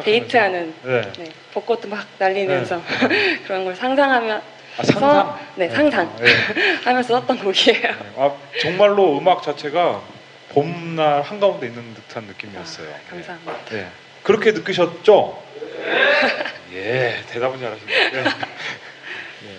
데이트하는 0.03 0.73
네. 0.83 1.01
네, 1.17 1.31
벚꽃도 1.53 1.87
막 1.87 2.05
날리면서 2.17 2.81
그런 3.47 3.63
걸 3.63 3.75
상상하면 3.75 4.41
아, 4.77 4.83
상상? 4.83 5.39
네, 5.55 5.69
상상 5.69 6.15
네. 6.17 6.27
하면서 6.83 7.19
썼던 7.19 7.39
곡이에요. 7.39 7.93
아, 8.17 8.35
정말로 8.61 9.17
음악 9.17 9.41
자체가 9.41 10.01
봄날 10.49 11.21
한가운데 11.21 11.67
있는 11.67 11.93
듯한 11.93 12.25
느낌이었어요. 12.25 12.87
감사합니다. 13.09 13.55
예. 13.73 13.87
그렇게 14.23 14.51
느끼셨죠? 14.51 15.41
예, 16.73 17.15
대답은 17.29 17.59
잘하시네요. 17.59 17.97
예. 18.13 18.17
예. 18.19 19.57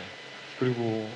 그리고 0.58 1.08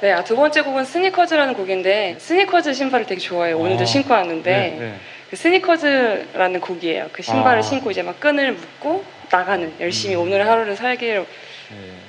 네, 0.00 0.12
아, 0.12 0.22
두 0.22 0.36
번째 0.36 0.62
곡은 0.62 0.84
스니커즈라는 0.84 1.54
곡인데 1.54 2.16
스니커즈 2.18 2.74
신발을 2.74 3.06
되게 3.06 3.20
좋아해요. 3.20 3.58
오늘도 3.58 3.82
아, 3.82 3.86
신고 3.86 4.12
왔는데 4.14 4.50
네, 4.50 4.76
네. 4.78 4.94
그 5.34 5.36
스니커즈라는 5.36 6.60
곡이에요. 6.60 7.08
그 7.12 7.20
신발을 7.20 7.58
아. 7.58 7.62
신고 7.62 7.90
이제 7.90 8.02
막 8.02 8.20
끈을 8.20 8.52
묶고 8.52 9.04
나가는 9.32 9.66
음. 9.66 9.76
열심히 9.80 10.14
오늘 10.14 10.46
하루를 10.46 10.76
살기를 10.76 11.26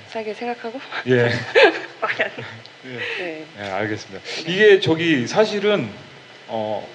살길 0.10 0.36
생각하고 0.36 0.80
예. 1.08 1.32
말이 2.02 2.22
안 2.24 2.32
나. 2.38 2.48
예. 2.86 3.24
네. 3.24 3.46
예, 3.60 3.64
알겠습니다. 3.64 4.24
이게 4.46 4.80
저기 4.80 5.26
사실은 5.26 5.90
어, 6.48 6.88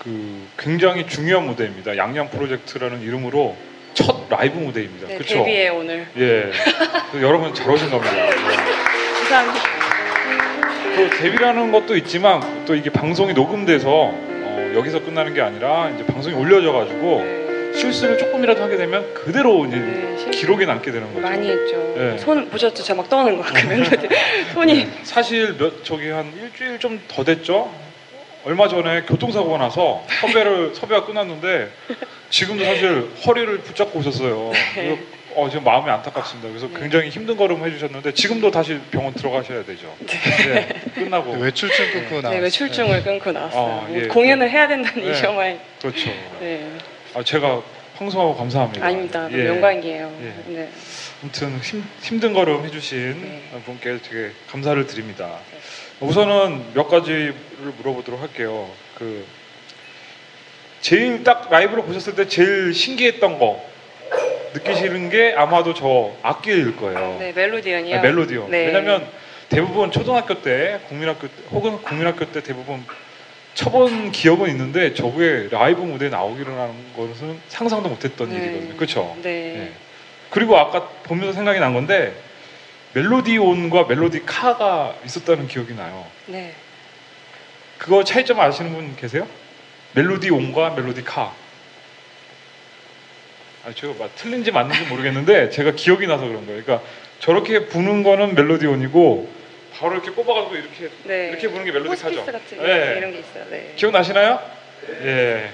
그 0.00 0.48
굉장히 0.58 1.06
중요한 1.06 1.46
무대입니다. 1.46 1.96
양양 1.96 2.30
프로젝트라는 2.30 3.00
이름으로 3.00 3.56
첫 3.94 4.28
라이브 4.28 4.58
무대입니다. 4.58 5.06
네, 5.06 5.14
그렇죠? 5.14 5.44
데뷔해 5.44 5.68
오늘. 5.68 6.08
예. 6.16 6.50
그래서 7.12 7.22
여러분 7.22 7.54
잘 7.54 7.70
오신 7.70 7.88
겁니다. 7.88 8.16
예. 8.16 8.30
감사합니다. 8.30 9.64
또 10.96 11.10
데뷔라는 11.10 11.70
것도 11.70 11.96
있지만 11.98 12.64
또 12.64 12.74
이게 12.74 12.90
방송이 12.90 13.32
녹음돼서 13.32 14.27
어, 14.72 14.74
여기서 14.78 15.02
끝나는 15.04 15.34
게 15.34 15.40
아니라 15.40 15.90
이제 15.90 16.04
방송이 16.06 16.34
올려져 16.34 16.72
가지고 16.72 17.22
실수를 17.74 18.18
조금이라도 18.18 18.62
하게 18.62 18.76
되면 18.76 19.12
그대로 19.14 19.66
이제 19.66 20.30
기록에 20.32 20.66
남게 20.66 20.90
되는 20.90 21.06
거죠. 21.08 21.20
네, 21.20 21.30
많이 21.30 21.48
했죠. 21.48 21.94
예. 21.96 22.18
손 22.18 22.48
보셨죠? 22.48 22.82
저막 22.82 23.08
떠는 23.08 23.36
거 23.38 23.44
그 23.52 23.66
멜로디. 23.66 24.08
손이 24.54 24.88
사실 25.04 25.56
몇 25.58 25.84
저기 25.84 26.08
한 26.08 26.32
일주일 26.36 26.78
좀 26.78 27.00
더 27.08 27.24
됐죠. 27.24 27.70
얼마 28.44 28.68
전에 28.68 29.02
교통사고가 29.02 29.58
나서 29.58 30.02
섭외를 30.20 30.74
섭외가 30.74 31.04
끝났는데 31.04 31.70
지금도 32.30 32.64
사실 32.64 33.08
허리를 33.26 33.58
붙잡고 33.58 33.98
오셨어요. 33.98 34.52
어, 35.34 35.48
지금 35.48 35.64
마음이 35.64 35.88
안타깝습니다. 35.90 36.48
그래서 36.48 36.68
굉장히 36.68 37.10
힘든 37.10 37.36
걸음 37.36 37.64
해주셨는데 37.64 38.14
지금도 38.14 38.50
다시 38.50 38.80
병원 38.90 39.14
들어가셔야 39.14 39.64
되죠. 39.64 39.94
네, 40.06 40.68
끝나고 40.94 41.32
외출증 41.32 41.92
끊고 41.92 42.28
네, 42.28 42.38
외출증을 42.38 43.02
끊고 43.04 43.32
나왔어요. 43.32 43.86
아, 43.86 43.94
예. 43.94 44.06
공연을 44.08 44.50
해야 44.50 44.66
된다는 44.66 45.04
네. 45.04 45.18
이유만. 45.18 45.60
그렇죠. 45.80 46.10
네. 46.40 46.70
아, 47.14 47.22
제가 47.22 47.62
황송하고 47.96 48.36
감사합니다. 48.36 48.84
아닙니다. 48.84 49.28
예. 49.32 49.46
영광이에요. 49.46 50.18
예. 50.22 50.52
네. 50.52 50.68
아무튼 51.22 51.58
힘, 51.58 51.84
힘든 52.00 52.32
걸음 52.32 52.64
해주신 52.64 53.42
분께 53.64 53.98
되게 54.02 54.32
감사를 54.50 54.86
드립니다. 54.86 55.38
우선은 56.00 56.74
몇 56.74 56.88
가지를 56.88 57.34
물어보도록 57.78 58.20
할게요. 58.20 58.70
그 58.94 59.26
제일 60.80 61.24
딱 61.24 61.48
라이브로 61.50 61.82
보셨을 61.84 62.14
때 62.14 62.28
제일 62.28 62.72
신기했던 62.72 63.38
거 63.40 63.68
느끼시는 64.54 65.10
게 65.10 65.34
아마도 65.36 65.74
저 65.74 66.12
악기일 66.22 66.76
거예요. 66.76 67.16
네, 67.18 67.32
멜로디언이요. 67.32 67.98
아, 67.98 68.00
멜로디요. 68.00 68.48
네. 68.48 68.66
왜냐면 68.66 69.06
대부분 69.48 69.90
초등학교 69.90 70.42
때, 70.42 70.80
국민학교 70.88 71.26
때, 71.26 71.32
혹은 71.50 71.80
국민학교 71.82 72.24
때 72.26 72.42
대부분 72.42 72.84
쳐본 73.54 74.12
기억은 74.12 74.50
있는데 74.50 74.94
저게 74.94 75.48
라이브 75.50 75.80
무대에 75.80 76.10
나오기라는 76.10 76.94
것은 76.96 77.40
상상도 77.48 77.88
못했던 77.88 78.28
네. 78.28 78.36
일이거든요. 78.36 78.76
그렇죠? 78.76 79.16
네. 79.22 79.72
그리고 80.30 80.56
아까 80.56 80.88
보면서 81.04 81.32
생각이 81.32 81.58
난 81.58 81.74
건데 81.74 82.14
멜로디온과 82.92 83.84
멜로디 83.84 84.24
카가 84.26 84.94
있었다는 85.04 85.48
기억이 85.48 85.74
나요. 85.74 86.06
네. 86.26 86.52
그거 87.78 88.04
차이점 88.04 88.38
아시는 88.40 88.72
분 88.72 88.96
계세요? 88.96 89.26
멜로디온과 89.94 90.70
멜로디 90.70 91.04
카. 91.04 91.32
아, 93.64 93.72
제가 93.74 93.94
막 93.98 94.14
틀린지 94.14 94.50
맞는지 94.52 94.82
모르겠는데 94.84 95.50
제가 95.50 95.72
기억이 95.72 96.06
나서 96.06 96.26
그런 96.26 96.46
거예요. 96.46 96.62
그러니까 96.62 96.86
저렇게 97.20 97.66
부는 97.66 98.02
거는 98.02 98.34
멜로디온이고 98.34 99.28
바로 99.74 99.94
이렇게 99.94 100.10
꼽아가지고 100.10 100.56
이렇게 100.56 100.88
네. 101.04 101.28
이렇게 101.30 101.48
부는 101.48 101.64
게 101.64 101.72
멜로디카죠. 101.72 102.24
같은 102.24 102.40
네. 102.58 102.94
이런 102.98 103.12
게 103.12 103.18
있어요. 103.18 103.44
네. 103.50 103.72
기억 103.76 103.92
나시나요? 103.92 104.40
예. 105.02 105.50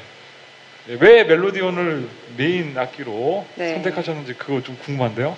예, 0.91 0.97
왜 1.01 1.25
멜로디온을 1.25 2.09
메인 2.37 2.77
악기로 2.77 3.47
네. 3.55 3.75
선택하셨는지 3.75 4.35
그거 4.35 4.63
좀 4.63 4.77
궁금한데요. 4.85 5.37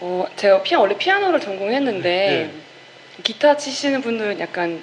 어, 0.00 0.26
제가 0.36 0.62
피아 0.62 0.80
원래 0.80 0.96
피아노를 0.96 1.38
전공했는데 1.40 2.08
네. 2.08 2.50
기타 3.22 3.56
치시는 3.56 4.00
분들은 4.00 4.40
약간 4.40 4.82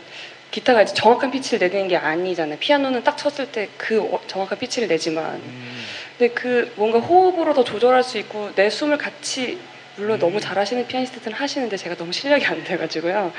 기타가 0.52 0.84
이제 0.84 0.94
정확한 0.94 1.32
피치를 1.32 1.68
내는 1.68 1.88
게 1.88 1.98
아니잖아요. 1.98 2.60
피아노는 2.60 3.04
딱 3.04 3.18
쳤을 3.18 3.52
때 3.52 3.70
그 3.78 4.08
정확한 4.28 4.60
피치를 4.60 4.88
내지만, 4.88 5.36
음. 5.36 5.84
근데 6.22 6.36
그 6.36 6.72
뭔가 6.76 7.00
호흡으로 7.00 7.56
더 7.56 7.64
조절할 7.64 8.04
수 8.04 8.20
있고 8.20 8.52
내 8.54 8.70
숨을 8.70 9.00
같이 9.00 9.58
물론 9.96 10.18
음. 10.18 10.20
너무 10.20 10.40
잘하시는 10.40 10.86
피아니스트들은 10.86 11.36
하시는데 11.36 11.76
제가 11.78 11.96
너무 11.96 12.14
실력이 12.14 12.46
안 12.46 12.64
돼가지고요. 12.64 13.34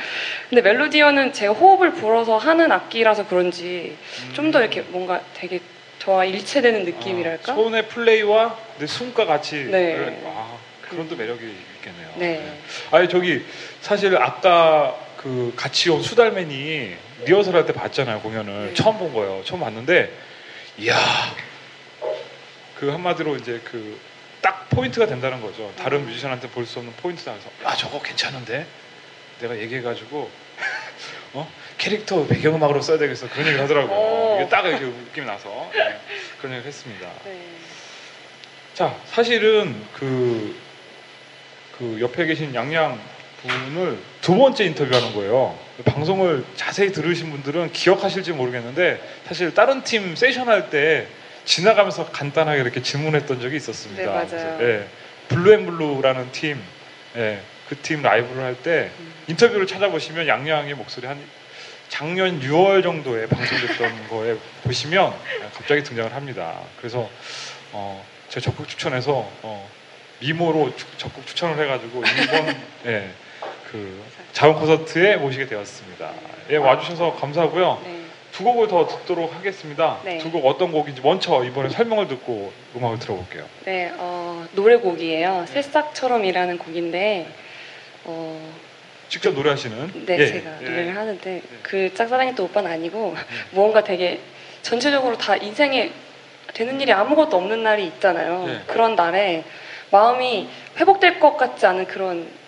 근데 0.50 0.62
멜로디언은 0.62 1.32
제가 1.32 1.52
호흡을 1.52 1.92
불어서 1.92 2.38
하는 2.38 2.72
악기라서 2.72 3.28
그런지 3.28 3.96
좀 4.32 4.50
더 4.50 4.60
이렇게 4.60 4.80
뭔가 4.80 5.20
되게 5.34 5.60
저와 6.00 6.24
일체되는 6.24 6.84
느낌이랄까? 6.84 7.54
손의 7.54 7.86
플레이와 7.86 8.58
내 8.80 8.86
숨과 8.88 9.26
같이 9.26 9.62
네. 9.70 10.20
아, 10.26 10.56
그런 10.90 11.08
또 11.08 11.14
매력이 11.14 11.54
있겠네요. 11.76 12.08
네. 12.16 12.52
아니 12.90 13.08
저기 13.08 13.44
사실 13.80 14.16
아까 14.16 14.96
그 15.18 15.52
같이 15.54 15.88
온 15.88 16.02
수달맨이 16.02 16.96
리허설 17.26 17.54
할 17.54 17.64
때 17.64 17.72
봤잖아요 17.72 18.18
공연을 18.22 18.70
네. 18.70 18.74
처음 18.74 18.98
본 18.98 19.14
거예요. 19.14 19.40
처음 19.44 19.60
봤는데 19.60 20.10
이야 20.78 20.96
그 22.82 22.90
한마디로 22.90 23.36
이제 23.36 23.60
그 23.64 23.96
딱 24.40 24.68
포인트가 24.70 25.06
된다는 25.06 25.40
거죠. 25.40 25.66
음. 25.68 25.72
다른 25.76 26.04
뮤지션한테 26.04 26.48
볼 26.48 26.66
수 26.66 26.80
없는 26.80 26.92
포인트다. 26.96 27.30
그래서 27.30 27.48
야 27.64 27.76
저거 27.76 28.02
괜찮은데 28.02 28.66
내가 29.40 29.56
얘기해가지고 29.56 30.28
어 31.34 31.48
캐릭터 31.78 32.26
배경음악으로 32.26 32.82
써야 32.82 32.98
되겠어 32.98 33.28
그런 33.28 33.46
얘기를 33.46 33.62
하더라고요. 33.62 33.96
오. 33.96 34.36
이게 34.40 34.48
딱 34.48 34.66
이렇게 34.66 34.84
느낌이 34.86 35.24
나서 35.24 35.70
네, 35.72 36.00
그런 36.40 36.54
얘기를 36.54 36.64
했습니다. 36.66 37.08
네. 37.24 37.38
자, 38.74 38.96
사실은 39.06 39.76
그, 39.94 40.56
그 41.78 41.98
옆에 42.00 42.26
계신 42.26 42.52
양양 42.52 42.98
분을 43.42 43.98
두 44.22 44.34
번째 44.36 44.64
인터뷰하는 44.64 45.14
거예요. 45.14 45.56
방송을 45.84 46.44
자세히 46.56 46.90
들으신 46.90 47.30
분들은 47.30 47.72
기억하실지 47.72 48.32
모르겠는데 48.32 49.00
사실 49.28 49.54
다른 49.54 49.84
팀 49.84 50.16
세션 50.16 50.48
할때 50.48 51.06
지나가면서 51.44 52.06
간단하게 52.10 52.60
이렇게 52.60 52.82
질문했던 52.82 53.40
적이 53.40 53.56
있었습니다. 53.56 54.02
네, 54.02 54.08
맞아요. 54.08 54.26
그래서, 54.28 54.62
예, 54.62 54.86
블루앤블루라는 55.28 56.32
팀, 56.32 56.62
예, 57.16 57.40
그 57.68 57.76
팀 57.82 58.02
라이브를 58.02 58.42
할 58.42 58.56
때 58.62 58.90
인터뷰를 59.28 59.66
찾아보시면 59.66 60.26
양양의 60.28 60.74
목소리 60.74 61.06
한 61.06 61.18
작년 61.88 62.40
6월 62.40 62.82
정도에 62.82 63.26
방송됐던 63.26 64.08
거에 64.08 64.36
보시면 64.64 65.14
갑자기 65.54 65.82
등장을 65.82 66.14
합니다. 66.14 66.58
그래서 66.78 67.08
어, 67.72 68.04
제가 68.28 68.40
적극 68.44 68.68
추천해서 68.68 69.12
어, 69.42 69.68
미모로 70.20 70.74
추- 70.76 70.86
적극 70.98 71.26
추천을 71.26 71.58
해가지고 71.62 72.02
이번 72.04 72.56
예, 72.86 73.10
그 73.70 74.02
자원 74.32 74.56
콘서트에 74.56 75.16
모시게 75.16 75.46
되었습니다. 75.46 76.10
예, 76.50 76.56
와주셔서 76.56 77.14
감사하고요. 77.16 77.82
두 78.32 78.44
곡을 78.44 78.66
더 78.66 78.86
듣도록 78.86 79.34
하겠습니다. 79.34 79.98
네. 80.04 80.18
두곡 80.18 80.46
어떤 80.46 80.72
곡인지 80.72 81.02
먼저 81.02 81.44
이번에 81.44 81.68
설명을 81.68 82.08
듣고 82.08 82.50
음악을 82.74 82.98
들어볼게요. 82.98 83.44
네, 83.66 83.92
어, 83.98 84.46
노래곡이에요. 84.52 85.44
새싹처럼이라는 85.48 86.56
곡인데, 86.56 87.28
어, 88.04 88.52
직접 89.08 89.34
노래하시는 89.34 90.06
네, 90.06 90.18
예, 90.18 90.26
제가 90.26 90.62
예. 90.62 90.64
노래를 90.64 90.96
하는데 90.96 91.42
그 91.62 91.92
짝사랑했던 91.92 92.46
오빠는 92.46 92.70
아니고 92.70 93.14
무언가 93.52 93.84
되게 93.84 94.20
전체적으로 94.62 95.18
다 95.18 95.36
인생에 95.36 95.92
되는 96.54 96.80
일이 96.80 96.90
아무것도 96.92 97.36
없는 97.36 97.62
날이 97.62 97.84
있잖아요. 97.86 98.46
네. 98.46 98.60
그런 98.66 98.96
날에 98.96 99.44
마음이 99.90 100.48
회복될 100.78 101.20
것 101.20 101.36
같지 101.36 101.66
않은 101.66 101.86
그런 101.86 102.22
아, 102.22 102.41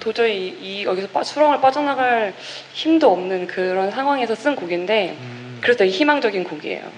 도저히 0.00 0.48
이 0.60 0.84
여기서 0.84 1.08
빠- 1.08 1.22
수렁을 1.24 1.60
빠져나갈 1.60 2.34
힘도 2.72 3.12
없는 3.12 3.46
그런 3.46 3.90
상황에서 3.90 4.34
쓴 4.34 4.56
곡인데 4.56 5.16
그래서 5.60 5.78
되게 5.78 5.90
희망적인 5.90 6.44
곡이에요. 6.44 6.90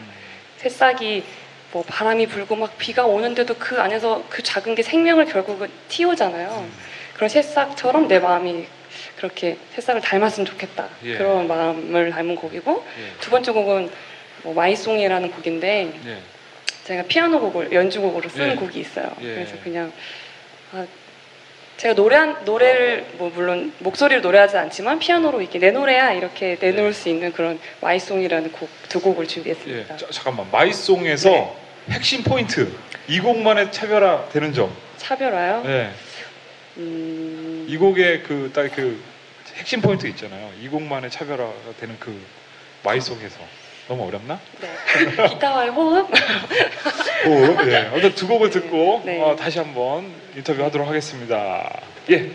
새싹이 0.59 1.25
뭐 1.73 1.83
바람이 1.87 2.27
불고 2.27 2.55
막 2.57 2.77
비가 2.79 3.07
오는데도 3.07 3.55
그 3.59 3.81
안에서 3.81 4.25
그 4.29 4.43
작은 4.43 4.75
게 4.75 4.83
생명을 4.83 5.25
결국은 5.27 5.69
틔우잖아요. 5.89 6.67
그런 7.15 7.29
새싹처럼 7.29 8.09
내 8.09 8.19
마음이 8.19 8.67
그렇게 9.17 9.57
새싹을 9.75 10.01
닮았으면 10.01 10.47
좋겠다. 10.47 10.89
예. 11.05 11.17
그런 11.17 11.49
마음을 11.49 12.11
닮은 12.11 12.35
곡이고 12.37 12.85
예. 12.99 13.21
두 13.21 13.31
번째 13.31 13.53
곡은 13.53 13.91
뭐 14.43 14.55
마이송이라는 14.55 15.31
곡인데 15.31 15.93
예. 16.07 16.19
제가 16.85 17.05
피아노 17.05 17.41
곡을 17.41 17.73
연주곡으로 17.73 18.29
쓴 18.29 18.51
예. 18.51 18.55
곡이 18.57 18.79
있어요. 18.81 19.11
예. 19.23 19.35
그래서 19.35 19.55
그냥 19.63 19.93
아, 20.73 20.87
제가 21.77 21.95
노래한 21.95 22.45
노래를 22.45 23.07
뭐 23.15 23.31
물론 23.35 23.73
목소리로 23.79 24.21
노래하지 24.21 24.57
않지만 24.57 24.99
피아노로 24.99 25.41
이렇게 25.41 25.59
내 25.59 25.71
노래야 25.73 26.13
이렇게 26.13 26.57
내놓을 26.61 26.93
수 26.93 27.09
있는 27.09 27.33
그런 27.33 27.59
My 27.81 27.92
Song이라는 27.92 28.53
곡 28.53 28.69
두 28.89 29.01
곡을 29.01 29.25
예. 29.25 29.29
준비했습니다. 29.29 29.97
자, 29.97 30.07
잠깐만 30.11 30.47
My 30.53 30.68
Song에서 30.68 31.31
네. 31.31 31.57
핵심 31.91 32.23
포인트 32.23 32.71
이 33.09 33.19
곡만의 33.21 33.73
차별화 33.73 34.29
되는 34.29 34.53
점. 34.53 34.71
차별화요? 34.99 35.63
네. 35.65 35.91
음, 36.77 37.67
이 37.69 37.77
곡의 37.77 38.23
그 38.23 38.51
딱 38.53 38.71
그 38.75 39.03
핵심 39.57 39.81
포인트 39.81 40.07
있잖아요. 40.07 40.51
이 40.63 40.69
곡만의 40.69 41.11
차별화가 41.11 41.53
되는 41.81 41.97
그 41.99 42.17
마이송에서 42.85 43.39
너무 43.89 44.07
어렵나? 44.07 44.39
네. 44.61 44.69
기타와의 45.31 45.71
호흡? 45.71 46.09
오, 47.27 47.63
네. 47.65 47.91
오늘 47.95 48.15
두 48.15 48.29
곡을 48.29 48.51
듣고 48.51 49.03
네. 49.05 49.21
어, 49.21 49.35
다시 49.37 49.59
한번 49.59 50.11
인터뷰하도록 50.37 50.89
하겠습니다. 50.89 51.81
예. 52.11 52.31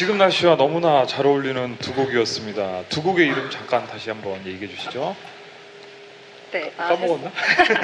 지금 0.00 0.16
날씨와 0.16 0.56
너무나 0.56 1.04
잘 1.04 1.26
어울리는 1.26 1.76
두 1.76 1.92
곡이었습니다. 1.92 2.84
두 2.88 3.02
곡의 3.02 3.26
이름 3.26 3.50
잠깐 3.50 3.86
다시 3.86 4.08
한번 4.08 4.40
얘기해 4.46 4.66
주시죠. 4.74 5.14
네. 6.52 6.72
아, 6.78 6.88
까먹었나? 6.88 7.30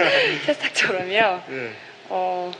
새싹처럼요. 0.47 1.13
예. 1.13 1.73
어. 2.09 2.51
아, 2.55 2.59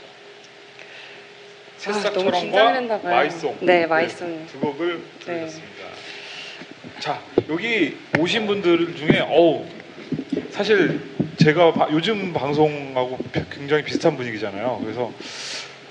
새싹처럼과 1.77 3.01
봐요. 3.01 3.15
마이송. 3.15 3.57
네, 3.61 3.87
마이송. 3.87 4.45
두 4.45 4.59
곡을 4.59 5.01
네. 5.25 5.25
들으셨습니다. 5.25 5.85
자, 6.99 7.19
여기 7.49 7.97
오신 8.19 8.45
분들 8.45 8.95
중에 8.95 9.21
어우 9.21 9.65
사실 10.51 11.01
제가 11.41 11.73
바- 11.73 11.87
요즘 11.89 12.31
방송하고 12.31 13.17
굉장히 13.49 13.83
비슷한 13.83 14.17
분위기잖아요. 14.17 14.81
그래서 14.83 15.11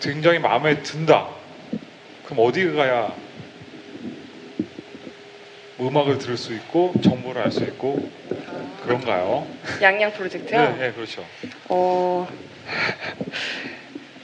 굉장히 0.01 0.39
마음에 0.39 0.85
든다. 0.85 1.31
그럼 2.27 2.47
어디 2.47 2.73
가야 2.73 3.26
음악을 5.87 6.19
들을 6.19 6.37
수 6.37 6.53
있고 6.55 6.93
정보를 7.03 7.43
알 7.43 7.51
수 7.53 7.63
있고 7.65 8.11
그런가요? 8.85 9.47
양양 9.83 10.13
프로젝트요? 10.13 10.61
네, 10.61 10.77
네, 10.87 10.93
그렇죠. 10.93 11.25
어. 11.69 12.29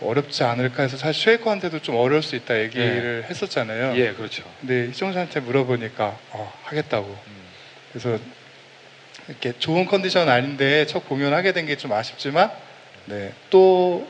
어렵지 0.00 0.44
않을까 0.44 0.82
해서 0.82 0.96
사실 0.96 1.22
쉐이커한테도 1.22 1.80
좀 1.80 1.96
어려울 1.96 2.22
수 2.22 2.36
있다 2.36 2.58
얘기를 2.60 3.24
했었잖아요. 3.30 3.96
예, 3.96 4.12
그렇죠. 4.12 4.42
근데 4.60 4.88
희정 4.88 5.12
씨한테 5.12 5.40
물어보니까 5.40 6.18
어, 6.30 6.52
하겠다고. 6.64 7.06
음. 7.08 7.42
그래서 7.90 8.18
이렇게 9.28 9.52
좋은 9.58 9.86
컨디션 9.86 10.28
아닌데 10.28 10.84
첫 10.86 11.08
공연하게 11.08 11.52
된 11.52 11.66
게 11.66 11.76
좀 11.76 11.92
아쉽지만 11.92 12.50
네, 13.06 13.32
또 13.50 14.06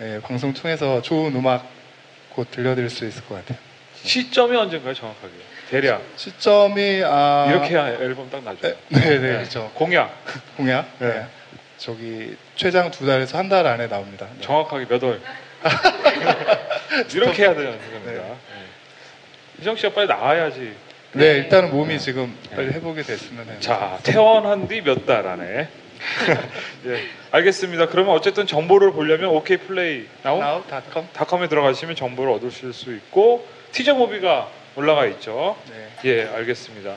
예, 0.00 0.20
방송 0.22 0.52
통해서 0.54 1.00
좋은 1.02 1.34
음악 1.36 1.68
곧 2.30 2.50
들려드릴 2.50 2.88
수 2.90 3.06
있을 3.06 3.24
것 3.26 3.34
같아요. 3.36 3.58
시점이 4.02 4.56
언젠가요, 4.56 4.94
정확하게? 4.94 5.32
대략. 5.70 6.02
시점이 6.16 7.02
아 7.04 7.46
이렇게 7.50 7.70
해야 7.74 7.88
앨범 7.88 8.30
딱 8.30 8.42
나죠. 8.42 8.58
네, 8.62 8.74
네, 8.88 9.18
그렇죠. 9.18 9.70
공약. 9.74 10.14
공약. 10.56 10.88
네. 10.98 11.08
네. 11.08 11.26
저기 11.76 12.36
최장 12.56 12.90
두 12.90 13.06
달에서 13.06 13.38
한 13.38 13.48
달 13.48 13.66
안에 13.66 13.86
나옵니다. 13.88 14.26
네. 14.34 14.40
정확하게 14.40 14.86
몇 14.86 15.02
월. 15.02 15.20
이렇게 17.14 17.42
해야 17.42 17.54
되는 17.54 17.72
겁니다. 17.72 18.22
네. 18.22 18.36
희정 19.58 19.76
씨가 19.76 19.92
빨리 19.94 20.06
나와야지. 20.08 20.72
네, 21.12 21.24
일단은 21.38 21.70
몸이 21.70 21.98
지금 21.98 22.36
빨리 22.54 22.68
회복이 22.68 23.02
됐으면 23.02 23.46
해요. 23.46 23.56
자, 23.60 23.98
퇴원한 24.02 24.68
뒤 24.68 24.80
몇 24.82 25.04
달 25.06 25.26
안에. 25.26 25.68
예, 26.86 27.02
알겠습니다. 27.32 27.86
그러면 27.88 28.14
어쨌든 28.14 28.46
정보를 28.46 28.92
보려면 28.92 29.30
OK 29.30 29.56
플레이 29.58 30.06
나온 30.22 30.38
나우.com 30.40 31.08
닷컴에 31.12 31.48
들어가시면 31.48 31.96
정보를 31.96 32.32
얻으실 32.34 32.72
수 32.72 32.94
있고 32.94 33.44
티저 33.72 33.94
무비가 33.94 34.48
올라가 34.76 35.06
있죠. 35.06 35.56
네. 35.70 35.88
예, 36.04 36.28
알겠습니다. 36.34 36.94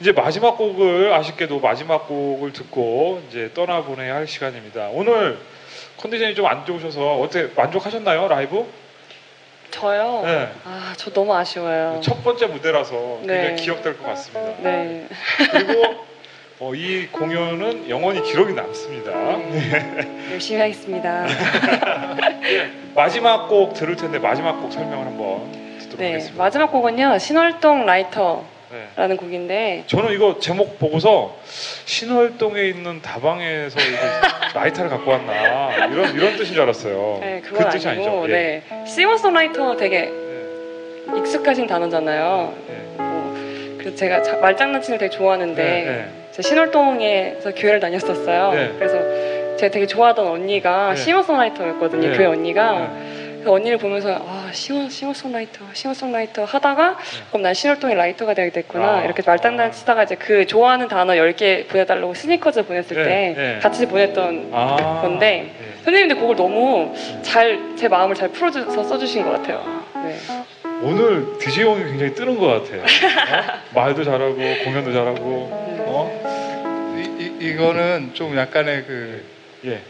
이제 0.00 0.12
마지막 0.12 0.56
곡을 0.56 1.12
아쉽게도 1.12 1.60
마지막 1.60 2.06
곡을 2.06 2.52
듣고 2.52 3.22
이제 3.28 3.50
떠나보내야 3.54 4.14
할 4.14 4.26
시간입니다. 4.28 4.88
오늘 4.92 5.38
컨디션이 5.96 6.34
좀 6.34 6.46
안 6.46 6.64
좋으셔서 6.64 7.16
어때 7.16 7.48
만족하셨나요 7.56 8.28
라이브? 8.28 8.64
저요? 9.70 10.22
네. 10.24 10.48
아, 10.64 10.92
저 10.96 11.10
너무 11.12 11.34
아쉬워요. 11.34 12.00
첫 12.02 12.22
번째 12.22 12.46
무대라서 12.46 13.18
굉장히 13.20 13.40
네. 13.48 13.54
기억될 13.56 13.98
것 13.98 14.04
같습니다. 14.06 14.52
네. 14.62 15.08
그리고 15.50 16.04
어, 16.60 16.72
이 16.72 17.08
공연은 17.08 17.88
영원히 17.90 18.22
기록이 18.22 18.52
남습니다. 18.52 19.10
열심히 20.30 20.60
하겠습니다. 20.60 21.26
예, 22.46 22.70
마지막 22.94 23.48
곡 23.48 23.74
들을 23.74 23.96
텐데 23.96 24.20
마지막 24.20 24.60
곡 24.60 24.72
설명을 24.72 25.04
한번 25.06 25.63
듣도록 25.94 25.98
네, 25.98 26.12
하겠습니다. 26.12 26.42
마지막 26.42 26.66
곡은요. 26.72 27.18
신월동 27.18 27.86
라이터라는 27.86 28.44
네. 29.08 29.16
곡인데 29.16 29.84
저는 29.86 30.12
이거 30.12 30.38
제목 30.38 30.78
보고서 30.78 31.36
신월동에 31.86 32.62
있는 32.62 33.00
다방에서 33.02 33.78
라이터를 34.54 34.90
갖고 34.90 35.10
왔나 35.10 35.86
이런 35.86 36.14
이런 36.14 36.36
뜻인 36.36 36.54
줄 36.54 36.62
알았어요. 36.62 37.18
네, 37.20 37.40
그건 37.44 37.64
그 37.64 37.70
뜻이 37.70 37.88
아니고 37.88 38.20
아니죠. 38.22 38.32
예. 38.34 38.62
네. 38.68 38.84
싱어송라이터 38.86 39.76
되게 39.76 40.12
익숙하신 41.16 41.66
단어잖아요. 41.66 42.54
예. 42.70 42.74
뭐, 42.96 43.76
그래서 43.78 43.96
제가 43.96 44.22
자- 44.22 44.36
말장난치는 44.38 44.98
되게 44.98 45.10
좋아하는데 45.10 45.62
네, 45.62 45.84
네. 45.84 46.08
제가 46.32 46.48
신월동에서 46.48 47.54
교회를 47.54 47.80
다녔었어요. 47.80 48.52
네. 48.52 48.72
그래서 48.78 49.56
제가 49.56 49.70
되게 49.70 49.86
좋아하던 49.86 50.26
언니가 50.26 50.90
네. 50.94 50.96
싱어송라이터였거든요. 50.96 52.10
네. 52.10 52.16
교회 52.16 52.26
언니가. 52.26 52.90
그 53.44 53.52
언니를 53.52 53.78
보면서 53.78 54.14
아 54.14 54.50
싱어 54.52 54.88
싱어송라이터 54.88 55.64
싱어송라이터 55.72 56.44
하다가 56.44 56.96
그럼 57.28 57.42
난 57.42 57.54
신월동의 57.54 57.96
라이터가 57.96 58.34
되게 58.34 58.50
됐구나 58.50 58.92
네. 58.96 58.98
아. 59.00 59.04
이렇게 59.04 59.22
말장난 59.24 59.70
치다가 59.72 60.04
이제 60.04 60.14
그 60.16 60.46
좋아하는 60.46 60.88
단어 60.88 61.12
10개 61.12 61.68
보내달라고 61.68 62.14
스니커즈 62.14 62.64
보냈을 62.66 62.96
네, 62.96 63.04
때 63.04 63.34
네. 63.36 63.58
같이 63.60 63.86
보냈던 63.86 64.50
아. 64.52 65.00
건데 65.02 65.54
선생님들 65.84 66.16
곡을 66.18 66.36
너무 66.36 66.94
잘 67.22 67.74
제 67.76 67.88
마음을 67.88 68.14
잘 68.14 68.28
풀어줘서 68.30 68.82
써주신 68.84 69.24
것 69.24 69.30
같아요. 69.32 69.84
네. 69.96 70.16
오늘 70.82 71.38
DJ 71.38 71.64
형이 71.64 71.84
굉장히 71.84 72.14
뜨는 72.14 72.38
것 72.38 72.46
같아요. 72.46 72.82
어? 72.82 72.84
말도 73.74 74.04
잘하고 74.04 74.36
공연도 74.64 74.92
잘하고. 74.92 75.48
어? 75.86 76.96
이, 76.96 77.22
이, 77.22 77.48
이거는 77.50 78.12
좀 78.14 78.36
약간의 78.36 78.84
그 78.86 79.24
예. 79.66 79.80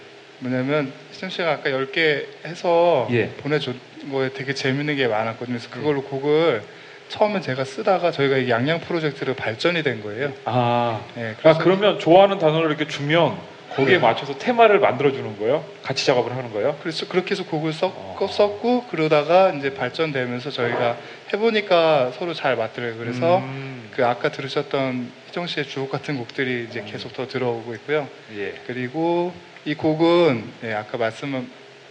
뭐냐면 0.41 0.93
희정 1.25 1.31
씨가 1.31 1.53
아까 1.53 1.71
10개 1.71 2.27
해서 2.45 3.09
예. 3.11 3.29
보내준 3.29 3.79
거에 4.11 4.31
되게 4.33 4.55
재밌는 4.55 4.97
게 4.97 5.07
많았거든요. 5.07 5.59
그래서 5.59 5.71
그걸로 5.71 6.03
곡을 6.03 6.63
처음에 7.09 7.41
제가 7.41 7.65
쓰다가 7.65 8.11
저희가 8.11 8.39
이 8.39 8.51
양양 8.51 8.81
프로젝트로 8.81 9.35
발전이 9.35 9.83
된 9.83 10.03
거예요. 10.03 10.33
아. 10.45 11.01
네, 11.15 11.35
아 11.43 11.59
그러면 11.59 11.99
좋아하는 11.99 12.39
단어를 12.39 12.69
이렇게 12.69 12.87
주면 12.89 13.37
거기에 13.75 13.99
맞춰서 13.99 14.39
테마를 14.39 14.79
만들어 14.79 15.13
주는 15.13 15.37
거예요? 15.39 15.65
같이 15.83 16.07
작업을 16.07 16.37
하는 16.37 16.53
거예요? 16.53 16.77
그래서 16.81 17.09
그렇게 17.09 17.33
해서 17.33 17.45
곡을 17.45 17.73
썼고, 17.73 18.29
썼고 18.29 18.85
그러다가 18.87 19.51
이제 19.51 19.75
발전되면서 19.75 20.51
저희가 20.51 20.97
해보니까 21.33 22.13
서로 22.17 22.35
잘 22.35 22.57
맞더라고요. 22.57 22.99
그래서 22.99 23.39
음. 23.39 23.91
그 23.93 24.07
아까 24.07 24.31
들으셨던 24.31 25.11
희정 25.27 25.47
씨의 25.47 25.67
주옥 25.67 25.91
같은 25.91 26.19
곡들이 26.19 26.67
이제 26.69 26.85
계속 26.87 27.13
더 27.15 27.27
들어오고 27.27 27.75
있고요. 27.75 28.09
예. 28.37 28.55
그리고 28.67 29.33
이 29.65 29.75
곡은 29.75 30.53
예, 30.65 30.75
아까 30.75 30.99
말씀한 30.99 31.51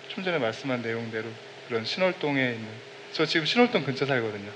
좀 0.09 0.23
전에 0.23 0.37
말씀한 0.37 0.81
내용대로 0.81 1.25
그런 1.67 1.83
신월동에 1.83 2.39
있는 2.39 2.67
저 3.11 3.25
지금 3.25 3.45
신월동 3.45 3.83
근처 3.83 4.05
살거든요. 4.05 4.49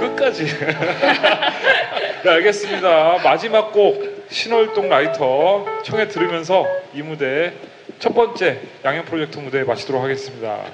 끝까지. 0.00 0.44
네, 2.24 2.30
알겠습니다. 2.30 3.18
마지막 3.22 3.72
곡 3.72 4.26
신월동 4.28 4.88
라이터 4.88 5.64
청해 5.84 6.08
들으면서 6.08 6.66
이 6.94 7.02
무대 7.02 7.52
첫 8.00 8.12
번째 8.14 8.60
양형 8.84 9.04
프로젝트 9.04 9.38
무대 9.38 9.62
마치도록 9.62 10.02
하겠습니다. 10.02 10.64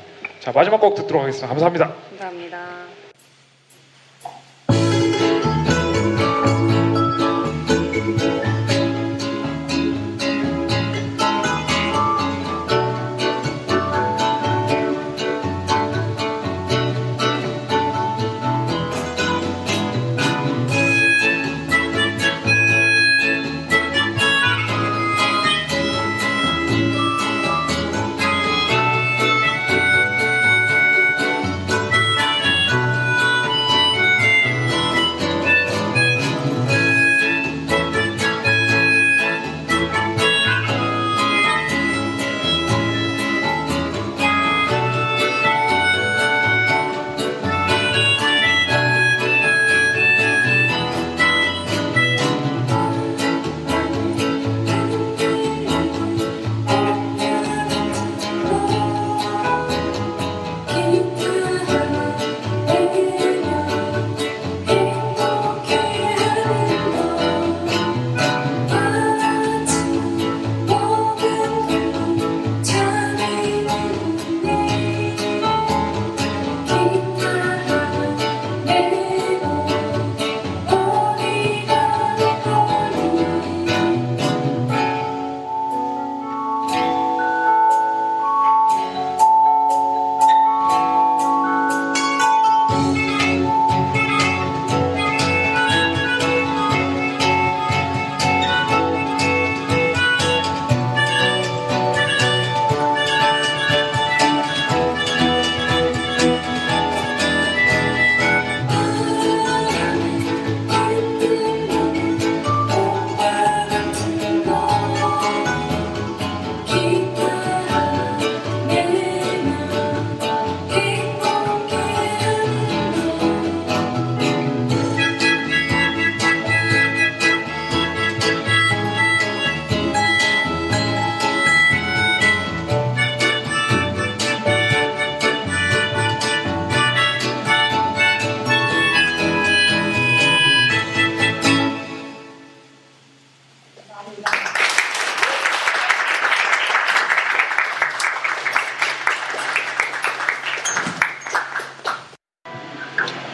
자 0.41 0.53
마지막 0.53 0.79
곡 0.79 0.95
듣도록 0.95 1.23
하겠습니다. 1.23 1.49
감사합니다. 1.49 1.95
감사합니다. 2.11 2.92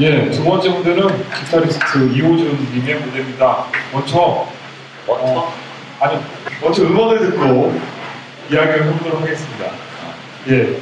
예, 0.00 0.30
두 0.30 0.44
번째 0.44 0.68
무대는 0.68 1.08
기타리스트 1.34 1.98
이호준 2.14 2.68
님의 2.72 3.00
무대입니다. 3.00 3.66
먼저 3.92 4.46
어, 5.08 5.52
아니요, 5.98 6.22
먼저 6.62 6.84
음원을 6.84 7.18
듣고 7.18 7.80
이야기를 8.48 8.84
해보도록 8.86 9.22
하겠습니다. 9.22 9.72
예, 10.50 10.77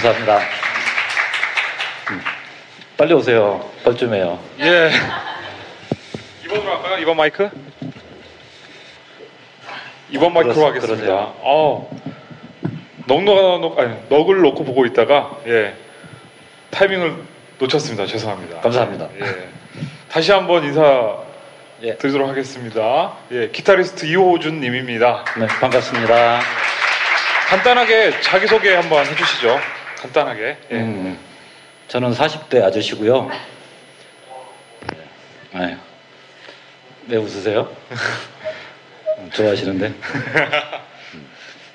감사합니다. 0.00 0.38
음, 2.10 2.22
빨리 2.96 3.12
오세요. 3.12 3.70
뻘쭘해요. 3.84 4.38
예. 4.60 4.90
이번으로 6.44 6.74
할까요? 6.76 6.98
이번 7.00 7.16
마이크? 7.18 7.50
이번 10.10 10.32
마이크로 10.32 10.54
그렇- 10.54 10.66
하겠습니다. 10.68 10.96
그러세요. 10.96 11.34
어, 11.40 12.00
넉넉, 13.06 13.60
넉, 13.60 13.78
아니, 13.78 13.94
넉을 14.08 14.40
놓고 14.40 14.64
보고 14.64 14.86
있다가, 14.86 15.32
예, 15.46 15.74
타이밍을 16.70 17.16
놓쳤습니다. 17.58 18.06
죄송합니다. 18.06 18.60
감사합니다. 18.60 19.08
예. 19.20 19.48
다시 20.08 20.32
한번 20.32 20.64
인사 20.64 21.16
예. 21.82 21.96
드리도록 21.96 22.26
하겠습니다. 22.28 23.12
예, 23.32 23.48
기타리스트 23.50 24.06
이호준 24.06 24.60
님입니다. 24.60 25.24
네, 25.38 25.46
반갑습니다. 25.46 26.40
간단하게 27.48 28.20
자기소개 28.22 28.74
한번 28.74 29.04
해주시죠. 29.06 29.60
간단하게. 30.00 30.56
예. 30.70 30.74
음, 30.76 31.18
저는 31.88 32.12
40대 32.12 32.62
아저씨고요. 32.62 33.30
네. 35.54 35.76
왜 37.08 37.16
웃으세요? 37.16 37.74
음, 39.18 39.30
좋아하시는데? 39.34 39.86
음, 41.14 41.28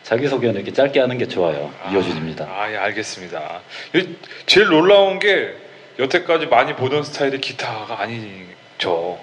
자기소개는 0.03 0.55
이렇게 0.55 0.71
짧게 0.73 0.99
하는 0.99 1.17
게 1.17 1.27
좋아요. 1.27 1.71
이호준입니다. 1.91 2.45
아, 2.45 2.71
예, 2.71 2.77
알겠습니다. 2.77 3.61
이- 3.95 4.15
제일 4.45 4.67
놀라운 4.67 5.19
게 5.19 5.53
여태까지 5.99 6.47
많이 6.47 6.75
보던 6.75 7.03
스타일이 7.03 7.39
기타가 7.39 7.99
아니죠. 8.01 9.19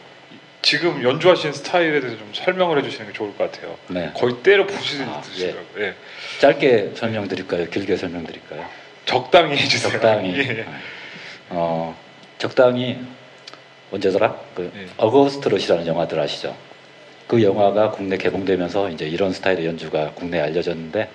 지금 0.60 1.02
연주하시는 1.02 1.52
스타일에 1.54 2.00
대해서 2.00 2.18
좀 2.18 2.30
설명을 2.32 2.78
해주시는 2.78 3.06
게 3.08 3.12
좋을 3.12 3.36
것 3.36 3.50
같아요. 3.50 3.76
네. 3.88 4.12
거의 4.14 4.36
때려 4.44 4.64
부시듯이 4.64 5.46
예. 5.76 5.82
예. 5.82 5.94
짧게 6.38 6.92
설명드릴까요? 6.94 7.68
길게 7.68 7.96
설명드릴까요? 7.96 8.64
적당히 9.04 9.56
해주세요. 9.56 9.92
적당히. 9.92 10.36
예. 10.38 10.66
어, 11.50 11.96
적당히 12.38 12.98
언제더라? 13.90 14.36
그 14.54 14.72
예. 14.76 14.86
어거스트 14.96 15.48
롯이라는 15.48 15.86
영화들 15.86 16.18
아시죠? 16.18 16.56
그 17.26 17.42
영화가 17.42 17.90
국내 17.92 18.16
개봉되면서 18.16 18.90
이제 18.90 19.06
이런 19.06 19.32
스타일의 19.32 19.66
연주가 19.66 20.12
국내에 20.12 20.40
알려졌는데 20.40 21.08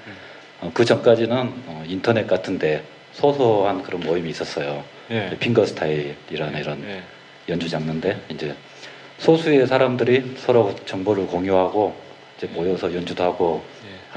어, 0.61 0.71
그 0.73 0.85
전까지는 0.85 1.37
어, 1.67 1.83
인터넷 1.87 2.27
같은데 2.27 2.83
소소한 3.13 3.83
그런 3.83 4.01
모임이 4.01 4.29
있었어요. 4.29 4.83
예. 5.11 5.35
핑거 5.39 5.65
스타일이라는 5.65 6.59
이런 6.59 6.83
예. 6.87 7.01
연주 7.49 7.69
장르인데 7.69 8.19
이제 8.29 8.55
소수의 9.19 9.67
사람들이 9.67 10.35
서로 10.37 10.75
정보를 10.85 11.27
공유하고 11.27 11.95
이제 12.37 12.47
모여서 12.47 12.93
연주도 12.93 13.23
하고 13.23 13.63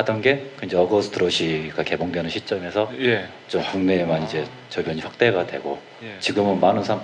하던 0.01 0.21
게 0.23 0.47
이제 0.65 0.77
어거스트 0.77 1.19
롯이가 1.19 1.83
개봉되는 1.83 2.29
시점에서 2.31 2.91
예. 3.01 3.27
좀 3.49 3.63
국내에만 3.63 4.25
이제 4.25 4.45
저변이 4.69 5.01
확대가 5.01 5.47
되고 5.47 5.79
예. 6.03 6.19
지금은 6.21 6.61
많은 6.61 6.83
사람 6.83 7.03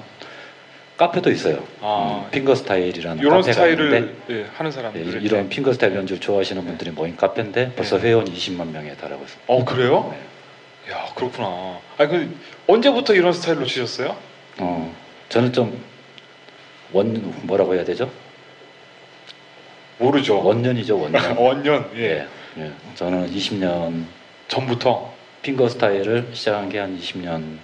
카페도 0.96 1.30
있어요. 1.30 1.62
아. 1.82 2.24
음, 2.24 2.30
핑거 2.30 2.54
스타일이라는 2.54 3.18
이런 3.18 3.40
카페가 3.40 3.52
스타일을 3.52 3.84
있는데 3.84 4.14
예, 4.30 4.46
하는 4.56 4.70
예, 4.70 4.74
사람들. 4.74 5.22
이런 5.22 5.48
핑거 5.48 5.72
스타일 5.74 5.94
연주 5.94 6.18
좋아하시는 6.18 6.64
분들이 6.64 6.90
모인 6.90 7.16
카페인데 7.16 7.72
벌써 7.76 7.98
회원이 7.98 8.32
20만 8.32 8.70
명에 8.70 8.94
달하고 8.96 9.24
있어요. 9.24 9.38
어 9.46 9.64
그래요? 9.64 10.14
야 10.90 11.06
그렇구나. 11.14 11.78
아니 11.98 12.10
그 12.10 12.36
언제부터 12.66 13.14
이런 13.14 13.32
스타일로 13.32 13.66
치셨어요? 13.66 14.16
어, 14.58 14.94
저는 15.28 15.52
좀 15.52 15.96
원 16.92 17.20
뭐라고 17.42 17.74
해야 17.74 17.84
되죠? 17.84 18.10
모르죠. 19.98 20.42
원년이죠, 20.42 20.98
원년. 20.98 21.36
원년. 21.36 21.90
예. 21.96 22.26
예. 22.58 22.72
저는 22.94 23.30
20년 23.32 24.04
전부터 24.48 25.12
핑거 25.42 25.68
스타일을 25.68 26.28
시작한 26.32 26.68
게 26.68 26.78
한 26.78 26.98
20년 26.98 27.58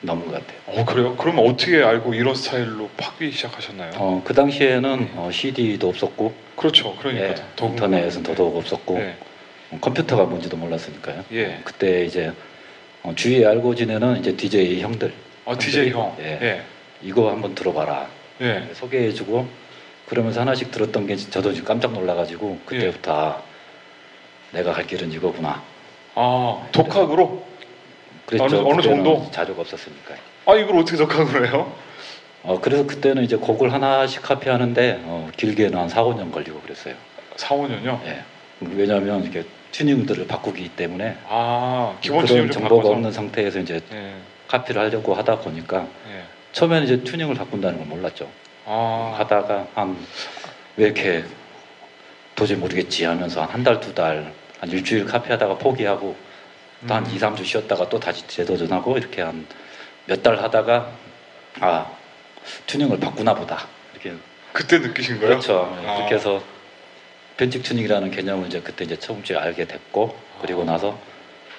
넘은 0.00 0.26
것 0.26 0.32
같아요. 0.34 0.58
어 0.66 0.84
그래요? 0.84 1.16
그러면 1.16 1.46
어떻게 1.48 1.82
알고 1.82 2.14
이런 2.14 2.34
스타일로 2.34 2.88
파기 2.96 3.32
시작하셨나요? 3.32 3.90
어, 3.96 4.22
그 4.24 4.32
당시에는 4.32 5.10
어, 5.16 5.28
CD도 5.32 5.88
없었고, 5.88 6.32
그렇죠. 6.56 6.96
그러니까 7.00 7.24
예, 7.30 7.34
인터넷은 7.66 8.22
더더욱 8.22 8.56
없었고, 8.56 8.94
네. 8.98 9.16
어, 9.72 9.78
컴퓨터가 9.80 10.24
뭔지도 10.24 10.56
몰랐으니까요. 10.56 11.24
예. 11.32 11.60
그때 11.64 12.04
이제 12.04 12.32
어, 13.02 13.12
주위에 13.14 13.44
알고 13.44 13.74
지내는 13.74 14.20
이제 14.20 14.36
DJ 14.36 14.80
형들. 14.82 15.12
아 15.46 15.56
DJ 15.58 15.90
형. 15.90 16.16
예. 16.20 16.38
예. 16.42 16.62
이거 17.02 17.30
한번 17.30 17.54
들어봐라. 17.56 18.08
예. 18.40 18.68
소개해주고 18.74 19.48
그러면서 20.08 20.40
하나씩 20.40 20.70
들었던 20.70 21.06
게 21.06 21.16
저도 21.16 21.52
깜짝 21.64 21.92
놀라가지고 21.92 22.60
그때부터 22.64 23.12
아, 23.12 23.42
내가 24.52 24.72
갈 24.72 24.86
길은 24.86 25.12
이거구나. 25.12 25.62
아 26.14 26.66
독학으로? 26.72 27.46
그랬죠. 28.26 28.44
어느- 28.44 28.68
어느 28.74 28.82
정도? 28.82 29.28
자료가 29.30 29.60
없었으니까. 29.62 30.14
아 30.46 30.54
이걸 30.54 30.78
어떻게 30.78 30.96
독학으로 30.96 31.46
해요? 31.46 31.72
어, 32.42 32.58
그래서 32.60 32.86
그때는 32.86 33.24
이제 33.24 33.36
곡을 33.36 33.72
하나씩 33.72 34.22
카피하는데 34.22 35.02
어, 35.04 35.30
길게는 35.36 35.78
한 35.78 35.88
4, 35.88 36.02
5년 36.04 36.32
걸리고 36.32 36.60
그랬어요. 36.62 36.94
4, 37.36 37.54
5년요? 37.56 38.00
예. 38.06 38.22
왜냐하면 38.60 39.22
이렇게 39.22 39.44
튜닝들을 39.72 40.26
바꾸기 40.26 40.70
때문에 40.70 41.18
아 41.28 41.96
기본 42.00 42.24
그런 42.24 42.50
정보가 42.50 42.76
바꿔서. 42.76 42.92
없는 42.94 43.12
상태에서 43.12 43.58
이제 43.60 43.80
예. 43.92 44.14
카피를 44.48 44.80
하려고 44.80 45.14
하다 45.14 45.40
보니까 45.40 45.86
예. 46.10 46.22
처음에는 46.52 46.84
이제 46.84 47.04
튜닝을 47.04 47.34
바꾼다는 47.34 47.78
걸 47.78 47.86
몰랐죠. 47.86 48.26
아 48.70 49.14
하다가 49.18 49.66
한 49.74 49.96
왜 50.76 50.84
이렇게 50.86 51.24
도저히 52.36 52.56
모르겠지 52.56 53.04
하면서 53.04 53.40
한한 53.42 53.64
달, 53.64 53.80
두 53.80 53.92
달, 53.94 54.32
한 54.60 54.70
일주일 54.70 55.06
카피하다가 55.06 55.58
포기하고 55.58 56.14
또한 56.86 57.04
음. 57.04 57.10
2, 57.12 57.18
3주 57.18 57.44
쉬었다가 57.44 57.88
또 57.88 57.98
다시 57.98 58.24
재도전하고 58.28 58.96
이렇게 58.96 59.22
한 59.22 59.44
몇 60.06 60.22
달 60.22 60.40
하다가 60.42 60.90
아 61.60 61.86
튜닝을 62.66 63.00
바꾸나 63.00 63.34
보다 63.34 63.66
이렇게 63.92 64.14
그때 64.52 64.78
느끼신 64.78 65.16
거예요? 65.18 65.30
그렇죠 65.30 65.76
아. 65.84 65.96
그렇게 65.96 66.14
해서 66.14 66.40
변칙 67.36 67.62
튜닝이라는 67.64 68.10
개념을 68.12 68.46
이제 68.46 68.60
그때 68.60 68.84
이제 68.84 68.96
처음째 68.96 69.34
알게 69.36 69.64
됐고 69.66 70.16
그리고 70.40 70.64
나서 70.64 70.96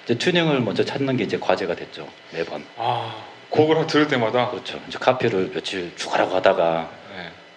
이제 0.05 0.17
튜닝을 0.17 0.61
먼저 0.61 0.83
찾는 0.85 1.17
게 1.17 1.25
이제 1.25 1.37
과제가 1.37 1.75
됐죠 1.75 2.07
매번 2.31 2.65
아 2.77 3.15
곡을 3.49 3.85
들을 3.87 4.07
때마다 4.07 4.49
그렇죠 4.49 4.79
이제 4.87 4.97
카피를 4.97 5.51
며칠 5.53 5.93
죽어라고 5.97 6.33
하다가 6.35 6.89
네. 6.91 6.98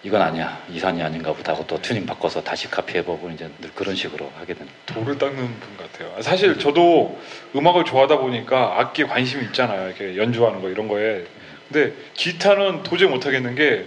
이건 0.03 0.21
아니야 0.21 0.61
이 0.69 0.75
산이 0.75 1.01
아닌가 1.01 1.31
보다 1.33 1.53
하고 1.53 1.65
또 1.65 1.81
튜닝 1.81 2.05
바꿔서 2.05 2.43
다시 2.43 2.69
카피해보고 2.69 3.29
이제 3.31 3.49
늘 3.61 3.71
그런 3.73 3.95
식으로 3.95 4.31
하게 4.37 4.53
되는 4.53 4.69
도를 4.85 5.17
닦는 5.17 5.35
분 5.37 5.77
같아요. 5.77 6.21
사실 6.21 6.59
저도 6.59 7.19
음악을 7.55 7.85
좋아하다 7.85 8.17
보니까 8.17 8.79
악기에 8.79 9.05
관심이 9.05 9.45
있잖아요. 9.45 9.87
이렇게 9.87 10.17
연주하는 10.17 10.61
거 10.61 10.69
이런 10.69 10.87
거에. 10.87 11.25
근데 11.71 11.93
기타는 12.13 12.83
도저히 12.83 13.09
못 13.09 13.25
하겠는 13.25 13.55
게 13.55 13.85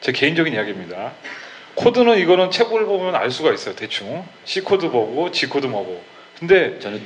제 0.00 0.12
개인적인 0.12 0.52
이야기입니다. 0.52 1.12
코드는 1.74 2.18
이거는 2.18 2.50
책을 2.50 2.84
보면 2.86 3.14
알 3.14 3.30
수가 3.30 3.52
있어요. 3.52 3.74
대충 3.74 4.24
C 4.44 4.60
코드 4.60 4.90
보고 4.90 5.30
G 5.30 5.46
코드 5.46 5.66
뭐고. 5.66 6.02
근데 6.38 6.78
저는 6.78 7.02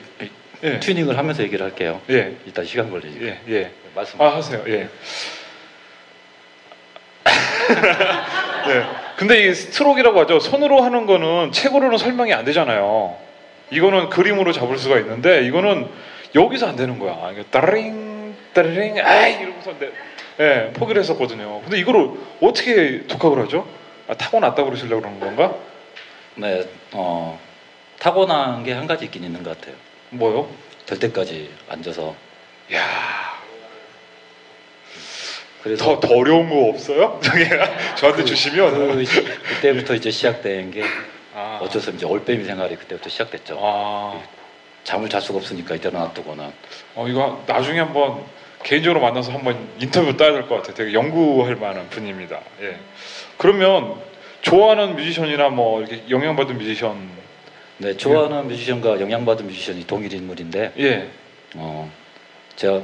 예. 0.64 0.80
튜닝을 0.80 1.16
하면서 1.16 1.42
얘기를 1.42 1.64
할게요. 1.64 2.00
예. 2.10 2.36
일단 2.44 2.64
시간 2.64 2.90
걸리니까. 2.90 3.24
예, 3.24 3.40
예. 3.48 3.70
말씀. 3.94 4.20
아 4.20 4.36
하세요. 4.36 4.62
예. 4.68 4.88
네. 8.68 8.84
근데 9.16 9.46
이 9.48 9.54
스트로크라고 9.54 10.20
하죠. 10.20 10.40
손으로 10.40 10.82
하는 10.82 11.06
거는 11.06 11.52
책으로는 11.52 11.98
설명이 11.98 12.32
안 12.32 12.44
되잖아요. 12.44 13.16
이거는 13.70 14.08
그림으로 14.08 14.52
잡을 14.52 14.78
수가 14.78 14.98
있는데 15.00 15.44
이거는 15.46 15.88
여기서 16.34 16.68
안 16.68 16.76
되는 16.76 16.98
거야. 16.98 17.30
이게 17.32 17.42
따링 17.50 18.34
따링 18.52 18.98
아이 19.04 19.34
이러면서 19.34 19.72
내, 19.78 19.90
예, 20.40 20.70
포기를 20.72 21.02
했었거든요. 21.02 21.60
근데 21.62 21.78
이거를 21.78 22.10
어떻게 22.40 23.06
독학을 23.06 23.42
하죠? 23.44 23.66
아, 24.08 24.14
타고났다 24.14 24.62
고 24.62 24.70
그러시려고 24.70 25.02
그러는 25.02 25.20
건가? 25.20 25.54
네, 26.36 26.66
어, 26.92 27.38
타고난 27.98 28.64
게 28.64 28.72
한 28.72 28.86
가지 28.86 29.04
있긴 29.04 29.22
있는 29.24 29.42
것 29.42 29.58
같아요. 29.58 29.74
뭐요? 30.10 30.48
될 30.86 30.98
때까지 30.98 31.50
앉아서. 31.68 32.14
야. 32.74 33.39
그래서 35.62 35.84
더, 35.84 36.00
더 36.00 36.14
어려운 36.14 36.48
거 36.48 36.68
없어요? 36.70 37.20
저한테 37.96 38.24
주시면 38.24 39.04
그, 39.04 39.24
그때부터 39.54 39.94
이제 39.94 40.10
시작된 40.10 40.70
게 40.70 40.82
아. 41.34 41.58
어쩔 41.62 41.80
수 41.80 41.90
없이 41.90 42.04
올빼미 42.04 42.44
생활이 42.44 42.76
그때부터 42.76 43.08
시작됐죠. 43.10 43.58
아. 43.60 44.20
잠을 44.84 45.08
잘 45.08 45.20
수가 45.20 45.38
없으니까 45.38 45.74
이제 45.74 45.90
놔두고는 45.90 46.50
어 46.94 47.06
이거 47.06 47.42
나중에 47.46 47.78
한번 47.80 48.24
개인적으로 48.62 49.00
만나서 49.00 49.32
한번 49.32 49.68
인터뷰 49.78 50.16
따야 50.16 50.32
될 50.32 50.46
것 50.48 50.56
같아요. 50.56 50.74
되게 50.74 50.92
연구할 50.94 51.56
만한 51.56 51.88
분입니다. 51.90 52.40
예. 52.62 52.76
그러면 53.36 53.96
좋아하는 54.40 54.96
뮤지션이나 54.96 55.50
뭐 55.50 55.80
이렇게 55.80 56.02
영향받은 56.08 56.56
뮤지션 56.56 57.08
네, 57.76 57.96
좋아하는 57.96 58.48
뮤지션과 58.48 59.00
영향받은 59.00 59.46
뮤지션이 59.46 59.86
동일 59.86 60.12
인물인데 60.14 60.72
예. 60.78 61.08
어, 61.56 61.90
제가 62.56 62.80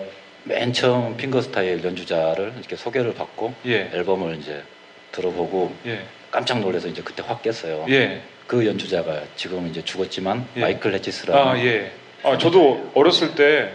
맨 0.49 0.73
처음 0.73 1.17
finger 1.17 1.41
style 1.43 1.83
연주자를 1.85 2.53
이렇게 2.57 2.77
소개를 2.77 3.15
받고 3.15 3.53
예. 3.67 3.91
앨범을 3.93 4.37
이제 4.37 4.63
들어보고 5.11 5.75
예. 5.87 6.03
깜짝 6.31 6.61
놀라서 6.61 6.87
이제 6.87 7.03
그때 7.03 7.23
확 7.27 7.43
깼어요. 7.43 7.87
예. 7.89 8.23
그 8.47 8.65
연주자가 8.65 9.23
지금 9.35 9.67
이제 9.67 9.83
죽었지만 9.85 10.47
예. 10.57 10.61
마이클 10.61 10.95
헤지스라는 10.95 11.43
아 11.43 11.59
예. 11.65 11.91
아 12.23 12.39
저도 12.39 12.93
어렸을 12.95 13.35
때 13.35 13.73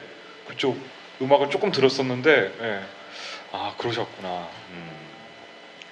그쪽 0.48 0.78
음악을 1.22 1.50
조금 1.50 1.72
들었었는데 1.74 2.52
예. 2.62 2.80
아 3.52 3.74
그러셨구나. 3.78 4.48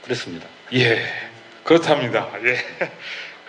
그랬습니다. 0.04 0.48
예. 0.74 1.04
그렇답니다. 1.66 2.30
예. 2.46 2.56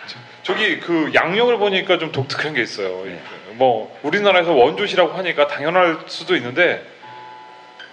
저- 0.05 0.19
저기 0.43 0.81
그 0.81 1.11
양력을 1.15 1.57
보니까 1.59 1.97
좀 1.97 2.11
독특한 2.11 2.53
게 2.53 2.61
있어요. 2.61 3.05
뭐 3.53 3.97
우리나라에서 4.03 4.51
원조시라고 4.51 5.13
하니까 5.13 5.47
당연할 5.47 5.99
수도 6.07 6.35
있는데 6.35 6.83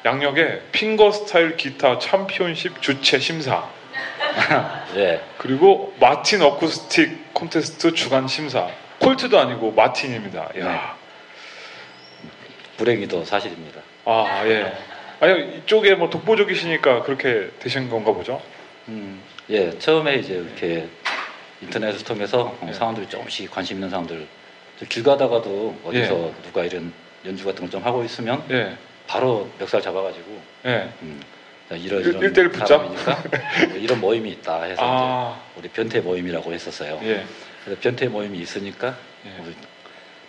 양력에 0.05 0.63
핑거 0.73 1.11
스타일 1.13 1.57
기타 1.57 1.99
챔피언십 1.99 2.81
주최 2.81 3.19
심사. 3.19 3.69
예. 4.97 5.21
그리고 5.39 5.95
마틴 6.01 6.43
어쿠스틱 6.43 7.35
콘테스트 7.35 7.93
주간 7.95 8.29
심사. 8.29 8.69
콜트도 9.01 9.39
아니고 9.39 9.73
마틴입니다. 9.73 10.51
야. 10.61 10.97
불행히도 12.77 13.25
사실입니다. 13.25 13.81
아 14.05 14.43
예. 14.47 14.73
아니 15.21 15.57
이쪽에 15.59 15.95
뭐 15.97 16.09
독보적이시니까 16.11 17.03
그렇게 17.03 17.51
되신 17.59 17.91
건가 17.91 18.13
보죠. 18.13 18.41
음, 18.87 19.21
예, 19.51 19.77
처음에 19.79 20.15
이제 20.17 20.35
이렇게 20.35 20.87
인터넷을 21.61 22.05
통해서 22.05 22.57
예. 22.65 22.71
어, 22.71 22.73
사람들이 22.73 23.09
조금씩 23.09 23.51
관심 23.51 23.77
있는 23.79 23.91
사람들 23.91 24.27
길 24.89 25.03
가다가도 25.03 25.81
어디서 25.85 26.15
예. 26.29 26.43
누가 26.45 26.65
이런 26.65 26.93
연주 27.27 27.45
같은 27.45 27.63
걸 27.63 27.71
좀 27.71 27.85
하고 27.85 28.05
있으면 28.05 28.45
예. 28.51 28.77
바로 29.09 29.49
멱살 29.59 29.81
잡아가지고 29.83 30.41
예. 30.67 30.89
음, 31.03 31.21
이런 31.71 32.01
일- 32.01 32.07
이런 32.09 32.23
일대일 32.23 32.51
붙잡? 32.51 32.69
사람이니까 32.69 33.23
이런 33.77 34.01
모임이 34.01 34.31
있다 34.31 34.63
해서 34.63 34.81
아. 34.85 35.41
우리 35.57 35.69
변태 35.69 36.01
모임이라고 36.01 36.53
했었어요. 36.53 37.01
예. 37.03 37.25
그래서 37.65 37.81
변태 37.81 38.07
모임이 38.09 38.39
있으니까 38.39 38.95
예. 39.27 39.43
우리 39.43 39.55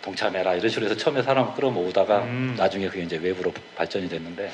동참해라 0.02 0.54
이런 0.54 0.68
식으로 0.70 0.86
해서 0.86 0.96
처음에 0.96 1.22
사람 1.22 1.54
끌어모으다가 1.54 2.20
음. 2.22 2.54
나중에 2.56 2.88
그게 2.88 3.02
이제 3.02 3.16
외부로 3.18 3.52
발전이 3.76 4.08
됐는데 4.08 4.50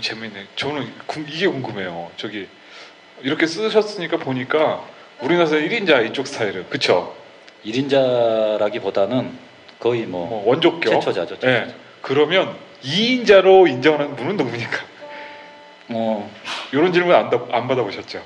재밌네. 0.00 0.46
저는 0.54 0.88
궁- 1.06 1.26
이게 1.28 1.48
궁금해요. 1.48 2.12
저기 2.16 2.46
이렇게 3.22 3.46
쓰셨으니까 3.46 4.18
보니까 4.18 4.84
우리나라에서 5.20 5.56
1인자 5.56 6.08
이쪽 6.08 6.28
스타일은 6.28 6.68
그쵸? 6.70 7.16
1인자라기보다는 7.64 9.32
거의 9.80 10.02
뭐, 10.06 10.26
뭐 10.28 10.48
원조격 10.48 10.84
최초자죠. 10.92 11.38
예. 11.44 11.74
그러면 12.02 12.54
2인자로 12.84 13.68
인정하는 13.68 14.14
분은 14.16 14.36
누굽니까? 14.36 14.84
어 15.90 16.30
이런 16.72 16.92
질문 16.92 17.14
안, 17.14 17.30
받- 17.30 17.52
안 17.52 17.66
받아보셨죠? 17.68 18.22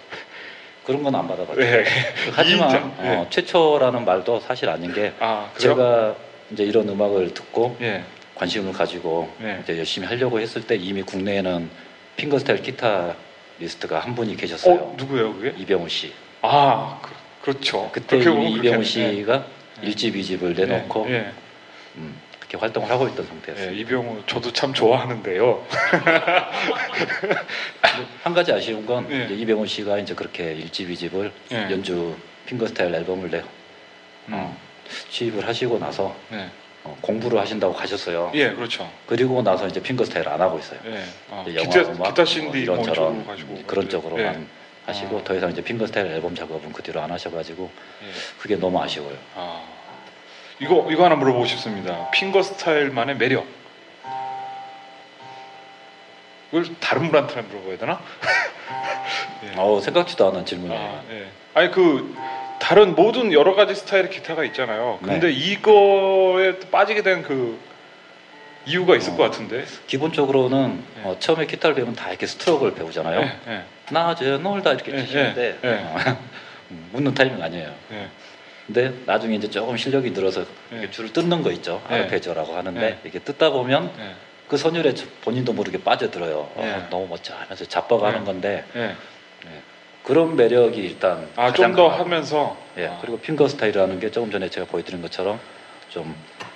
그런 0.84 1.02
건 1.02 1.14
안 1.14 1.28
받아봤죠. 1.28 1.60
예. 1.62 1.84
하지만 2.32 2.68
2인자. 2.70 2.92
어, 2.98 3.26
최초라는 3.30 4.04
말도 4.04 4.40
사실 4.40 4.68
아닌 4.68 4.92
게 4.92 5.12
아? 5.20 5.50
제가 5.58 6.14
이제 6.50 6.64
이런 6.64 6.88
음악을 6.88 7.34
듣고 7.34 7.76
예. 7.80 8.04
관심을 8.34 8.72
가지고 8.72 9.30
예. 9.42 9.60
이제 9.62 9.76
열심히 9.76 10.06
하려고 10.06 10.40
했을 10.40 10.66
때 10.66 10.76
이미 10.76 11.02
국내에는 11.02 11.68
핑거스타일 12.16 12.62
기타 12.62 13.14
리스트가 13.58 14.00
한 14.00 14.14
분이 14.14 14.36
계셨어요. 14.36 14.74
어, 14.74 14.94
누구예요, 14.96 15.34
그게? 15.34 15.52
이병우 15.58 15.88
씨. 15.88 16.12
아, 16.42 16.98
그, 17.02 17.10
그렇죠. 17.42 17.90
그때 17.92 18.18
이미 18.18 18.52
이병우. 18.52 18.82
씨가 18.84 19.44
일집, 19.82 20.16
이집을 20.16 20.54
내놓고 20.54 21.06
예, 21.10 21.14
예. 21.14 21.32
음, 21.96 22.16
그렇게 22.48 22.56
활동을 22.56 22.90
하고 22.90 23.06
있던 23.08 23.26
상태였어요. 23.26 23.70
예, 23.70 23.74
이병우 23.76 24.22
저도 24.26 24.50
참 24.52 24.72
좋아하는데요. 24.72 25.66
한 28.24 28.32
가지 28.34 28.52
아쉬운 28.52 28.86
건 28.86 29.06
예. 29.10 29.26
이제 29.26 29.34
이병우 29.34 29.66
씨가 29.66 29.98
이제 29.98 30.14
그렇게 30.14 30.54
일집, 30.54 30.90
이집을 30.90 31.30
예. 31.52 31.56
연주 31.70 32.16
핑거스타일 32.46 32.94
앨범을 32.94 33.30
내 33.30 33.42
어, 34.30 34.56
취입을 35.10 35.46
하시고 35.46 35.78
나서 35.78 36.16
네. 36.30 36.48
어, 36.84 36.96
공부를 37.02 37.38
하신다고 37.38 37.74
가셨어요. 37.74 38.30
예, 38.34 38.50
그렇죠. 38.52 38.90
그리고 39.06 39.42
나서 39.42 39.66
이제 39.66 39.82
핑거스타일 39.82 40.26
안 40.28 40.40
하고 40.40 40.58
있어요. 40.58 40.80
예. 40.86 41.04
아, 41.30 41.44
이제 41.46 41.60
기타- 41.60 41.80
영화, 41.80 41.90
음악, 41.92 42.08
기타 42.08 42.24
신디 42.24 42.46
뭐뭐 42.46 42.56
이런 42.56 42.82
저런 42.82 43.12
이쪽으로 43.20 43.26
가시고 43.26 43.62
그런 43.66 43.88
쪽으로만 43.90 44.24
예. 44.40 44.46
하시고 44.86 45.18
아. 45.18 45.24
더 45.24 45.36
이상 45.36 45.50
이제 45.50 45.60
핑거스타일 45.62 46.06
앨범 46.06 46.34
작업은 46.34 46.72
그 46.72 46.82
뒤로 46.82 47.02
안 47.02 47.10
하셔가지고 47.10 47.70
예. 48.04 48.06
그게 48.40 48.56
너무 48.56 48.80
아쉬워요. 48.82 49.16
아, 49.34 49.62
이거 50.60 50.88
이거 50.90 51.04
하나 51.04 51.14
물어보고 51.16 51.46
싶습니다. 51.46 52.10
핑거 52.10 52.42
스타일만의 52.42 53.16
매력. 53.16 53.46
이걸 56.50 56.64
다른 56.80 57.10
분한테 57.10 57.42
물어봐야 57.42 57.78
되나? 57.78 58.00
어, 59.56 59.80
생각지도 59.80 60.28
않은 60.28 60.46
질문이에요. 60.46 60.80
아, 60.80 61.02
예. 61.10 61.26
아니 61.54 61.70
그 61.70 62.14
다른 62.58 62.94
모든 62.94 63.32
여러 63.32 63.54
가지 63.54 63.74
스타일의 63.74 64.10
기타가 64.10 64.44
있잖아요. 64.44 64.98
네. 65.02 65.08
근데 65.12 65.30
이거에 65.30 66.58
빠지게 66.70 67.02
된 67.02 67.22
그 67.22 67.58
이유가 68.66 68.96
있을 68.96 69.16
것 69.16 69.22
같은데. 69.22 69.64
기본적으로는 69.86 70.82
어, 71.02 71.16
처음에 71.18 71.46
기타를 71.46 71.74
배우면 71.76 71.94
다 71.94 72.10
이렇게 72.10 72.26
스트로크를 72.26 72.74
배우잖아요. 72.74 73.20
예, 73.20 73.32
예. 73.52 73.62
낮에 73.90 74.36
놀다 74.38 74.72
이렇게 74.72 74.92
예, 74.92 74.98
치시는데 75.06 75.58
예, 75.64 75.68
예. 75.68 75.72
어, 75.74 76.16
음, 76.72 76.88
묻는 76.92 77.14
타이밍 77.14 77.42
아니에요. 77.42 77.72
예. 78.68 78.72
근데 78.72 78.92
나중에 79.06 79.36
이제 79.36 79.48
조금 79.50 79.76
실력이 79.76 80.10
늘어서 80.10 80.44
이렇게 80.70 80.90
줄을 80.90 81.12
뜯는 81.12 81.42
거 81.42 81.50
있죠. 81.52 81.82
예. 81.90 81.94
아르페지오라고 81.94 82.54
하는데 82.54 82.80
예. 82.82 82.98
이렇게 83.02 83.18
뜯다 83.20 83.50
보면 83.50 83.90
예. 83.98 84.14
그 84.48 84.56
선율에 84.56 84.94
저- 84.94 85.06
본인도 85.22 85.52
모르게 85.52 85.82
빠져들어요. 85.82 86.36
어, 86.36 86.62
예. 86.62 86.86
너무 86.90 87.06
멋져 87.08 87.34
하면서 87.34 87.64
자뻑하는 87.64 88.20
예. 88.20 88.24
건데. 88.24 88.64
그런 90.04 90.36
매력이 90.36 90.80
일단 90.80 91.28
아, 91.36 91.52
좀 91.52 91.74
더. 91.74 91.88
하면서 91.88 92.56
예. 92.78 92.90
그리고 93.00 93.18
핑거 93.18 93.46
스타일이라는 93.48 94.00
게 94.00 94.10
조금 94.10 94.30
전에 94.30 94.48
제가 94.48 94.66
보여드린 94.66 95.02
것처럼 95.02 95.38
좀 95.90 96.14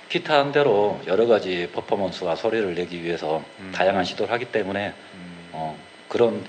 기타 0.09 0.39
한 0.39 0.53
대로 0.53 1.01
여러 1.07 1.27
가지 1.27 1.69
퍼포먼스와 1.73 2.35
소리를 2.37 2.75
내기 2.75 3.03
위해서 3.03 3.43
음. 3.61 3.73
다양한 3.75 4.05
시도를 4.05 4.33
하기 4.33 4.47
때문에 4.47 4.93
어, 5.53 5.77
그런 6.09 6.45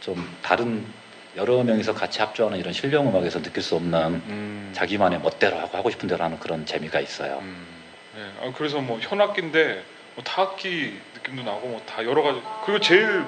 좀 0.00 0.26
다른 0.42 0.84
여러 1.36 1.62
명이서 1.64 1.94
같이 1.94 2.20
합주하는 2.20 2.58
이런 2.58 2.72
실용 2.72 3.08
음악에서 3.08 3.42
느낄 3.42 3.62
수 3.62 3.74
없는 3.76 4.22
음. 4.28 4.70
자기만의 4.74 5.20
멋대로 5.20 5.56
하고 5.58 5.76
하고 5.76 5.90
싶은 5.90 6.08
대로 6.08 6.22
하는 6.22 6.38
그런 6.38 6.64
재미가 6.64 7.00
있어요. 7.00 7.42
예. 8.16 8.46
아, 8.46 8.52
그래서 8.56 8.80
뭐 8.80 8.98
현악기인데 9.00 9.82
뭐 10.14 10.24
타악기 10.24 10.96
느낌도 11.14 11.42
나고 11.42 11.66
뭐 11.68 11.80
다 11.86 12.04
여러 12.04 12.22
가지. 12.22 12.40
그리고 12.64 12.78
제일 12.80 13.24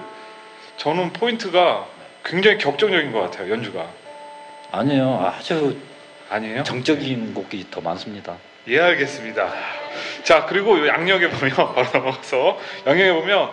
저는 0.77 1.13
포인트가 1.13 1.87
굉장히 2.25 2.59
격정적인 2.59 3.11
것 3.13 3.21
같아요 3.23 3.51
연주가. 3.53 3.89
아니에요. 4.71 5.33
아주 5.39 5.77
아니에요? 6.31 6.63
정적인 6.63 7.35
곡이 7.35 7.67
더 7.71 7.81
많습니다. 7.81 8.37
예, 8.69 8.81
알겠습니다. 8.81 9.53
자, 10.25 10.45
그리고 10.47 10.79
요 10.79 10.87
양력에 10.89 11.31
보면 11.31 11.55
바로 11.75 11.89
넘어가서 11.93 12.59
양력에 12.87 13.13
보면 13.13 13.51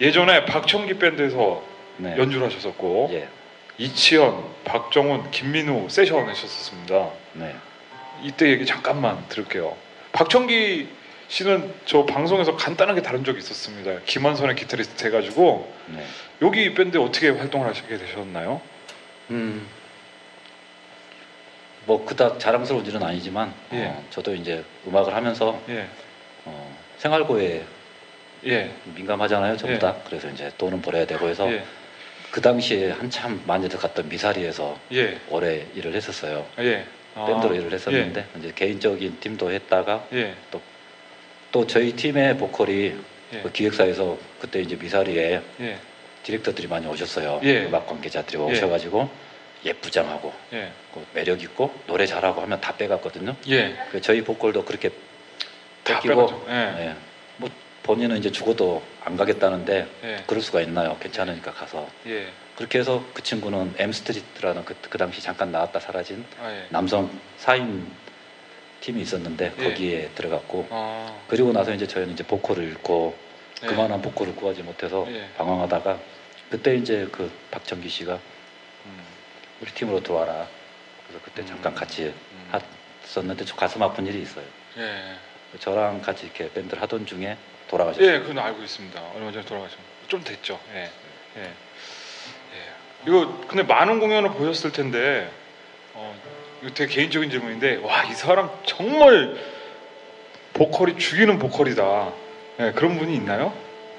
예전에 0.00 0.44
박청기 0.44 0.94
밴드에서 0.98 1.62
네. 1.98 2.16
연주를 2.18 2.46
하셨었고 2.46 3.10
예. 3.12 3.28
이치현, 3.82 4.44
박정훈, 4.64 5.32
김민우 5.32 5.88
세션 5.90 6.28
하셨었습니다. 6.28 7.10
네. 7.32 7.56
이때 8.22 8.48
얘기 8.50 8.64
잠깐만 8.64 9.26
들을게요. 9.28 9.76
박청기 10.12 10.88
씨는 11.26 11.74
저 11.84 12.06
방송에서 12.06 12.56
간단하게 12.56 13.02
다룬 13.02 13.24
적이 13.24 13.38
있었습니다. 13.38 14.00
김한선의 14.04 14.54
기타리스트 14.54 15.04
해가지고 15.06 15.72
네. 15.86 16.06
여기 16.42 16.72
밴드 16.74 16.98
어떻게 16.98 17.30
활동을 17.30 17.66
하시게 17.66 17.98
되셨나요? 17.98 18.60
음. 19.30 19.66
뭐 21.84 22.04
그닥 22.06 22.38
자랑스러운 22.38 22.86
일은 22.86 23.02
아니지만 23.02 23.52
예. 23.72 23.86
어, 23.86 24.04
저도 24.10 24.36
이제 24.36 24.64
음악을 24.86 25.12
하면서 25.12 25.60
예. 25.68 25.88
어, 26.44 26.76
생활고에 26.98 27.64
예. 28.46 28.70
민감하잖아요, 28.94 29.56
전부 29.56 29.74
예. 29.74 29.78
다. 29.80 29.96
그래서 30.06 30.28
이제 30.28 30.52
돈은 30.56 30.82
벌어야 30.82 31.04
되고 31.04 31.28
해서 31.28 31.50
예. 31.50 31.64
그 32.32 32.40
당시에 32.40 32.92
한참 32.92 33.42
많이들 33.46 33.78
갔던 33.78 34.08
미사리에서 34.08 34.78
예. 34.92 35.20
오래 35.28 35.66
일을 35.74 35.94
했었어요. 35.94 36.46
예. 36.60 36.86
아. 37.14 37.26
밴드로 37.26 37.54
일을 37.54 37.70
했었는데 37.74 38.26
이제 38.38 38.52
개인적인 38.54 39.20
팀도 39.20 39.52
했다가 39.52 40.06
예. 40.14 40.34
또, 40.50 40.62
또 41.52 41.66
저희 41.66 41.92
팀의 41.92 42.38
보컬이 42.38 42.96
예. 43.34 43.40
그 43.42 43.52
기획사에서 43.52 44.16
그때 44.40 44.62
이제 44.62 44.76
미사리에 44.76 45.42
예. 45.60 45.78
디렉터들이 46.22 46.68
많이 46.68 46.86
오셨어요. 46.86 47.40
예. 47.44 47.66
음악 47.66 47.86
관계자들이 47.86 48.38
예. 48.38 48.42
오셔가지고 48.42 49.10
예쁘장하고 49.66 50.32
예. 50.54 50.72
그 50.94 51.04
매력 51.12 51.42
있고 51.42 51.70
노래 51.86 52.06
잘하고 52.06 52.40
하면 52.40 52.58
다 52.62 52.74
빼갔거든요. 52.74 53.36
예. 53.50 53.76
그 53.90 54.00
저희 54.00 54.22
보컬도 54.24 54.64
그렇게 54.64 54.88
다 55.84 56.00
뺏기고. 56.00 56.46
예. 56.48 56.54
예. 56.54 56.94
뭐 57.36 57.50
본인은 57.82 58.16
이제 58.16 58.32
죽어도 58.32 58.82
안 59.04 59.16
가겠다는데 59.16 59.86
예. 60.04 60.24
그럴 60.26 60.42
수가 60.42 60.60
있나요? 60.60 60.96
괜찮으니까 61.00 61.52
가서 61.52 61.88
예. 62.06 62.28
그렇게 62.56 62.78
해서 62.78 63.04
그 63.12 63.22
친구는 63.22 63.74
M 63.78 63.92
Street라는 63.92 64.64
그, 64.64 64.74
그 64.88 64.98
당시 64.98 65.20
잠깐 65.22 65.50
나왔다 65.50 65.80
사라진 65.80 66.24
아, 66.40 66.50
예. 66.50 66.66
남성 66.70 67.10
4인 67.40 67.84
팀이 68.80 69.00
있었는데 69.02 69.52
예. 69.58 69.64
거기에 69.64 70.10
들어갔고 70.14 70.68
아. 70.70 71.16
그리고 71.28 71.52
나서 71.52 71.72
이제 71.72 71.86
저희는 71.86 72.14
이제 72.14 72.24
보컬을 72.24 72.64
잃고 72.64 73.16
예. 73.62 73.66
그만한 73.66 74.02
보컬을 74.02 74.36
구하지 74.36 74.62
못해서 74.62 75.06
예. 75.10 75.28
방황하다가 75.36 75.98
그때 76.50 76.76
이제 76.76 77.08
그 77.10 77.30
박정기 77.50 77.88
씨가 77.88 78.14
음. 78.86 79.02
우리 79.60 79.70
팀으로 79.72 80.02
들어와라. 80.02 80.46
그래서 81.06 81.24
그때 81.24 81.44
잠깐 81.44 81.74
같이 81.74 82.12
했었는데 83.02 83.44
좀 83.44 83.56
가슴 83.56 83.82
아픈 83.82 84.06
일이 84.06 84.22
있어요. 84.22 84.44
예. 84.78 85.16
저랑 85.58 86.00
같이 86.02 86.26
이렇게 86.26 86.52
밴드를 86.52 86.82
하던 86.82 87.06
중에 87.06 87.36
돌아가셨어요. 87.72 88.06
예, 88.06 88.18
그건 88.20 88.38
알고 88.38 88.62
있습니다. 88.62 89.00
얼마 89.16 89.32
전에 89.32 89.44
돌아가셨. 89.44 89.78
좀 90.08 90.22
됐죠. 90.22 90.60
예. 90.74 90.90
예. 91.38 91.42
예. 91.42 91.48
이거 93.08 93.40
근데 93.48 93.62
많은 93.62 93.98
공연을 93.98 94.30
보셨을 94.32 94.72
텐데 94.72 95.30
어, 95.94 96.14
이거 96.62 96.70
되게 96.74 96.94
개인적인 96.94 97.30
질문인데 97.30 97.76
와 97.82 98.04
이 98.04 98.12
사람 98.12 98.50
정말 98.66 99.36
보컬이 100.52 100.98
죽이는 100.98 101.38
보컬이다. 101.38 102.12
예, 102.60 102.72
그런 102.72 102.98
분이 102.98 103.14
있나요? 103.16 103.54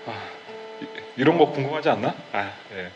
아, 0.05 0.13
이- 0.81 0.85
이런 1.17 1.39
거 1.39 1.47
궁금하지 1.47 1.89
않나? 1.89 2.13
아, 2.31 2.51
예. 2.75 2.89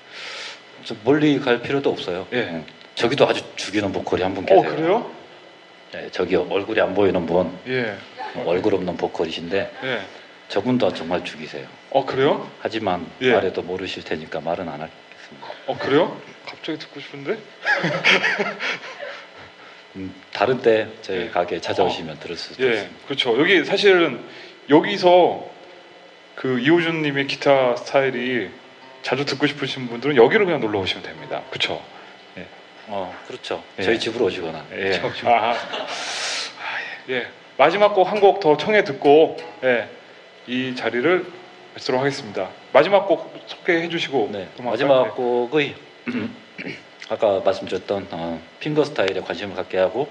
좀 0.83 0.99
멀리 1.03 1.39
갈 1.39 1.59
필요도 1.61 1.89
없어요. 1.89 2.27
예. 2.33 2.37
음. 2.43 2.65
저기도 2.93 3.27
아주 3.27 3.41
죽이는 3.55 3.91
보컬이 3.91 4.21
한 4.21 4.33
분 4.35 4.45
계세요. 4.45 4.59
어 4.59 4.75
그래요? 4.75 5.11
예, 5.95 6.09
저기 6.11 6.35
얼굴이 6.35 6.79
안 6.81 6.93
보이는 6.93 7.25
분, 7.25 7.57
예. 7.67 7.97
얼굴 8.45 8.75
없는 8.75 8.95
보컬이신데 8.97 9.71
예. 9.83 10.01
저분 10.49 10.77
도 10.77 10.93
정말 10.93 11.23
죽이세요. 11.25 11.67
어 11.89 12.05
그래요? 12.05 12.49
하지만 12.61 13.05
예. 13.21 13.33
말해도 13.33 13.61
모르실 13.63 14.03
테니까 14.03 14.39
말은 14.41 14.67
안 14.69 14.75
하겠습니다. 14.81 15.47
어 15.67 15.77
그래요? 15.77 16.19
갑자기 16.45 16.77
듣고 16.79 16.99
싶은데? 17.01 17.37
음, 19.97 20.13
다른 20.31 20.61
때 20.61 20.87
저희 21.01 21.29
가게에 21.31 21.59
찾아오시면 21.59 22.19
들을 22.19 22.37
수도 22.37 22.63
예, 22.65 22.73
있습니다. 22.73 23.05
그렇죠. 23.05 23.39
여기 23.39 23.65
사실은 23.65 24.23
여기서 24.69 25.49
그 26.35 26.59
이호준님의 26.59 27.27
기타 27.27 27.75
스타일이 27.75 28.49
자주 29.01 29.25
듣고 29.25 29.47
싶으신 29.47 29.87
분들은 29.87 30.15
여기로 30.15 30.45
그냥 30.45 30.61
놀러 30.61 30.79
오시면 30.79 31.03
됩니다. 31.03 31.41
그렇죠? 31.49 31.81
어, 32.89 33.13
그렇죠. 33.27 33.61
예. 33.79 33.83
저희 33.83 33.99
집으로 33.99 34.25
오시거나. 34.25 34.65
예. 34.71 35.01
아, 35.25 35.29
아, 35.29 35.55
예. 37.09 37.27
마지막 37.57 37.93
곡 37.93 38.07
한 38.07 38.21
곡 38.21 38.39
더 38.39 38.55
청해 38.55 38.85
듣고 38.85 39.35
예, 39.63 39.89
이 40.47 40.75
자리를 40.75 41.25
뵙도록 41.75 42.01
하겠습니다. 42.01 42.49
마지막 42.73 43.05
곡 43.05 43.43
소개해 43.45 43.89
주시고 43.89 44.29
네? 44.31 44.49
마지막 44.59 45.15
곡의 45.15 45.75
아까 47.09 47.39
말씀드렸던 47.41 48.07
어, 48.11 48.41
핑거 48.59 48.83
스타일에 48.83 49.19
관심을 49.21 49.55
갖게 49.55 49.77
하고 49.77 50.09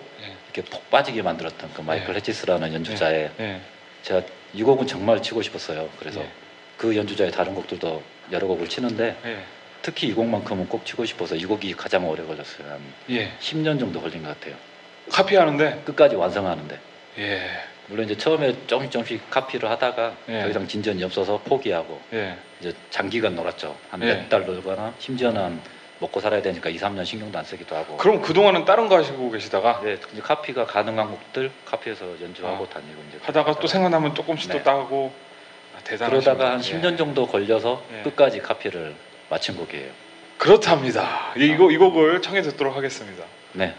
이렇게 0.53 0.71
폭 0.71 0.89
빠지게 0.91 1.23
만들었던 1.23 1.71
그 1.75 1.81
마이클 1.83 2.15
해치스라는 2.15 2.73
연주자의 2.73 3.31
예. 3.41 3.61
제가 4.03 4.23
이 4.55 4.63
곡은 4.63 4.87
정말 4.87 5.21
치고 5.21 5.43
싶었어요. 5.43 5.89
그래서 5.99 6.21
예. 6.21 6.31
그 6.79 6.97
연주자의 6.97 7.31
다른 7.31 7.55
곡들도 7.55 8.03
여러 8.33 8.47
곡을 8.47 8.69
치는데 8.69 9.17
예. 9.25 9.39
특히 9.83 10.09
이 10.09 10.13
곡만큼은 10.13 10.69
꼭 10.69 10.87
치고 10.87 11.05
싶어서 11.05 11.35
이 11.35 11.45
곡이 11.45 11.75
가장 11.75 12.09
오래 12.09 12.25
걸렸어요. 12.25 12.69
한 12.69 12.81
예. 13.11 13.33
10년 13.41 13.79
정도 13.79 14.01
걸린 14.01 14.23
것 14.23 14.29
같아요. 14.39 14.57
카피하는데 15.11 15.83
끝까지 15.85 16.17
완성하는데. 16.17 16.79
예. 17.19 17.51
물론 17.89 18.05
이제 18.05 18.17
처음에 18.17 18.55
조금씩 18.67 18.91
조금씩 18.91 19.31
카피를 19.31 19.71
하다가 19.71 20.15
예. 20.29 20.43
더 20.43 20.49
이상 20.49 20.67
진전이 20.67 21.03
없어서 21.05 21.41
포기하고 21.45 22.01
예. 22.13 22.37
이제 22.61 22.73
장기간 22.91 23.35
놀았죠. 23.35 23.77
한 23.91 24.03
예. 24.03 24.15
몇달 24.15 24.45
놀거나 24.45 24.95
심지어는 24.99 25.61
먹고 25.99 26.21
살아야 26.21 26.43
되니까 26.43 26.69
2, 26.69 26.77
3년 26.77 27.05
신경도 27.05 27.39
안 27.39 27.45
쓰기도 27.45 27.75
하고. 27.77 27.97
그럼 27.97 28.21
그동안은 28.21 28.65
다른 28.65 28.89
거 28.89 28.99
하시고 28.99 29.31
계시다가 29.31 29.81
네, 29.83 29.99
이제 30.13 30.21
카피가 30.21 30.67
가능한 30.67 31.11
곡들 31.11 31.51
카피해서 31.65 32.21
연주하고 32.21 32.65
아. 32.65 32.69
다니고 32.69 33.03
이제 33.09 33.19
하다가 33.23 33.61
또 33.61 33.67
생각나면 33.67 34.15
조금씩 34.15 34.51
네. 34.51 34.59
또 34.59 34.65
따고 34.65 35.13
아, 35.75 35.81
대단하시네. 35.85 36.09
그러다가 36.11 36.53
한 36.53 36.61
10년 36.61 36.99
정도 36.99 37.27
걸려서 37.27 37.83
예. 37.97 38.03
끝까지 38.03 38.41
카피를 38.41 38.95
마친 39.31 39.57
곡이에요. 39.57 39.91
그렇답니다. 40.39 41.33
이, 41.37 41.47
이거 41.47 41.71
이 41.71 41.79
곡을 41.79 42.21
청해 42.21 42.43
듣도록 42.43 42.77
하겠습니다. 42.77 43.25
네. 43.53 43.75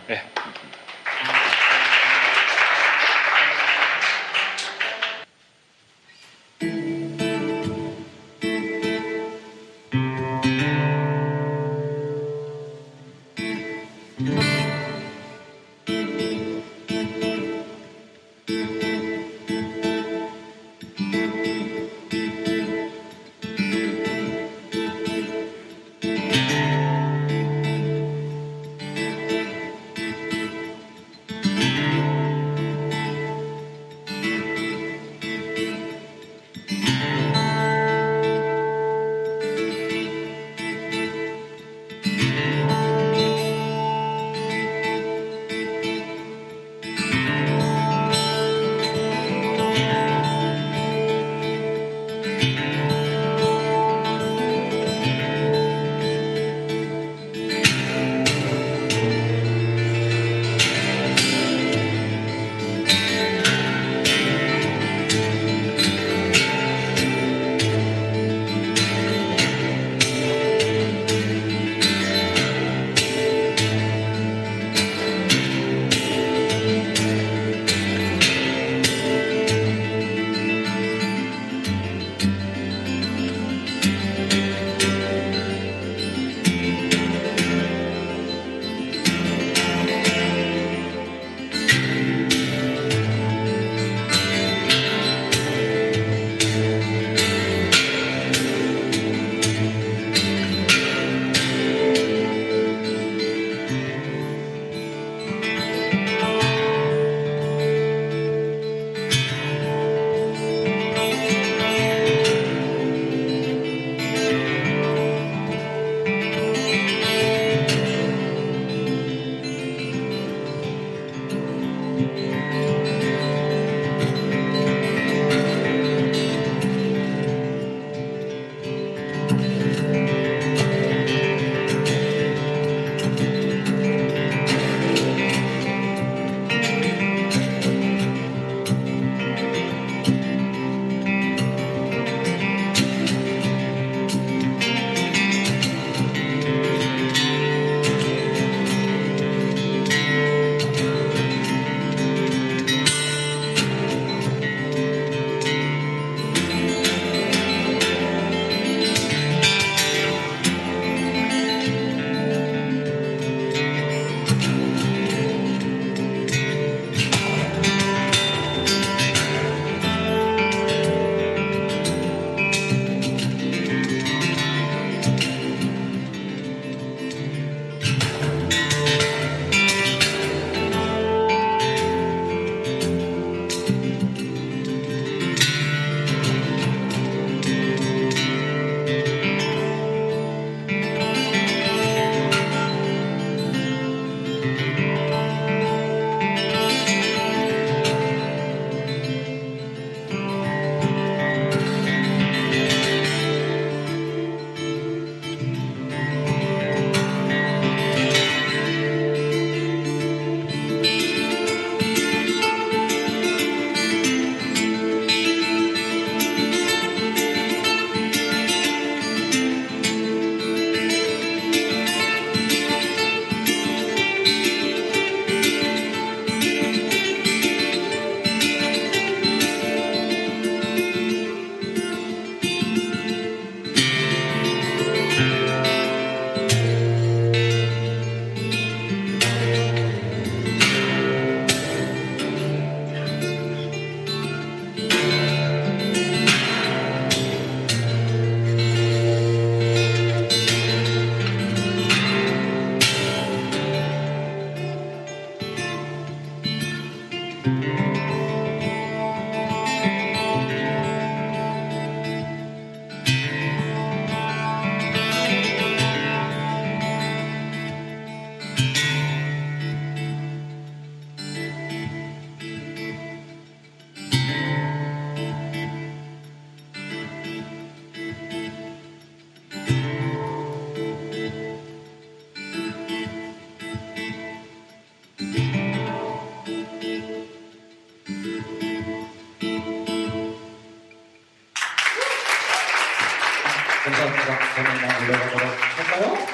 네. 294.27 294.33
전화만 294.55 295.03
올라가도록 295.03 295.49
할까요? 295.77 296.27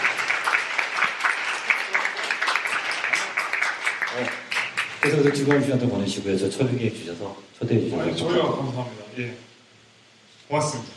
네. 4.15 4.29
그래서 4.99 5.21
그 5.21 5.33
주건 5.33 5.63
씨한테 5.63 5.87
보내시고요. 5.87 6.35
저 6.39 6.49
초대기획 6.49 6.95
주셔서 6.95 7.37
초대해 7.59 7.81
주셔서 7.81 8.01
아니, 8.01 8.17
저희가 8.17 8.55
감사합니다. 8.55 9.03
예. 9.19 9.37
고맙습니다. 10.47 10.91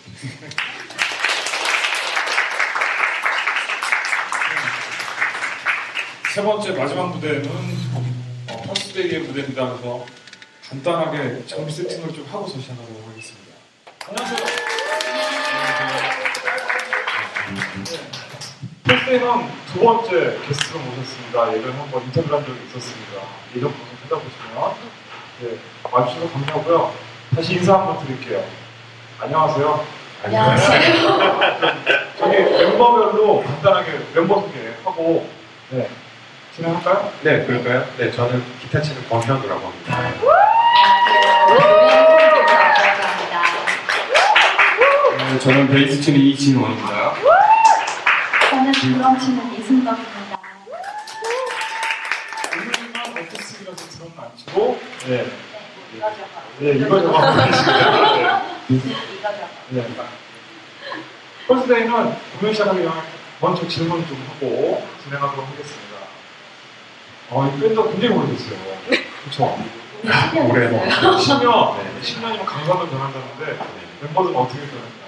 세 6.34 6.42
번째 6.42 6.73
마지막 6.73 7.15
무대는 7.15 7.47
어, 8.49 8.62
퍼스데이의 8.68 9.20
무대입니다. 9.20 9.68
그래서 9.68 10.07
간단하게 10.70 11.47
장비 11.47 11.73
세팅을 11.73 12.15
좀 12.15 12.26
하고서 12.31 12.58
시작하도록 12.58 13.07
하겠습니다. 13.07 13.55
안녕하세요. 14.08 14.47
퍼스 14.47 16.25
데이는 19.06 19.48
두 19.73 19.81
번째 19.81 20.36
게스트로 20.47 20.81
모셨습니다. 20.81 21.55
예전에 21.55 21.73
한번 21.76 22.02
인터뷰를 22.02 22.39
한 22.39 22.44
적이 22.47 22.58
있었습니다. 22.66 23.12
예전 23.55 23.70
방송 23.70 23.86
찾아보시면 24.02 24.74
네, 25.42 25.58
와주셔서 25.92 26.32
감사하고요. 26.32 26.92
다시 27.36 27.55
인사 27.55 27.74
한번 27.74 28.05
드릴게요. 28.05 28.42
안녕하세요. 29.20 29.84
안녕하세요. 30.24 30.81
저기 32.18 32.36
멤버별로 32.39 33.42
간단하게 33.44 33.98
멤버 34.15 34.40
소개하고 34.40 35.28
네, 35.70 35.89
진행할까요? 36.56 37.12
네, 37.23 37.44
그럴까요? 37.47 37.84
네, 37.98 38.10
저는 38.10 38.42
기타 38.62 38.81
치는 38.81 39.08
권현우라고 39.08 39.68
합니다. 39.68 40.10
네, 45.18 45.39
저는 45.40 45.68
베이스 45.68 46.00
치는 46.00 46.18
이진원입니다. 46.20 47.05
저는 48.80 48.98
드럼 48.98 49.18
치는 49.18 49.55
이승덕입니다. 49.58 50.38
오늘만 52.52 53.24
어떻습니까? 53.24 53.74
드럼은 53.74 54.12
안 54.18 54.36
치고 54.36 54.78
네. 55.06 55.26
네, 56.58 56.72
이거죠. 56.72 57.12
네. 59.70 59.86
퍼스데이는 61.48 61.90
공연 62.38 62.52
시작하기 62.55 62.82
전에 62.82 63.02
먼저 63.40 63.68
질문 63.68 64.06
좀 64.06 64.22
하고 64.28 64.86
진행하도록 65.05 65.46
하겠습니다. 65.48 65.96
어, 67.30 67.46
이 67.46 67.60
밴드가 67.60 67.88
굉장히 67.90 68.14
오래됐어요. 68.14 68.58
그렇죠? 69.24 69.58
올해 70.50 70.68
뭐 70.68 70.84
10년, 70.86 71.74
10년이면 72.02 72.44
강사도 72.44 72.86
변한다는데 72.88 73.58
멤버들은 74.02 74.36
어떻게 74.36 74.60
변했나요? 74.60 75.05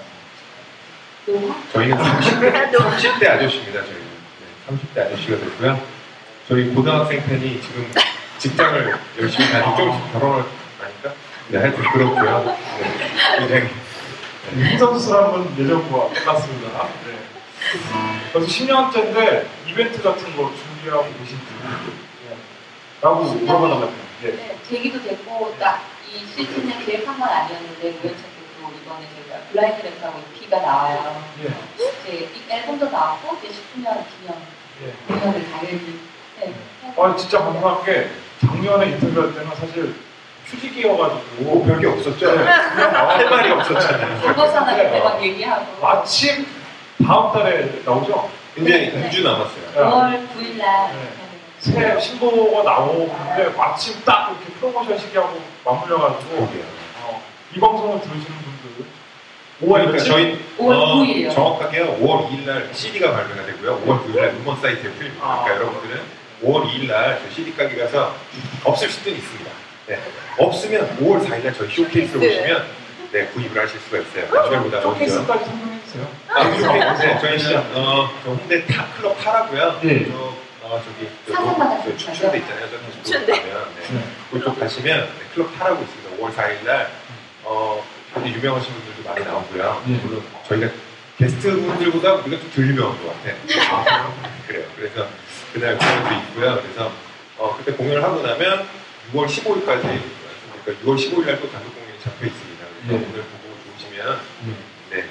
저희는 1.73 1.97
30대, 1.97 2.71
30대 2.71 3.29
아저씨입니다, 3.29 3.81
저희는. 3.81 4.01
네, 4.39 4.45
30대 4.69 5.05
아저씨가 5.05 5.37
됐고요. 5.37 5.81
저희 6.47 6.69
고등학생 6.73 7.23
팬이 7.25 7.61
지금 7.61 7.91
직장을 8.39 8.97
열심히 9.19 9.49
다니고 9.51 9.75
좀 9.77 10.09
결혼을 10.13 10.43
하니까 10.79 11.13
네, 11.49 11.57
하여튼 11.59 11.83
그렇고요. 11.91 12.45
네, 12.45 13.37
굉장히 13.37 13.69
흥선수술하는 14.71 15.57
예전과 15.59 16.13
똑같습니다. 16.13 16.87
네. 17.05 17.19
그래서 18.33 18.47
10년째인데 18.47 19.45
이벤트 19.67 20.01
같은 20.01 20.35
거 20.35 20.51
준비하고 20.55 21.03
계신지 21.19 21.43
네. 21.61 22.35
라고 23.01 23.23
물어봐달라고 23.23 23.93
예. 24.23 24.27
네, 24.31 24.57
계기도 24.67 25.01
됐고 25.03 25.55
딱 25.59 25.99
이 26.11 26.25
시즌을 26.25 26.83
계획한 26.85 27.19
건 27.19 27.29
아니었는데 27.29 27.81
우연찮게도 27.89 28.38
이번에 28.89 29.05
저희가 29.15 29.39
블라인드 29.51 29.83
랩하고 29.83 30.15
EP가 30.35 30.59
나와요. 30.61 31.21
예. 31.43 31.47
이제 31.77 32.29
이 32.33 32.51
앨범도 32.51 32.89
나왔고 32.89 33.37
이제 33.37 33.49
10주년 33.53 34.03
기념 34.09 34.35
예. 34.83 34.93
공연을 35.07 35.51
당연히 35.51 35.99
네. 36.39 36.53
아 36.97 37.15
진짜 37.15 37.39
감사한 37.39 37.83
게 37.85 38.09
작년에 38.41 38.87
인터뷰할 38.91 39.33
때는 39.33 39.55
사실 39.55 39.95
휴직이어가지고 40.45 41.21
뭐 41.43 41.63
별게 41.65 41.85
없었죠? 41.87 42.31
네, 42.31 42.37
그냥 42.43 42.91
나와서 42.93 43.17
할 43.17 43.29
말이 43.29 43.51
없었잖아요. 43.51 44.21
그거잖아 44.21 44.75
네. 44.75 44.83
그때 44.85 44.99
막 45.03 45.21
얘기하고 45.21 45.81
마침 45.81 46.47
다음 47.05 47.31
달에 47.31 47.81
나오죠? 47.85 48.29
이제 48.57 48.91
2주 49.11 49.23
남았어요. 49.23 49.73
5월 49.75 50.27
9일 50.35 50.57
날 50.57 51.19
새 51.59 51.99
신보가 51.99 52.63
나오는데 52.63 53.49
마침 53.57 53.93
딱 54.05 54.29
이렇게 54.31 54.45
프로모션 54.61 54.97
시기하고 54.97 55.41
맞물려가지고 55.65 56.37
어, 57.03 57.21
이 57.53 57.59
방송을 57.59 57.99
들으시는 57.99 58.25
분들 58.25 58.48
5월 59.61 59.67
그러니까 59.71 59.91
며칠? 59.93 60.11
저희 60.11 60.39
5월 60.57 60.71
어, 60.71 60.95
9일이요. 60.95 61.33
정확하게 61.33 61.79
5월 61.99 62.29
2일 62.29 62.45
날 62.45 62.69
CD가 62.73 63.11
발매가 63.11 63.45
되고요. 63.45 63.81
5월 63.85 64.05
9일 64.05 64.15
날 64.15 64.29
음원 64.29 64.59
사이트에 64.61 64.89
풀립니다. 64.91 65.25
아. 65.25 65.43
그러니까 65.43 65.55
여러분들은 65.55 66.01
5월 66.43 66.63
2일 66.69 66.87
날 66.87 67.19
저희 67.21 67.33
CD 67.33 67.55
가게 67.55 67.75
가서 67.77 68.15
없을 68.63 68.89
수도 68.89 69.09
있습니다. 69.09 69.51
네. 69.87 69.99
없으면 70.37 70.97
5월 70.99 71.25
4일 71.25 71.43
날 71.43 71.53
저희 71.53 71.69
쇼케이스로 71.69 72.19
오시면 72.25 72.65
네, 73.11 73.25
구입을 73.25 73.61
하실 73.61 73.79
수가 73.81 73.97
있어요. 73.97 74.25
나중에보다 74.33 74.77
먼저. 74.81 74.81
쇼케이스까지 74.93 75.45
설명해주세요. 75.45 76.07
아, 76.29 76.43
쇼케이스. 76.43 77.01
네, 77.01 77.19
저희는 77.19 77.57
어, 77.75 78.09
저 78.23 78.29
홍대 78.29 78.65
타 78.67 78.87
클럽 78.95 79.17
타라고요. 79.19 79.79
네. 79.81 80.05
저, 80.11 80.33
어, 80.61 80.81
저기 80.85 81.09
저, 81.27 81.97
춘천대 81.97 82.37
있잖아요. 82.37 82.67
저 83.03 83.13
다시 83.25 83.25
보면 83.25 83.65
네. 83.91 84.03
그쪽 84.31 84.59
가시면 84.59 84.99
네, 85.01 85.25
클럽 85.33 85.57
타라고 85.57 85.83
있습니다. 85.83 86.23
5월 86.23 86.33
4일 86.35 86.63
날 86.65 86.87
어, 87.43 87.83
굉장히 88.13 88.35
유명하신 88.37 88.73
분들도 88.73 89.09
많이 89.09 89.25
나오고요. 89.25 89.83
네. 89.87 89.97
물론 90.03 90.23
저희가 90.47 90.69
게스트 91.17 91.51
분들보다 91.61 92.13
우리가 92.15 92.41
좀 92.41 92.51
덜 92.51 92.67
유명한 92.69 92.97
것 93.03 93.13
같아요. 93.13 93.35
그래요. 94.47 94.65
그래서 94.75 95.07
그날 95.53 95.77
공연도 95.77 96.15
있고요. 96.15 96.61
그래서 96.61 96.91
어, 97.37 97.55
그때 97.57 97.71
공연을 97.73 98.03
하고 98.03 98.21
나면 98.21 98.67
6월 99.13 99.25
15일까지 99.27 99.81
그러니까 100.63 100.85
6월 100.85 100.95
15일 100.95 101.25
날 101.25 101.39
또 101.39 101.49
단독 101.51 101.73
공연이 101.75 101.99
잡혀 102.03 102.25
있습니다. 102.25 102.65
그래서 102.85 102.99
네. 102.99 103.09
오늘 103.11 103.23
보고 103.23 103.55
좋으시면 103.65 104.19
네, 104.91 105.05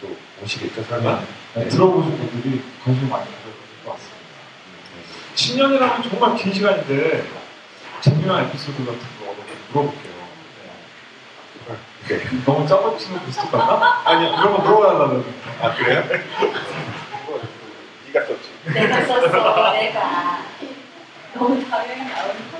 또 0.00 0.16
오시겠죠, 0.42 0.82
설마? 0.84 1.22
네, 1.54 1.68
들어보신 1.68 2.18
분들이 2.18 2.62
관심 2.84 3.08
많이 3.08 3.24
가져주실 3.26 3.84
것 3.84 3.92
같습니다. 3.92 4.18
10년이라면 5.34 6.10
정말 6.10 6.36
긴 6.36 6.52
시간인데 6.52 7.24
재미난 8.00 8.44
에피소드 8.46 8.78
같은 8.84 8.98
거 9.20 9.34
물어볼게요. 9.72 10.09
네. 12.18 12.24
너무 12.44 12.66
짜고치는 12.66 13.24
비슷 13.26 13.50
같나? 13.50 14.02
아니요. 14.04 14.30
이런 14.30 14.52
거 14.52 14.58
물어봐달라고. 14.58 15.24
아, 15.62 15.74
그래요? 15.74 16.02
네가 18.12 18.26
썼지. 18.26 18.50
내가 18.74 19.04
썼어 19.06 19.72
내가 19.72 20.42
너무 21.34 21.64
당연히 21.68 22.10
나오는 22.10 22.50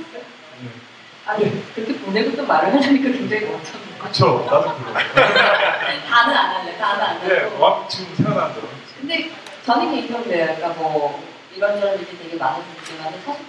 아니 1.26 1.74
그렇게 1.74 1.96
보내고 1.98 2.36
또 2.36 2.46
말을 2.46 2.72
하려니까 2.74 3.10
굉장히 3.10 3.44
멋졌네 3.46 3.98
그쵸, 3.98 4.46
나도 4.50 4.74
그래. 4.76 4.94
다는 6.08 6.36
안 6.36 6.50
할래 6.56 6.76
다는 6.78 7.04
안 7.04 7.30
예, 7.30 7.40
하고 7.42 7.62
와, 7.62 7.86
지금 7.88 8.14
생각나는 8.16 8.54
대로. 8.54 8.68
근데 9.00 9.30
저는 9.64 9.90
개인적으로 9.92 10.24
그래요 10.24 10.46
그러니까 10.56 10.68
뭐 10.80 11.22
이런저런 11.54 11.96
일이 11.96 12.18
되게 12.18 12.36
많았지만 12.36 13.12
사실 13.24 13.44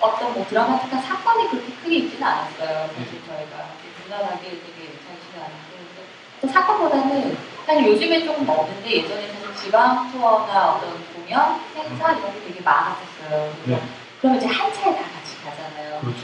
어떤 0.00 0.32
뭐 0.34 0.46
드라마틱한 0.48 1.02
사건이 1.02 1.48
그렇게 1.50 1.72
크게 1.82 1.96
있지는 1.96 2.26
않았어요 2.26 2.88
사실 2.96 3.20
저희가 3.26 3.66
무난하게 4.04 4.42
되게 4.50 4.92
정신이 5.02 5.34
않았고 5.36 5.74
어떤 5.74 6.04
사건보다는 6.46 7.36
사실 7.66 7.86
요즘에 7.86 8.24
조금 8.24 8.48
없는데 8.48 8.90
예전에 8.90 9.28
사실 9.32 9.54
지방 9.56 10.10
투어나 10.12 10.74
어떤 10.74 10.94
공연, 11.14 11.60
행사 11.74 12.12
이런 12.12 12.32
게 12.32 12.40
되게 12.48 12.60
많았었어요. 12.60 13.54
네. 13.64 13.82
그러면 14.20 14.38
이제 14.38 14.46
한 14.46 14.72
차에 14.72 14.94
다 14.96 15.02
같이 15.02 15.36
가잖아요. 15.44 16.00
그렇죠. 16.00 16.20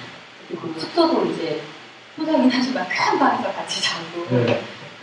그리고 0.48 0.78
숙소도 0.78 1.26
이제 1.26 1.62
혼자긴 2.16 2.50
하지만 2.50 2.88
큰 2.88 3.18
방에서 3.18 3.52
같이 3.52 3.82
자고 3.82 4.26
네. 4.30 4.62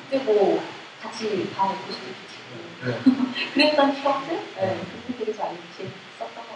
그때 0.10 0.24
뭐 0.24 0.64
같이 1.02 1.50
밤에 1.56 1.74
고스도 1.86 2.06
치고 2.06 2.86
네. 2.86 3.00
그랬던 3.54 4.02
추억들 4.02 4.40
네. 4.56 4.80
그게 5.08 5.26
되게 5.26 5.38
잘 5.38 5.50
재밌었던 5.78 6.28
것 6.36 6.56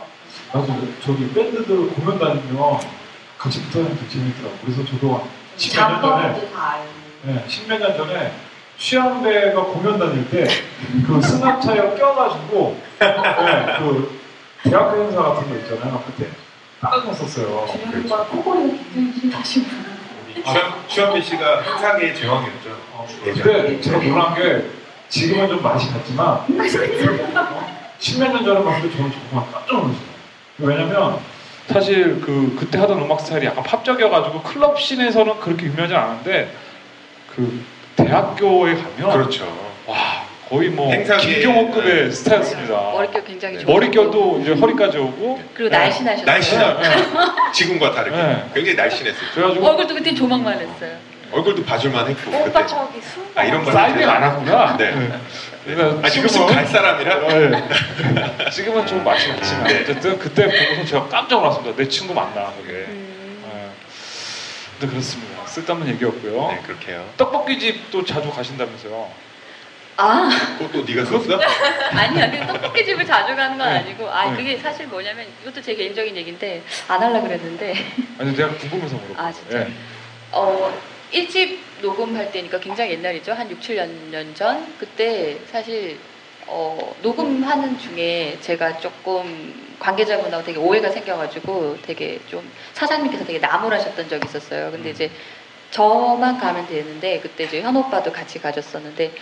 같아요. 0.54 0.76
맞아요. 0.76 0.88
저기 1.04 1.32
밴드들 1.34 1.90
공연 1.90 2.18
다니면 2.20 2.80
같이 3.38 3.62
붙어다니는 3.64 4.00
게 4.00 4.10
재밌더라고요. 4.10 4.60
그래서 4.64 4.86
저도 4.86 5.16
한 5.16 5.30
십몇 5.58 6.02
년 6.02 6.02
전에, 6.02 6.50
네, 7.24 7.46
십몇 7.48 7.80
년 7.80 7.98
전에 7.98 8.34
취향배가 8.78 9.62
공연 9.64 9.98
다닐 10.00 10.30
때 10.30 10.48
그 11.08 11.22
승합차에 11.22 11.96
껴가지고 11.98 12.80
네, 13.00 13.76
그 13.80 14.20
대학교 14.64 15.04
행사 15.04 15.22
같은 15.22 15.50
거 15.50 15.56
있잖아요. 15.58 16.04
그때 16.06 16.30
딱 16.82 17.06
갔었어요. 17.06 17.66
주영이가 17.72 18.26
코골이가 18.26 18.84
굉장히 18.94 19.20
심하신 19.20 19.64
분. 19.66 20.44
추현, 20.44 20.74
추현미 20.88 21.22
씨가 21.22 21.62
행사계의 21.62 22.16
제왕이었죠. 22.16 22.78
근데 23.34 23.82
제가 23.82 23.98
놀란 24.00 24.36
게 24.36 24.66
지금은 25.10 25.48
좀 25.48 25.64
맛이 25.64 25.92
갔지만 25.92 26.42
십몇 28.00 28.32
년 28.34 28.44
전에 28.46 28.64
봤을 28.64 28.90
때 28.90 28.98
저는 28.98 29.12
정말 29.30 29.52
깜짝 29.52 29.74
놀랐어요. 29.78 30.06
왜냐면 30.60 31.20
사실 31.68 32.22
그 32.22 32.56
그때 32.60 32.78
하던 32.80 33.02
음악 33.02 33.22
스타일이 33.22 33.46
약간 33.48 33.64
팝적이어가지고 33.64 34.42
클럽 34.44 34.80
씬에서는 34.80 35.40
그렇게 35.40 35.66
유명하지 35.68 35.96
않은데 35.96 36.54
그 37.36 37.64
대학교에 37.96 38.76
가면 38.76 39.12
그렇죠. 39.12 39.46
와 39.88 40.26
거의 40.50 40.70
뭐 40.70 40.92
김경호급의 41.20 42.12
스타였습니다. 42.12 42.74
머릿결 42.74 43.24
굉장히 43.26 43.60
좋고 43.60 43.72
머릿결도 43.74 44.40
이제 44.42 44.54
허리까지 44.54 44.98
오고 44.98 45.42
그리고 45.54 45.70
날씬하셨어요. 45.76 46.26
날씬하 46.26 47.52
지금과 47.52 47.92
다르게 47.92 48.16
굉장히 48.54 48.76
날씬했어요. 48.76 49.30
그래가지고 49.34 49.68
얼굴도 49.68 49.96
그때 49.96 50.14
조망만 50.14 50.60
했어요. 50.60 50.98
얼굴도 51.32 51.66
봐줄만 51.66 52.08
했고 52.08 52.32
오빠 52.32 52.44
그때. 52.62 52.68
저기 52.68 53.02
술. 53.02 53.24
아 53.34 53.44
이런 53.44 53.64
거 53.64 53.72
사이즈가 53.72 54.16
안 54.18 54.22
왔구나. 54.24 54.78
네. 54.78 54.94
그러니까 55.66 56.08
아 56.08 56.10
지금 56.10 56.28
지금 56.30 56.46
갈 56.46 56.66
사람이라 56.68 57.28
네. 57.28 57.70
지금은 58.52 58.86
좀 58.86 59.04
맛이 59.04 59.32
없지만 59.32 59.64
네. 59.64 59.82
어쨌든 59.82 60.20
그때 60.20 60.46
보고서 60.46 60.86
제가 60.86 61.08
깜짝 61.08 61.38
놀랐습니다. 61.40 61.76
내 61.76 61.88
친구 61.88 62.14
맞나 62.14 62.52
그게. 62.62 62.72
음. 62.88 63.42
네. 63.52 63.70
근데 64.80 64.92
그렇습니다. 64.92 65.35
쓸데없는 65.56 65.88
얘기였고요. 65.94 66.48
네 66.50 66.62
그렇게요. 66.66 67.10
떡볶이 67.16 67.58
집도 67.58 68.04
자주 68.04 68.30
가신다면서요? 68.30 69.10
아 69.98 70.30
그것도 70.58 70.84
네가 70.84 71.06
썼어? 71.06 71.40
아니야. 71.96 72.30
그 72.30 72.54
떡볶이 72.54 72.84
집을 72.86 73.06
자주 73.06 73.34
가는 73.36 73.58
건 73.58 73.70
네. 73.70 73.78
아니고 73.80 74.10
아 74.10 74.32
네. 74.32 74.38
그게 74.38 74.58
사실 74.58 74.88
뭐냐면 74.88 75.26
이것도 75.42 75.62
제 75.62 75.74
개인적인 75.74 76.16
얘기인데 76.18 76.62
안 76.90 77.02
하려 77.02 77.22
그랬는데 77.22 77.74
아니 78.20 78.36
내가 78.36 78.50
궁금해서 78.58 78.98
물어봐. 78.98 79.24
아, 79.24 79.32
진짜? 79.32 79.62
예. 79.62 79.68
어, 80.34 80.74
1집 81.14 81.58
녹음할 81.82 82.32
때니까 82.34 82.60
굉장히 82.60 82.92
옛날이죠. 82.92 83.32
한 83.32 83.50
6, 83.50 83.62
7년 83.62 84.36
전. 84.36 84.68
그때 84.78 85.38
사실 85.50 85.98
어, 86.48 86.94
녹음하는 87.02 87.80
중에 87.80 88.38
제가 88.42 88.80
조금 88.80 89.76
관계자분하고 89.80 90.44
되게 90.44 90.60
오해가 90.60 90.90
생겨가지고 90.90 91.78
되게 91.84 92.20
좀 92.28 92.50
사장님께서 92.74 93.26
되게 93.26 93.40
나무라셨던 93.40 94.10
적이 94.10 94.28
있었어요. 94.28 94.72
근데 94.72 94.90
이제 94.90 95.10
저만 95.72 96.38
가면 96.38 96.68
되는데 96.68 97.20
그때 97.20 97.44
이제 97.46 97.62
현 97.62 97.76
오빠도 97.76 98.12
같이 98.12 98.40
가졌었는데 98.40 99.14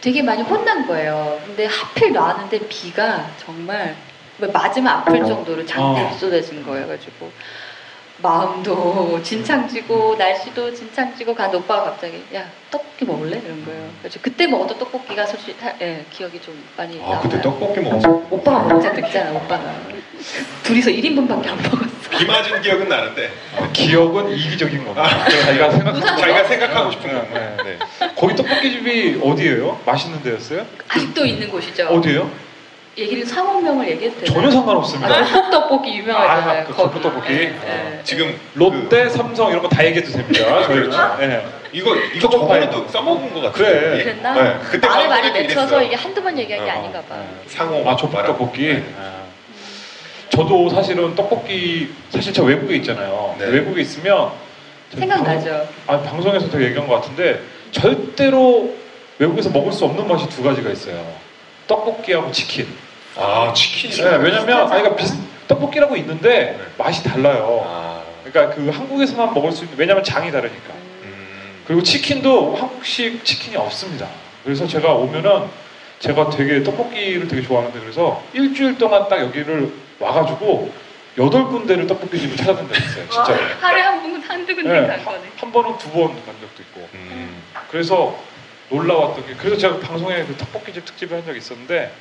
되게 0.00 0.22
많이 0.22 0.42
혼난 0.42 0.86
거예요. 0.86 1.40
근데 1.46 1.66
하필 1.66 2.12
놨는데 2.12 2.66
비가 2.68 3.30
정말 3.38 3.94
맞으면 4.38 4.88
아플 4.88 5.24
정도로 5.24 5.64
장대비 5.64 6.14
어. 6.14 6.18
쏟아진 6.18 6.64
거예요. 6.66 6.88
가지고 6.88 7.30
마음도 8.18 9.20
진창지고 9.22 10.16
날씨도 10.16 10.74
진창지고 10.74 11.34
간 11.34 11.54
오빠가 11.54 11.84
갑자기 11.84 12.22
야 12.34 12.44
떡볶이 12.70 13.04
먹을래 13.04 13.40
이런 13.44 13.64
거예요. 13.64 13.90
그래서 14.00 14.18
그때 14.20 14.46
먹었던 14.48 14.78
떡볶이가 14.78 15.24
솔직히 15.26 15.54
하- 15.64 15.72
예, 15.80 16.04
기억이 16.10 16.40
좀 16.40 16.60
많이 16.76 16.98
아 17.00 17.02
남아요. 17.02 17.20
그때 17.20 17.40
떡볶이 17.40 17.80
먹었어. 17.80 18.26
오빠가 18.30 18.60
먹자 18.64 18.92
듣잖아 18.92 19.30
오빠가 19.32 19.72
둘이서 20.64 20.90
1인분밖에 20.90 21.46
안 21.48 21.56
먹었어. 21.62 22.01
비 22.22 22.26
맞은 22.28 22.62
기억은 22.62 22.88
나는데 22.88 23.30
기억은 23.72 24.30
이기적인 24.30 24.78
겁니다. 24.84 25.02
아, 25.04 25.28
자기가 25.28 25.70
생각하고 25.70 26.00
자기가 26.20 26.44
생각하고 26.44 26.90
싶은 26.92 27.12
거. 27.12 27.26
네. 27.34 27.56
네. 27.64 27.78
거기 28.16 28.36
떡볶이 28.36 28.70
집이 28.70 29.20
어디예요? 29.22 29.80
맛있는 29.84 30.22
데였어요? 30.22 30.64
아직도 30.88 31.26
있는 31.26 31.50
곳이죠. 31.50 31.88
어디예요? 31.88 32.30
얘기를 32.96 33.24
상호명을 33.26 33.88
얘기해도 33.88 34.20
되나요? 34.20 34.34
전혀 34.34 34.50
상관없습니다. 34.50 35.14
아, 35.14 35.50
떡볶이 35.50 35.96
유명하잖아요. 35.96 36.60
아, 36.60 36.64
그 36.64 36.74
거기. 36.74 37.00
떡볶이. 37.00 37.32
네. 37.32 38.00
지금 38.04 38.38
롯데, 38.54 39.08
삼성 39.08 39.50
이런 39.50 39.62
거 39.62 39.68
다 39.68 39.84
얘기해도 39.84 40.12
됩니다. 40.12 40.62
저희는. 40.64 40.90
그렇죠. 40.90 41.16
네. 41.18 41.44
이거 41.72 41.96
이거 42.14 42.28
저번에도 42.28 42.86
써먹은 42.86 43.32
것 43.32 43.40
같아. 43.40 43.52
그래. 43.56 44.04
그랬나? 44.04 44.34
네. 44.34 44.56
그때 44.70 44.86
말을 44.86 45.08
많이 45.08 45.30
맺혀서. 45.32 45.82
이게 45.82 45.96
한두 45.96 46.22
번 46.22 46.38
얘기한 46.38 46.64
게 46.66 46.70
어. 46.70 46.74
아닌가 46.74 47.00
봐. 47.00 47.16
상호 47.46 47.88
아, 47.90 47.96
전복 47.96 48.24
떡볶이. 48.26 48.82
아. 49.00 49.22
저도 50.32 50.70
사실은 50.70 51.14
떡볶이 51.14 51.90
사실 52.08 52.32
저 52.32 52.42
외국에 52.42 52.76
있잖아요. 52.76 53.36
네. 53.38 53.48
외국에 53.48 53.82
있으면 53.82 54.30
생각나죠. 54.94 55.68
아, 55.86 56.00
방송에서 56.00 56.48
도 56.48 56.62
얘기한 56.62 56.88
것 56.88 56.94
같은데 56.94 57.42
절대로 57.70 58.74
외국에서 59.18 59.50
먹을 59.50 59.72
수 59.72 59.84
없는 59.84 60.08
맛이 60.08 60.26
두 60.30 60.42
가지가 60.42 60.70
있어요. 60.70 61.04
떡볶이하고 61.66 62.32
치킨. 62.32 62.66
아 63.16 63.52
치킨이. 63.54 63.94
네, 63.94 64.16
왜냐면 64.16 64.72
아니, 64.72 64.80
그러니까 64.82 64.96
비슷, 64.96 65.18
떡볶이라고 65.48 65.96
있는데 65.96 66.58
맛이 66.78 67.04
달라요. 67.04 67.62
아, 67.66 68.02
그러니까 68.24 68.56
그 68.56 68.70
한국에서만 68.70 69.34
먹을 69.34 69.52
수 69.52 69.64
있는 69.64 69.76
왜냐면 69.78 70.02
장이 70.02 70.32
다르니까. 70.32 70.72
음. 71.02 71.62
그리고 71.66 71.82
치킨도 71.82 72.56
한국식 72.56 73.22
치킨이 73.22 73.56
없습니다. 73.56 74.08
그래서 74.44 74.66
제가 74.66 74.94
오면은 74.94 75.42
제가 75.98 76.30
되게 76.30 76.62
떡볶이를 76.62 77.28
되게 77.28 77.42
좋아하는데 77.42 77.78
그래서 77.78 78.22
일주일 78.32 78.78
동안 78.78 79.08
딱 79.10 79.20
여기를 79.20 79.81
와가지고 80.02 80.72
여덟 81.18 81.44
군데를 81.48 81.86
떡볶이 81.86 82.18
집을 82.18 82.36
찾아낸 82.38 82.66
적이 82.68 82.84
있어요. 82.86 83.08
진짜로. 83.08 83.38
하루에 83.60 83.80
한 83.82 84.02
분, 84.02 84.20
한두 84.20 84.54
군데 84.54 84.80
네, 84.80 84.86
간 84.86 85.04
거네. 85.04 85.20
한 85.36 85.52
번은 85.52 85.78
두 85.78 85.90
번 85.90 86.08
간 86.24 86.34
적도 86.40 86.62
있고. 86.62 86.88
음. 86.94 87.42
그래서 87.70 88.18
놀라웠던 88.70 89.26
게 89.26 89.34
그래서 89.34 89.56
제가 89.58 89.78
방송에 89.80 90.24
그 90.24 90.34
떡볶이집 90.36 90.84
특집을 90.86 91.18
한 91.18 91.26
적이 91.26 91.38
있었는데 91.38 91.92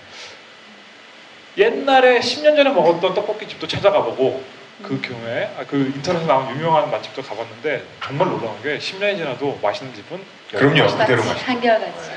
옛날에 1.57 2.19
10년 2.19 2.55
전에 2.55 2.69
먹었던 2.69 3.13
떡볶이집도 3.13 3.67
찾아가 3.67 4.01
보고 4.03 4.41
그 4.81 4.99
경우에 5.01 5.51
아, 5.59 5.65
그 5.67 5.91
인터넷에 5.93 6.25
나온 6.25 6.49
유명한 6.55 6.89
맛집도 6.89 7.21
가봤는데 7.21 7.83
정말 8.03 8.29
놀라운 8.29 8.59
게 8.63 8.77
10년이 8.79 9.17
지나도 9.17 9.59
맛있는 9.61 9.93
집은 9.93 10.19
그럼요. 10.49 10.87
그대로 10.97 11.23
맛있어. 11.23 11.45
한결같이. 11.51 12.09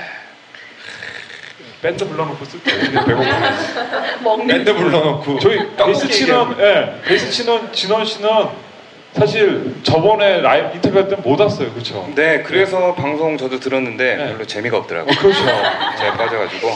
밴드 1.84 2.08
불러놓고 2.08 2.42
쓸 2.46 2.62
때. 2.62 2.72
먹는 4.24 4.46
밴드 4.46 4.74
불러놓고 4.74 5.38
저희 5.38 5.58
베이스 5.76 6.08
치는. 6.08 6.56
예, 6.58 6.94
베이스 7.04 7.30
치는 7.30 7.70
진원 7.74 8.06
씨는 8.06 8.30
사실 9.12 9.74
저번에 9.82 10.40
라이브 10.40 10.70
인터뷰할 10.76 11.08
때 11.08 11.16
못 11.16 11.38
왔어요, 11.38 11.70
그렇죠? 11.74 12.08
네, 12.14 12.42
그래서 12.42 12.94
방송 12.94 13.36
저도 13.36 13.60
들었는데 13.60 14.16
네. 14.16 14.32
별로 14.32 14.46
재미가 14.46 14.78
없더라고요. 14.78 15.14
그렇죠. 15.14 15.44
제가 15.44 16.16
빠져가지고. 16.16 16.70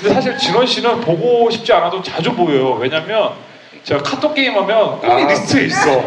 근데 0.00 0.14
사실 0.14 0.36
진원 0.36 0.66
씨는 0.66 1.00
보고 1.02 1.48
싶지 1.48 1.72
않아도 1.72 2.02
자주 2.02 2.34
보여요. 2.34 2.72
왜냐면 2.72 3.30
제가 3.84 4.02
카톡 4.02 4.34
게임하면 4.34 4.98
꼭이 4.98 5.22
아. 5.22 5.28
리스트에 5.28 5.66
있어. 5.66 6.02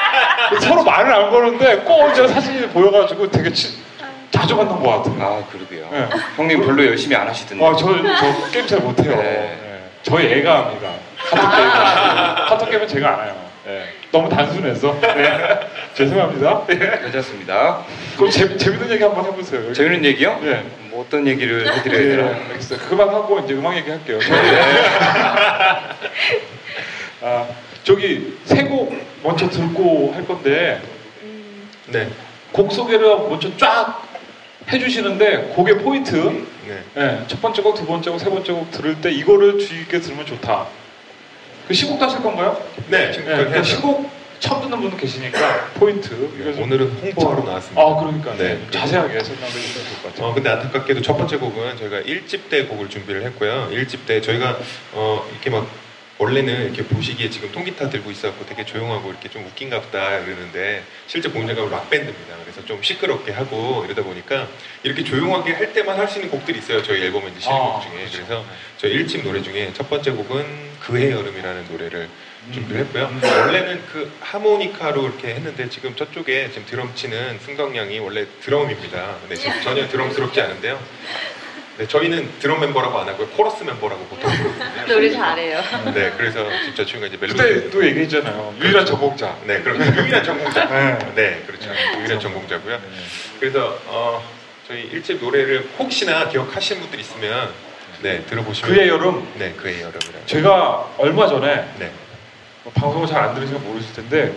서로 0.62 0.82
말을 0.82 1.12
안 1.12 1.30
거는데 1.30 1.76
꼭 1.80 2.14
제가 2.14 2.26
사진이 2.28 2.68
보여가지고 2.68 3.30
되게 3.30 3.52
치- 3.52 3.84
자주 4.30 4.56
받는 4.56 4.80
것 4.80 4.88
같아요. 5.02 5.22
아, 5.24 5.44
그러게요. 5.52 5.88
네. 5.90 6.08
형님 6.36 6.60
별로 6.64 6.84
열심히 6.84 7.14
안 7.16 7.26
하시던데. 7.28 7.64
아, 7.64 7.74
저, 7.76 7.86
저 7.86 8.50
게임 8.50 8.66
잘 8.66 8.80
못해요. 8.80 9.16
네. 9.16 9.22
네. 9.22 9.80
저희 10.02 10.26
애가 10.26 10.66
합니다. 10.66 10.90
카톡 11.18 11.56
게임. 11.56 11.68
카톡 12.48 12.70
게임은 12.70 12.88
제가 12.88 13.08
안 13.08 13.24
해요. 13.26 13.34
네. 13.64 13.84
너무 14.12 14.28
단순해서. 14.28 14.98
네. 15.00 15.60
죄송합니다. 15.94 16.66
네. 16.66 16.76
괜찮습니다. 16.78 17.84
그럼 18.16 18.30
재, 18.30 18.56
재밌는 18.56 18.90
얘기 18.90 19.02
한번 19.02 19.24
해보세요. 19.24 19.72
재밌는 19.72 20.04
얘기요? 20.04 20.38
네. 20.42 20.64
뭐 20.90 21.04
어떤 21.04 21.26
얘기를 21.26 21.72
해드려야 21.76 22.00
네, 22.00 22.16
되나? 22.16 22.28
알겠어요. 22.50 22.78
그만 22.88 23.08
하고 23.08 23.38
이제 23.40 23.54
음악 23.54 23.76
얘기 23.76 23.90
할게요. 23.90 24.18
저희 24.20 24.40
아, 27.22 27.46
저기 27.82 28.38
세 28.44 28.64
곡 28.64 28.94
먼저 29.22 29.48
듣고 29.48 30.12
할 30.14 30.26
건데 30.26 30.80
네. 31.86 32.08
곡 32.52 32.72
소개를 32.72 33.06
먼저 33.28 33.54
쫙 33.56 34.02
해주시는데 34.72 35.52
곡의 35.54 35.78
포인트 35.78 36.16
네. 36.66 36.82
네, 36.94 37.24
첫 37.28 37.40
번째 37.40 37.62
곡, 37.62 37.74
두 37.76 37.86
번째 37.86 38.10
곡, 38.10 38.18
세 38.18 38.28
번째 38.28 38.52
곡 38.52 38.70
들을 38.72 39.00
때 39.00 39.10
이거를 39.12 39.58
주의 39.58 39.80
깊게 39.80 40.00
들으면 40.00 40.26
좋다. 40.26 40.66
그 41.68 41.74
시곡도 41.74 42.04
하실 42.04 42.20
건가요? 42.22 42.60
네. 42.88 43.12
지금 43.12 43.50
네. 43.52 43.62
시곡 43.62 44.10
처음 44.40 44.62
듣는 44.62 44.80
분도 44.80 44.96
계시니까 44.96 45.70
포인트. 45.74 46.08
좀- 46.10 46.62
오늘은 46.62 46.86
홍보하러 47.02 47.42
나왔습니다. 47.44 47.80
아 47.80 47.96
그러니까 47.96 48.32
네. 48.36 48.54
네. 48.54 48.60
자세하게 48.70 49.20
설명해 49.22 49.50
주시면 49.50 49.86
좋을 49.86 50.02
것 50.02 50.08
같아요. 50.12 50.26
어, 50.28 50.34
근데 50.34 50.50
안타깝게도 50.50 51.02
첫 51.02 51.16
번째 51.16 51.36
곡은 51.38 51.76
저희가 51.78 52.00
1집 52.00 52.48
때 52.50 52.64
곡을 52.66 52.88
준비를 52.90 53.22
했고요. 53.24 53.68
1집 53.72 54.00
때 54.06 54.20
저희가 54.20 54.58
어, 54.92 55.24
이렇게 55.32 55.50
막 55.50 55.66
원래는 56.18 56.64
이렇게 56.64 56.82
보시기에 56.82 57.28
지금 57.28 57.52
통기타 57.52 57.90
들고 57.90 58.10
있어갖고 58.10 58.46
되게 58.46 58.64
조용하고 58.64 59.10
이렇게 59.10 59.28
좀 59.28 59.44
웃긴가 59.44 59.82
보다 59.82 60.24
그러는데 60.24 60.82
실제 61.06 61.28
공연가 61.28 61.62
락밴드입니다. 61.62 62.36
그래서 62.42 62.64
좀 62.64 62.82
시끄럽게 62.82 63.32
하고 63.32 63.84
이러다 63.84 64.02
보니까 64.02 64.48
이렇게 64.82 65.04
조용하게 65.04 65.52
할 65.52 65.72
때만 65.74 65.98
할 65.98 66.06
수 66.08 66.18
있는 66.18 66.30
곡들이 66.30 66.58
있어요. 66.58 66.82
저희 66.82 67.02
앨범에 67.02 67.26
이제 67.32 67.40
실린 67.40 67.56
아, 67.58 67.72
곡 67.72 67.82
중에. 67.82 67.98
그렇죠. 67.98 68.16
그래서 68.16 68.44
저희 68.78 68.96
1집 69.04 69.24
노래 69.24 69.42
중에 69.42 69.72
첫 69.74 69.90
번째 69.90 70.12
곡은 70.12 70.70
그해 70.80 71.10
여름이라는 71.10 71.66
노래를 71.70 72.08
음. 72.46 72.52
준비를 72.52 72.82
했고요. 72.82 73.10
원래는 73.22 73.82
그 73.92 74.10
하모니카로 74.20 75.02
이렇게 75.02 75.34
했는데 75.34 75.68
지금 75.68 75.96
저쪽에 75.96 76.48
지금 76.50 76.64
드럼 76.66 76.94
치는 76.94 77.40
승덕 77.40 77.76
양이 77.76 77.98
원래 77.98 78.24
드럼입니다. 78.40 79.16
근데 79.20 79.34
지금 79.34 79.60
전혀 79.62 79.86
드럼스럽지 79.88 80.40
않은데요. 80.40 80.80
네, 81.78 81.86
저희는 81.86 82.38
드럼 82.38 82.60
멤버라고 82.60 82.98
안 82.98 83.08
하고요. 83.08 83.28
코러스 83.28 83.62
멤버라고 83.62 84.02
보통 84.06 84.30
부르거든요. 84.32 84.86
노래 84.86 85.10
잘해요. 85.10 85.60
네, 85.94 86.10
그래서 86.16 86.48
진짜 86.64 86.84
친구가 86.86 87.06
이제 87.08 87.18
멜로디. 87.20 87.36
그때도 87.36 87.86
얘기했잖아요. 87.86 88.54
유일한 88.60 88.86
전공자. 88.86 89.36
네, 89.44 89.60
그럼 89.60 89.78
유일한 89.98 90.24
전공자. 90.24 90.64
네. 90.66 90.98
네, 91.14 91.42
그렇죠. 91.46 91.70
유일한 91.98 92.18
전공자고요. 92.18 92.80
그래서 93.38 93.78
어, 93.88 94.22
저희 94.66 94.82
일집 94.84 95.22
노래를 95.22 95.68
혹시나 95.78 96.26
기억하시는 96.28 96.80
분들 96.80 96.98
있으면 97.00 97.50
네 98.00 98.24
들어보시면. 98.24 98.70
그의 98.74 98.88
여름. 98.88 99.28
네, 99.38 99.52
그의 99.52 99.80
여름이라. 99.82 100.24
제가 100.24 100.94
얼마 100.96 101.26
전에 101.28 101.68
네. 101.78 101.90
뭐 102.64 102.72
방송을 102.72 103.06
잘 103.06 103.22
안 103.22 103.34
들으시면 103.34 103.62
모르실 103.64 103.92
텐데 103.94 104.34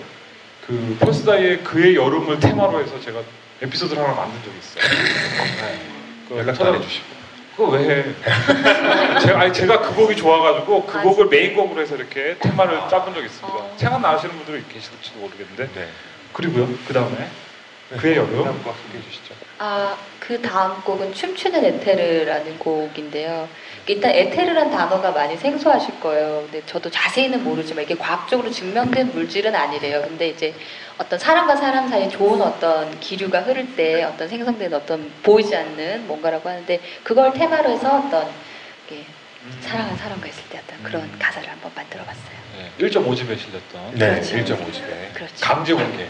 그 0.67 0.97
펄스다이의 0.99 1.63
그의 1.63 1.95
여름을 1.95 2.39
테마로 2.41 2.81
해서 2.81 2.99
제가 2.99 3.21
에피소드를 3.61 4.03
하나 4.03 4.13
만든 4.13 4.39
적이 4.43 4.57
있어요. 4.59 4.83
네. 5.61 5.79
그거 6.27 6.39
연락도 6.41 6.65
안 6.65 6.71
찾아- 6.73 6.83
해주시고. 6.83 7.18
그거 7.59 7.71
왜 7.73 7.89
해? 7.89 8.03
제가, 9.19 9.41
아니, 9.41 9.51
제가 9.51 9.81
그 9.81 9.93
곡이 9.93 10.15
좋아가지고 10.15 10.85
그 10.85 11.01
곡을 11.01 11.25
메인곡으로 11.25 11.81
해서 11.81 11.97
이렇게 11.97 12.37
테마를 12.39 12.79
짜본 12.89 13.13
적이 13.13 13.25
있습니다. 13.25 13.59
생각나시는 13.75 14.33
분들이 14.37 14.63
계실지도 14.71 15.19
모르겠는데. 15.19 15.89
그리고요, 16.31 16.69
그 16.87 16.93
다음에 16.93 17.27
그의 17.97 18.15
여름. 18.15 18.45
다음 18.45 18.63
곡 18.63 18.73
소개해 18.85 19.03
주시죠. 19.03 19.33
아, 19.57 19.97
그 20.21 20.41
다음 20.41 20.79
곡은 20.83 21.13
춤추는 21.13 21.65
에테르라는 21.65 22.59
곡인데요. 22.59 23.49
일단 23.89 24.11
에테르란 24.11 24.69
단어가 24.69 25.09
많이 25.09 25.35
생소하실 25.35 25.99
거예요. 25.99 26.43
근데 26.43 26.63
저도 26.67 26.91
자세히는 26.91 27.43
모르지만 27.43 27.85
이게 27.85 27.95
과학적으로 27.95 28.51
증명된 28.51 29.13
물질은 29.13 29.55
아니래요. 29.55 30.03
근데 30.03 30.29
이제 30.29 30.53
어떤 30.99 31.17
사람과 31.17 31.55
사람 31.55 31.87
사이에 31.87 32.07
좋은 32.07 32.39
어떤 32.39 32.99
기류가 32.99 33.41
흐를 33.41 33.75
때 33.75 34.03
어떤 34.03 34.29
생성된 34.29 34.71
어떤 34.75 35.11
보이지 35.23 35.55
않는 35.55 36.05
뭔가라고 36.05 36.47
하는데 36.47 36.79
그걸 37.03 37.33
테마로 37.33 37.71
해서 37.71 37.97
어떤 37.97 38.29
이렇게 38.87 39.07
사랑하는 39.61 39.97
사람과 39.97 40.27
있을 40.27 40.43
때 40.51 40.59
어떤 40.63 40.83
그런 40.83 41.09
가사를 41.17 41.49
한번 41.49 41.71
만들어 41.73 42.03
봤어요. 42.03 42.37
네, 42.59 42.87
1.5집에 42.87 43.39
실렸던. 43.39 43.95
네, 43.95 44.21
그렇죠. 44.21 44.55
1.5집에. 44.55 45.13
그렇죠. 45.15 45.33
강제 45.41 45.73
공개. 45.73 46.05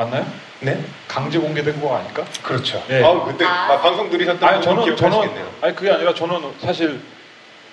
맞나요? 0.00 0.26
네? 0.60 0.82
강제 1.06 1.38
공개된 1.38 1.80
거 1.80 1.96
아닐까? 1.96 2.24
그렇죠. 2.42 2.82
네. 2.88 3.04
아, 3.04 3.24
그때 3.24 3.44
막 3.44 3.82
방송 3.82 4.08
들으셨던 4.08 4.48
아니 4.48 4.62
저는 4.62 4.96
저는 4.96 4.96
기억하시겠네요. 4.96 5.50
아니 5.60 5.76
그게 5.76 5.90
아니라 5.90 6.14
저는 6.14 6.40
사실 6.60 7.00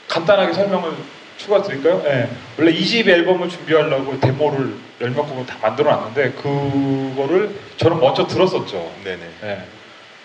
간단하게 0.10 0.54
설명을 0.54 0.92
추가 1.38 1.62
드릴까요? 1.62 2.02
예. 2.06 2.30
원래 2.58 2.74
2집 2.74 3.08
앨범을 3.08 3.48
준비하려고 3.50 4.20
데모를 4.20 4.74
열몇 5.00 5.30
곡을 5.30 5.46
다 5.46 5.58
만들어 5.62 5.92
놨는데 5.92 6.32
그거를 6.32 7.52
저는 7.78 8.00
먼저 8.00 8.26
들었었죠. 8.28 8.92
네네. 9.04 9.22
예. 9.44 9.62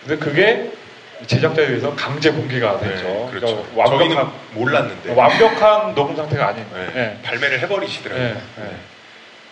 근데 0.00 0.24
그게 0.24 0.72
제작자에 1.26 1.66
의해서 1.66 1.94
강제 1.94 2.30
공개가 2.32 2.80
됐죠. 2.80 3.04
네, 3.04 3.28
그렇죠. 3.30 3.64
그러니까 3.72 3.96
저희는 3.96 4.26
몰랐는데. 4.54 5.14
완벽한 5.14 5.94
녹음 5.94 6.16
상태가 6.16 6.48
아닌. 6.48 6.64
네, 6.72 6.88
예. 6.96 7.22
발매를 7.22 7.60
해버리시더라고요. 7.60 8.24
예, 8.24 8.30
예. 8.30 8.62
네. 8.62 8.76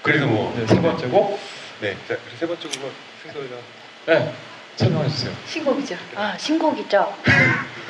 그래서 0.02 0.26
뭐. 0.26 0.52
네, 0.56 0.66
세 0.66 0.80
번째 0.80 1.06
곡. 1.08 1.38
네, 1.80 1.94
자, 2.06 2.16
그래서 2.16 2.36
세 2.38 2.46
번째 2.46 2.68
곡은 2.68 2.90
승소이가. 3.22 3.56
네, 4.06 4.32
설명해 4.76 5.08
주세요. 5.08 5.32
신곡이죠. 5.46 5.96
아, 6.14 6.36
신곡이죠. 6.38 7.14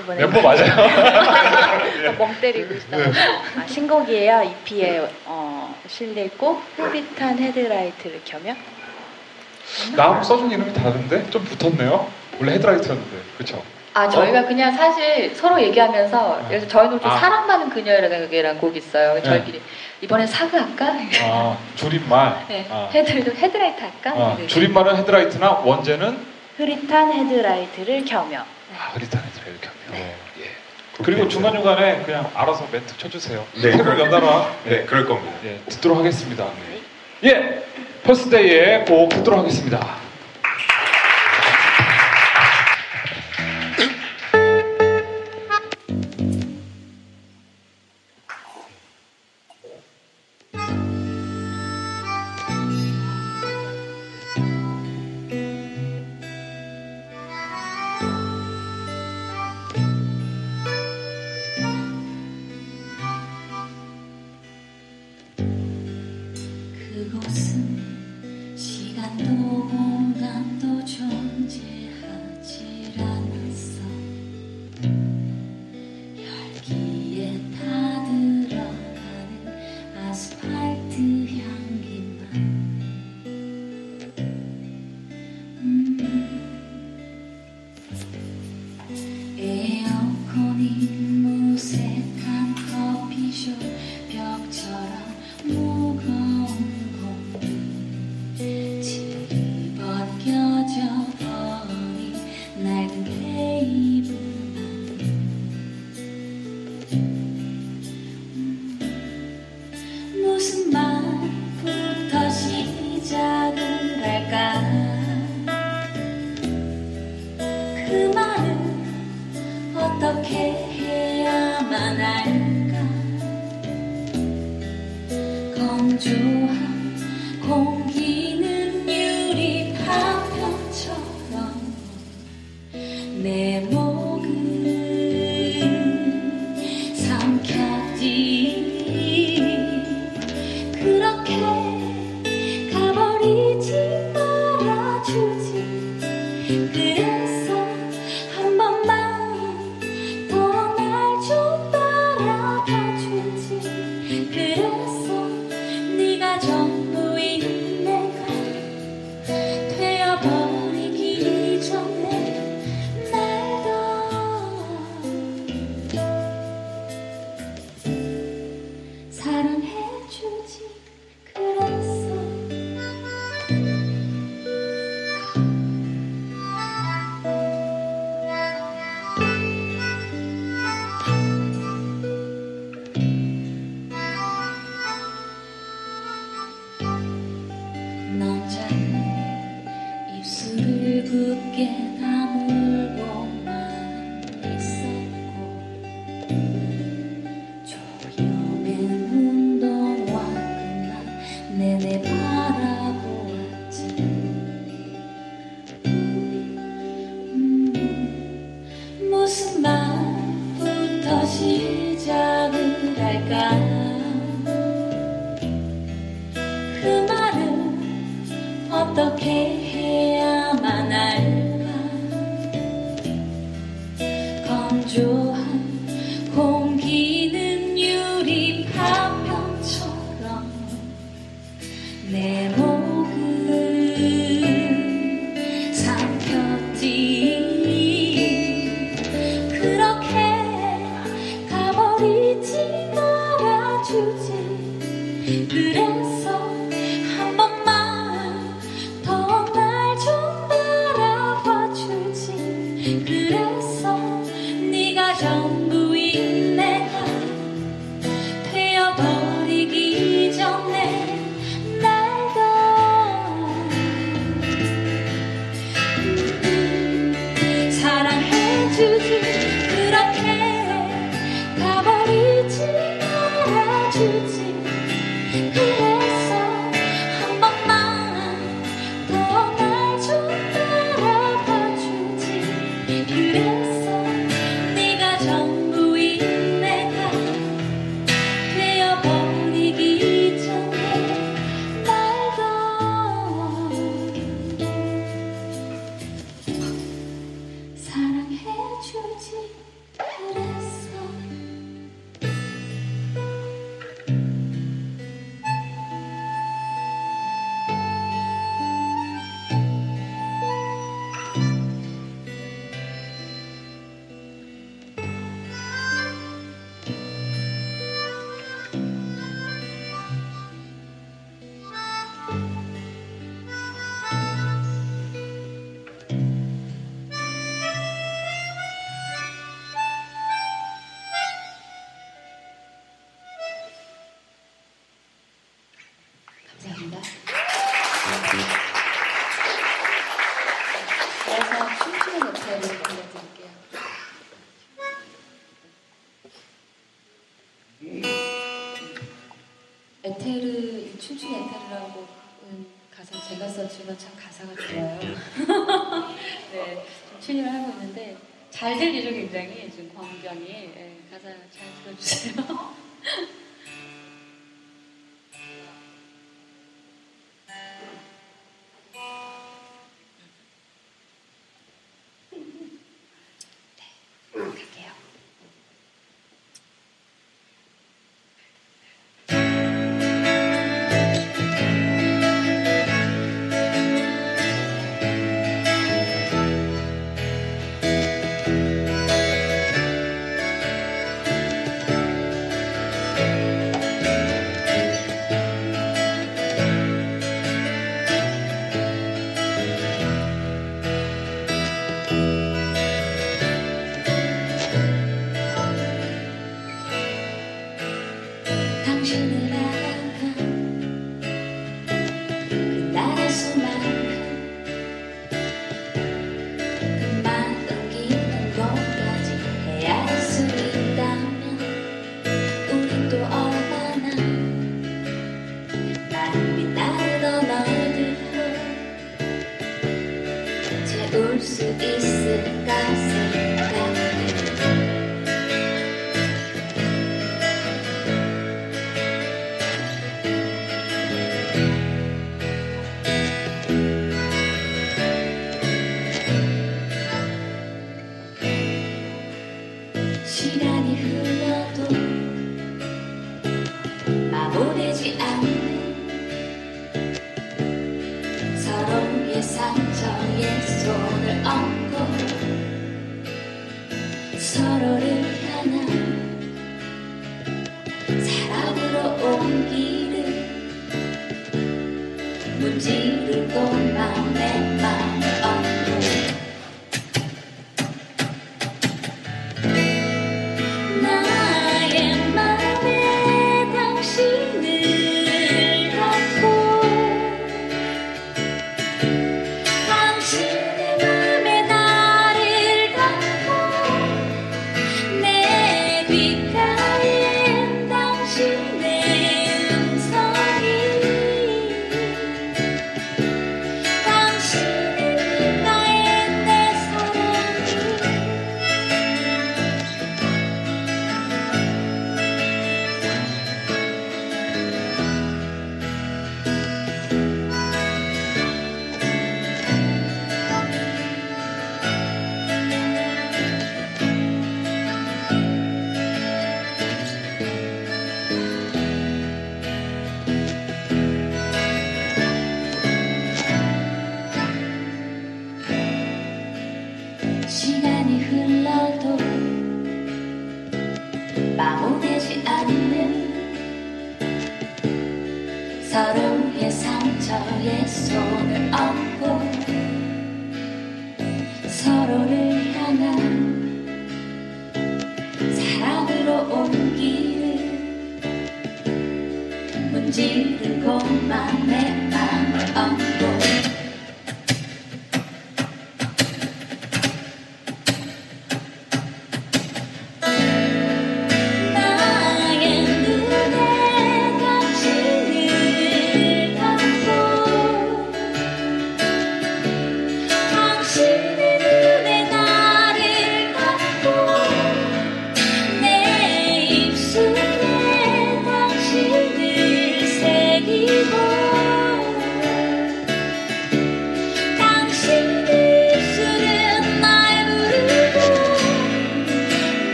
이번에 0.00 0.20
멤버 0.20 0.40
맞아요. 0.42 2.14
멍 2.18 2.40
때리고 2.40 2.74
있어. 2.74 2.96
네. 2.96 3.12
아, 3.58 3.66
신곡이에요. 3.66 4.42
EP에 4.42 5.10
어, 5.26 5.74
실리고 5.88 6.62
흐릿한 6.76 7.38
헤드라이트를 7.38 8.20
켜며 8.24 8.54
나하고 9.96 10.22
써준 10.22 10.50
이름이 10.50 10.72
다른데 10.72 11.30
좀 11.30 11.44
붙었네요. 11.44 12.08
원래 12.38 12.52
헤드라이트였는데, 12.52 13.16
그렇죠? 13.36 13.62
아, 13.92 14.08
저희가 14.08 14.44
그냥 14.46 14.72
사실 14.72 15.34
서로 15.34 15.60
얘기하면서 15.60 16.44
그래서 16.46 16.66
저희는 16.68 17.00
좀 17.00 17.10
아. 17.10 17.18
사랑 17.18 17.46
많은 17.46 17.70
그녀라는 17.70 18.58
곡 18.58 18.76
있어요. 18.76 19.14
네. 19.14 19.22
저희끼리 19.22 19.60
이번엔 20.02 20.26
사그 20.26 20.56
할까? 20.56 20.92
아 21.22 21.58
줄임말. 21.76 22.44
네. 22.48 22.66
아. 22.70 22.88
헤드 22.92 23.10
헤드라이트 23.12 23.80
할까? 23.80 24.10
아, 24.12 24.36
네. 24.38 24.46
줄임말은 24.46 24.96
헤드라이트나 24.96 25.50
원제는 25.64 26.18
흐릿한 26.56 27.12
헤드라이트를 27.12 28.04
켜며 28.04 28.40
아, 28.40 28.92
흐릿한 28.94 29.22
헤드라이트 29.22 29.60
켜며. 29.60 29.98
예. 30.00 30.14
그리고 31.02 31.28
중간 31.28 31.52
중간에 31.54 32.02
그냥 32.02 32.30
알아서 32.34 32.66
멘트 32.70 32.96
쳐주세요. 32.98 33.44
네, 33.62 33.70
그럴- 33.76 33.98
연달아. 33.98 34.54
네, 34.64 34.84
그럴 34.84 35.06
겁니다. 35.06 35.32
예, 35.44 35.58
듣도록 35.68 35.98
하겠습니다. 35.98 36.46
예, 37.24 37.62
퍼스데이의 38.02 38.84
곡 38.86 39.08
듣도록 39.10 39.40
하겠습니다. 39.40 39.96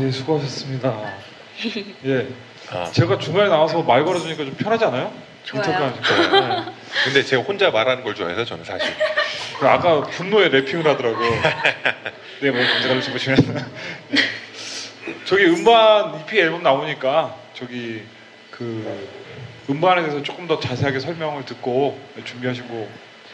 예, 0.06 0.10
수고하셨습니다. 0.10 1.14
예. 2.06 2.28
제가 2.92 3.18
중간에 3.18 3.48
나와서 3.48 3.82
말 3.82 4.04
걸어주니까 4.04 4.44
좀 4.44 4.54
편하지 4.54 4.84
않아요? 4.86 5.12
좋아요. 5.44 5.64
네. 5.66 6.72
근데 7.04 7.22
제가 7.22 7.42
혼자 7.42 7.70
말하는 7.70 8.04
걸 8.04 8.14
좋아해서 8.14 8.44
저는 8.44 8.64
사실. 8.64 8.92
그 9.58 9.68
아까 9.68 10.02
분노에 10.02 10.48
래핑을 10.48 10.86
하더라고요. 10.86 11.30
네, 12.40 12.50
뭐 12.50 12.60
검색하러 12.60 13.00
보시면. 13.12 13.66
네. 14.08 14.18
저기 15.24 15.44
음반 15.46 16.20
EP 16.20 16.38
앨범 16.38 16.62
나오니까 16.62 17.36
저기 17.54 18.02
그 18.50 19.08
음반에 19.68 20.02
대해서 20.02 20.22
조금 20.22 20.46
더 20.46 20.58
자세하게 20.60 21.00
설명을 21.00 21.44
듣고 21.44 21.98
준비하신 22.24 22.68
거 22.68 22.86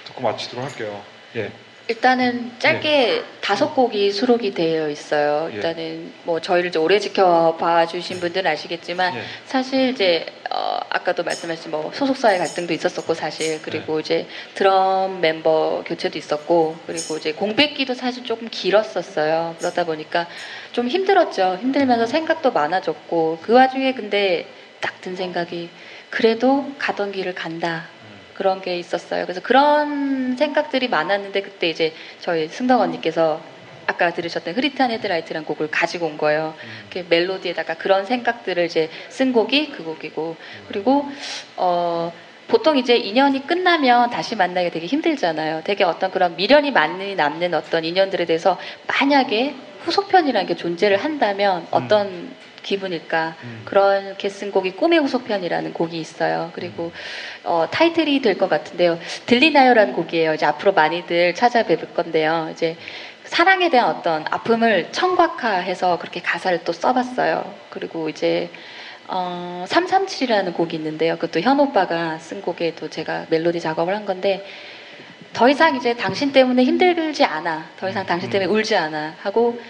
듣고 0.06 0.22
마치도록 0.22 0.64
할게요. 0.64 1.02
예. 1.36 1.52
일단은 1.88 2.52
짧게 2.58 3.22
다섯 3.40 3.72
곡이 3.74 4.10
수록이 4.10 4.52
되어 4.54 4.90
있어요. 4.90 5.48
예. 5.52 5.56
일단은 5.56 6.12
뭐 6.24 6.40
저희를 6.40 6.70
이제 6.70 6.78
오래 6.80 6.98
지켜봐 6.98 7.86
주신 7.86 8.18
분들은 8.18 8.50
아시겠지만 8.50 9.14
예. 9.14 9.22
사실 9.44 9.90
이제 9.90 10.26
어, 10.50 10.80
아까도 10.90 11.22
말씀하신 11.22 11.70
뭐 11.70 11.92
소속사의 11.94 12.38
갈등도 12.38 12.72
있었었고 12.74 13.14
사실 13.14 13.62
그리고 13.62 14.00
이제 14.00 14.26
드럼 14.54 15.20
멤버 15.20 15.84
교체도 15.86 16.18
있었고 16.18 16.76
그리고 16.86 17.16
이제 17.18 17.32
공백기도 17.32 17.94
사실 17.94 18.24
조금 18.24 18.48
길었었어요. 18.50 19.54
그러다 19.58 19.84
보니까 19.84 20.26
좀 20.72 20.88
힘들었죠. 20.88 21.58
힘들면서 21.60 22.06
생각도 22.06 22.50
많아졌고 22.50 23.38
그 23.42 23.52
와중에 23.52 23.92
근데 23.94 24.46
딱 24.80 24.96
든 25.06 25.14
생각이 25.14 25.68
그래도 26.10 26.72
가던 26.78 27.12
길을 27.12 27.34
간다. 27.36 27.84
그런 28.36 28.60
게 28.60 28.78
있었어요. 28.78 29.24
그래서 29.24 29.40
그런 29.40 30.36
생각들이 30.36 30.88
많았는데 30.88 31.40
그때 31.40 31.68
이제 31.70 31.94
저희 32.20 32.48
승덕 32.48 32.80
언니께서 32.80 33.40
아까 33.86 34.12
들으셨던 34.12 34.54
흐릿한 34.54 34.90
헤드라이트라는 34.90 35.46
곡을 35.46 35.70
가지고 35.70 36.06
온 36.06 36.18
거예요. 36.18 36.54
이렇게 36.82 37.04
멜로디에다가 37.08 37.74
그런 37.74 38.04
생각들을 38.04 38.64
이제 38.66 38.90
쓴 39.08 39.32
곡이 39.32 39.70
그 39.70 39.84
곡이고 39.84 40.36
그리고 40.68 41.08
어 41.56 42.12
보통 42.48 42.78
이제 42.78 42.96
인연이 42.96 43.44
끝나면 43.46 44.10
다시 44.10 44.36
만나기 44.36 44.70
되게 44.70 44.86
힘들잖아요. 44.86 45.62
되게 45.64 45.84
어떤 45.84 46.10
그런 46.10 46.36
미련이 46.36 46.70
많이 46.70 47.14
남는 47.14 47.54
어떤 47.54 47.84
인연들에 47.84 48.24
대해서 48.24 48.56
만약에 48.86 49.54
후속편이라는 49.80 50.46
게 50.46 50.54
존재를 50.56 50.96
한다면 50.96 51.66
어떤 51.70 52.30
기분일까 52.62 53.36
그렇게 53.64 54.28
쓴 54.28 54.50
곡이 54.50 54.72
꿈의 54.72 54.98
후속편이라는 54.98 55.72
곡이 55.72 55.98
있어요. 55.98 56.50
그리고 56.54 56.90
어, 57.44 57.66
타이틀이 57.70 58.20
될 58.22 58.36
것 58.38 58.48
같은데요. 58.48 58.98
들리나요라는 59.26 59.92
곡이에요. 59.92 60.34
이제 60.34 60.46
앞으로 60.46 60.72
많이들 60.72 61.34
찾아뵐 61.34 61.94
건데요. 61.94 62.48
이제 62.52 62.76
사랑에 63.24 63.70
대한 63.70 63.88
어떤 63.90 64.24
아픔을 64.30 64.88
청각화해서 64.92 65.98
그렇게 65.98 66.20
가사를 66.20 66.62
또 66.64 66.72
써봤어요. 66.72 67.54
그리고 67.70 68.08
이제 68.08 68.50
어, 69.08 69.64
337이라는 69.68 70.54
곡이 70.54 70.76
있는데요. 70.76 71.16
그것도 71.16 71.40
현 71.40 71.60
오빠가 71.60 72.18
쓴 72.18 72.42
곡에 72.42 72.74
또 72.74 72.88
제가 72.88 73.26
멜로디 73.30 73.60
작업을 73.60 73.94
한 73.94 74.04
건데 74.04 74.44
더 75.32 75.48
이상 75.48 75.76
이제 75.76 75.94
당신 75.94 76.32
때문에 76.32 76.64
힘들지 76.64 77.24
않아. 77.24 77.70
더 77.78 77.88
이상 77.88 78.06
당신 78.06 78.30
때문에 78.30 78.50
울지 78.50 78.74
않아. 78.74 79.16
하고 79.20 79.60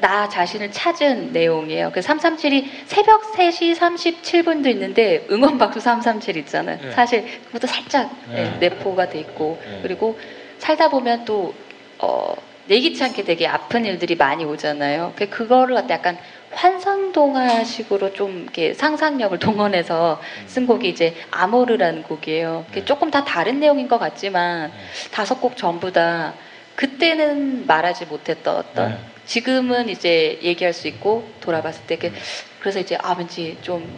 나 0.00 0.28
자신을 0.28 0.70
찾은 0.70 1.32
내용이에요. 1.32 1.90
그 1.92 2.00
337이 2.00 2.66
새벽 2.86 3.32
3시 3.32 3.74
37분도 3.74 4.68
있는데 4.68 5.26
응원 5.30 5.58
박수 5.58 5.80
337 5.80 6.36
있잖아요. 6.38 6.78
네. 6.80 6.92
사실 6.92 7.24
그것도 7.46 7.66
살짝 7.66 8.10
네. 8.30 8.44
네, 8.44 8.68
내포가 8.68 9.08
돼 9.08 9.18
있고 9.18 9.60
네. 9.64 9.80
그리고 9.82 10.18
살다 10.58 10.88
보면 10.88 11.24
또 11.24 11.52
어, 11.98 12.34
예기치 12.70 13.02
않게 13.02 13.24
되게 13.24 13.48
아픈 13.48 13.84
일들이 13.84 14.14
많이 14.14 14.44
오잖아요. 14.44 15.14
그 15.16 15.28
그거를 15.28 15.74
갖다 15.74 15.94
약간 15.94 16.16
환상동화식으로 16.58 18.12
좀 18.12 18.42
이렇게 18.42 18.74
상상력을 18.74 19.38
동원해서 19.38 20.20
쓴 20.46 20.66
곡이 20.66 20.88
이제 20.88 21.14
아모르라는 21.30 22.02
곡이에요. 22.02 22.64
그게 22.68 22.84
조금 22.84 23.10
다 23.10 23.24
다른 23.24 23.60
내용인 23.60 23.86
것 23.88 23.98
같지만 23.98 24.72
다섯 25.12 25.40
곡 25.40 25.56
전부 25.56 25.92
다 25.92 26.34
그때는 26.74 27.66
말하지 27.66 28.06
못했던 28.06 28.56
어떤 28.56 28.90
네. 28.90 28.98
지금은 29.26 29.88
이제 29.88 30.38
얘기할 30.42 30.72
수 30.72 30.88
있고 30.88 31.28
돌아봤을 31.40 31.82
때 31.86 31.96
그- 31.96 32.12
그래서 32.60 32.80
이제 32.80 32.96
아 33.02 33.14
왠지 33.16 33.56
좀 33.62 33.88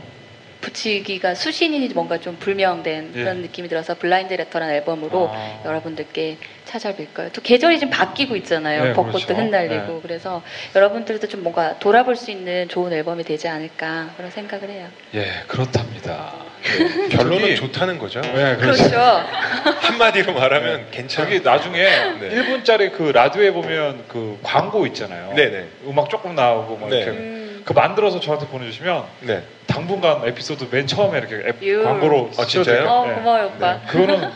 붙이기가 0.60 1.34
수신이 1.34 1.89
뭔가 1.94 2.18
좀 2.18 2.36
불명된 2.36 3.12
예. 3.14 3.18
그런 3.18 3.39
느낌이 3.42 3.68
들어서 3.68 3.94
블라인드 3.94 4.34
레터라는 4.34 4.74
앨범으로 4.74 5.30
아. 5.32 5.62
여러분들께 5.64 6.39
찾아뵐 6.66 7.12
거예요. 7.14 7.30
또 7.32 7.42
계절이 7.42 7.78
지금 7.78 7.90
바뀌고 7.90 8.36
있잖아요. 8.36 8.84
네, 8.84 8.92
벚꽃도 8.92 9.26
그렇죠. 9.26 9.34
흩날리고 9.34 9.92
네. 9.94 10.00
그래서 10.02 10.42
여러분들도 10.76 11.26
좀 11.28 11.42
뭔가 11.42 11.78
돌아볼 11.78 12.14
수 12.14 12.30
있는 12.30 12.68
좋은 12.68 12.92
앨범이 12.92 13.24
되지 13.24 13.48
않을까 13.48 14.10
그런 14.16 14.30
생각을 14.30 14.70
해요. 14.70 14.86
예, 15.14 15.26
그렇답니다. 15.48 16.32
결론은 17.10 17.56
좋다는 17.56 17.98
거죠. 17.98 18.20
네, 18.20 18.56
그렇죠. 18.56 18.98
한마디로 19.80 20.34
말하면 20.34 20.90
괜찮아. 20.90 21.28
저기 21.28 21.40
나중에 21.42 21.78
네. 21.78 22.30
1분짜리 22.30 22.92
그 22.92 23.10
라디오에 23.10 23.50
보면 23.50 24.05
그 24.08 24.39
광고 24.42 24.86
있잖아요. 24.86 25.32
네 25.34 25.50
네. 25.50 25.68
음악 25.86 26.10
조금 26.10 26.34
나오고 26.34 26.76
막 26.76 26.90
네. 26.90 26.98
이렇게 26.98 27.10
음. 27.18 27.50
그 27.64 27.72
만들어서 27.72 28.20
저한테 28.20 28.47
보내주시면 28.47 29.05
네. 29.20 29.42
당분간 29.66 30.26
에피소드 30.26 30.68
맨 30.70 30.86
처음에 30.86 31.18
이렇게 31.18 31.48
앱- 31.48 31.62
유. 31.62 31.82
광고로 31.84 32.30
아, 32.39 32.47
진짜요? 32.47 32.89
어, 32.89 33.06
네. 33.06 33.14
고마워요, 33.14 33.47
오빠. 33.55 33.74
네. 33.74 33.86
그거는 33.89 34.30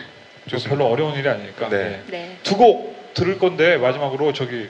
좀 0.48 0.60
별로 0.60 0.86
어려운 0.86 1.14
일이 1.14 1.28
아니니까. 1.28 1.68
네. 1.68 2.02
네. 2.08 2.36
두곡 2.42 3.14
들을 3.14 3.38
건데 3.38 3.76
마지막으로 3.76 4.32
저기 4.32 4.68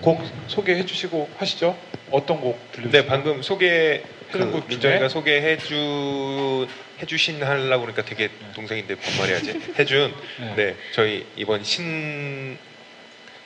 곡 0.00 0.20
소개해 0.46 0.84
주시고 0.84 1.28
하시죠. 1.38 1.76
어떤 2.10 2.40
곡 2.40 2.58
들려주세요? 2.72 3.02
네, 3.02 3.08
방금 3.08 3.42
소개 3.42 4.02
그 4.30 4.38
해준 4.38 4.52
곡 4.52 4.68
민정이가? 4.68 5.08
소개해 5.08 5.56
주 5.58 6.66
해주신 7.00 7.42
하려고 7.42 7.82
그러니까 7.86 8.02
되게 8.04 8.28
동생인데 8.54 8.96
반말해야지. 8.96 9.60
해준 9.78 10.14
네. 10.40 10.54
네 10.56 10.76
저희 10.92 11.26
이번 11.36 11.64
신 11.64 12.58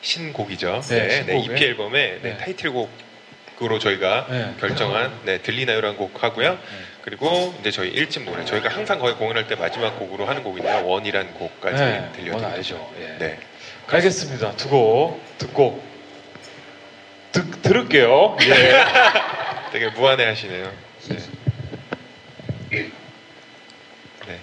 신곡이죠. 0.01 0.81
네, 0.89 1.09
네, 1.09 1.27
네. 1.27 1.39
EP 1.41 1.65
앨범의 1.65 2.19
네, 2.23 2.31
네. 2.31 2.37
타이틀곡 2.39 2.91
으로 3.63 3.79
저희가 3.79 4.27
네. 4.29 4.55
결정한 4.61 5.13
네 5.25 5.39
들리나요라는 5.39 5.97
곡 5.97 6.23
하고요. 6.23 6.59
그리고 7.03 7.55
이제 7.61 7.71
저희 7.71 7.93
1집 7.95 8.25
노래 8.25 8.45
저희가 8.45 8.69
항상 8.69 8.99
거의 8.99 9.15
공연할 9.15 9.47
때 9.47 9.55
마지막 9.55 9.99
곡으로 9.99 10.27
하는 10.27 10.43
곡인데요. 10.43 10.87
원이라는 10.87 11.35
곡까지 11.35 11.77
네, 11.83 11.99
원 11.99 12.13
들려드리죠. 12.13 12.47
알죠. 12.55 12.93
예. 13.01 13.19
네. 13.19 13.39
알겠습니다. 13.89 14.57
두 14.57 14.69
곡 14.69 15.21
듣고 15.39 15.83
듣, 17.33 17.63
들을게요. 17.63 18.37
예. 18.43 18.85
되게 19.73 19.89
무한해 19.89 20.25
하시네요. 20.27 20.73
네. 21.09 22.91
네. 24.27 24.39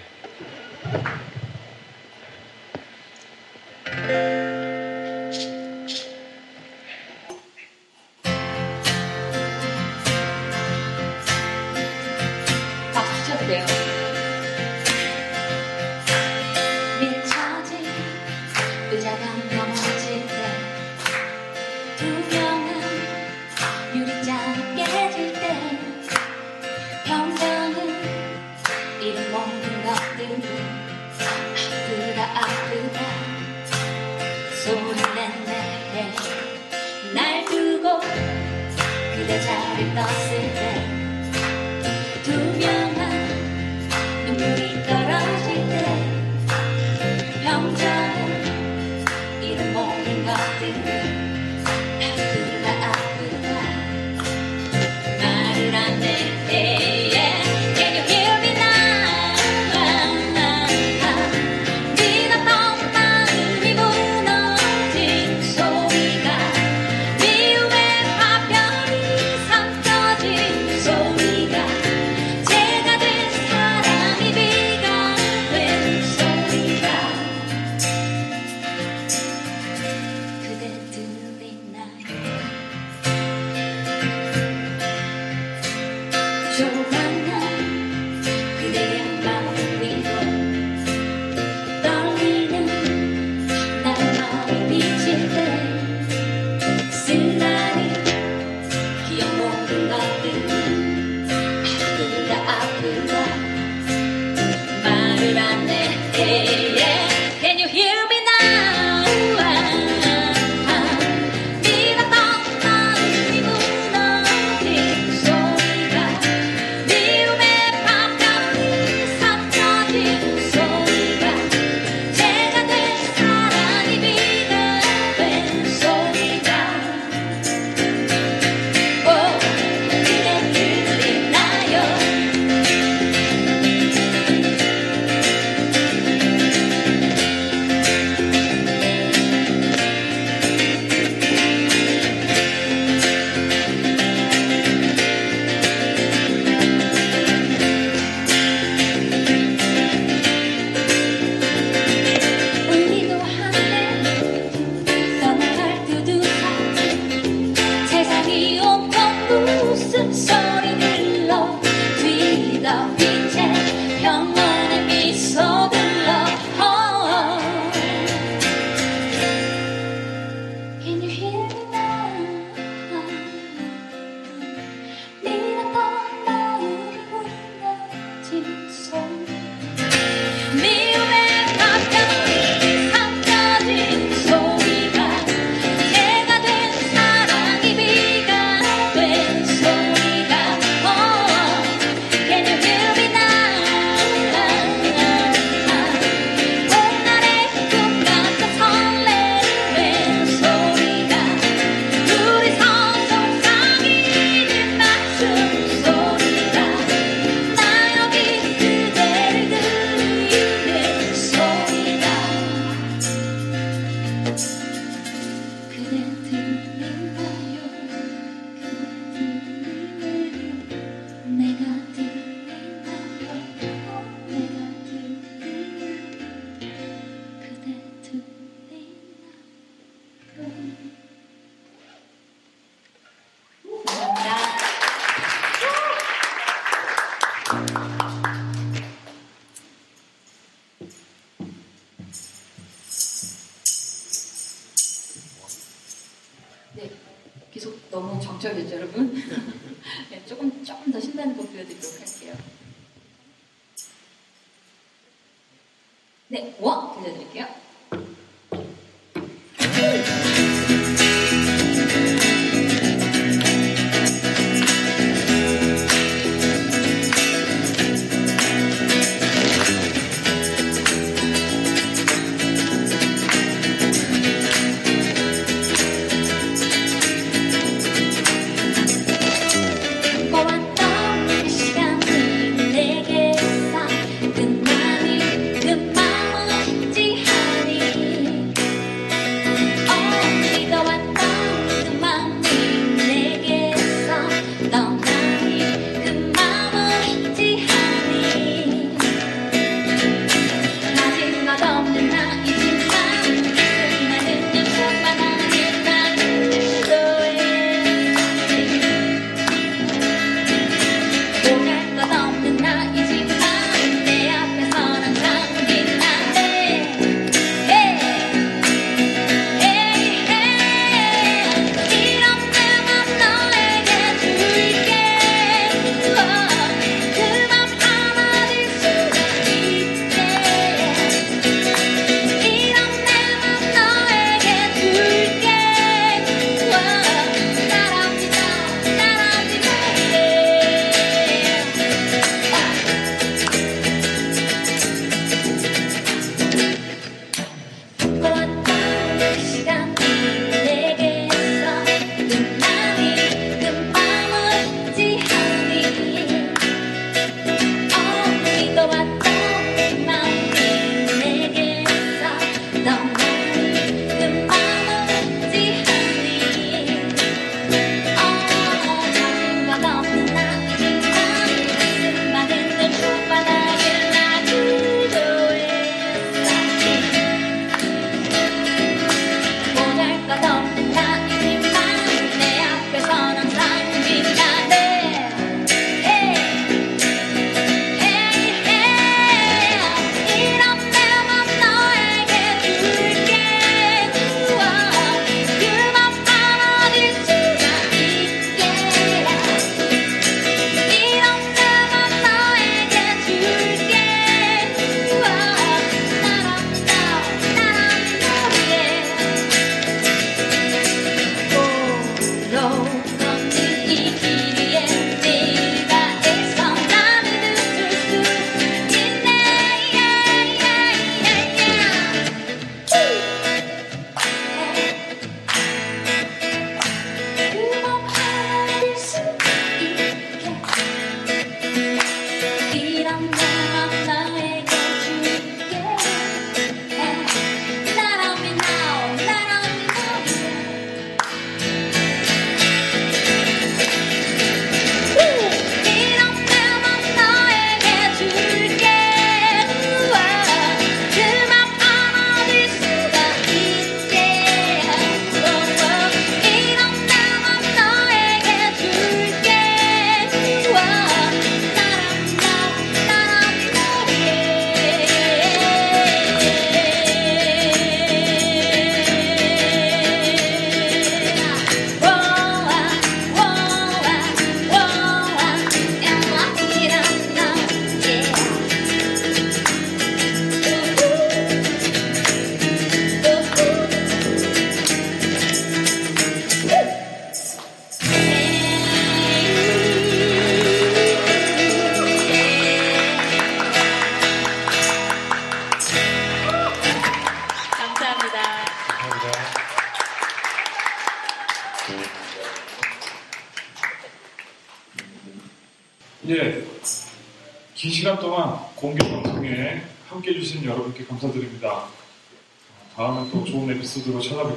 에피소드로 513.90 514.20
찾아뵙 514.20 514.49